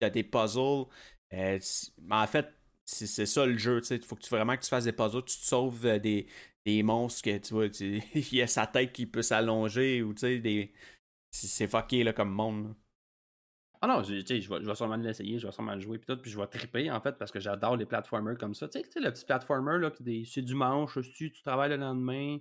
t'as 0.00 0.08
des 0.08 0.24
puzzles. 0.24 0.86
Euh, 1.34 1.58
mais 2.00 2.16
en 2.16 2.26
fait, 2.26 2.48
c'est 2.86 3.26
ça 3.26 3.44
le 3.44 3.58
jeu, 3.58 3.82
tu 3.82 3.88
sais. 3.88 3.96
Il 3.96 4.04
faut 4.04 4.16
que 4.16 4.22
tu 4.22 4.30
vraiment 4.30 4.56
que 4.56 4.62
tu 4.62 4.70
fasses 4.70 4.84
des 4.84 4.92
puzzles, 4.92 5.24
tu 5.24 5.38
te 5.38 5.44
sauves 5.44 5.84
euh, 5.84 5.98
des, 5.98 6.26
des 6.64 6.82
monstres 6.82 7.22
que 7.22 7.36
tu 7.36 7.52
vois, 7.52 7.68
tu- 7.68 8.02
il 8.14 8.34
y 8.34 8.40
a 8.40 8.46
sa 8.46 8.66
tête 8.66 8.92
qui 8.92 9.04
peut 9.04 9.22
s'allonger, 9.22 10.02
ou 10.02 10.14
tu 10.14 10.20
sais, 10.20 10.38
des. 10.38 10.72
C'est 11.30 11.46
c'est 11.46 11.66
fucké 11.66 12.04
là, 12.04 12.12
comme 12.12 12.30
monde. 12.30 12.68
là. 12.68 12.74
Ah 13.82 13.86
non, 13.88 14.02
je 14.02 14.14
vais, 14.14 14.40
je 14.40 14.66
vais 14.66 14.74
sûrement 14.74 14.96
l'essayer, 14.96 15.38
je 15.38 15.46
vais 15.46 15.52
sûrement 15.52 15.74
le 15.74 15.80
jouer, 15.80 15.98
puis 15.98 16.06
tout, 16.06 16.20
puis 16.20 16.30
je 16.30 16.38
vais 16.38 16.46
triper, 16.46 16.90
en 16.90 17.00
fait, 17.00 17.12
parce 17.18 17.30
que 17.30 17.40
j'adore 17.40 17.76
les 17.76 17.84
platformers 17.84 18.38
comme 18.38 18.54
ça. 18.54 18.68
Tu 18.68 18.80
sais, 18.80 19.00
le 19.00 19.12
petit 19.12 19.24
platformer, 19.24 19.78
là, 19.78 19.92
c'est 20.24 20.42
du 20.42 20.54
manche, 20.54 20.98
tu, 21.14 21.30
tu 21.30 21.42
travailles 21.42 21.70
le 21.70 21.76
lendemain, 21.76 22.38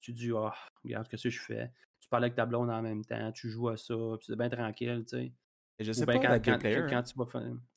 tu 0.00 0.12
dis, 0.12 0.30
ah, 0.34 0.54
regarde, 0.84 1.08
qu'est-ce 1.08 1.24
que 1.24 1.30
je 1.30 1.40
fais? 1.40 1.72
Tu 1.98 2.08
parles 2.08 2.24
avec 2.24 2.36
ta 2.36 2.46
blonde 2.46 2.70
en 2.70 2.82
même 2.82 3.04
temps, 3.04 3.32
tu 3.32 3.50
joues 3.50 3.68
à 3.68 3.76
ça, 3.76 3.94
puis 4.18 4.26
c'est 4.26 4.36
bien 4.36 4.48
tranquille, 4.48 5.04
tu 5.08 5.16
sais. 5.16 5.32
Et 5.78 5.84
Je 5.84 5.92
sais 5.92 6.06
pas, 6.06 6.12
quand, 6.18 6.40
quand- 6.44 6.58
tu 6.58 7.14
vas, 7.16 7.26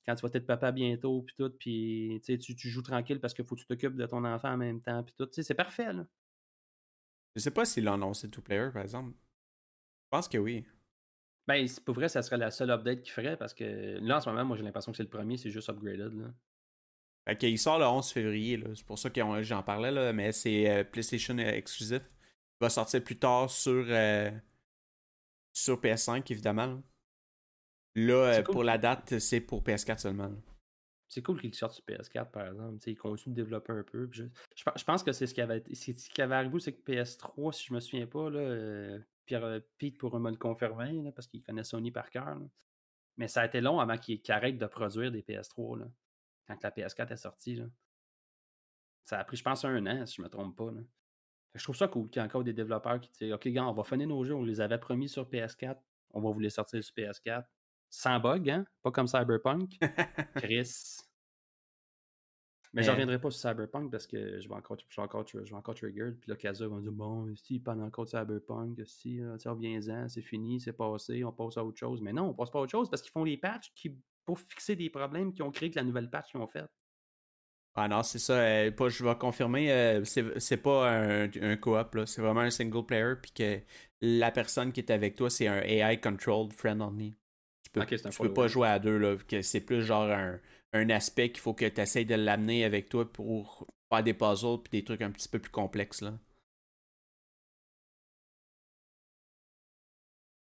quand 0.05 0.15
tu 0.15 0.21
vas 0.21 0.29
être 0.33 0.45
papa 0.45 0.71
bientôt, 0.71 1.23
puis 1.23 1.35
tout, 1.35 1.49
puis 1.57 2.21
tu 2.23 2.37
tu, 2.37 2.69
joues 2.69 2.81
tranquille 2.81 3.19
parce 3.19 3.33
qu'il 3.33 3.45
faut 3.45 3.55
que 3.55 3.61
tu 3.61 3.65
t'occupes 3.67 3.95
de 3.95 4.05
ton 4.05 4.23
enfant 4.23 4.51
en 4.51 4.57
même 4.57 4.81
temps, 4.81 5.03
puis 5.03 5.15
tout. 5.17 5.25
Tu 5.25 5.35
sais, 5.35 5.43
c'est 5.43 5.55
parfait, 5.55 5.91
là. 5.93 6.05
Je 7.35 7.41
sais 7.41 7.51
pas 7.51 7.65
s'il 7.65 7.87
a 7.87 7.93
annoncé 7.93 8.29
two 8.29 8.41
player, 8.41 8.69
par 8.71 8.83
exemple. 8.83 9.13
Je 10.14 10.18
pense 10.20 10.28
que 10.28 10.38
oui. 10.38 10.64
Ben, 11.47 11.68
c'est- 11.68 11.84
pour 11.84 11.95
vrai, 11.95 12.07
ça 12.07 12.22
serait 12.22 12.38
la 12.38 12.51
seule 12.51 12.70
update 12.70 13.01
qu'il 13.01 13.11
ferait 13.11 13.36
parce 13.36 13.51
que 13.55 13.97
là, 13.99 14.18
en 14.18 14.22
ce 14.22 14.30
moment, 14.30 14.45
moi, 14.45 14.55
j'ai 14.55 14.61
l'impression 14.61 14.91
que 14.91 14.97
c'est 14.97 15.01
le 15.03 15.09
premier, 15.09 15.38
c'est 15.38 15.49
juste 15.49 15.70
upgraded, 15.70 16.14
là. 16.14 16.32
Fait 17.28 17.36
qu'il 17.36 17.57
sort 17.57 17.80
le 17.80 17.86
11 17.86 18.11
février, 18.11 18.57
là. 18.57 18.68
c'est 18.76 18.86
pour 18.86 18.99
ça 18.99 19.09
que 19.09 19.41
j'en 19.41 19.64
parlais, 19.64 19.89
là, 19.89 20.14
mais 20.14 20.32
c'est 20.32 20.70
euh, 20.70 20.84
PlayStation 20.84 21.36
euh, 21.39 21.49
exclusif. 21.49 22.03
Il 22.03 22.61
va 22.66 22.70
sortir 22.70 23.03
plus 23.03 23.18
tard 23.18 23.49
sur, 23.49 23.86
euh, 23.89 24.30
sur 25.51 25.82
PS5, 25.82 26.30
évidemment. 26.32 26.68
Là, 26.68 26.82
Là, 27.95 28.14
euh, 28.14 28.34
C'est 28.36 28.43
cool. 28.43 28.53
pour 28.53 28.64
la 28.64 28.78
date, 28.78 29.18
c'est 29.18 29.41
pour 29.41 29.64
PS4 29.64 29.97
seulement. 29.99 30.28
là. 30.28 30.36
C'est 31.09 31.24
cool 31.24 31.41
qu'il 31.41 31.55
sorte 31.55 31.74
sur 31.74 31.84
PS4, 31.86 32.30
par 32.30 32.45
exemple. 32.49 32.78
Il 32.86 32.95
continue 32.97 33.34
de 33.36 33.41
développer 33.41 33.74
un 33.74 33.84
peu. 33.84 34.07
Je, 34.11 34.26
je 34.55 34.64
pe- 34.64 34.78
je 34.78 34.84
pense 34.84 35.01
que 35.01 35.11
c'est 35.11 35.26
ce 35.26 35.34
qui 35.34 35.41
avait, 35.41 35.64
ce 35.74 35.91
qui 35.91 36.22
avait 36.22 36.36
arrivé, 36.36 36.59
c'est 36.59 36.74
que 36.74 36.84
PS3, 36.84 37.51
si 37.51 37.66
je 37.66 37.74
me 37.74 37.80
souviens 37.80 38.05
pas, 38.07 38.30
là, 38.30 38.99
Pierre, 39.26 39.43
euh, 39.43 39.59
Pete 39.78 40.01
me 40.01 40.30
le 40.30 40.38
confirmer, 40.38 41.01
là, 41.01 41.11
parce 41.11 41.28
qu'il 41.28 41.43
connaît 41.43 41.63
Sony 41.63 41.91
par 41.91 42.09
cœur. 42.09 42.26
là. 42.26 42.45
Mais 43.17 43.28
ça 43.28 43.41
a 43.41 43.45
été 43.45 43.61
long 43.61 43.80
avant 43.80 43.97
qu'il 43.97 44.21
qu'il 44.21 44.34
arrête 44.34 44.57
de 44.57 44.65
produire 44.65 45.11
des 45.11 45.21
PS3, 45.21 45.80
là, 45.80 45.86
quand 46.47 46.61
la 46.61 46.71
PS4 46.71 47.11
est 47.11 47.17
sortie. 47.17 47.55
Là. 47.55 47.65
Ça 49.05 49.19
a 49.19 49.24
pris, 49.24 49.38
je 49.38 49.43
pense, 49.43 49.65
un 49.65 49.86
an, 49.86 50.05
si 50.05 50.15
je 50.15 50.21
me 50.21 50.30
trompe 50.30 50.55
pas. 50.55 50.71
Là. 50.71 50.82
Je 51.53 51.63
trouve 51.63 51.76
ça 51.76 51.88
cool 51.88 52.09
qu'il 52.09 52.19
y 52.19 52.24
a 52.24 52.26
encore 52.26 52.43
des 52.43 52.53
développeurs 52.53 52.99
qui 52.99 53.11
disent 53.11 53.34
Ok, 53.34 53.47
gars, 53.49 53.65
on 53.65 53.74
va 53.74 53.84
finir 53.84 54.07
nos 54.07 54.24
jeux, 54.24 54.34
on 54.34 54.43
les 54.43 54.61
avait 54.61 54.80
promis 54.80 55.07
sur 55.07 55.30
PS4, 55.30 55.78
on 56.11 56.21
va 56.21 56.32
vous 56.32 56.39
les 56.39 56.49
sortir 56.49 56.84
sur 56.84 56.95
PS4. 56.95 57.45
Sans 57.89 58.19
bug, 58.19 58.49
hein? 58.49 58.65
Pas 58.82 58.91
comme 58.91 59.07
Cyberpunk. 59.07 59.78
Chris. 60.36 60.97
Mais 62.74 62.82
je 62.82 62.88
Mais- 62.88 62.93
reviendrai 62.93 63.19
pas 63.21 63.30
sur 63.30 63.39
Cyberpunk 63.49 63.91
parce 63.91 64.07
que 64.07 64.41
je 64.41 64.49
vais 64.49 64.55
encore, 64.55 64.78
je 64.89 64.95
vais 64.95 65.01
encore, 65.03 65.26
je 65.28 65.38
vais 65.39 65.53
encore 65.53 65.76
triggered. 65.76 66.17
Puis 66.19 66.32
là, 66.32 66.36
Kaza 66.36 66.67
va 66.67 66.76
me 66.78 66.82
dire 66.82 66.91
Bon, 66.91 67.32
si, 67.36 67.55
il 67.55 67.59
parle 67.59 67.84
encore 67.84 68.05
de 68.05 68.09
Cyberpunk, 68.09 68.82
si, 68.86 69.21
reviens-en, 69.45 70.09
c'est 70.09 70.21
fini, 70.24 70.59
c'est 70.59 70.74
passé, 70.74 71.24
on 71.24 71.32
passe 71.32 71.57
à 71.57 71.63
autre 71.63 71.78
chose. 71.78 72.01
Mais 72.01 72.13
non, 72.13 72.30
on 72.30 72.34
passe 72.34 72.49
pas 72.49 72.59
à 72.59 72.61
autre 72.63 72.71
chose 72.71 72.89
parce 72.89 73.01
qu'ils 73.03 73.11
font 73.11 73.24
les 73.24 73.38
patchs 73.38 73.71
qui, 73.76 73.95
pour 74.26 74.39
fixer 74.39 74.76
des 74.76 74.89
problèmes 74.89 75.34
qui 75.34 75.43
ont 75.43 75.51
créé 75.51 75.69
que 75.69 75.76
la 75.76 75.84
nouvelle 75.84 76.09
patch 76.09 76.32
qu'ils 76.32 76.39
ont 76.41 76.47
faite. 76.47 76.69
Ah 77.76 77.88
non, 77.88 78.03
c'est 78.03 78.19
ça. 78.19 78.34
euh, 78.39 78.71
pas, 78.71 78.88
je 78.89 79.03
vais 79.03 79.15
confirmer, 79.17 79.71
euh, 79.71 80.03
c'est 80.05 80.57
pas 80.57 80.91
un, 80.91 81.30
un 81.41 81.57
co-op, 81.57 81.95
là, 81.95 82.05
c'est 82.05 82.21
vraiment 82.21 82.41
un 82.41 82.51
single 82.51 82.86
player, 82.86 83.13
puis 83.21 83.32
que 83.32 83.59
la 84.01 84.30
personne 84.32 84.71
qui 84.71 84.80
est 84.80 84.91
avec 84.91 85.15
toi, 85.15 85.30
c'est 85.30 85.47
un 85.47 85.59
AI 85.61 85.99
controlled 85.99 86.53
friend 86.53 86.82
only. 86.82 87.15
Tu 87.63 87.71
peux, 87.71 87.84
tu 87.86 87.97
peux 88.21 88.34
pas 88.34 88.47
jouer 88.47 88.67
à 88.67 88.78
deux, 88.78 88.97
là, 88.99 89.15
que 89.28 89.41
c'est 89.41 89.61
plus 89.61 89.82
genre 89.84 90.03
un, 90.03 90.39
un 90.74 90.89
aspect 90.89 91.32
qu'il 91.32 91.39
faut 91.41 91.53
que 91.53 91.65
tu 91.65 91.82
essayes 91.82 92.05
de 92.05 92.15
l'amener 92.15 92.65
avec 92.65 92.89
toi 92.89 93.11
pour 93.11 93.67
faire 93.89 94.03
des 94.03 94.13
puzzles 94.13 94.61
puis 94.63 94.80
des 94.80 94.84
trucs 94.84 95.01
un 95.01 95.11
petit 95.11 95.30
peu 95.30 95.39
plus 95.39 95.51
complexes. 95.51 96.01
Là. 96.01 96.17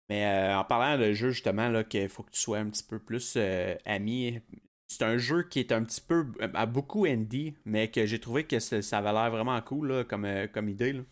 Mais 0.10 0.26
euh, 0.26 0.58
en 0.58 0.64
parlant 0.64 1.02
de 1.02 1.14
jeu, 1.14 1.32
justement, 1.32 1.70
là, 1.70 1.84
qu'il 1.84 2.10
faut 2.10 2.24
que 2.24 2.32
tu 2.32 2.40
sois 2.40 2.60
un 2.60 2.70
petit 2.70 2.84
peu 2.84 3.00
plus 3.00 3.36
euh, 3.38 3.76
ami, 3.86 4.42
c'est 4.88 5.04
un 5.04 5.18
jeu 5.18 5.44
qui 5.44 5.60
est 5.60 5.72
un 5.72 5.84
petit 5.84 6.02
peu 6.02 6.32
à 6.54 6.66
beaucoup 6.66 7.06
indie, 7.06 7.56
mais 7.66 7.90
que 7.90 8.06
j'ai 8.06 8.20
trouvé 8.20 8.46
que 8.46 8.60
ça 8.60 8.98
avait 8.98 9.14
l'air 9.14 9.32
vraiment 9.32 9.60
cool 9.62 9.88
là, 9.92 10.04
comme, 10.04 10.26
euh, 10.26 10.48
comme 10.48 10.70
idée. 10.70 10.94
Là. 10.94 11.04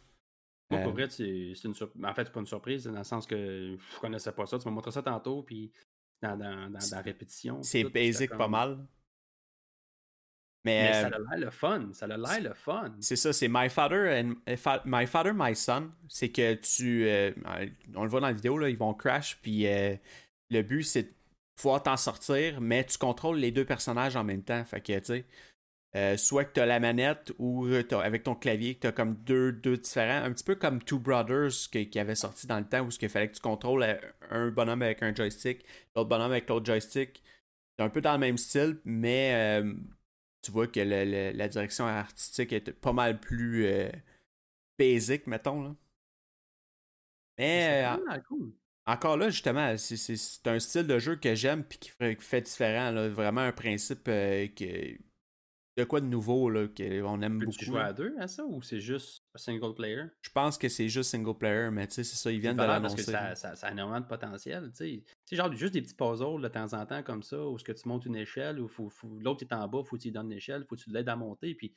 Moi, 0.69 0.79
Euh, 0.79 0.83
pour 0.83 0.93
vrai, 0.93 1.09
c'est 1.09 1.53
c'est 1.55 1.67
une 1.67 1.73
surprise. 1.73 2.05
En 2.05 2.13
fait, 2.13 2.25
c'est 2.25 2.31
pas 2.33 2.39
une 2.41 2.45
surprise, 2.45 2.83
dans 2.85 2.97
le 2.97 3.03
sens 3.03 3.25
que 3.25 3.77
je 3.77 3.99
connaissais 3.99 4.31
pas 4.31 4.45
ça. 4.45 4.59
Tu 4.59 4.67
m'as 4.67 4.73
montré 4.73 4.91
ça 4.91 5.01
tantôt, 5.01 5.43
puis 5.43 5.71
dans, 6.21 6.37
dans, 6.37 6.69
dans, 6.69 6.79
dans 6.79 6.95
la 6.95 7.01
répétition. 7.01 7.61
c'est 7.63 7.83
basic 7.85 8.29
pas 8.37 8.47
mal. 8.47 8.85
Mais, 10.63 10.83
Mais 10.83 10.89
euh, 10.95 11.01
ça 11.01 11.07
a 11.07 11.09
l'air 11.37 11.45
le 11.45 11.49
fun. 11.51 11.89
Ça 11.93 12.05
a 12.05 12.07
l'air 12.09 12.41
le 12.41 12.53
fun. 12.53 12.93
C'est 12.99 13.15
ça, 13.15 13.33
c'est 13.33 13.47
My 13.49 13.67
Father 13.69 14.21
and 14.23 14.33
eh, 14.45 14.55
Fa- 14.57 14.83
My 14.85 15.07
Father, 15.07 15.33
My 15.35 15.55
Son. 15.55 15.89
C'est 16.07 16.29
que 16.29 16.53
tu. 16.53 17.07
euh, 17.07 17.31
on 17.95 18.03
le 18.03 18.09
voit 18.09 18.19
dans 18.21 18.27
la 18.27 18.33
vidéo, 18.33 18.57
là, 18.57 18.69
ils 18.69 18.77
vont 18.77 18.93
crash, 18.93 19.39
puis 19.41 19.65
euh, 19.67 19.95
le 20.51 20.61
but, 20.61 20.83
c'est 20.83 21.03
de 21.03 21.09
pouvoir 21.55 21.81
t'en 21.81 21.97
sortir, 21.97 22.61
mais 22.61 22.83
tu 22.83 22.97
contrôles 22.97 23.37
les 23.37 23.51
deux 23.51 23.65
personnages 23.65 24.15
en 24.15 24.23
même 24.23 24.43
temps. 24.43 24.63
Fait 24.65 24.81
que, 24.81 24.99
tu 24.99 25.05
sais, 25.05 25.25
euh, 25.95 26.15
soit 26.15 26.45
que 26.45 26.53
tu 26.53 26.59
as 26.59 26.65
la 26.67 26.79
manette 26.79 27.33
ou 27.39 27.67
avec 27.91 28.23
ton 28.23 28.35
clavier, 28.35 28.75
que 28.75 28.81
tu 28.81 28.87
as 28.87 28.91
comme 28.91 29.15
deux, 29.15 29.51
deux 29.51 29.77
différents. 29.77 30.23
Un 30.23 30.31
petit 30.31 30.43
peu 30.43 30.55
comme 30.55 30.81
Two 30.83 30.99
Brothers 30.99 31.69
que- 31.71 31.83
qui 31.83 31.99
avait 31.99 32.15
sorti 32.15 32.45
dans 32.47 32.59
le 32.59 32.65
temps 32.65 32.81
où 32.81 32.89
il 33.01 33.09
fallait 33.09 33.29
que 33.29 33.35
tu 33.35 33.41
contrôles 33.41 33.85
un 34.29 34.49
bonhomme 34.51 34.83
avec 34.83 35.01
un 35.01 35.13
joystick, 35.13 35.65
l'autre 35.95 36.07
bonhomme 36.09 36.31
avec 36.31 36.47
l'autre 36.49 36.65
joystick. 36.67 37.23
C'est 37.77 37.83
un 37.83 37.89
peu 37.89 38.01
dans 38.01 38.13
le 38.13 38.19
même 38.19 38.37
style, 38.37 38.77
mais. 38.85 39.63
Tu 40.41 40.51
vois 40.51 40.67
que 40.67 40.79
le- 40.79 41.05
le- 41.05 41.31
la 41.37 41.47
direction 41.47 41.85
artistique 41.87 42.53
est 42.53 42.71
pas 42.71 42.93
mal 42.93 43.19
plus 43.19 43.65
euh, 43.67 43.89
basic, 44.79 45.27
mettons. 45.27 45.63
Là. 45.63 45.75
Mais 47.37 47.83
euh, 47.85 48.19
cool. 48.27 48.53
encore 48.85 49.17
là, 49.17 49.29
justement, 49.29 49.75
c'est- 49.77 50.47
un 50.47 50.59
style 50.59 50.87
de 50.87 50.99
jeu 50.99 51.15
que 51.15 51.33
j'aime 51.35 51.63
fait, 51.99 52.15
qui 52.15 52.23
fait 52.25 52.41
différent. 52.41 52.91
là. 52.91 53.09
Vraiment 53.09 53.41
un 53.41 53.51
principe 53.51 54.07
euh, 54.07 54.47
que. 54.47 54.97
De 55.81 55.85
quoi 55.85 56.01
de 56.01 56.05
nouveau 56.05 56.49
là, 56.49 56.67
qu'on 56.67 57.21
aime 57.21 57.39
beaucoup. 57.45 57.65
jouer 57.65 57.79
là? 57.79 57.85
à 57.87 57.93
deux 57.93 58.15
à 58.19 58.27
ça 58.27 58.45
ou 58.45 58.61
c'est 58.61 58.79
juste 58.79 59.23
un 59.33 59.37
single 59.37 59.73
player? 59.75 60.03
Je 60.21 60.29
pense 60.29 60.57
que 60.57 60.69
c'est 60.69 60.89
juste 60.89 61.09
single 61.11 61.37
player, 61.37 61.69
mais 61.71 61.87
tu 61.87 61.93
sais, 61.95 62.03
c'est 62.03 62.15
ça, 62.15 62.31
ils 62.31 62.39
viennent 62.39 62.55
de 62.55 62.63
Voilà, 62.63 62.79
parce 62.81 62.95
que 62.95 63.01
l'annoncer. 63.01 63.11
ça, 63.11 63.35
ça, 63.35 63.55
ça 63.55 63.67
a 63.67 63.71
énormément 63.71 63.99
de 63.99 64.05
potentiel. 64.05 64.71
Tu 64.71 64.77
sais, 64.77 65.03
C'est 65.25 65.35
genre 65.35 65.51
juste 65.53 65.73
des 65.73 65.81
petits 65.81 65.93
puzzles 65.95 66.41
de 66.41 66.47
temps 66.47 66.73
en 66.73 66.85
temps 66.85 67.03
comme 67.03 67.23
ça, 67.23 67.45
où 67.45 67.57
ce 67.57 67.63
que 67.63 67.71
tu 67.71 67.87
montes 67.87 68.05
une 68.05 68.15
échelle, 68.15 68.61
faut- 68.67 68.91
l'autre 69.19 69.43
est 69.43 69.53
en 69.53 69.67
bas, 69.67 69.83
faut 69.83 69.95
que 69.95 70.01
tu 70.01 70.07
lui 70.09 70.13
donnes 70.13 70.29
l'échelle, 70.29 70.65
faut 70.67 70.75
que 70.75 70.81
tu 70.81 70.89
l'aides 70.91 71.09
à 71.09 71.15
monter. 71.15 71.55
Puis, 71.55 71.73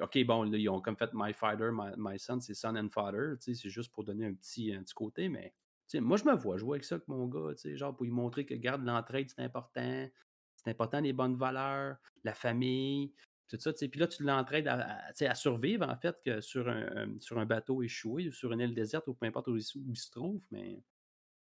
OK, 0.00 0.18
bon, 0.24 0.44
là, 0.44 0.56
ils 0.58 0.68
ont 0.68 0.80
comme 0.80 0.96
fait 0.96 1.10
My 1.14 1.32
Father, 1.34 1.70
My, 1.72 1.90
My 1.96 2.18
Son, 2.18 2.40
c'est 2.40 2.54
Son 2.54 2.76
and 2.76 2.88
Father. 2.90 3.36
tu 3.38 3.54
sais, 3.54 3.62
C'est 3.62 3.68
juste 3.70 3.92
pour 3.92 4.04
donner 4.04 4.26
un 4.26 4.34
petit, 4.34 4.72
un 4.72 4.82
petit 4.82 4.94
côté, 4.94 5.28
mais 5.28 5.52
tu 5.88 5.98
sais, 5.98 6.00
moi, 6.00 6.16
je 6.16 6.24
me 6.24 6.34
vois 6.34 6.56
jouer 6.56 6.76
avec 6.76 6.84
ça 6.84 6.94
avec 6.96 7.08
mon 7.08 7.26
gars, 7.26 7.54
tu 7.54 7.62
sais, 7.62 7.76
genre 7.76 7.94
pour 7.94 8.04
lui 8.04 8.12
montrer 8.12 8.46
que, 8.46 8.54
garde 8.54 8.84
l'entraide, 8.84 9.28
c'est 9.28 9.42
important. 9.42 10.08
C'est 10.56 10.70
important 10.70 11.00
les 11.00 11.12
bonnes 11.12 11.36
valeurs, 11.36 11.96
la 12.24 12.34
famille, 12.34 13.12
tout 13.56 13.62
ça. 13.62 13.72
Puis 13.72 14.00
là, 14.00 14.06
tu 14.06 14.22
l'entraides 14.22 14.68
à, 14.68 14.80
à, 14.80 15.30
à 15.30 15.34
survivre, 15.34 15.88
en 15.88 15.96
fait, 15.96 16.16
que 16.24 16.40
sur 16.40 16.68
un, 16.68 16.86
un- 16.96 17.20
sur 17.20 17.38
un 17.38 17.46
bateau 17.46 17.82
échoué 17.82 18.28
ou 18.28 18.32
sur 18.32 18.52
une 18.52 18.60
île 18.60 18.74
déserte 18.74 19.06
ou 19.08 19.14
peu 19.14 19.26
importe 19.26 19.48
où, 19.48 19.56
il 19.56 19.62
se- 19.62 19.78
où 19.78 19.90
il 19.90 19.96
se 19.98 20.10
trouve. 20.10 20.40
Mais 20.50 20.82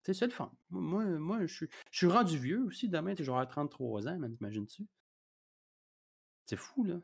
c'est 0.03 0.27
le 0.27 0.31
fun. 0.31 0.53
Moi, 0.71 1.05
moi, 1.05 1.47
je 1.47 1.55
suis 1.55 1.69
je 1.91 1.99
suis 1.99 2.07
rendu 2.07 2.39
vieux 2.39 2.65
aussi. 2.65 2.89
Demain, 2.89 3.15
tu 3.15 3.23
vais 3.23 3.29
avoir 3.29 3.49
33 3.49 4.09
ans, 4.09 4.21
t'imagines-tu? 4.37 4.87
C'est 6.47 6.57
fou, 6.57 6.85
là. 6.85 7.01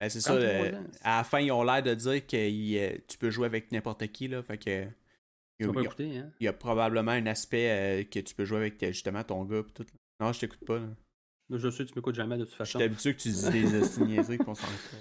Ben, 0.00 0.08
c'est 0.08 0.20
ça. 0.20 0.36
33 0.36 0.48
euh, 0.48 0.80
ans, 0.80 0.86
à 1.02 1.16
la 1.18 1.24
fin, 1.24 1.40
ils 1.40 1.50
ont 1.52 1.64
l'air 1.64 1.82
de 1.82 1.94
dire 1.94 2.26
que 2.26 2.36
euh, 2.36 2.98
tu 3.08 3.18
peux 3.18 3.30
jouer 3.30 3.46
avec 3.46 3.72
n'importe 3.72 4.06
qui. 4.08 4.28
Là, 4.28 4.42
fait 4.42 4.58
que. 4.58 4.86
Il 5.60 5.66
y, 5.66 5.68
a, 5.68 5.82
écouter, 5.82 6.18
hein? 6.18 6.32
il 6.40 6.44
y 6.44 6.48
a 6.48 6.52
probablement 6.52 7.12
un 7.12 7.26
aspect 7.26 7.70
euh, 7.70 8.04
que 8.04 8.18
tu 8.18 8.34
peux 8.34 8.44
jouer 8.44 8.58
avec 8.58 8.82
euh, 8.82 8.88
justement 8.88 9.22
ton 9.22 9.44
gars. 9.44 9.62
tout. 9.72 9.86
Non, 10.20 10.32
je 10.32 10.40
t'écoute 10.40 10.64
pas. 10.66 10.80
Là. 10.80 10.88
Je 11.50 11.70
sais, 11.70 11.84
tu 11.84 11.92
m'écoutes 11.94 12.14
jamais 12.14 12.36
de 12.38 12.44
toute 12.44 12.52
Je 12.52 12.56
façon. 12.58 12.78
suis 12.78 12.86
habitué 12.86 13.14
que 13.14 13.20
tu 13.20 13.28
dis 13.28 13.50
des 13.50 14.04
niaiseries 14.06 14.38
qu'on 14.38 14.54
s'en 14.54 14.66
fout. 14.66 14.98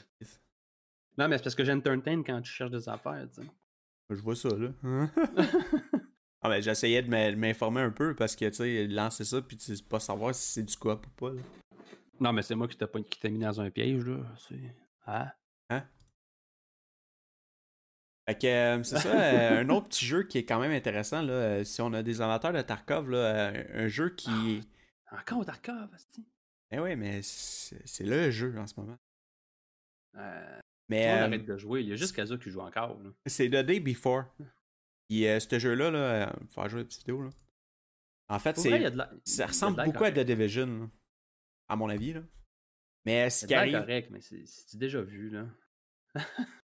Non, 1.18 1.28
mais 1.28 1.38
c'est 1.38 1.44
parce 1.44 1.56
que 1.56 1.64
j'entertain 1.64 2.22
quand 2.24 2.42
tu 2.42 2.52
cherches 2.52 2.72
des 2.72 2.90
affaires, 2.90 3.28
tu 3.34 3.42
sais. 3.44 3.48
Je 4.10 4.22
vois 4.22 4.36
ça, 4.36 4.50
là. 4.50 4.70
ah, 6.42 6.50
ben, 6.50 6.62
j'essayais 6.62 7.02
de 7.02 7.10
me- 7.10 7.32
de 7.32 7.36
m'informer 7.36 7.82
un 7.82 7.92
peu 7.92 8.14
parce 8.16 8.36
que, 8.36 8.46
tu 8.50 8.56
sais, 8.56 8.88
lancer 8.88 9.24
ça, 9.24 9.42
puis 9.42 9.56
tu 9.58 9.76
sais 9.76 9.84
pas 9.84 10.00
savoir 10.00 10.36
si 10.36 10.52
c'est 10.54 10.64
du 10.64 10.76
coop 10.76 11.06
ou 11.08 11.10
pas. 11.12 11.32
là. 11.34 11.42
non, 12.20 12.34
mais 12.34 12.42
c'est 12.42 12.56
moi 12.56 12.68
qui 12.68 12.76
t'ai 12.78 12.88
pas- 12.88 13.02
qui 13.02 13.20
t'ai 13.20 13.30
mis 13.30 13.40
dans 13.40 13.62
un 13.62 13.70
piège, 13.70 14.04
là. 14.06 14.18
C'est... 14.38 14.76
Hein? 15.08 15.32
Fait 18.26 18.40
que 18.40 18.48
euh, 18.48 18.84
c'est 18.84 19.00
ça, 19.00 19.10
euh, 19.14 19.62
un 19.64 19.70
autre 19.70 19.88
petit 19.90 20.06
jeu 20.06 20.24
qui 20.24 20.38
est 20.40 20.46
quand 20.46 20.60
même 20.60 20.72
intéressant, 20.72 21.22
là, 21.22 21.34
euh, 21.34 21.64
si 21.64 21.82
on 21.82 21.92
a 21.94 22.02
des 22.04 22.22
amateurs 22.22 22.54
de 22.54 22.62
Tarkov, 22.62 23.10
là, 23.10 23.18
euh, 23.18 23.64
un 23.86 23.88
jeu 23.88 24.10
qui... 24.16 24.62
Encore 25.12 25.46
Tarkov. 25.46 25.90
Eh 26.74 26.80
ouais, 26.80 26.96
mais 26.96 27.22
c'est 27.22 28.04
le 28.04 28.32
jeu 28.32 28.58
en 28.58 28.66
ce 28.66 28.74
moment. 28.80 28.98
Euh, 30.18 30.60
Mais 30.90 31.08
monde 31.08 31.18
euh, 31.18 31.26
arrête 31.26 31.46
de 31.46 31.58
jouer. 31.58 31.82
Il 31.82 31.90
y 31.90 31.94
a 31.94 31.96
juste 31.96 32.16
Kaza 32.16 32.36
qui 32.38 32.50
joue 32.50 32.62
encore, 32.62 33.00
c'est 33.28 33.48
The 33.48 33.64
Day 33.64 33.80
Before. 33.80 34.26
Puis 35.08 35.28
euh, 35.28 35.40
ce 35.40 35.60
jeu-là, 35.60 35.92
là, 35.92 36.00
euh, 36.00 36.34
faut 36.50 36.68
jouer 36.68 36.82
une 36.82 36.88
petite 36.88 37.02
vidéo, 37.02 37.22
là. 37.24 37.30
En 38.30 38.40
fait, 38.40 38.58
vrai, 38.58 38.82
il 38.82 38.96
la- 38.96 39.12
il 39.14 39.32
ça 39.32 39.46
ressemble 39.46 39.84
beaucoup 39.86 40.04
à. 40.04 40.12
The 40.12 40.20
Division, 40.22 40.66
là, 40.66 40.90
à 41.68 41.76
mon 41.76 41.90
avis, 41.90 42.14
là. 42.14 42.24
Mais 43.06 43.30
ce 43.30 43.46
Il 43.46 43.50
qui 43.50 43.54
arrive... 43.54 43.80
correct, 43.80 44.10
mais 44.12 44.22
c'est, 44.22 44.44
c'est 44.46 44.78
déjà 44.78 45.02
vu, 45.02 45.30
là? 45.30 45.46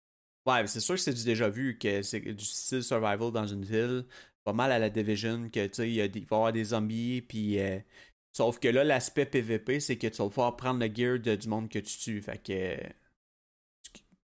Ouais, 0.45 0.62
mais 0.62 0.68
c'est 0.68 0.80
sûr 0.80 0.95
que 0.95 1.01
c'est 1.01 1.14
du 1.14 1.26
déjà 1.26 1.49
vu, 1.49 1.78
que 1.78 2.01
c'est 2.01 2.22
du 2.22 2.45
style 2.45 2.82
survival 2.82 3.34
dans 3.34 3.45
une 3.45 3.66
ville, 3.66 4.05
pas 4.45 4.53
mal 4.53 4.72
à 4.72 4.80
la 4.80 4.89
Division, 4.89 5.49
que 5.49 5.68
tu 5.68 5.74
sais, 5.74 5.89
il 5.89 5.95
y 5.95 5.99
a 5.99 6.08
des- 6.08 6.20
il 6.20 6.26
va 6.26 6.36
y 6.36 6.39
avoir 6.39 6.53
des 6.53 6.64
zombies, 6.64 7.22
puis. 7.22 7.60
Sauf 8.38 8.59
que 8.59 8.67
là, 8.67 8.83
l'aspect 8.83 9.25
PVP, 9.25 9.79
c'est 9.79 9.97
que 9.97 10.05
tu 10.07 10.17
vas 10.17 10.29
pouvoir 10.29 10.55
prendre 10.55 10.79
le 10.79 10.93
gear 10.93 11.17
de, 11.19 11.35
du 11.35 11.47
monde 11.47 11.69
que 11.69 11.79
tu 11.79 11.97
tues. 11.97 12.21
Fait 12.21 12.38
que. 12.38 12.77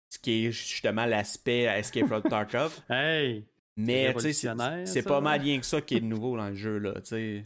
ce 0.09 0.19
qui- 0.21 0.47
est 0.47 0.53
justement 0.53 1.05
l'aspect 1.05 1.63
Escape 1.65 2.07
from 2.07 2.23
Tarkov. 2.23 2.81
Hey! 2.89 3.45
Mais 3.77 4.13
tu 4.15 4.21
sais, 4.21 4.33
c'est- 4.33 4.87
c'est 4.87 5.03
pas 5.03 5.21
mal 5.21 5.41
rien 5.41 5.59
que 5.61 5.67
ça 5.67 5.81
qui 5.81 5.97
est 5.97 6.01
de 6.01 6.07
nouveau 6.07 6.37
dans 6.37 6.49
le 6.49 6.55
jeu, 6.55 6.79
là. 6.79 6.95
Tu 7.01 7.07
sais, 7.07 7.45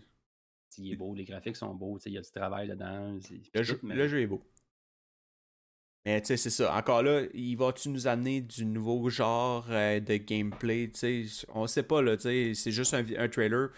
Il 0.78 0.92
est 0.92 0.96
beau, 0.96 1.14
les 1.14 1.24
graphiques 1.24 1.56
sont 1.56 1.74
beaux, 1.74 1.98
tu 1.98 2.04
sais, 2.04 2.10
il 2.10 2.14
y 2.14 2.18
a 2.18 2.22
du 2.22 2.30
travail 2.30 2.68
dedans. 2.68 3.18
le, 3.54 3.62
jeu, 3.62 3.78
mais- 3.82 3.94
le 3.94 4.08
jeu 4.08 4.20
est 4.20 4.26
beau. 4.26 4.42
Mais 6.04 6.20
tu 6.20 6.28
sais, 6.28 6.36
c'est 6.36 6.50
ça. 6.50 6.74
Encore 6.76 7.02
là, 7.02 7.22
il 7.32 7.54
va-tu 7.56 7.88
nous 7.88 8.06
amener 8.08 8.40
du 8.40 8.64
nouveau 8.66 9.08
genre 9.08 9.66
euh, 9.70 10.00
de 10.00 10.16
gameplay? 10.16 10.90
Tu 10.90 11.28
sais, 11.28 11.46
on 11.54 11.66
sait 11.66 11.84
pas, 11.84 12.02
là. 12.02 12.16
Tu 12.16 12.22
sais, 12.22 12.54
c'est 12.54 12.72
juste 12.72 12.92
un, 12.94 13.04
un 13.16 13.28
trailer. 13.28 13.70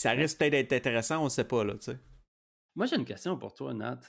Ça 0.00 0.12
risque 0.12 0.38
peut-être 0.38 0.52
d'être 0.52 0.72
intéressant, 0.72 1.22
on 1.22 1.28
sait 1.28 1.44
pas, 1.44 1.62
là. 1.62 1.74
Tu 1.74 1.92
sais. 1.92 1.98
Moi, 2.74 2.86
j'ai 2.86 2.96
une 2.96 3.04
question 3.04 3.36
pour 3.36 3.52
toi, 3.52 3.74
Nat. 3.74 4.00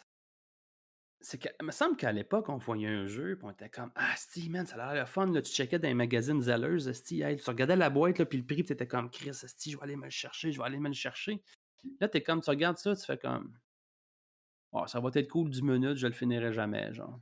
C'est 1.19 1.37
que, 1.37 1.49
il 1.59 1.65
me 1.65 1.71
semble 1.71 1.97
qu'à 1.97 2.13
l'époque, 2.13 2.47
on 2.47 2.55
voyait 2.55 2.87
un 2.87 3.07
jeu, 3.07 3.35
puis 3.35 3.45
on 3.45 3.51
était 3.51 3.67
comme 3.67 3.91
Ah, 3.95 4.15
Steve, 4.15 4.49
man, 4.51 4.65
ça 4.65 4.81
a 4.81 4.93
l'air 4.93 5.03
le 5.03 5.05
fun. 5.05 5.25
Là, 5.25 5.41
tu 5.41 5.51
checkais 5.51 5.79
dans 5.79 5.89
les 5.89 5.93
magazines 5.93 6.41
zèleuses, 6.41 6.89
Steve, 6.93 7.23
hey, 7.23 7.35
tu 7.35 7.49
regardais 7.49 7.75
la 7.75 7.89
boîte, 7.89 8.19
là, 8.19 8.25
puis 8.25 8.37
le 8.37 8.45
prix, 8.45 8.55
puis 8.55 8.63
t'étais 8.67 8.87
comme 8.87 9.09
Chris, 9.09 9.33
Steve, 9.33 9.73
je 9.73 9.77
vais 9.77 9.83
aller 9.83 9.97
me 9.97 10.05
le 10.05 10.09
chercher, 10.11 10.53
je 10.53 10.59
vais 10.59 10.65
aller 10.65 10.79
me 10.79 10.87
le 10.87 10.93
chercher. 10.93 11.43
Là, 11.99 12.07
t'es 12.07 12.23
comme, 12.23 12.41
tu 12.41 12.49
regardes 12.49 12.77
ça, 12.77 12.95
tu 12.95 13.05
fais 13.05 13.17
comme 13.17 13.53
Oh, 14.71 14.87
ça 14.87 15.01
va 15.01 15.09
être 15.13 15.27
cool 15.27 15.49
10 15.49 15.61
minutes, 15.61 15.97
je 15.97 16.07
le 16.07 16.13
finirai 16.13 16.53
jamais, 16.53 16.93
genre. 16.93 17.19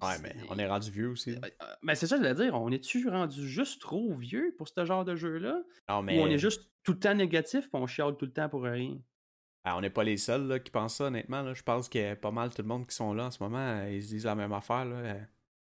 Ouais, 0.00 0.18
mais 0.22 0.34
on 0.48 0.58
est 0.58 0.66
rendu 0.66 0.90
vieux 0.90 1.10
aussi. 1.10 1.32
Euh, 1.32 1.40
euh, 1.62 1.74
Ben, 1.82 1.94
c'est 1.94 2.06
ça, 2.06 2.16
je 2.16 2.22
voulais 2.22 2.34
dire. 2.34 2.54
On 2.54 2.70
est-tu 2.70 3.06
rendu 3.08 3.46
juste 3.46 3.80
trop 3.80 4.14
vieux 4.14 4.54
pour 4.56 4.68
ce 4.68 4.84
genre 4.86 5.04
de 5.04 5.16
jeu-là? 5.16 5.62
Non, 5.88 6.02
mais 6.02 6.18
Ou 6.18 6.22
on 6.22 6.28
est 6.28 6.38
juste 6.38 6.70
tout 6.88 6.94
le 6.94 7.00
temps 7.00 7.14
négatif, 7.14 7.68
puis 7.68 7.70
on 7.74 7.86
chiale 7.86 8.16
tout 8.16 8.24
le 8.24 8.32
temps 8.32 8.48
pour 8.48 8.62
rien? 8.62 8.98
ah, 9.64 9.76
on 9.76 9.82
n'est 9.82 9.90
pas 9.90 10.04
les 10.04 10.16
seuls 10.16 10.46
là, 10.46 10.58
qui 10.58 10.70
pensent 10.70 10.96
ça, 10.96 11.04
honnêtement. 11.04 11.42
Là. 11.42 11.52
Je 11.52 11.62
pense 11.62 11.90
qu'il 11.90 12.00
y 12.00 12.04
a 12.04 12.16
pas 12.16 12.30
mal 12.30 12.48
tout 12.48 12.62
le 12.62 12.68
monde 12.68 12.86
qui 12.86 12.94
sont 12.94 13.12
là 13.12 13.26
en 13.26 13.30
ce 13.30 13.42
moment. 13.42 13.58
euh, 13.58 13.90
Ils 13.92 14.02
se 14.02 14.08
disent 14.08 14.24
la 14.24 14.34
même 14.34 14.52
affaire. 14.54 14.86
Euh, 14.86 15.20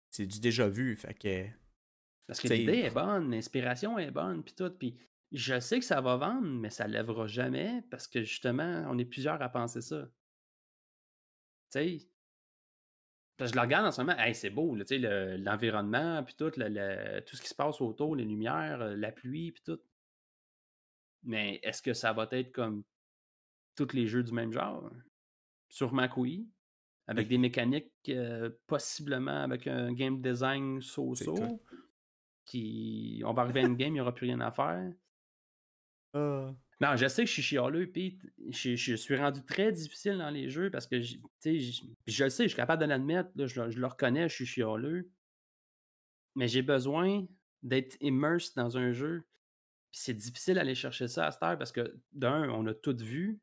C'est 0.10 0.26
du 0.26 0.42
déjà 0.42 0.68
vu. 0.68 0.98
Fait 0.98 1.14
que. 1.14 1.46
Parce 2.28 2.42
que 2.42 2.50
l'idée 2.50 2.80
est 2.80 2.94
bonne, 2.94 3.32
l'inspiration 3.32 3.98
est 3.98 4.12
bonne, 4.12 4.44
puis 4.44 4.54
tout. 4.54 4.70
Puis 4.72 4.98
je 5.32 5.58
sais 5.62 5.80
que 5.80 5.86
ça 5.86 6.02
va 6.02 6.18
vendre, 6.18 6.46
mais 6.46 6.70
ça 6.70 6.86
lèvera 6.88 7.28
jamais 7.28 7.82
parce 7.90 8.08
que 8.10 8.24
justement, 8.24 8.86
on 8.90 8.98
est 8.98 9.06
plusieurs 9.06 9.42
à 9.42 9.48
penser 9.48 9.80
ça. 9.80 10.06
Tu 11.72 11.80
sais, 11.80 11.98
je 13.40 13.54
le 13.56 13.62
regarde 13.62 13.86
en 13.86 13.92
ce 13.92 14.02
moment, 14.02 14.18
hey, 14.20 14.36
c'est 14.36 14.50
beau, 14.50 14.76
le- 14.76 15.38
l'environnement, 15.38 16.24
puis 16.24 16.36
tout, 16.36 16.52
le- 16.58 16.68
le- 16.70 17.22
tout 17.22 17.38
ce 17.38 17.42
qui 17.42 17.48
se 17.48 17.56
passe 17.56 17.80
autour, 17.80 18.18
les 18.18 18.26
lumières, 18.26 18.82
euh, 18.82 18.96
la 18.98 19.12
pluie, 19.14 19.54
puis 19.54 19.64
tout. 19.64 19.80
Mais 21.24 21.60
est-ce 21.64 21.82
que 21.82 21.94
ça 21.94 22.14
va 22.14 22.28
être 22.32 22.52
comme 22.52 22.84
tous 23.76 23.94
les 23.94 24.08
jeux 24.08 24.24
du 24.24 24.32
même 24.34 24.52
genre? 24.52 24.90
Sûrement 25.70 26.08
que 26.08 26.20
oui. 26.20 26.48
Avec 27.08 27.28
des 27.28 27.38
mécaniques, 27.38 27.92
euh, 28.10 28.50
possiblement 28.68 29.44
avec 29.44 29.68
un 29.68 29.94
game 29.94 30.22
design 30.22 30.82
so-so. 30.82 31.34
Qui... 32.46 33.22
On 33.26 33.34
va 33.34 33.44
arriver 33.44 33.62
à 33.62 33.64
une 33.68 33.76
game, 33.78 33.90
il 33.90 33.94
n'y 33.94 34.02
aura 34.02 34.14
plus 34.14 34.28
rien 34.28 34.42
à 34.42 34.52
faire. 34.52 34.92
Ah. 36.14 36.54
Non, 36.82 36.96
je 36.98 37.08
sais 37.08 37.24
que 37.24 37.28
je 37.28 37.34
suis 37.34 37.42
chialeux, 37.42 37.88
Pete. 37.90 38.20
Je, 38.50 38.76
je 38.76 38.96
suis 38.96 39.16
rendu 39.16 39.44
très 39.46 39.72
difficile 39.72 40.18
dans 40.18 40.30
les 40.30 40.50
jeux 40.50 40.70
parce 40.70 40.86
que, 40.86 41.00
j'- 41.00 41.20
tu 41.22 41.28
sais, 41.40 41.60
j'- 41.60 41.96
puis 42.04 42.14
je 42.14 42.26
le 42.26 42.30
sais, 42.30 42.44
je 42.44 42.50
suis 42.50 42.58
capable 42.58 42.82
de 42.82 42.88
l'admettre, 42.88 43.30
je, 43.38 43.62
le- 43.62 43.70
je 43.72 43.80
le 43.80 43.88
reconnais, 43.88 44.28
je 44.28 44.36
suis 44.36 44.46
chialeux. 44.46 45.10
Mais 46.36 46.48
j'ai 46.50 46.62
besoin 46.62 47.26
d'être 47.62 47.96
immersed 48.02 48.56
dans 48.56 48.78
un 48.78 48.92
jeu. 48.92 49.24
Puis 49.94 50.02
c'est 50.02 50.14
difficile 50.16 50.56
d'aller 50.56 50.74
chercher 50.74 51.08
ça 51.08 51.28
à 51.28 51.32
cette 51.32 51.44
heure 51.44 51.56
parce 51.58 51.72
que, 51.72 51.96
d'un, 52.14 52.50
on 52.50 52.66
a 52.66 52.74
tout 52.74 52.98
vu, 52.98 53.40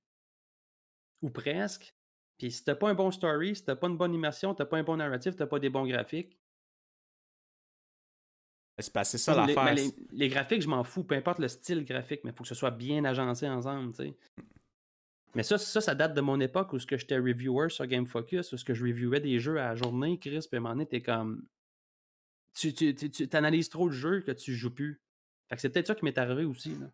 ou 1.23 1.31
presque. 1.31 1.95
Puis 2.39 2.51
si 2.51 2.65
t'as 2.65 2.75
pas 2.75 2.91
un 2.91 2.95
bon 2.95 3.13
story, 3.13 3.55
si 3.55 3.65
t'as 3.65 3.77
pas 3.77 3.87
une 3.87 3.97
bonne 3.97 4.13
immersion, 4.13 4.53
t'as 4.53 4.65
pas 4.65 4.77
un 4.79 4.83
bon 4.83 4.97
narratif, 4.97 5.37
t'as 5.37 5.47
pas 5.47 5.61
des 5.61 5.71
bons 5.71 5.87
graphiques. 5.87 6.37
C'est 8.81 8.93
pas- 8.93 9.05
c'est 9.05 9.19
ça 9.19 9.33
les, 9.47 9.55
l'affaire. 9.55 9.65
ben, 9.65 9.75
les- 9.75 9.95
les 10.11 10.29
graphiques, 10.29 10.63
je 10.63 10.69
m'en 10.69 10.83
fous, 10.83 11.05
peu 11.05 11.15
importe 11.15 11.39
le 11.39 11.47
style 11.49 11.85
graphique, 11.85 12.23
mais 12.25 12.31
il 12.31 12.35
faut 12.35 12.43
que 12.43 12.49
ce 12.49 12.55
soit 12.57 12.71
bien 12.73 13.05
agencé 13.05 13.49
ensemble, 13.49 13.95
tu 13.95 14.05
sais. 14.05 14.17
Mais 15.37 15.45
ça, 15.45 15.57
ça, 15.57 15.81
ça 15.81 15.95
date 15.95 16.15
de 16.15 16.21
mon 16.21 16.41
époque 16.41 16.73
où 16.73 16.81
ce 16.81 16.87
que 16.87 16.97
j'étais 16.97 17.19
reviewer 17.19 17.69
sur 17.69 17.87
Game 17.87 18.07
Focus, 18.07 18.53
où 18.53 18.57
ce 18.57 18.65
que 18.65 18.75
je 18.75 18.85
reviewais 18.85 19.21
des 19.21 19.39
jeux 19.39 19.61
à 19.61 19.69
la 19.69 19.77
journée, 19.77 20.19
Chris, 20.19 20.41
puis 20.49 20.49
à 20.55 20.57
un 20.57 20.61
moment 20.61 20.75
donné, 20.75 20.87
t'es 20.87 21.03
comme. 21.03 21.47
Tu, 22.55 22.73
tu, 22.75 22.93
tu, 22.95 23.11
tu 23.11 23.29
analyses 23.37 23.69
trop 23.69 23.87
le 23.87 23.93
jeu 23.93 24.23
que 24.23 24.33
tu 24.33 24.55
joues 24.55 24.75
plus. 24.75 25.01
Fait 25.51 25.57
que 25.57 25.63
c'est 25.63 25.71
peut-être 25.71 25.89
ça 25.89 25.95
qui 25.95 26.05
m'est 26.05 26.17
arrivé 26.17 26.45
aussi, 26.45 26.77
là. 26.77 26.87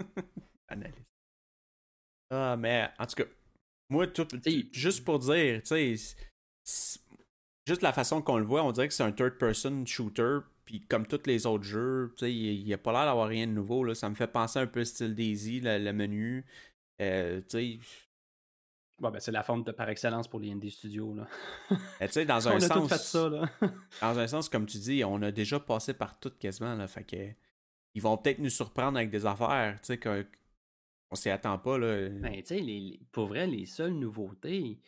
Analyse. 0.68 1.04
Ah, 2.30 2.56
mais 2.58 2.88
en 2.98 3.06
tout 3.06 3.16
cas, 3.16 3.24
moi, 3.90 4.06
tout, 4.06 4.26
juste 4.72 5.04
pour 5.04 5.18
dire, 5.18 5.62
tu 5.62 5.96
sais, 5.96 6.16
juste 7.66 7.82
la 7.82 7.92
façon 7.92 8.22
qu'on 8.22 8.38
le 8.38 8.44
voit, 8.44 8.62
on 8.62 8.72
dirait 8.72 8.88
que 8.88 8.94
c'est 8.94 9.02
un 9.02 9.12
third-person 9.12 9.86
shooter, 9.86 10.38
puis 10.64 10.80
comme 10.80 11.06
tous 11.06 11.26
les 11.26 11.46
autres 11.46 11.64
jeux, 11.64 12.12
tu 12.16 12.24
sais, 12.24 12.34
il 12.34 12.64
n'y 12.64 12.74
a 12.74 12.78
pas 12.78 12.92
l'air 12.92 13.06
d'avoir 13.06 13.28
rien 13.28 13.46
de 13.46 13.52
nouveau, 13.52 13.84
là. 13.84 13.94
Ça 13.94 14.08
me 14.08 14.14
fait 14.14 14.26
penser 14.26 14.58
un 14.58 14.66
peu 14.66 14.84
style 14.84 15.14
Daisy, 15.14 15.60
le, 15.60 15.78
le 15.78 15.92
menu. 15.92 16.44
Euh, 17.00 17.40
tu 17.48 17.48
sais, 17.48 17.78
Ouais, 19.02 19.10
ben, 19.10 19.18
c'est 19.18 19.32
la 19.32 19.42
forme 19.42 19.64
de, 19.64 19.72
par 19.72 19.88
excellence 19.88 20.28
pour 20.28 20.38
les 20.38 20.52
indie 20.52 20.70
studios. 20.70 21.12
Là. 21.14 21.26
Tu 22.00 22.08
sais, 22.08 22.24
dans 22.24 22.46
on 22.46 22.52
un 22.52 22.56
a 22.56 22.60
sens. 22.60 22.82
tout 22.82 22.88
fait 22.88 22.98
ça. 22.98 23.28
Là. 23.28 23.48
Dans 24.00 24.18
un 24.18 24.26
sens, 24.28 24.48
comme 24.48 24.66
tu 24.66 24.78
dis, 24.78 25.02
on 25.04 25.20
a 25.22 25.32
déjà 25.32 25.58
passé 25.58 25.92
par 25.92 26.18
tout 26.20 26.30
quasiment. 26.38 26.74
Là, 26.74 26.86
fait 26.86 27.04
que 27.04 27.16
ils 27.94 28.00
vont 28.00 28.16
peut-être 28.16 28.38
nous 28.38 28.48
surprendre 28.50 28.96
avec 28.96 29.10
des 29.10 29.26
affaires, 29.26 29.78
tu 29.80 29.88
sais, 29.88 29.98
qu'on 29.98 30.24
on 31.10 31.14
s'y 31.16 31.30
attend 31.30 31.58
pas. 31.58 31.78
Là. 31.78 32.08
Ben, 32.08 32.42
tu 32.42 32.56
sais, 32.58 33.00
pour 33.10 33.26
vrai, 33.26 33.46
les 33.46 33.66
seules 33.66 33.92
nouveautés 33.94 34.78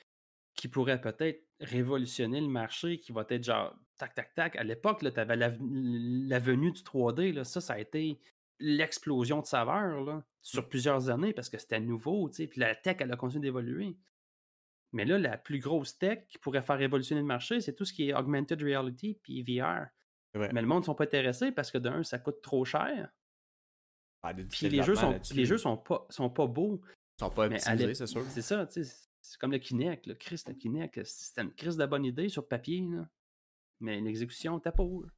qui 0.55 0.69
pourraient 0.69 1.01
peut-être 1.01 1.43
révolutionner 1.61 2.41
le 2.41 2.49
marché, 2.49 2.99
qui 2.99 3.11
va 3.13 3.27
être 3.29 3.43
genre 3.43 3.75
tac, 3.99 4.15
tac, 4.15 4.35
tac. 4.35 4.57
À 4.57 4.63
l'époque, 4.63 5.01
tu 5.01 5.21
avais 5.21 5.37
la, 5.37 5.53
la 5.61 6.39
venue 6.39 6.71
du 6.71 6.83
3D. 6.83 7.33
Là, 7.33 7.45
ça, 7.45 7.61
ça 7.61 7.75
a 7.75 7.79
été 7.79 8.19
l'explosion 8.65 9.41
de 9.41 9.47
saveur 9.47 10.03
là, 10.05 10.25
sur 10.41 10.69
plusieurs 10.69 11.11
années 11.11 11.35
parce 11.35 11.51
que 11.51 11.59
c'était 11.59 11.81
nouveau. 11.81 12.29
Puis 12.29 12.49
la 12.57 12.75
tech, 12.75 12.97
elle 13.01 13.13
a 13.13 13.17
continué 13.17 13.43
d'évoluer. 13.43 13.97
Mais 14.93 15.05
là, 15.05 15.19
la 15.19 15.37
plus 15.37 15.59
grosse 15.59 15.99
tech 15.99 16.27
qui 16.29 16.39
pourrait 16.39 16.63
faire 16.63 16.79
révolutionner 16.79 17.21
le 17.21 17.27
marché, 17.27 17.61
c'est 17.61 17.75
tout 17.75 17.85
ce 17.85 17.93
qui 17.93 18.09
est 18.09 18.15
augmented 18.15 18.63
reality 18.63 19.19
puis 19.23 19.43
VR. 19.43 19.87
Mais 20.35 20.63
le 20.63 20.67
monde 20.67 20.81
ne 20.81 20.87
sont 20.87 20.95
pas 20.95 21.05
intéressés 21.05 21.53
parce 21.53 21.71
que 21.71 21.79
d'un, 21.79 22.03
ça 22.03 22.19
coûte 22.19 22.41
trop 22.43 22.65
cher. 22.65 23.13
Ah, 24.23 24.33
Puis 24.33 24.69
les 24.69 24.83
jeux 24.83 24.95
sont, 24.95 25.21
les 25.35 25.45
jeux 25.45 25.59
sont 25.59 25.77
pas, 25.77 26.07
sont 26.09 26.31
pas 26.31 26.47
beaux. 26.47 26.81
ils 27.19 27.21
sont 27.21 27.31
pas 27.31 27.47
optimisés, 27.47 27.95
c'est 27.95 28.07
sûr. 28.07 28.23
C'est 28.29 28.43
ça, 28.43 28.67
tu 28.67 28.83
sais. 28.85 29.09
C'est 29.21 29.39
comme 29.39 29.53
le 29.53 29.59
Kinect, 29.59 30.07
le 30.07 30.15
Chris, 30.15 30.43
le 30.47 30.55
Kinect. 30.55 31.03
C'était 31.05 31.43
une 31.43 31.53
crise 31.53 31.77
de 31.77 31.87
bonne 31.87 32.05
idée 32.05 32.29
sur 32.29 32.47
papier, 32.47 32.87
là. 32.91 33.09
Mais 33.81 34.01
l'exécution 34.01 34.59
était 34.59 34.73
pas. 34.73 34.83
là. 34.83 35.09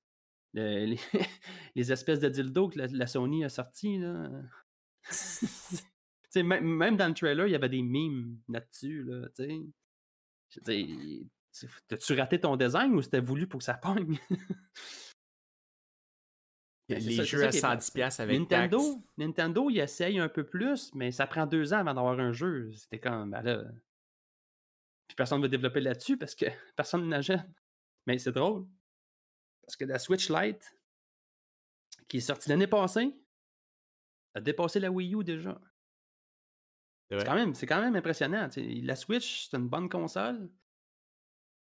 Le- 0.56 0.86
les, 0.86 0.98
les 1.76 1.92
espèces 1.92 2.18
de 2.20 2.28
dildos 2.28 2.70
que 2.70 2.78
la, 2.78 2.86
la 2.86 3.06
Sony 3.06 3.44
a 3.44 3.48
sortis, 3.48 3.98
là. 3.98 4.28
Même, 6.34 6.96
dans 6.96 7.08
le 7.08 7.14
trailer, 7.14 7.46
il 7.46 7.52
y 7.52 7.54
avait 7.54 7.68
des 7.68 7.82
mimes 7.82 8.38
là-dessus, 8.48 9.04
là, 9.04 9.28
T'as-tu 11.88 12.12
raté 12.14 12.38
ton 12.40 12.56
design 12.56 12.94
ou 12.94 13.00
c'était 13.00 13.20
voulu 13.20 13.46
pour 13.46 13.58
que 13.58 13.64
ça 13.64 13.74
pogne? 13.74 14.18
Ben, 16.88 16.98
les 17.02 17.16
ça- 17.16 17.22
c'est 17.22 17.28
jeux 17.28 17.44
à 17.44 17.48
qui 17.48 17.56
est 17.56 17.60
plate, 17.60 17.80
110$ 17.80 17.80
tu 17.80 17.86
sais. 17.86 17.92
piastres 17.92 18.20
avec 18.20 18.38
Nintendo. 18.38 19.02
Nintendo, 19.16 19.70
il 19.70 19.78
essaye 19.78 20.18
un 20.18 20.28
peu 20.28 20.44
plus, 20.44 20.92
mais 20.94 21.10
ça 21.10 21.26
prend 21.26 21.46
deux 21.46 21.72
ans 21.72 21.78
avant 21.78 21.94
d'avoir 21.94 22.20
un 22.20 22.32
jeu. 22.32 22.70
C'était 22.72 23.00
comme, 23.00 23.30
ben 23.30 23.42
là. 23.42 23.64
Puis 25.08 25.16
personne 25.16 25.38
ne 25.38 25.44
va 25.44 25.48
développer 25.48 25.80
là-dessus 25.80 26.16
parce 26.18 26.34
que 26.34 26.46
personne 26.76 27.08
n'achète. 27.08 27.40
Mais 28.06 28.18
c'est 28.18 28.32
drôle. 28.32 28.66
Parce 29.66 29.76
que 29.76 29.84
la 29.84 29.98
Switch 29.98 30.30
Lite, 30.30 30.76
qui 32.08 32.18
est 32.18 32.20
sortie 32.20 32.48
l'année 32.48 32.66
passée, 32.68 33.14
a 34.34 34.40
dépassé 34.40 34.78
la 34.80 34.90
Wii 34.90 35.14
U 35.14 35.24
déjà. 35.24 35.60
C'est 37.10 37.24
quand 37.24 37.34
même, 37.34 37.54
quand 37.54 37.80
même 37.80 37.96
impressionnant. 37.96 38.48
La 38.56 38.96
Switch, 38.96 39.48
c'est 39.48 39.56
une 39.56 39.68
bonne 39.68 39.88
console. 39.88 40.50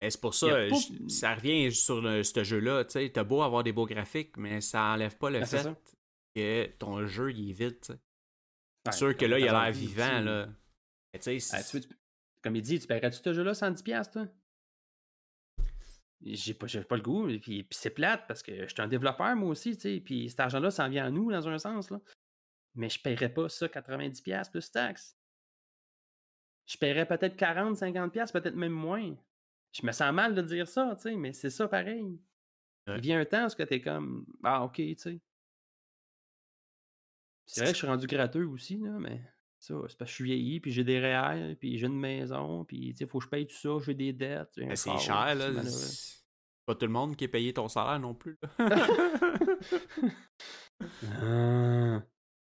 Et 0.01 0.09
c'est 0.09 0.21
pour 0.21 0.33
ça, 0.33 0.47
pas- 0.69 0.75
ça 1.09 1.35
revient 1.35 1.71
sur 1.73 2.01
le- 2.01 2.23
ce 2.23 2.43
jeu-là. 2.43 2.85
Tu 2.85 3.11
t'as 3.11 3.23
beau 3.23 3.41
avoir 3.41 3.63
des 3.63 3.73
beaux 3.73 3.85
graphiques, 3.85 4.37
mais 4.37 4.61
ça 4.61 4.81
enlève 4.93 5.17
pas 5.17 5.29
le 5.29 5.43
c'est 5.45 5.57
fait 5.63 5.75
que 6.35 6.67
ton 6.77 7.05
jeu, 7.05 7.31
il 7.33 7.61
est. 7.61 7.89
Ouais, 7.89 7.95
C'est 8.85 8.93
sûr 8.93 9.15
que 9.17 9.25
là, 9.25 9.39
il 9.39 9.47
a 9.47 9.51
l'air 9.65 9.71
vivant. 9.73 10.21
Là. 10.21 10.47
Mais 11.13 11.19
Ah, 11.51 11.63
tu 11.63 11.81
comme 12.41 12.55
il 12.55 12.61
dit, 12.61 12.79
tu 12.79 12.87
paierais-tu 12.87 13.17
ce 13.21 13.33
jeu-là 13.33 13.53
110$, 13.53 13.83
piastres, 13.83 14.13
toi? 14.13 14.27
J'ai 16.21 16.53
pas, 16.53 16.67
j'ai 16.67 16.83
pas 16.83 16.97
le 16.97 17.01
goût. 17.01 17.29
et 17.29 17.39
Puis, 17.39 17.63
puis 17.63 17.77
c'est 17.79 17.91
plate 17.91 18.27
parce 18.27 18.43
que 18.43 18.67
je 18.67 18.73
suis 18.73 18.81
un 18.81 18.87
développeur, 18.87 19.35
moi 19.35 19.49
aussi, 19.49 19.75
tu 19.75 19.81
sais. 19.81 20.01
Puis 20.01 20.29
cet 20.29 20.41
argent-là, 20.41 20.69
ça 20.71 20.85
en 20.85 20.89
vient 20.89 21.05
à 21.05 21.09
nous, 21.09 21.31
dans 21.31 21.47
un 21.47 21.57
sens, 21.57 21.89
là. 21.89 21.99
Mais 22.75 22.89
je 22.89 23.01
paierais 23.01 23.33
pas 23.33 23.49
ça 23.49 23.67
90$ 23.67 24.21
piastres 24.21 24.51
plus 24.51 24.69
taxes. 24.69 25.17
Je 26.65 26.77
paierais 26.77 27.07
peut-être 27.07 27.35
40, 27.35 27.77
50$, 27.77 28.09
piastres, 28.11 28.39
peut-être 28.39 28.55
même 28.55 28.73
moins. 28.73 29.15
Je 29.71 29.85
me 29.85 29.91
sens 29.91 30.13
mal 30.13 30.35
de 30.35 30.41
dire 30.41 30.67
ça, 30.67 30.95
tu 30.95 31.03
sais, 31.03 31.15
mais 31.15 31.33
c'est 31.33 31.49
ça 31.49 31.67
pareil. 31.67 32.19
Ouais. 32.87 32.97
Il 32.97 33.01
vient 33.01 33.19
un 33.19 33.25
temps 33.25 33.47
où 33.47 33.49
que 33.49 33.63
t'es 33.63 33.81
comme, 33.81 34.25
ah, 34.43 34.63
ok, 34.63 34.75
tu 34.75 34.95
sais. 34.97 35.21
C'est 37.45 37.61
vrai 37.61 37.71
que 37.71 37.75
je 37.75 37.79
suis 37.79 37.87
rendu 37.87 38.05
gratteux 38.05 38.45
aussi, 38.45 38.77
là, 38.77 38.91
mais 38.99 39.21
ça, 39.59 39.75
c'est 39.87 39.97
parce 39.97 39.97
que 39.97 40.05
je 40.07 40.13
suis 40.13 40.23
vieilli, 40.23 40.59
puis 40.59 40.71
j'ai 40.71 40.83
des 40.83 40.99
réels, 40.99 41.57
puis 41.59 41.77
j'ai 41.77 41.87
une 41.87 41.99
maison, 41.99 42.63
puis 42.65 42.95
il 42.99 43.07
faut 43.07 43.19
que 43.19 43.25
je 43.25 43.29
paye 43.29 43.45
tout 43.45 43.55
ça, 43.55 43.69
j'ai 43.85 43.93
des 43.93 44.13
dettes. 44.13 44.51
j'ai 44.55 44.65
un 44.65 44.67
mais 44.67 44.75
c'est 44.75 44.97
cher. 44.97 45.35
là. 45.35 45.35
malheureux. 45.35 45.63
C'est 45.69 46.23
pas 46.65 46.75
tout 46.75 46.85
le 46.85 46.91
monde 46.91 47.15
qui 47.15 47.25
est 47.25 47.29
payé 47.29 47.53
ton 47.53 47.67
salaire 47.67 47.99
non 47.99 48.13
plus. 48.13 48.37
Ah. 51.21 52.01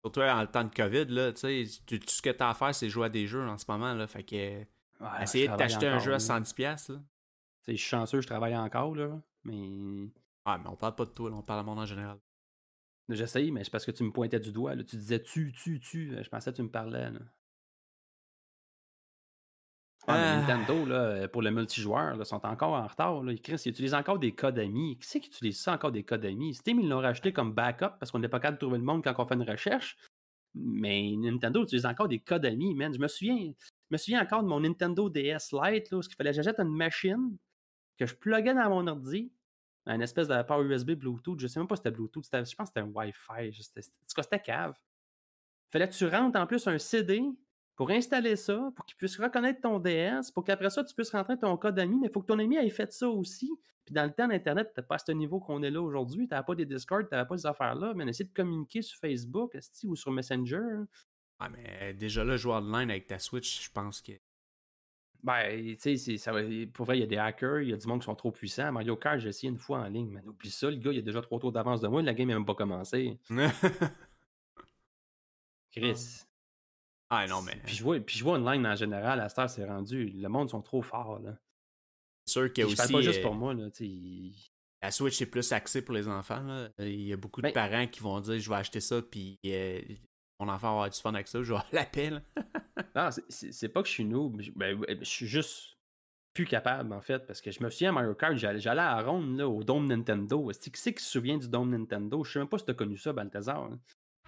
Surtout 0.04 0.20
en 0.20 0.40
le 0.42 0.46
temps 0.46 0.62
de 0.64 0.72
COVID, 0.74 1.06
là, 1.06 1.32
tu 1.32 1.66
sais, 1.66 1.82
tout 1.84 1.98
ce 2.06 2.22
que 2.22 2.30
t'as 2.30 2.50
à 2.50 2.54
faire, 2.54 2.74
c'est 2.74 2.88
jouer 2.88 3.06
à 3.06 3.08
des 3.08 3.26
jeux 3.26 3.46
en 3.46 3.58
ce 3.58 3.64
moment. 3.68 3.92
Là, 3.92 4.06
fait 4.06 4.22
que 4.22 4.60
Ouais, 5.00 5.22
essayer 5.22 5.48
de 5.48 5.56
t'acheter 5.56 5.88
un 5.88 5.98
jeu 5.98 6.12
à 6.12 6.18
là. 6.18 6.40
110$, 6.40 6.54
piastres, 6.54 6.92
là. 6.92 6.98
Tu 7.64 7.72
Je 7.72 7.76
suis 7.76 7.88
chanceux, 7.88 8.20
je 8.20 8.26
travaille 8.26 8.56
encore, 8.56 8.94
là, 8.94 9.20
mais 9.44 10.08
Ah, 10.44 10.58
mais 10.58 10.68
on 10.70 10.76
parle 10.76 10.94
pas 10.94 11.06
de 11.06 11.10
toi, 11.10 11.30
là, 11.30 11.36
on 11.36 11.42
parle 11.42 11.60
du 11.62 11.66
monde 11.66 11.78
en 11.80 11.86
général. 11.86 12.18
J'essaye, 13.14 13.50
mais 13.50 13.64
c'est 13.64 13.70
parce 13.70 13.86
que 13.86 13.90
tu 13.90 14.02
me 14.04 14.12
pointais 14.12 14.40
du 14.40 14.52
doigt, 14.52 14.74
là. 14.74 14.84
tu 14.84 14.96
disais 14.96 15.22
tu, 15.22 15.52
tu, 15.52 15.80
tu, 15.80 16.16
je 16.22 16.28
pensais 16.28 16.50
que 16.50 16.56
tu 16.56 16.62
me 16.62 16.70
parlais. 16.70 17.10
Là. 17.10 17.20
Ah. 20.06 20.36
Nintendo, 20.36 20.86
là, 20.86 21.28
pour 21.28 21.42
le 21.42 21.50
multijoueur, 21.50 22.16
là, 22.16 22.24
sont 22.24 22.44
encore 22.46 22.72
en 22.72 22.86
retard. 22.86 23.22
Là. 23.22 23.34
Chris, 23.36 23.60
ils 23.64 23.70
utilisent 23.70 23.94
encore 23.94 24.18
des 24.18 24.32
codes 24.32 24.58
amis. 24.58 24.98
Qui 24.98 25.06
c'est 25.06 25.20
qui 25.20 25.28
utilise 25.28 25.60
ça 25.60 25.74
encore 25.74 25.92
des 25.92 26.04
codes 26.04 26.24
amis? 26.24 26.54
Steam, 26.54 26.80
ils 26.80 26.88
l'ont 26.88 27.00
racheté 27.00 27.32
comme 27.32 27.52
backup 27.52 27.98
parce 27.98 28.10
qu'on 28.10 28.18
n'est 28.18 28.28
pas 28.28 28.40
capable 28.40 28.56
de 28.56 28.60
trouver 28.60 28.78
le 28.78 28.84
monde 28.84 29.04
quand 29.04 29.14
on 29.18 29.26
fait 29.26 29.34
une 29.34 29.48
recherche. 29.48 29.96
Mais 30.54 31.14
Nintendo 31.16 31.62
utilise 31.62 31.86
encore 31.86 32.08
des 32.08 32.18
codes 32.18 32.46
amis, 32.46 32.74
man. 32.74 32.92
Je 32.92 32.98
me 32.98 33.08
souviens, 33.08 33.36
je 33.36 33.94
me 33.94 33.96
souviens 33.98 34.22
encore 34.22 34.42
de 34.42 34.48
mon 34.48 34.60
Nintendo 34.60 35.08
DS 35.08 35.52
Lite, 35.52 35.90
là, 35.90 35.98
où 35.98 36.00
il 36.00 36.14
fallait 36.16 36.30
que 36.30 36.36
j'achète 36.36 36.58
une 36.58 36.74
machine 36.74 37.36
que 37.98 38.06
je 38.06 38.14
pluguais 38.14 38.54
dans 38.54 38.70
mon 38.70 38.86
ordi, 38.86 39.30
un 39.86 40.00
espèce 40.00 40.28
de 40.28 40.42
port 40.42 40.62
USB 40.62 40.92
Bluetooth. 40.92 41.38
Je 41.38 41.46
sais 41.46 41.58
même 41.58 41.66
pas 41.66 41.76
si 41.76 41.80
c'était 41.80 41.96
Bluetooth, 41.96 42.24
je 42.24 42.30
pense 42.30 42.52
que 42.54 42.64
c'était 42.66 42.80
un 42.80 42.90
Wi-Fi. 42.92 43.62
C'était, 43.62 44.40
cave. 44.40 44.74
Fallait 45.70 45.88
que 45.88 45.94
tu 45.94 46.06
rentres 46.06 46.38
en 46.38 46.46
plus 46.46 46.66
un 46.66 46.78
CD 46.78 47.22
pour 47.76 47.90
installer 47.90 48.36
ça, 48.36 48.70
pour 48.76 48.84
qu'il 48.84 48.96
puisse 48.96 49.18
reconnaître 49.18 49.60
ton 49.62 49.78
DS, 49.78 50.30
pour 50.34 50.44
qu'après 50.44 50.70
ça, 50.70 50.84
tu 50.84 50.94
puisses 50.94 51.12
rentrer 51.12 51.38
ton 51.38 51.56
code 51.56 51.78
ami, 51.78 51.98
mais 51.98 52.08
il 52.08 52.12
faut 52.12 52.20
que 52.20 52.26
ton 52.26 52.38
ami 52.38 52.56
ait 52.56 52.68
fait 52.68 52.92
ça 52.92 53.08
aussi. 53.08 53.50
Puis 53.86 53.94
dans 53.94 54.04
le 54.04 54.12
temps 54.12 54.28
d'Internet, 54.28 54.72
t'as 54.74 54.82
pas 54.82 54.96
à 54.96 54.98
ce 54.98 55.12
niveau 55.12 55.40
qu'on 55.40 55.62
est 55.62 55.70
là 55.70 55.80
aujourd'hui. 55.80 56.28
T'avais 56.28 56.44
pas 56.44 56.54
des 56.54 56.66
Discord, 56.66 57.08
t'avais 57.08 57.26
pas 57.26 57.38
ces 57.38 57.46
affaires-là, 57.46 57.94
mais 57.94 58.04
on 58.04 58.08
essaie 58.08 58.24
de 58.24 58.32
communiquer 58.32 58.82
sur 58.82 58.98
Facebook 58.98 59.56
ou 59.84 59.96
sur 59.96 60.10
Messenger. 60.10 60.84
Ah, 61.38 61.48
mais 61.48 61.94
déjà 61.94 62.22
là, 62.22 62.36
jouer 62.36 62.52
online 62.52 62.90
avec 62.90 63.06
ta 63.06 63.18
Switch, 63.18 63.64
je 63.64 63.70
pense 63.70 64.02
que. 64.02 64.12
Ben, 65.22 65.76
tu 65.76 65.98
sais, 65.98 66.66
pour 66.72 66.86
vrai, 66.86 66.96
il 66.98 67.00
y 67.00 67.04
a 67.04 67.06
des 67.06 67.18
hackers, 67.18 67.60
il 67.60 67.68
y 67.68 67.72
a 67.72 67.76
du 67.76 67.86
monde 67.86 68.00
qui 68.00 68.06
sont 68.06 68.14
trop 68.14 68.30
puissants. 68.30 68.72
Mario 68.72 68.96
Kart, 68.96 69.18
j'ai 69.20 69.28
essayé 69.28 69.50
une 69.52 69.58
fois 69.58 69.80
en 69.80 69.84
ligne, 69.88 70.08
mais 70.10 70.22
oublie 70.26 70.50
ça, 70.50 70.70
le 70.70 70.76
gars, 70.76 70.92
il 70.92 70.98
a 70.98 71.02
déjà 71.02 71.20
trois 71.20 71.38
tours 71.38 71.52
d'avance 71.52 71.80
de 71.80 71.88
moi, 71.88 72.00
la 72.02 72.14
game 72.14 72.28
n'a 72.28 72.34
même 72.34 72.46
pas 72.46 72.54
commencé. 72.54 73.18
Chris. 75.72 76.22
ah, 77.10 77.26
non, 77.26 77.42
mais. 77.42 77.56
Puis 77.64 77.76
jouer, 77.76 78.00
puis 78.00 78.18
jouer 78.18 78.32
online 78.32 78.66
en 78.66 78.74
général, 78.74 79.20
à 79.20 79.28
cette 79.28 79.38
heure, 79.38 79.50
c'est 79.50 79.64
rendu. 79.64 80.06
Le 80.08 80.28
monde 80.28 80.48
sont 80.50 80.62
trop 80.62 80.82
forts, 80.82 81.20
là. 81.20 81.36
C'est 82.26 82.32
sûr 82.32 82.52
qu'il 82.52 82.62
y 82.62 82.64
a 82.64 82.66
Puis 82.66 82.76
je 82.76 82.76
parle 82.76 82.86
aussi. 82.86 82.92
pas 82.92 83.02
juste 83.12 83.18
euh, 83.20 83.22
pour 83.28 83.34
moi, 83.34 83.54
là, 83.54 83.70
tu 83.70 83.88
La 84.82 84.90
Switch 84.90 85.20
est 85.22 85.26
plus 85.26 85.52
axée 85.52 85.82
pour 85.82 85.94
les 85.94 86.08
enfants. 86.08 86.42
Là. 86.42 86.68
Il 86.78 87.02
y 87.02 87.12
a 87.12 87.16
beaucoup 87.16 87.40
de 87.40 87.46
Ben- 87.48 87.52
parents 87.52 87.86
qui 87.86 88.00
vont 88.00 88.20
dire 88.20 88.38
Je 88.38 88.48
vais 88.48 88.56
acheter 88.56 88.80
ça, 88.80 89.00
puis 89.02 89.38
euh, 89.46 89.80
mon 90.40 90.48
enfant 90.48 90.68
va 90.68 90.72
avoir 90.72 90.90
du 90.90 90.98
fun 91.00 91.14
avec 91.14 91.28
ça, 91.28 91.42
je 91.42 91.52
vais 91.52 91.60
l'appeler. 91.72 92.10
Non, 92.96 93.08
c'est- 93.28 93.68
pas 93.68 93.82
que 93.82 93.88
je 93.88 93.92
suis 93.92 94.04
noob, 94.04 94.40
je- 94.40 94.50
ben, 94.52 94.80
je 95.00 95.04
suis 95.04 95.26
juste 95.26 95.76
plus 96.34 96.44
capable, 96.46 96.92
en 96.92 97.00
fait, 97.00 97.24
parce 97.26 97.40
que 97.40 97.50
je 97.50 97.62
me 97.62 97.70
souviens 97.70 97.90
à 97.90 97.92
Mario 97.92 98.14
Kart, 98.14 98.36
j'allais 98.36 98.80
à 98.80 99.00
Ronde, 99.02 99.36
là, 99.38 99.48
au 99.48 99.62
Dome 99.62 99.86
Nintendo. 99.86 100.50
Est-ce 100.50 100.70
qui 100.70 100.80
c'est 100.80 100.94
qui 100.94 101.02
se 101.04 101.10
souvient 101.10 101.36
du 101.38 101.48
Dome 101.48 101.70
Nintendo? 101.70 102.24
Je 102.24 102.32
sais 102.32 102.38
même 102.40 102.48
pas 102.48 102.58
si 102.58 102.64
t'as 102.64 102.74
connu 102.74 102.96
ça, 102.96 103.12
Balthazar. 103.12 103.62
hein. 103.64 103.78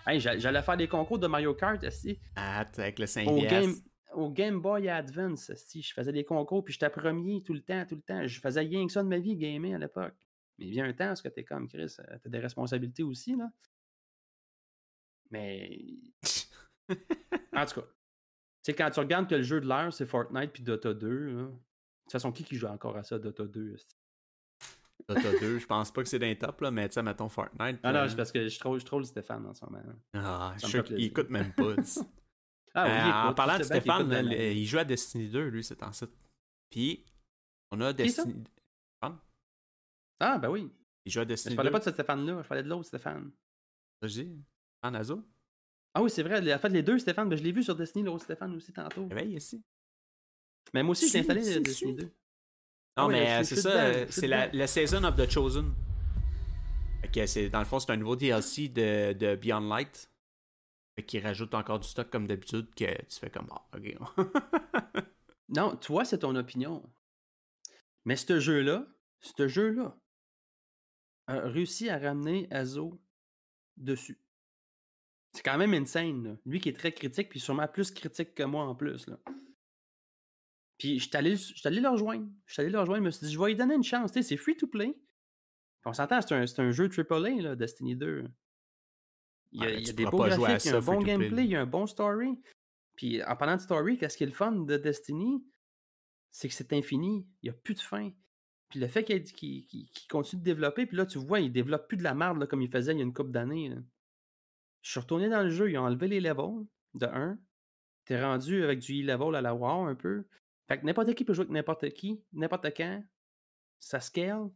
Hey, 0.07 0.21
j'allais 0.21 0.63
faire 0.63 0.77
des 0.77 0.89
concours 0.89 1.19
de 1.19 1.27
Mario 1.29 1.55
Kart, 1.55 1.83
esti. 1.83 2.19
Ah, 2.37 2.61
avec 2.77 2.99
le 2.99 3.07
5 3.07 3.27
au 3.29 3.41
Game, 3.41 3.75
au 4.15 4.31
Game 4.31 4.61
Boy 4.61 4.89
Advance, 4.89 5.49
esti, 5.51 5.81
je 5.83 5.93
faisais 5.95 6.13
des 6.13 6.25
concours, 6.25 6.63
puis 6.65 6.73
j'étais 6.75 6.91
premier 6.91 7.43
tout 7.43 7.55
le 7.55 7.63
temps, 7.63 7.85
tout 7.89 7.95
le 7.97 8.03
temps. 8.03 8.27
Je 8.27 8.41
faisais 8.41 8.61
rien 8.61 8.85
que 8.87 8.93
ça 8.93 9.03
de 9.03 9.09
ma 9.09 9.19
vie, 9.19 9.37
gamer 9.37 9.75
à 9.75 9.79
l'époque. 9.79 10.15
Mais 10.59 10.67
il 10.67 10.71
vient 10.73 10.85
un 10.85 10.93
temps, 10.93 11.07
parce 11.07 11.23
que 11.23 11.29
t'es 11.29 11.45
comme 11.45 11.69
Chris, 11.69 11.95
euh, 12.01 12.19
t'as 12.23 12.29
des 12.31 12.39
responsabilités 12.41 13.03
aussi, 13.05 13.35
là. 13.37 13.49
Mais. 15.33 15.79
en 16.89 17.67
tout 17.67 17.81
cas, 17.81 17.87
tu 17.87 17.87
sais, 18.67 18.75
quand 18.75 18.91
tu 18.91 19.01
regardes 19.01 19.29
que 19.29 19.35
le 19.35 19.43
jeu 19.43 19.61
de 19.61 19.67
l'heure, 19.67 19.93
c'est 19.93 20.07
Fortnite 20.07 20.53
puis 20.53 20.63
Dota 20.63 20.95
2, 20.95 21.09
là. 21.09 21.43
De 21.43 21.49
toute 22.05 22.13
façon, 22.13 22.31
qui 22.33 22.45
qui 22.45 22.57
joue 22.57 22.67
encore 22.67 22.97
à 22.97 23.03
ça, 23.03 23.19
Dota 23.19 23.45
2? 23.47 23.75
esti? 23.75 23.97
Dota 25.09 25.39
2, 25.41 25.59
je 25.59 25.67
pense 25.67 25.91
pas 25.93 26.03
que 26.03 26.09
c'est 26.09 26.19
d'un 26.19 26.35
top, 26.35 26.61
là, 26.61 26.71
mais 26.71 26.89
tu 26.89 26.95
sais, 26.95 27.03
mettons 27.03 27.29
Fortnite. 27.29 27.81
Ah 27.83 27.91
là. 27.93 28.03
non, 28.03 28.09
c'est 28.09 28.17
parce 28.17 28.31
que 28.31 28.47
je 28.49 28.59
troll, 28.61 28.79
je 28.79 28.85
troll 28.85 29.05
Stéphane 29.05 29.47
en 29.47 29.55
ce 29.55 29.65
moment. 29.65 29.83
Ah, 30.15 30.55
ça 30.59 30.67
je 30.69 30.73
suis 30.79 30.83
qu'il 30.83 31.03
écoute 31.05 31.31
même 31.31 31.53
pas. 31.55 31.75
Ah 32.75 32.87
oui, 32.87 32.91
Euh, 32.93 33.31
en 33.31 33.35
parlant 33.35 33.59
de 33.59 33.65
Stéphane, 33.65 34.09
là, 34.09 34.23
le- 34.23 34.33
il 34.53 34.65
joue 34.65 34.79
à 34.79 34.85
Destiny 34.85 35.29
2, 35.29 35.49
lui, 35.49 35.63
c'est 35.63 35.83
en 35.83 35.93
site. 35.93 36.09
Puis, 36.71 37.05
on 37.71 37.79
a? 37.83 37.93
Destiny. 37.93 38.45
Ah, 40.21 40.39
ben 40.39 40.49
oui. 40.49 40.71
Il 41.05 41.13
joue 41.13 41.19
à 41.21 41.23
Mais 41.25 41.27
Destiny 41.27 41.53
je 41.53 41.57
parlais 41.57 41.69
2. 41.71 41.73
pas 41.73 41.79
de 41.81 41.85
ce 41.85 41.91
Stéphane-là, 41.91 42.43
je 42.43 42.49
parlais 42.49 42.63
de 42.63 42.69
l'autre 42.71 42.85
Stéphane. 42.87 43.31
Vas-y, 44.01 44.39
en 44.83 44.95
Azo. 44.95 45.23
Ah 45.95 46.03
oui, 46.03 46.11
c'est 46.11 46.23
vrai. 46.23 46.55
En 46.55 46.59
fait, 46.59 46.69
les 46.71 46.83
deux 46.83 46.99
Stéphane, 46.99 47.29
ben, 47.29 47.37
je 47.39 47.43
l'ai 47.43 47.53
vu 47.53 47.63
sur 47.63 47.77
Destiny, 47.77 48.05
l'autre 48.05 48.25
Stéphane 48.25 48.55
aussi 48.55 48.73
tantôt. 48.73 49.07
Réveille 49.09 49.37
ici. 49.37 49.63
Mais 50.73 50.83
moi 50.83 50.93
aussi, 50.93 51.09
j'ai 51.09 51.21
installé 51.21 51.43
Destiny 51.43 51.97
tu- 51.97 52.03
2. 52.05 52.13
Non, 52.97 53.07
Ouais, 53.07 53.13
mais 53.15 53.41
euh, 53.41 53.45
c'est 53.45 53.57
ça, 53.57 53.85
euh, 53.87 54.07
c'est 54.11 54.27
la, 54.27 54.49
la 54.53 54.67
Season 54.67 55.03
of 55.05 55.17
the 55.17 55.29
Chosen. 55.31 55.75
C'est, 57.27 57.51
dans 57.51 57.59
le 57.59 57.67
fond, 57.67 57.79
c'est 57.79 57.93
un 57.93 57.97
nouveau 57.97 58.17
DLC 58.17 58.69
de, 58.69 59.13
de 59.13 59.37
Beyond 59.37 59.69
Light. 59.69 60.11
Fait 60.97 61.05
qui 61.05 61.21
rajoute 61.21 61.53
encore 61.55 61.79
du 61.81 61.89
stock 61.89 62.09
comme 62.11 62.27
d'habitude 62.27 62.75
que 62.75 62.85
tu 63.05 63.19
fais 63.19 63.31
comme 63.31 63.49
ah, 63.51 63.67
ok. 63.77 63.97
Non, 65.49 65.77
toi, 65.77 66.07
c'est 66.07 66.21
ton 66.21 66.35
opinion. 66.37 66.83
Mais 68.07 68.17
ce 68.17 68.41
jeu-là, 68.41 68.87
ce 69.21 69.47
jeu-là, 69.49 69.95
a 71.27 71.41
réussi 71.41 71.91
à 71.91 71.99
ramener 71.99 72.49
Azo 72.51 72.99
dessus. 73.77 74.19
C'est 75.33 75.43
quand 75.43 75.57
même 75.57 75.75
insane, 75.75 76.25
là. 76.25 76.37
Lui 76.45 76.61
qui 76.61 76.69
est 76.69 76.77
très 76.77 76.93
critique, 76.93 77.29
puis 77.29 77.41
sûrement 77.41 77.67
plus 77.67 77.91
critique 77.91 78.35
que 78.35 78.43
moi 78.43 78.65
en 78.65 78.75
plus, 78.75 79.07
là. 79.07 79.19
Puis 80.79 80.99
je 80.99 81.05
suis 81.09 81.17
allé, 81.17 81.81
le 81.81 81.89
rejoindre. 81.89 82.29
Je 82.45 82.55
suis 82.55 82.61
allé 82.61 82.71
le 82.71 82.81
rejoindre, 82.81 83.03
je 83.03 83.07
me 83.07 83.11
suis 83.11 83.27
dit, 83.27 83.33
je 83.33 83.39
vais 83.39 83.49
lui 83.49 83.57
donner 83.57 83.75
une 83.75 83.85
chance. 83.85 84.11
C'est 84.13 84.37
free 84.37 84.57
to 84.57 84.67
play. 84.67 84.93
Puis 84.93 85.87
on 85.87 85.93
s'entend, 85.93 86.21
c'est 86.21 86.61
un, 86.61 86.71
jeu 86.71 86.91
AAA, 86.91 87.41
là, 87.41 87.57
Destiny 87.57 87.97
2. 87.97 88.25
Il 89.53 89.63
y 89.63 89.67
a, 89.67 89.71
il 89.71 89.89
y 89.89 89.93
des 89.93 90.05
beaux 90.05 90.19
graphiques, 90.19 90.65
il 90.65 90.71
y 90.71 90.75
a 90.75 90.79
un 90.79 90.81
bon 90.81 91.01
gameplay, 91.01 91.45
il 91.45 91.51
y 91.51 91.57
a 91.57 91.61
un 91.61 91.67
bon 91.67 91.87
story. 91.87 92.41
Puis 92.97 93.23
en 93.23 93.37
parlant 93.37 93.57
de 93.57 93.61
story, 93.61 93.99
qu'est-ce 93.99 94.17
qui 94.17 94.25
est 94.25 94.27
le 94.27 94.33
fun 94.33 94.53
de 94.53 94.77
Destiny? 94.77 95.45
C'est 96.31 96.49
que 96.49 96.55
c'est 96.55 96.73
infini. 96.73 97.27
Il 97.43 97.51
n'y 97.51 97.51
a 97.51 97.53
plus 97.53 97.75
de 97.75 97.81
fin. 97.81 98.11
Puis 98.69 98.81
le 98.81 98.89
fait 98.89 99.05
qu'il 99.05 99.89
continue 100.09 100.41
de 100.41 100.45
développer, 100.45 100.87
puis 100.87 100.97
là, 100.97 101.05
tu 101.05 101.19
vois, 101.19 101.41
il 101.41 101.53
développe 101.53 101.89
plus 101.89 101.99
de 101.99 102.03
la 102.03 102.15
merde 102.15 102.39
là, 102.39 102.47
comme 102.47 102.63
il 102.63 102.71
faisait 102.71 102.93
il 102.93 102.99
y 102.99 103.03
a 103.03 103.05
une 103.05 103.13
couple 103.13 103.31
d'années. 103.31 103.71
Je 104.83 104.91
suis 104.91 105.01
retourné 105.01 105.29
dans 105.29 105.43
le 105.43 105.51
jeu, 105.51 105.71
ils 105.71 105.79
ont 105.79 105.83
enlevé 105.85 106.09
les 106.09 106.21
levels 106.21 106.67
de 106.95 107.07
1. 107.07 107.39
T'es 108.05 108.21
rendu 108.23 108.63
avec 108.65 108.81
du 108.81 109.03
e-level 109.03 109.35
à 109.37 109.41
la 109.41 109.55
WoW 109.55 109.87
un 109.87 109.95
peu. 109.95 110.25
Fait 110.69 110.79
que 110.81 110.85
n'importe 110.87 111.15
qui 111.15 111.25
peut 111.25 111.33
jouer 111.35 111.43
avec 111.45 111.53
n'importe 111.53 111.89
qui, 111.91 112.21
n'importe 112.33 112.67
quand. 112.77 113.03
Ça 113.79 114.01
scale. 114.01 114.49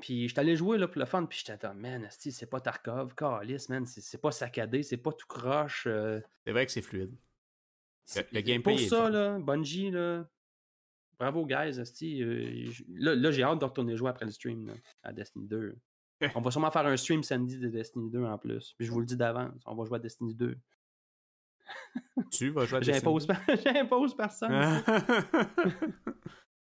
Puis 0.00 0.28
je 0.28 0.38
allé 0.38 0.54
jouer 0.56 0.78
là, 0.78 0.86
pour 0.86 1.00
le 1.00 1.04
fun, 1.06 1.26
puis 1.26 1.42
j'étais 1.44 1.58
là, 1.66 1.74
man, 1.74 2.06
c'est 2.10 2.48
pas 2.48 2.60
Tarkov, 2.60 3.14
Calis, 3.16 3.66
man, 3.68 3.84
c'est 3.86 4.20
pas 4.20 4.30
saccadé, 4.30 4.82
c'est 4.84 4.96
pas 4.96 5.12
tout 5.12 5.26
croche. 5.26 5.84
euh, 5.88 6.20
c'est 6.44 6.52
vrai 6.52 6.64
que 6.66 6.70
c'est 6.72 6.82
fluide. 6.82 7.12
c'est- 8.04 8.30
le 8.32 8.40
gameplay 8.40 8.74
Pour 8.74 8.80
est 8.80 8.88
ça, 8.88 9.04
fun. 9.04 9.10
là, 9.10 9.38
Bungie, 9.40 9.90
là, 9.90 10.28
bravo, 11.18 11.44
guys. 11.44 11.78
euh, 12.22 12.70
là, 12.88 13.14
là, 13.16 13.30
j'ai 13.32 13.42
hâte 13.42 13.60
de 13.60 13.64
retourner 13.64 13.96
jouer 13.96 14.10
après 14.10 14.26
le 14.26 14.30
stream 14.32 14.66
là, 14.68 14.74
à 15.02 15.12
Destiny 15.12 15.46
2. 15.48 15.76
on 16.34 16.40
va 16.40 16.50
sûrement 16.50 16.70
faire 16.70 16.86
un 16.86 16.96
stream 16.96 17.22
samedi 17.22 17.58
de 17.58 17.68
Destiny 17.68 18.10
2 18.10 18.24
en 18.24 18.38
plus. 18.38 18.74
Puis 18.76 18.86
je 18.86 18.92
vous 18.92 19.00
le 19.00 19.06
dis 19.06 19.16
d'avance, 19.16 19.62
on 19.66 19.74
va 19.74 19.84
jouer 19.84 19.96
à 19.96 20.00
Destiny 20.00 20.34
2. 20.34 20.56
Tu 22.32 22.50
vas 22.50 22.66
jouer 22.66 22.78
à 22.78 22.80
Destiny 22.80 23.00
J'impose 23.00 23.26
per- 23.26 23.56
j'impose 23.64 24.16
personne. 24.16 24.52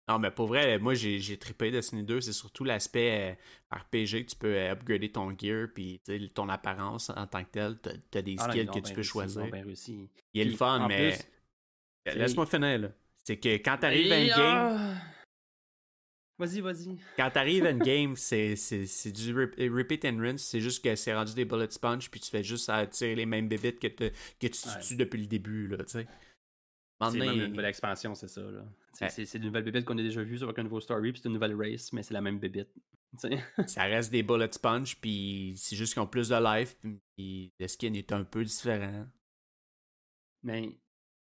non, 0.07 0.19
mais 0.19 0.31
pour 0.31 0.47
vrai, 0.47 0.79
moi 0.79 0.93
j'ai, 0.93 1.37
trippé 1.37 1.71
Destiny 1.71 2.03
2, 2.03 2.21
c'est 2.21 2.33
surtout 2.33 2.63
l'aspect 2.63 3.37
euh, 3.71 3.75
RPG, 3.75 4.25
tu 4.25 4.35
peux 4.37 4.55
euh, 4.55 4.71
upgrader 4.71 5.11
ton 5.11 5.35
gear, 5.37 5.67
puis 5.73 6.01
tu 6.05 6.29
ton 6.29 6.49
apparence 6.49 7.09
en 7.09 7.27
tant 7.27 7.43
que 7.43 7.49
tel, 7.51 7.77
t'as, 7.81 7.91
t'as 8.09 8.21
des 8.21 8.35
Ah 8.39 8.49
skills 8.49 8.67
que 8.67 8.79
tu 8.79 8.81
peux 8.81 8.95
réussi, 8.95 9.03
choisir. 9.03 9.45
Il 10.33 10.41
est 10.41 10.45
le 10.45 10.55
fun, 10.55 10.87
mais 10.87 11.17
laisse-moi 12.05 12.45
finir 12.45 12.79
là. 12.79 12.89
C'est 13.25 13.37
que 13.37 13.55
quand 13.55 13.77
t'arrives 13.77 14.11
à 14.11 14.19
une 14.19 14.27
game, 14.27 14.37
ah! 14.39 15.12
Vas-y, 16.39 16.61
vas-y. 16.61 16.97
quand 17.15 17.29
t'arrives 17.31 17.65
à 17.65 17.69
une 17.69 17.79
game, 17.83 18.15
c'est, 18.15 18.55
c'est, 18.55 18.85
c'est 18.87 19.11
du 19.11 19.33
rep- 19.33 19.55
repeat 19.57 20.03
and 20.05 20.17
rinse, 20.19 20.43
c'est 20.43 20.59
juste 20.61 20.83
que 20.83 20.95
c'est 20.95 21.13
rendu 21.13 21.33
des 21.35 21.45
bullet 21.45 21.69
sponge, 21.69 22.09
puis 22.09 22.19
tu 22.19 22.29
fais 22.31 22.43
juste 22.43 22.69
à 22.69 22.87
tirer 22.87 23.15
les 23.15 23.25
mêmes 23.25 23.47
bébites 23.47 23.79
que, 23.79 23.87
te- 23.87 24.09
que 24.39 24.47
tu 24.47 24.67
Ouais. 24.67 24.79
tues 24.81 24.95
depuis 24.95 25.19
le 25.21 25.27
début, 25.27 25.67
là, 25.67 25.77
tu 25.77 25.89
sais. 25.91 26.07
C'est 27.11 27.17
même 27.19 27.33
une 27.39 27.47
nouvelle 27.47 27.65
expansion, 27.65 28.15
c'est 28.15 28.29
ça. 28.29 28.41
là. 28.41 28.65
C'est 28.93 29.05
Ouais. 29.05 29.25
c'est- 29.25 29.37
une 29.37 29.45
nouvelle 29.45 29.63
bébite 29.63 29.85
qu'on 29.85 29.97
a 29.97 30.01
déjà 30.01 30.23
vue 30.23 30.41
avec 30.41 30.57
un 30.57 30.63
nouveau 30.63 30.79
story, 30.79 31.11
puis 31.11 31.21
c'est 31.21 31.27
une 31.27 31.33
nouvelle 31.33 31.55
race, 31.55 31.91
mais 31.93 32.01
c'est 32.01 32.13
la 32.13 32.21
même 32.21 32.39
bébite. 32.39 32.69
Ça 33.67 33.83
reste 33.83 34.09
des 34.11 34.23
bullet 34.23 34.51
sponge, 34.51 34.99
puis 34.99 35.53
c'est 35.57 35.75
juste 35.75 35.93
qu'ils 35.93 36.01
ont 36.01 36.07
plus 36.07 36.29
de 36.29 36.35
life, 36.35 36.75
puis 37.15 37.53
le 37.59 37.67
skin 37.67 37.93
est 37.93 38.11
un 38.11 38.23
peu 38.23 38.43
différent. 38.43 39.05
Mais 40.41 40.77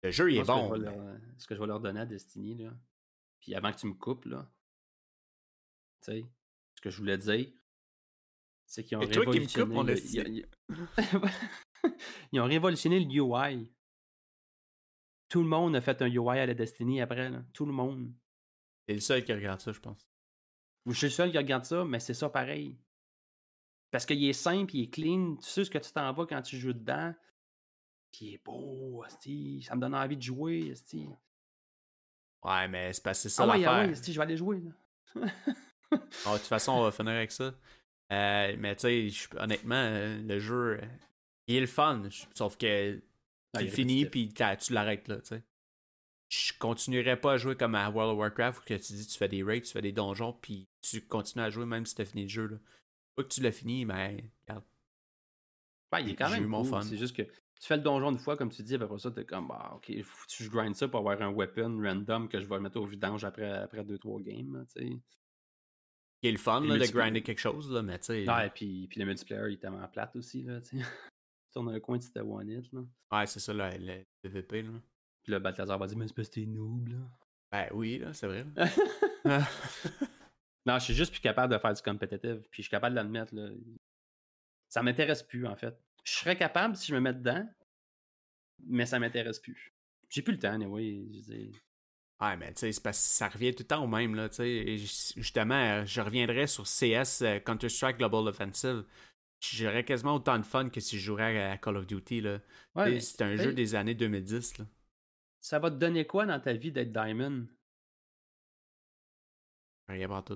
Le 0.04 0.12
jeu, 0.12 0.32
il 0.32 0.38
est 0.38 0.42
ce, 0.44 0.48
que 0.48 0.52
bon. 0.52 0.68
je 0.76 0.82
vais 0.82 0.90
mais- 0.92 0.96
leur, 0.96 1.18
ce 1.38 1.48
que 1.48 1.56
je 1.56 1.60
vais 1.60 1.68
leur 1.68 1.80
donner 1.80 2.00
à 2.02 2.06
Destiny, 2.06 2.56
là, 2.56 2.72
puis 3.42 3.56
avant 3.56 3.72
que 3.72 3.80
tu 3.80 3.88
me 3.88 3.94
coupes, 3.94 4.26
là, 4.26 4.48
sais, 6.06 6.26
ce 6.76 6.82
que 6.82 6.90
je 6.90 6.98
voulais 6.98 7.18
dire, 7.18 7.52
c'est 8.66 8.84
qu'ils 8.84 8.98
ont 8.98 9.02
Et 9.02 9.10
toi 9.10 9.26
qui 9.26 9.40
me 9.40 9.64
révolutionné. 9.64 10.46
le- 10.70 10.70
ils- 12.34 12.40
ont 12.40 12.46
révolutionné 12.46 13.00
le 13.00 13.06
UI. 13.12 13.72
Tout 15.30 15.42
le 15.44 15.48
monde 15.50 15.76
a 15.76 15.82
fait 15.82 16.02
un 16.02 16.08
UI 16.08 16.40
à 16.40 16.46
la 16.46 16.54
Destiny 16.54 17.02
après, 17.02 17.30
là. 17.30 17.44
Tout 17.54 17.66
le 17.66 17.72
monde. 17.72 18.12
C'est 18.88 18.96
le 18.96 19.00
seul 19.02 19.24
qui 19.24 19.34
regarde 19.34 19.60
ça, 19.62 19.72
je 19.72 19.80
pense. 19.80 20.08
Je 20.88 20.94
suis 20.94 21.08
le 21.08 21.12
seul 21.12 21.32
qui 21.32 21.38
regarde 21.38 21.66
ça, 21.66 21.86
mais 21.86 22.00
c'est 22.00 22.14
ça 22.16 22.30
pareil. 22.30 22.76
Parce 23.92 24.06
qu'il 24.06 24.24
est 24.24 24.34
simple, 24.34 24.76
il 24.76 24.84
est 24.84 24.90
clean, 24.90 25.36
tu 25.38 25.48
sais 25.50 25.66
ce 25.66 25.70
que 25.70 25.78
tu 25.78 25.92
t'en 25.92 26.12
vas 26.14 26.26
quand 26.26 26.42
tu 26.42 26.58
joues 26.58 26.74
dedans. 26.74 27.14
Puis 28.12 28.26
il 28.26 28.34
est 28.36 28.44
beau, 28.44 29.04
ça 29.08 29.76
me 29.76 29.82
donne 29.82 29.94
envie 29.96 30.18
de 30.18 30.22
jouer. 30.24 30.74
Ouais, 32.44 32.68
mais 32.68 32.94
c'est 32.94 33.04
parce 33.04 33.20
que 33.20 33.30
c'est 33.30 33.36
ça 33.36 33.44
Ah 33.44 33.52
ah 33.54 33.58
l'affaire. 33.58 33.90
ouais, 33.90 33.96
je 33.96 34.12
vais 34.18 34.22
aller 34.24 34.38
jouer. 34.38 34.62
là. 34.62 34.72
Ah, 36.26 36.34
de 36.34 36.38
toute 36.38 36.48
façon, 36.48 36.74
on 36.74 36.84
va 36.84 36.92
finir 36.92 37.14
avec 37.14 37.32
ça. 37.32 37.54
Euh, 38.12 38.56
mais 38.58 38.76
tu 38.76 38.82
sais, 38.82 39.10
je- 39.10 39.28
honnêtement, 39.38 39.90
le 40.28 40.40
jeu, 40.40 40.80
il 41.48 41.56
est 41.56 41.62
le 41.62 41.68
fun. 41.68 42.04
je- 42.10 42.24
Sauf 42.34 42.58
que 42.58 43.00
Ah, 43.54 43.60
tu 43.60 43.64
est 43.66 43.68
le 43.68 43.74
finis, 43.74 44.06
puis 44.06 44.34
tu 44.34 44.74
l'arrêtes 44.74 45.08
là, 45.08 45.18
tu 45.18 45.28
sais. 45.28 45.44
Je 46.30 46.54
continuerai 46.60 47.20
pas 47.20 47.34
à 47.34 47.38
jouer 47.38 47.56
comme 47.56 47.74
à 47.74 47.90
World 47.90 48.14
of 48.14 48.20
Warcraft 48.20 48.60
où 48.60 48.64
que 48.66 48.74
tu 48.76 48.94
dis 48.94 49.08
tu 49.08 49.18
fais 49.18 49.28
des 49.28 49.42
raids, 49.42 49.62
tu 49.62 49.72
fais 49.72 49.82
des 49.82 49.92
donjons, 49.92 50.34
puis 50.34 50.68
tu 50.82 51.02
continues 51.02 51.44
à 51.44 51.50
jouer 51.50 51.66
même 51.66 51.88
si 51.88 51.96
t'as 51.96 52.06
fini 52.06 52.24
le 52.24 52.30
jeu. 52.30 52.48
Là. 52.48 52.58
Pas 53.16 53.24
que 53.24 53.30
tu 53.30 53.42
l'as 53.42 53.52
fini, 53.52 53.84
mais 53.86 54.24
regarde. 54.48 54.64
Ouais, 55.92 56.04
il 56.04 56.10
est 56.12 56.16
quand 56.16 56.30
même 56.30 56.46
mon 56.46 56.62
cool, 56.62 56.70
fun. 56.70 56.82
C'est 56.84 56.98
juste 56.98 57.16
que 57.16 57.24
tu 57.24 57.32
fais 57.68 57.78
le 57.78 57.82
donjon 57.82 58.12
une 58.12 58.20
fois, 58.20 58.38
comme 58.38 58.52
tu 58.52 58.62
dis, 58.62 58.76
puis 58.76 58.84
après 58.84 59.00
ça, 59.00 59.10
t'es 59.10 59.26
comme, 59.26 59.48
bah, 59.48 59.72
ok, 59.76 59.92
faut 60.04 60.26
que 60.28 60.32
tu 60.32 60.50
grind 60.50 60.76
ça 60.76 60.88
pour 60.88 61.00
avoir 61.00 61.20
un 61.22 61.32
weapon 61.32 61.82
random 61.82 62.30
que 62.30 62.40
je 62.40 62.46
vais 62.46 62.60
mettre 62.60 62.78
au 62.80 62.86
vidange 62.86 63.24
après 63.26 63.42
2-3 63.50 63.64
après 63.64 63.84
deux, 63.84 63.98
trois 63.98 64.20
games, 64.22 64.66
tu 64.76 64.82
sais. 64.88 64.98
Il 66.22 66.30
est 66.30 66.32
le 66.34 66.38
fun 66.38 66.62
Le 66.62 66.76
là, 66.76 66.86
de 66.86 66.92
grinder 66.92 67.22
quelque 67.22 67.40
chose, 67.40 67.72
là, 67.72 67.82
mais 67.82 67.98
tu 68.00 68.06
sais. 68.06 68.30
Ouais, 68.30 68.50
puis, 68.50 68.88
puis 68.88 69.00
le 69.00 69.06
multiplayer, 69.06 69.50
il 69.50 69.54
est 69.54 69.58
tellement 69.58 69.88
plate 69.88 70.16
aussi, 70.16 70.44
là, 70.44 70.62
tu 70.62 70.80
sais. 70.80 70.86
Tu 71.50 71.54
tournes 71.54 71.74
un 71.74 71.80
coin, 71.80 71.98
t'es 71.98 72.20
one 72.20 72.48
hit, 72.48 72.72
là. 72.72 72.82
Ouais, 73.12 73.26
c'est 73.26 73.40
ça, 73.40 73.52
là, 73.54 73.76
le 73.76 74.06
PVP. 74.22 74.62
Là. 74.62 74.70
Puis 75.24 75.32
là, 75.32 75.40
Balthazar 75.40 75.80
va 75.80 75.88
dire, 75.88 75.98
mais 75.98 76.08
c'est 76.08 76.14
parce 76.14 76.30
que 76.30 76.36
t'es 76.36 76.46
noob, 76.46 76.90
là. 76.90 76.98
Ben 77.52 77.68
oui, 77.74 77.98
là, 77.98 78.14
c'est 78.14 78.28
vrai. 78.28 78.46
là. 79.26 79.48
non, 80.68 80.78
je 80.78 80.84
suis 80.84 80.94
juste 80.94 81.12
plus 81.12 81.22
capable 81.22 81.52
de 81.52 81.58
faire 81.58 81.74
du 81.74 81.82
competitive. 81.82 82.42
Puis 82.52 82.62
je 82.62 82.68
suis 82.68 82.70
capable 82.70 82.96
de 82.96 82.98
l'admettre. 82.98 83.34
Là. 83.34 83.50
Ça 84.68 84.84
m'intéresse 84.84 85.24
plus, 85.24 85.48
en 85.48 85.56
fait. 85.56 85.76
Je 86.04 86.12
serais 86.12 86.38
capable 86.38 86.76
si 86.76 86.88
je 86.88 86.94
me 86.94 87.00
mets 87.00 87.16
dedans, 87.16 87.48
mais 88.68 88.86
ça 88.86 89.00
m'intéresse 89.00 89.40
plus. 89.40 89.74
J'ai 90.10 90.22
plus 90.22 90.34
le 90.34 90.40
temps, 90.40 90.54
anyway. 90.54 91.08
Ouais, 92.22 92.36
mais 92.36 92.52
tu 92.54 92.60
sais, 92.60 92.72
c'est 92.74 92.84
parce 92.84 92.98
que 92.98 93.04
ça 93.16 93.30
revient 93.30 93.54
tout 93.56 93.64
le 93.64 93.68
temps 93.68 93.84
au 93.84 93.88
même, 93.88 94.14
là, 94.16 94.28
tu 94.28 94.36
sais. 94.36 94.78
Justement, 95.16 95.86
je 95.86 96.02
reviendrais 96.02 96.48
sur 96.48 96.66
CS, 96.66 97.22
euh, 97.22 97.40
Counter-Strike 97.40 97.98
Global 97.98 98.28
Offensive. 98.28 98.84
J'aurais 99.42 99.86
quasiment 99.86 100.16
autant 100.16 100.38
de 100.38 100.44
fun 100.44 100.70
que 100.70 100.82
si 100.82 101.00
je 101.00 101.06
jouerais 101.06 101.50
à 101.52 101.58
Call 101.58 101.78
of 101.78 101.88
Duty, 101.88 102.20
là. 102.22 102.40
Ouais, 102.76 103.00
C'est 103.00 103.22
un 103.22 103.38
jeu 103.38 103.54
des 103.54 103.74
années 103.76 103.96
2010, 103.96 104.58
là. 104.58 104.66
ça 105.40 105.60
va 105.60 105.72
te 105.72 105.78
donner 105.78 106.06
quoi 106.06 106.26
dans 106.26 106.40
ta 106.42 106.52
vie 106.52 106.74
d'être 106.74 106.92
Diamond? 106.92 107.48
Rien 109.88 110.08
pas 110.08 110.22
tout. 110.22 110.36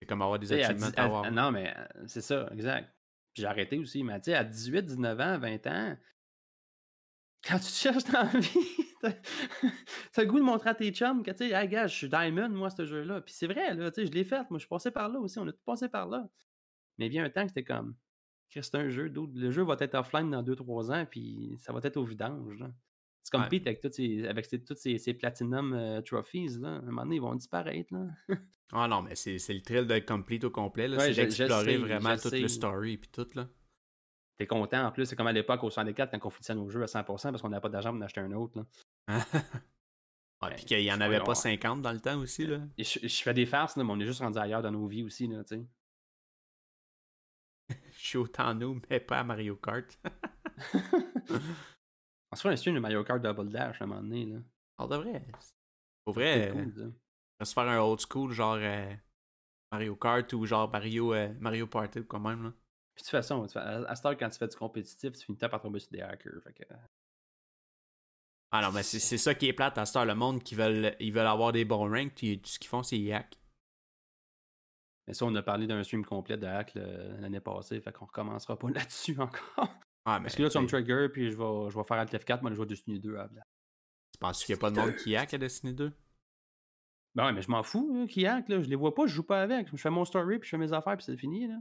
C'est 0.00 0.06
comme 0.08 0.22
avoir 0.22 0.38
des 0.40 0.46
Tu 0.48 0.54
sais, 0.54 0.62
à 0.64 0.68
achievements 0.68 0.90
à- 0.96 1.04
avoir. 1.04 1.30
non, 1.30 1.52
mais 1.52 1.72
euh, 1.76 2.04
c'est 2.08 2.20
ça, 2.20 2.48
exact. 2.52 2.92
Puis 3.32 3.42
j'ai 3.42 3.46
arrêté 3.46 3.78
aussi. 3.78 4.02
Mais 4.02 4.18
tu 4.20 4.26
sais, 4.26 4.34
à 4.34 4.44
18, 4.44 4.82
19 4.84 5.20
ans, 5.20 5.38
20 5.38 5.66
ans, 5.68 5.96
quand 7.46 7.58
tu 7.58 7.64
te 7.66 7.72
cherches 7.74 8.04
dans 8.04 8.22
la 8.32 8.38
vie, 8.40 8.86
t'as 10.12 10.22
le 10.22 10.28
goût 10.28 10.38
de 10.38 10.44
montrer 10.44 10.70
à 10.70 10.74
tes 10.74 10.90
chums 10.92 11.22
que 11.22 11.30
tu 11.32 11.38
sais, 11.38 11.50
hey, 11.50 11.68
gars, 11.68 11.86
je 11.86 11.94
suis 11.96 12.08
Diamond, 12.08 12.48
moi, 12.50 12.70
ce 12.70 12.84
jeu-là. 12.86 13.20
Puis 13.20 13.34
c'est 13.36 13.46
vrai, 13.46 13.74
là, 13.74 13.90
tu 13.90 14.00
sais, 14.02 14.06
je 14.06 14.12
l'ai 14.12 14.24
fait. 14.24 14.48
Moi, 14.50 14.58
je 14.58 14.60
suis 14.60 14.68
passé 14.68 14.90
par 14.90 15.08
là 15.08 15.18
aussi. 15.18 15.38
On 15.38 15.46
a 15.48 15.52
tout 15.52 15.62
passé 15.64 15.88
par 15.88 16.08
là. 16.08 16.28
Mais 16.98 17.06
il 17.06 17.14
y 17.14 17.18
a 17.18 17.24
un 17.24 17.30
temps 17.30 17.42
que 17.42 17.48
c'était 17.48 17.64
comme, 17.64 17.94
c'est 18.48 18.74
un 18.74 18.88
jeu. 18.90 19.12
Le 19.34 19.50
jeu 19.50 19.62
va 19.64 19.76
être 19.80 19.94
offline 19.94 20.30
dans 20.30 20.42
2-3 20.42 20.92
ans, 20.92 21.06
puis 21.10 21.56
ça 21.58 21.72
va 21.72 21.80
être 21.82 21.96
au 21.96 22.04
vidange. 22.04 22.58
là. 22.58 22.70
C'est 23.22 23.30
comme 23.32 23.42
Ouais. 23.42 23.48
Pete 23.48 23.66
avec, 23.68 23.80
tous 23.80 23.90
ces, 23.92 24.26
avec 24.26 24.44
ces- 24.44 24.62
tous 24.64 24.74
ces, 24.76 24.98
ces 24.98 25.14
Platinum 25.14 25.72
euh, 25.74 26.00
Trophies. 26.02 26.58
Là. 26.60 26.68
À 26.68 26.78
un 26.78 26.80
moment 26.82 27.02
donné, 27.04 27.16
ils 27.16 27.22
vont 27.22 27.34
disparaître. 27.36 27.92
Là. 27.94 28.08
Ah 28.72 28.88
non, 28.88 29.02
mais 29.02 29.14
c'est 29.14 29.38
c'est 29.38 29.54
le 29.54 29.60
thrill 29.60 29.86
de 29.86 29.98
complete 30.00 30.44
au 30.44 30.50
complet, 30.50 30.88
là. 30.88 30.96
Ouais, 30.96 31.12
c'est 31.12 31.22
d'explorer 31.22 31.76
vraiment 31.76 32.16
je 32.16 32.22
tout 32.22 32.28
sais. 32.30 32.40
le 32.40 32.48
story 32.48 32.94
et 32.94 32.98
tout, 33.12 33.26
là. 33.34 33.48
T'es 34.38 34.46
content 34.46 34.86
en 34.86 34.92
plus, 34.92 35.06
c'est 35.06 35.16
comme 35.16 35.26
à 35.26 35.32
l'époque 35.32 35.62
au 35.62 35.70
64 35.70 36.10
quand 36.10 36.26
on 36.26 36.30
finissait 36.30 36.54
nos 36.54 36.68
jeux 36.68 36.82
à 36.82 36.86
100% 36.86 37.04
parce 37.04 37.42
qu'on 37.42 37.48
n'avait 37.48 37.60
pas 37.60 37.68
d'argent 37.68 37.90
pour 37.90 37.98
en 37.98 38.02
acheter 38.02 38.20
un 38.20 38.32
autre. 38.32 38.58
Là. 38.58 39.24
Ben, 40.42 40.50
puis 40.56 40.64
qu'il 40.64 40.80
y 40.80 40.92
en 40.92 41.00
avait 41.00 41.18
pas 41.18 41.24
pas 41.24 41.32
grave. 41.32 41.42
50 41.42 41.82
dans 41.82 41.92
le 41.92 42.00
temps 42.00 42.18
aussi, 42.18 42.46
là. 42.46 42.58
Je, 42.76 42.98
je 43.06 43.22
fais 43.22 43.32
des 43.32 43.46
farces, 43.46 43.76
là, 43.76 43.84
mais 43.84 43.92
on 43.92 44.00
est 44.00 44.06
juste 44.06 44.20
rendu 44.20 44.38
ailleurs 44.38 44.60
dans 44.60 44.72
nos 44.72 44.86
vies 44.88 45.04
aussi. 45.04 45.28
Là. 45.28 45.42
Je 47.68 48.06
suis 48.06 48.18
autant 48.18 48.52
nous, 48.52 48.80
mais 48.90 48.98
pas 48.98 49.20
à 49.20 49.24
Mario 49.24 49.54
Kart. 49.56 49.98
on 50.74 52.36
se 52.36 52.42
fait 52.42 52.48
un 52.48 52.56
stream 52.56 52.74
de 52.74 52.80
Mario 52.80 53.04
Kart 53.04 53.22
Double 53.22 53.50
Dash 53.50 53.80
à 53.80 53.84
un 53.84 53.86
moment 53.86 54.02
donné. 54.02 54.26
Là. 54.26 54.38
On 54.78 54.88
devrait. 54.88 55.24
Pour 56.04 56.14
C'est 56.14 56.20
vrai, 56.20 56.48
euh, 56.48 56.52
cool, 56.52 56.72
on 56.88 56.92
va 57.38 57.44
se 57.44 57.54
faire 57.54 57.68
un 57.68 57.78
old 57.78 58.00
school, 58.00 58.32
genre 58.32 58.58
euh, 58.60 58.92
Mario 59.70 59.94
Kart 59.94 60.32
ou 60.32 60.44
genre 60.44 60.68
Mario, 60.68 61.14
euh, 61.14 61.32
Mario 61.38 61.68
Party 61.68 62.00
ou 62.00 62.04
quand 62.04 62.18
même. 62.18 62.42
Là. 62.42 62.52
Puis 63.02 63.10
de 63.10 63.18
toute 63.18 63.26
façon, 63.28 63.44
à, 63.56 63.96
cette 63.96 64.06
heure, 64.06 64.16
quand 64.16 64.28
tu 64.28 64.38
fais 64.38 64.46
du 64.46 64.56
compétitif, 64.56 65.12
tu 65.12 65.24
finis 65.24 65.38
par 65.38 65.60
tomber 65.60 65.80
sur 65.80 65.90
des 65.90 66.02
hackers. 66.02 66.40
Fait 66.44 66.52
que, 66.52 66.62
Ah 68.52 68.62
non, 68.62 68.70
mais 68.70 68.84
c'est 68.84 69.18
ça 69.18 69.34
qui 69.34 69.48
est 69.48 69.52
plate 69.52 69.76
à 69.76 69.84
cette 69.84 69.96
heure. 69.96 70.04
Le 70.04 70.14
monde 70.14 70.44
qui 70.44 70.54
veulent, 70.54 70.94
ils 71.00 71.12
veulent 71.12 71.26
avoir 71.26 71.50
des 71.50 71.64
bons 71.64 71.90
ranks, 71.90 72.14
puis 72.14 72.40
tout 72.40 72.48
ce 72.48 72.60
qu'ils 72.60 72.68
font, 72.68 72.84
c'est 72.84 73.12
hack. 73.12 73.40
mais 75.08 75.14
ça, 75.14 75.24
on 75.24 75.34
a 75.34 75.42
parlé 75.42 75.66
d'un 75.66 75.82
stream 75.82 76.04
complet 76.04 76.36
de 76.36 76.46
hack 76.46 76.74
l'année 76.74 77.40
passée, 77.40 77.80
fait 77.80 77.92
qu'on 77.92 78.06
recommencera 78.06 78.56
pas 78.56 78.68
là-dessus 78.74 79.18
encore. 79.18 79.74
Ah, 80.04 80.20
mais 80.20 80.26
Parce 80.26 80.36
que 80.36 80.42
là, 80.44 80.48
tu 80.48 80.54
vas 80.54 80.62
me 80.62 80.68
trigger, 80.68 81.08
puis 81.12 81.32
je 81.32 81.36
vais, 81.36 81.70
je 81.70 81.76
vais 81.76 81.84
faire 81.84 81.98
Alt 81.98 82.12
F4, 82.12 82.40
moi, 82.42 82.52
je 82.52 82.56
vais 82.56 82.66
Destiny 82.66 83.00
2 83.00 83.16
à 83.16 83.28
tu 84.12 84.18
penses 84.18 84.44
qu'il 84.44 84.54
n'y 84.54 84.58
a 84.58 84.60
pas 84.60 84.70
de 84.70 84.76
monde 84.76 84.94
qui 84.96 85.16
hack 85.16 85.34
à 85.34 85.38
Destiny 85.38 85.72
2? 85.72 85.92
Ben 87.14 87.26
ouais, 87.26 87.32
mais 87.32 87.42
je 87.42 87.50
m'en 87.50 87.62
fous, 87.62 87.92
là, 87.94 88.06
qui 88.06 88.26
hack, 88.26 88.48
là. 88.48 88.60
Je 88.60 88.68
les 88.68 88.76
vois 88.76 88.94
pas, 88.94 89.06
je 89.06 89.14
joue 89.14 89.22
pas 89.22 89.42
avec. 89.42 89.68
Je 89.70 89.76
fais 89.76 89.90
mon 89.90 90.04
story, 90.04 90.38
puis 90.38 90.46
je 90.46 90.50
fais 90.50 90.58
mes 90.58 90.72
affaires, 90.72 90.96
puis 90.96 91.04
c'est 91.04 91.16
fini, 91.16 91.48
là. 91.48 91.56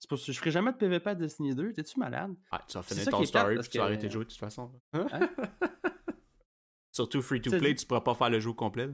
C'est 0.00 0.08
pour 0.08 0.18
ça 0.18 0.26
que 0.26 0.32
je 0.32 0.38
ferai 0.38 0.50
jamais 0.50 0.72
de 0.72 0.76
PvP 0.78 1.10
à 1.10 1.14
Destiny 1.14 1.54
2. 1.54 1.72
T'es-tu 1.74 1.98
malade? 2.00 2.34
Ah, 2.50 2.64
tu 2.66 2.72
vas 2.76 2.82
finir 2.82 3.04
ton 3.08 3.22
story, 3.24 3.56
puis 3.58 3.68
tu 3.68 3.78
vas 3.78 3.84
que- 3.84 3.86
arrêter 3.88 4.06
de 4.08 4.12
jouer 4.12 4.24
de 4.24 4.30
toute 4.30 4.38
façon. 4.38 4.72
Hein? 4.94 5.06
Surtout 6.92 7.22
free 7.22 7.40
to 7.40 7.50
play, 7.50 7.74
tu 7.74 7.86
pourras 7.86 8.00
pas 8.00 8.14
faire 8.14 8.30
le 8.30 8.40
jeu 8.40 8.52
complet. 8.52 8.88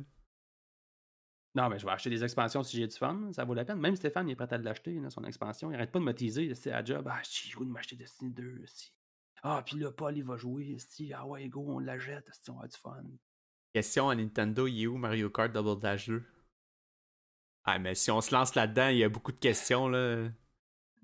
Non, 1.54 1.70
mais 1.70 1.78
je 1.78 1.86
vais 1.86 1.92
acheter 1.92 2.10
des 2.10 2.22
expansions 2.22 2.62
si 2.62 2.76
j'ai 2.76 2.86
du 2.86 2.94
fun. 2.96 3.30
Ça 3.32 3.44
vaut 3.44 3.54
la 3.54 3.64
peine. 3.64 3.78
Même 3.78 3.96
Stéphane, 3.96 4.28
il 4.28 4.32
est 4.32 4.36
prêt 4.36 4.52
à 4.52 4.58
l'acheter, 4.58 5.00
son 5.08 5.24
expansion. 5.24 5.70
Il 5.70 5.76
arrête 5.76 5.90
pas 5.90 5.98
de 6.00 6.04
me 6.04 6.12
teaser. 6.12 6.54
C'est 6.54 6.72
à 6.72 6.84
job. 6.84 7.08
Ah, 7.10 7.20
si, 7.22 7.48
j'ai 7.48 7.54
goût 7.54 7.64
de 7.64 7.70
m'acheter 7.70 7.96
Destiny 7.96 8.30
2. 8.32 8.62
Si. 8.66 8.92
Ah, 9.42 9.62
puis 9.64 9.78
là, 9.78 9.90
Paul, 9.90 10.16
il 10.18 10.24
va 10.24 10.36
jouer. 10.36 10.76
Si. 10.78 11.12
Ah 11.14 11.26
ouais, 11.26 11.48
go, 11.48 11.64
on 11.66 11.78
la 11.78 11.98
jette. 11.98 12.28
Si, 12.32 12.50
on 12.50 12.58
va 12.58 12.66
du 12.68 12.76
fun. 12.76 13.02
Question 13.72 14.10
à 14.10 14.14
Nintendo, 14.14 14.66
il 14.66 14.82
est 14.82 14.86
où 14.86 14.98
Mario 14.98 15.30
Kart 15.30 15.50
Double 15.52 15.80
Dash 15.80 16.08
2? 16.08 16.22
Ah, 17.64 17.78
mais 17.78 17.94
si 17.94 18.10
on 18.10 18.20
se 18.20 18.34
lance 18.34 18.54
là-dedans, 18.54 18.88
il 18.88 18.98
y 18.98 19.04
a 19.04 19.08
beaucoup 19.08 19.32
de 19.32 19.40
questions. 19.40 19.88
Là. 19.88 20.28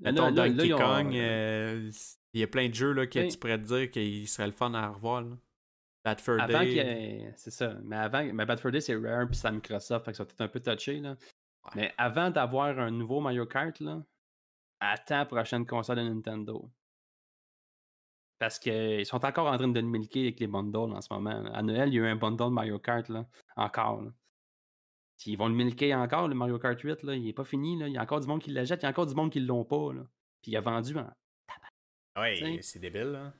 Là, 0.02 0.12
là, 0.12 0.30
Donkey 0.30 0.72
ont- 0.74 0.78
Kong, 0.78 1.14
euh, 1.16 1.90
il 2.34 2.40
y 2.40 2.42
a 2.42 2.46
plein 2.46 2.68
de 2.68 2.74
jeux 2.74 2.92
là, 2.92 3.06
que 3.06 3.18
Oui. 3.20 3.28
tu 3.28 3.38
pourrais 3.38 3.58
te 3.58 3.64
dire 3.64 3.90
qu'il 3.90 4.26
serait 4.28 4.46
le 4.46 4.52
fun 4.52 4.72
à 4.74 4.88
revoir. 4.88 5.22
Là. 5.22 5.36
Bad 6.04 6.20
Fur 6.20 6.36
Day. 6.46 6.76
ait- 6.76 7.32
C'est 7.36 7.50
ça. 7.52 7.74
Mais 7.84 7.96
avant. 7.96 8.24
Mais 8.34 8.44
Bad 8.44 8.58
Fur 8.58 8.72
Day, 8.72 8.80
c'est 8.80 8.96
Rare, 8.96 9.26
puis 9.28 9.36
c'est 9.36 9.46
à 9.48 9.52
Microsoft. 9.52 10.04
Fait 10.04 10.10
que 10.10 10.16
ça 10.16 10.24
peut-être 10.24 10.40
un 10.40 10.48
peu 10.48 10.60
touché, 10.60 10.98
là. 10.98 11.10
Ouais. 11.12 11.70
Mais 11.76 11.94
avant 11.96 12.30
d'avoir 12.30 12.76
un 12.78 12.90
nouveau 12.90 13.20
Mario 13.20 13.46
Kart, 13.46 13.78
là, 13.80 14.02
attends 14.80 15.18
la 15.18 15.26
prochaine 15.26 15.64
console 15.64 15.96
de 15.98 16.02
Nintendo. 16.02 16.68
Parce 18.38 18.58
qu'ils 18.58 19.06
sont 19.06 19.24
encore 19.24 19.46
en 19.46 19.56
train 19.56 19.68
de 19.68 19.80
milquer 19.80 20.22
avec 20.22 20.40
les 20.40 20.48
bundles 20.48 20.92
en 20.92 21.00
ce 21.00 21.12
moment. 21.12 21.44
À 21.54 21.62
Noël, 21.62 21.88
il 21.90 21.94
y 21.94 21.98
a 22.00 22.02
eu 22.02 22.06
un 22.08 22.16
bundle 22.16 22.50
Mario 22.50 22.78
Kart, 22.80 23.08
là, 23.08 23.24
encore. 23.56 24.02
là. 24.02 24.10
Puis 25.22 25.30
Ils 25.32 25.36
vont 25.36 25.46
le 25.48 25.54
milquer 25.54 25.94
encore, 25.94 26.26
le 26.26 26.34
Mario 26.34 26.58
Kart 26.58 26.80
8, 26.80 27.04
là. 27.04 27.14
Il 27.14 27.28
est 27.28 27.32
pas 27.32 27.44
fini, 27.44 27.78
là. 27.78 27.86
Il 27.86 27.94
y 27.94 27.98
a 27.98 28.02
encore 28.02 28.18
du 28.20 28.26
monde 28.26 28.40
qui 28.42 28.50
l'achète, 28.50 28.80
il 28.82 28.84
y 28.84 28.86
a 28.86 28.90
encore 28.90 29.06
du 29.06 29.14
monde 29.14 29.30
qui 29.30 29.38
l'ont 29.40 29.64
pas, 29.64 29.92
là. 29.92 30.02
Puis 30.42 30.50
il 30.50 30.56
a 30.56 30.60
vendu 30.60 30.96
en. 30.98 31.08
Ouais, 32.20 32.58
c'est 32.60 32.80
débile. 32.80 33.12
Là. 33.12 33.32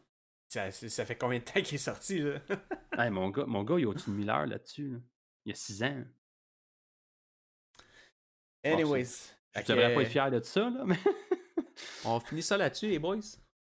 Ça, 0.48 0.70
c'est- 0.70 0.88
ça 0.88 1.04
fait 1.04 1.16
combien 1.16 1.38
de 1.40 1.44
temps 1.44 1.60
qu'il 1.60 1.74
est 1.74 1.78
sorti? 1.78 2.20
Là? 2.20 2.38
Hey, 2.98 3.10
mon, 3.10 3.30
gars, 3.30 3.46
mon 3.46 3.64
gars, 3.64 3.78
il 3.78 3.84
a 3.84 3.88
au-dessus 3.88 4.10
de 4.10 4.14
1000 4.14 4.30
heures 4.30 4.46
là-dessus. 4.46 4.90
là. 4.90 4.98
Il 5.44 5.48
y 5.48 5.52
a 5.52 5.54
6 5.56 5.82
ans. 5.82 6.04
Anyways. 8.64 9.04
Je 9.54 9.60
Fait 9.60 9.68
devrais 9.68 9.90
que, 9.90 9.94
pas 9.96 10.02
être 10.02 10.08
fier 10.10 10.30
de 10.30 10.40
ça, 10.42 10.70
là, 10.70 10.84
mais. 10.86 10.98
On 12.04 12.20
finit 12.20 12.42
ça 12.42 12.56
là-dessus, 12.56 12.86
les 12.88 12.98
boys. 12.98 13.16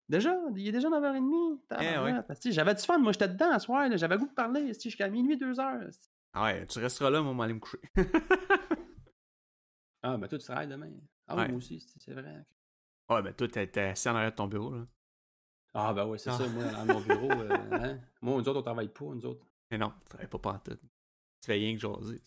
Déjà, 0.09 0.37
il 0.57 0.69
est 0.69 0.73
déjà 0.73 0.89
9h30. 0.89 1.61
Eh 1.81 2.53
J'avais 2.53 2.75
du 2.75 2.83
fun, 2.83 2.99
moi 2.99 3.13
j'étais 3.13 3.29
dedans 3.29 3.59
ce 3.59 3.65
soir, 3.65 3.89
j'avais 3.97 4.17
le 4.17 4.21
goût 4.21 4.27
de 4.29 4.35
parler 4.35 4.73
jusqu'à 4.75 5.09
minuit, 5.09 5.37
2h. 5.37 6.11
Ah 6.35 6.45
ouais, 6.45 6.67
tu 6.67 6.79
resteras 6.79 7.11
là, 7.11 7.21
moi, 7.23 7.33
on 7.33 7.37
va 7.37 7.45
aller 7.45 7.55
me 7.55 7.61
coucher. 7.61 7.79
Ah, 10.05 10.17
ben 10.17 10.27
toi 10.27 10.37
tu 10.37 10.45
travailles 10.45 10.67
demain. 10.67 10.91
Ah, 11.29 11.37
Ouais. 11.37 11.47
moi 11.49 11.59
aussi, 11.59 11.79
c'est 12.01 12.13
vrai. 12.13 12.45
ouais, 13.09 13.23
mais 13.23 13.33
toi, 13.35 13.47
t'es 13.47 13.79
assis 13.81 14.09
en 14.09 14.17
arrière 14.17 14.33
de 14.33 14.37
ton 14.37 14.49
bureau. 14.49 14.75
Là. 14.75 14.85
Ah, 15.75 15.95
ben 15.95 16.07
ouais, 16.07 16.19
c'est 16.19 16.31
Ah. 16.31 16.39
ça, 16.39 16.49
moi, 16.49 16.65
dans 16.65 16.95
mon 16.95 17.01
bureau. 17.01 17.31
euh, 17.31 17.57
hein. 17.71 18.01
Moi, 18.21 18.35
nous 18.41 18.49
autres, 18.49 18.59
on 18.59 18.63
travaille 18.63 18.89
pas, 18.93 19.05
nous 19.05 19.25
autres. 19.25 19.47
Mais 19.71 19.79
non, 19.79 19.93
tu 20.03 20.09
travailles 20.09 20.27
pas 20.27 20.39
pantoute. 20.41 20.81
Tu 20.81 21.47
fais 21.47 21.53
rien 21.55 21.73
que 21.75 21.81
jaser. 21.81 22.21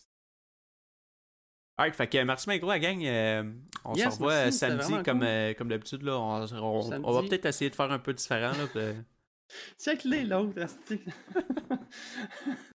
Alright, 1.76 1.94
fait 1.94 2.08
que 2.08 2.22
merci, 2.24 2.48
bien 2.48 2.56
gros, 2.58 2.70
la 2.70 2.78
gang. 2.78 3.04
Euh, 3.04 3.52
on 3.84 3.92
Yes, 3.94 4.06
se 4.06 4.10
revoit 4.20 4.32
euh, 4.32 4.44
merci, 4.44 4.58
samedi 4.58 4.92
comme, 5.04 5.18
cool. 5.18 5.26
euh, 5.28 5.52
comme 5.54 5.68
d'habitude. 5.68 6.02
là. 6.02 6.18
On, 6.18 6.46
on- 6.54 7.04
on 7.04 7.12
va 7.12 7.22
peut-être 7.28 7.44
essayer 7.44 7.68
de 7.68 7.74
faire 7.74 7.92
un 7.92 7.98
peu 7.98 8.14
différent. 8.14 8.56
Là, 8.56 8.66
que- 8.68 8.94
Check-les, 9.78 10.24
l'autre, 10.24 10.58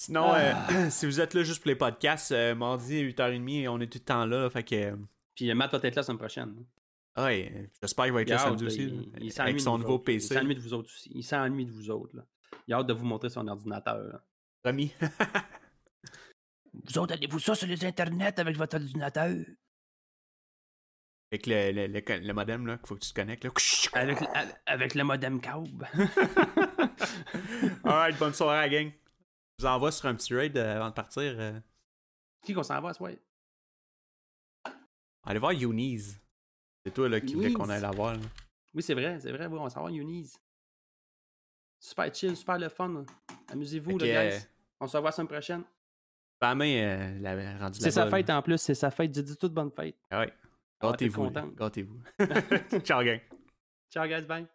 Sinon, 0.00 0.32
euh, 0.34 0.52
Ah. 0.54 0.90
si 0.90 1.06
vous 1.06 1.20
êtes 1.20 1.34
là 1.34 1.42
juste 1.42 1.60
pour 1.60 1.68
les 1.68 1.74
podcasts, 1.76 2.30
euh, 2.32 2.54
mardi 2.54 3.02
8h30, 3.02 3.68
on 3.68 3.80
est 3.80 3.88
tout 3.92 3.98
le 3.98 4.04
temps 4.04 4.24
là. 4.26 4.48
Fait 4.48 4.62
que. 4.62 4.74
euh, 4.74 4.96
Puis 5.34 5.50
euh, 5.50 5.54
Matt 5.54 5.72
va 5.72 5.78
être 5.78 5.84
là 5.84 5.90
la 5.96 6.02
semaine 6.04 6.18
prochaine. 6.18 6.64
ouais, 7.16 7.52
euh, 7.54 7.66
j'espère 7.82 8.04
qu'il 8.04 8.14
va 8.14 8.22
être 8.22 8.28
là 8.30 8.36
Il 8.36 8.40
samedi 8.40 8.64
aussi. 8.64 9.10
il- 9.20 9.40
avec 9.40 9.56
de 9.56 9.60
son 9.60 9.72
vous 9.72 9.78
nouveau 9.82 9.94
autres. 9.94 10.04
PC. 10.04 10.34
Il 10.34 10.38
s'ennuie 10.38 10.54
de 10.54 10.60
vous 10.60 10.72
autres 10.74 10.88
aussi. 10.94 11.10
Il 11.12 11.22
s'ennuie 11.24 11.66
de 11.66 11.72
vous 11.72 11.90
autres. 11.90 12.16
Là. 12.16 12.22
Il 12.68 12.74
a 12.74 12.78
hâte 12.78 12.86
de 12.86 12.92
vous 12.92 13.04
montrer 13.04 13.28
son 13.28 13.46
ordinateur. 13.48 13.98
là. 13.98 14.22
Promis. 14.62 14.92
Vous 16.84 16.98
autres, 16.98 17.14
allez-vous 17.14 17.40
ça 17.40 17.54
sur 17.56 17.66
les 17.66 17.84
internets 17.84 18.38
avec 18.38 18.56
votre 18.56 18.76
ordinateur? 18.76 19.34
avec 21.32 21.46
le, 21.46 21.72
le, 21.72 21.86
le, 21.88 22.00
le 22.26 22.32
modem, 22.32 22.66
là, 22.66 22.76
qu'il 22.78 22.86
faut 22.86 22.94
que 22.94 23.00
tu 23.00 23.10
te 23.10 23.14
connectes. 23.14 23.44
Là. 23.44 23.50
Avec, 23.94 24.18
avec 24.66 24.94
le 24.94 25.04
modem 25.04 25.40
câble. 25.40 25.88
Alright, 27.84 28.18
bonne 28.18 28.32
soirée, 28.34 28.58
la 28.60 28.68
gang. 28.68 28.92
Je 29.58 29.64
vous 29.66 29.68
envoie 29.72 29.90
sur 29.90 30.06
un 30.06 30.14
petit 30.14 30.34
raid 30.34 30.56
euh, 30.56 30.76
avant 30.76 30.88
de 30.88 30.94
partir. 30.94 31.34
euh. 31.36 31.58
Qui 32.44 32.54
qu'on 32.54 32.62
s'en 32.62 32.80
va, 32.80 32.92
soir? 32.94 33.10
Allez 35.24 35.38
voir 35.40 35.52
Eunice. 35.52 36.20
C'est 36.84 36.94
toi 36.94 37.08
là, 37.08 37.20
qui 37.20 37.34
voulait 37.34 37.52
qu'on 37.52 37.68
aille 37.68 37.82
la 37.82 37.90
voir. 37.90 38.14
là. 38.14 38.20
Oui, 38.72 38.82
c'est 38.82 38.94
vrai, 38.94 39.18
c'est 39.20 39.32
vrai, 39.32 39.46
oui, 39.46 39.58
on 39.60 39.68
s'en 39.68 39.82
va. 39.82 39.90
Super 41.80 42.14
chill, 42.14 42.36
super 42.36 42.58
le 42.58 42.68
fun. 42.68 43.04
Amusez-vous, 43.48 43.92
Ok, 43.92 44.02
les 44.02 44.14
euh, 44.14 44.30
guys. 44.30 44.46
On 44.80 44.86
se 44.86 44.96
revoit 44.96 45.08
la 45.08 45.12
semaine 45.12 45.28
prochaine. 45.28 45.64
Main, 46.40 46.64
euh, 46.64 47.18
la 47.18 47.58
rendue 47.58 47.80
C'est 47.80 47.90
sa 47.90 48.08
fête 48.08 48.30
en 48.30 48.42
plus, 48.42 48.58
c'est 48.58 48.74
sa 48.74 48.92
fête. 48.92 49.10
Dis, 49.10 49.24
dis 49.24 49.36
toute 49.36 49.52
bonne 49.52 49.72
fête. 49.72 49.96
Ah 50.10 50.20
ouais. 50.20 50.32
Ah, 50.80 50.92
Gâtez-vous. 50.92 51.30
Gâtez-vous. 51.56 52.00
Ciao, 52.84 53.02
gang. 53.02 53.20
Ciao, 53.90 54.06
guys, 54.06 54.22
bye. 54.22 54.46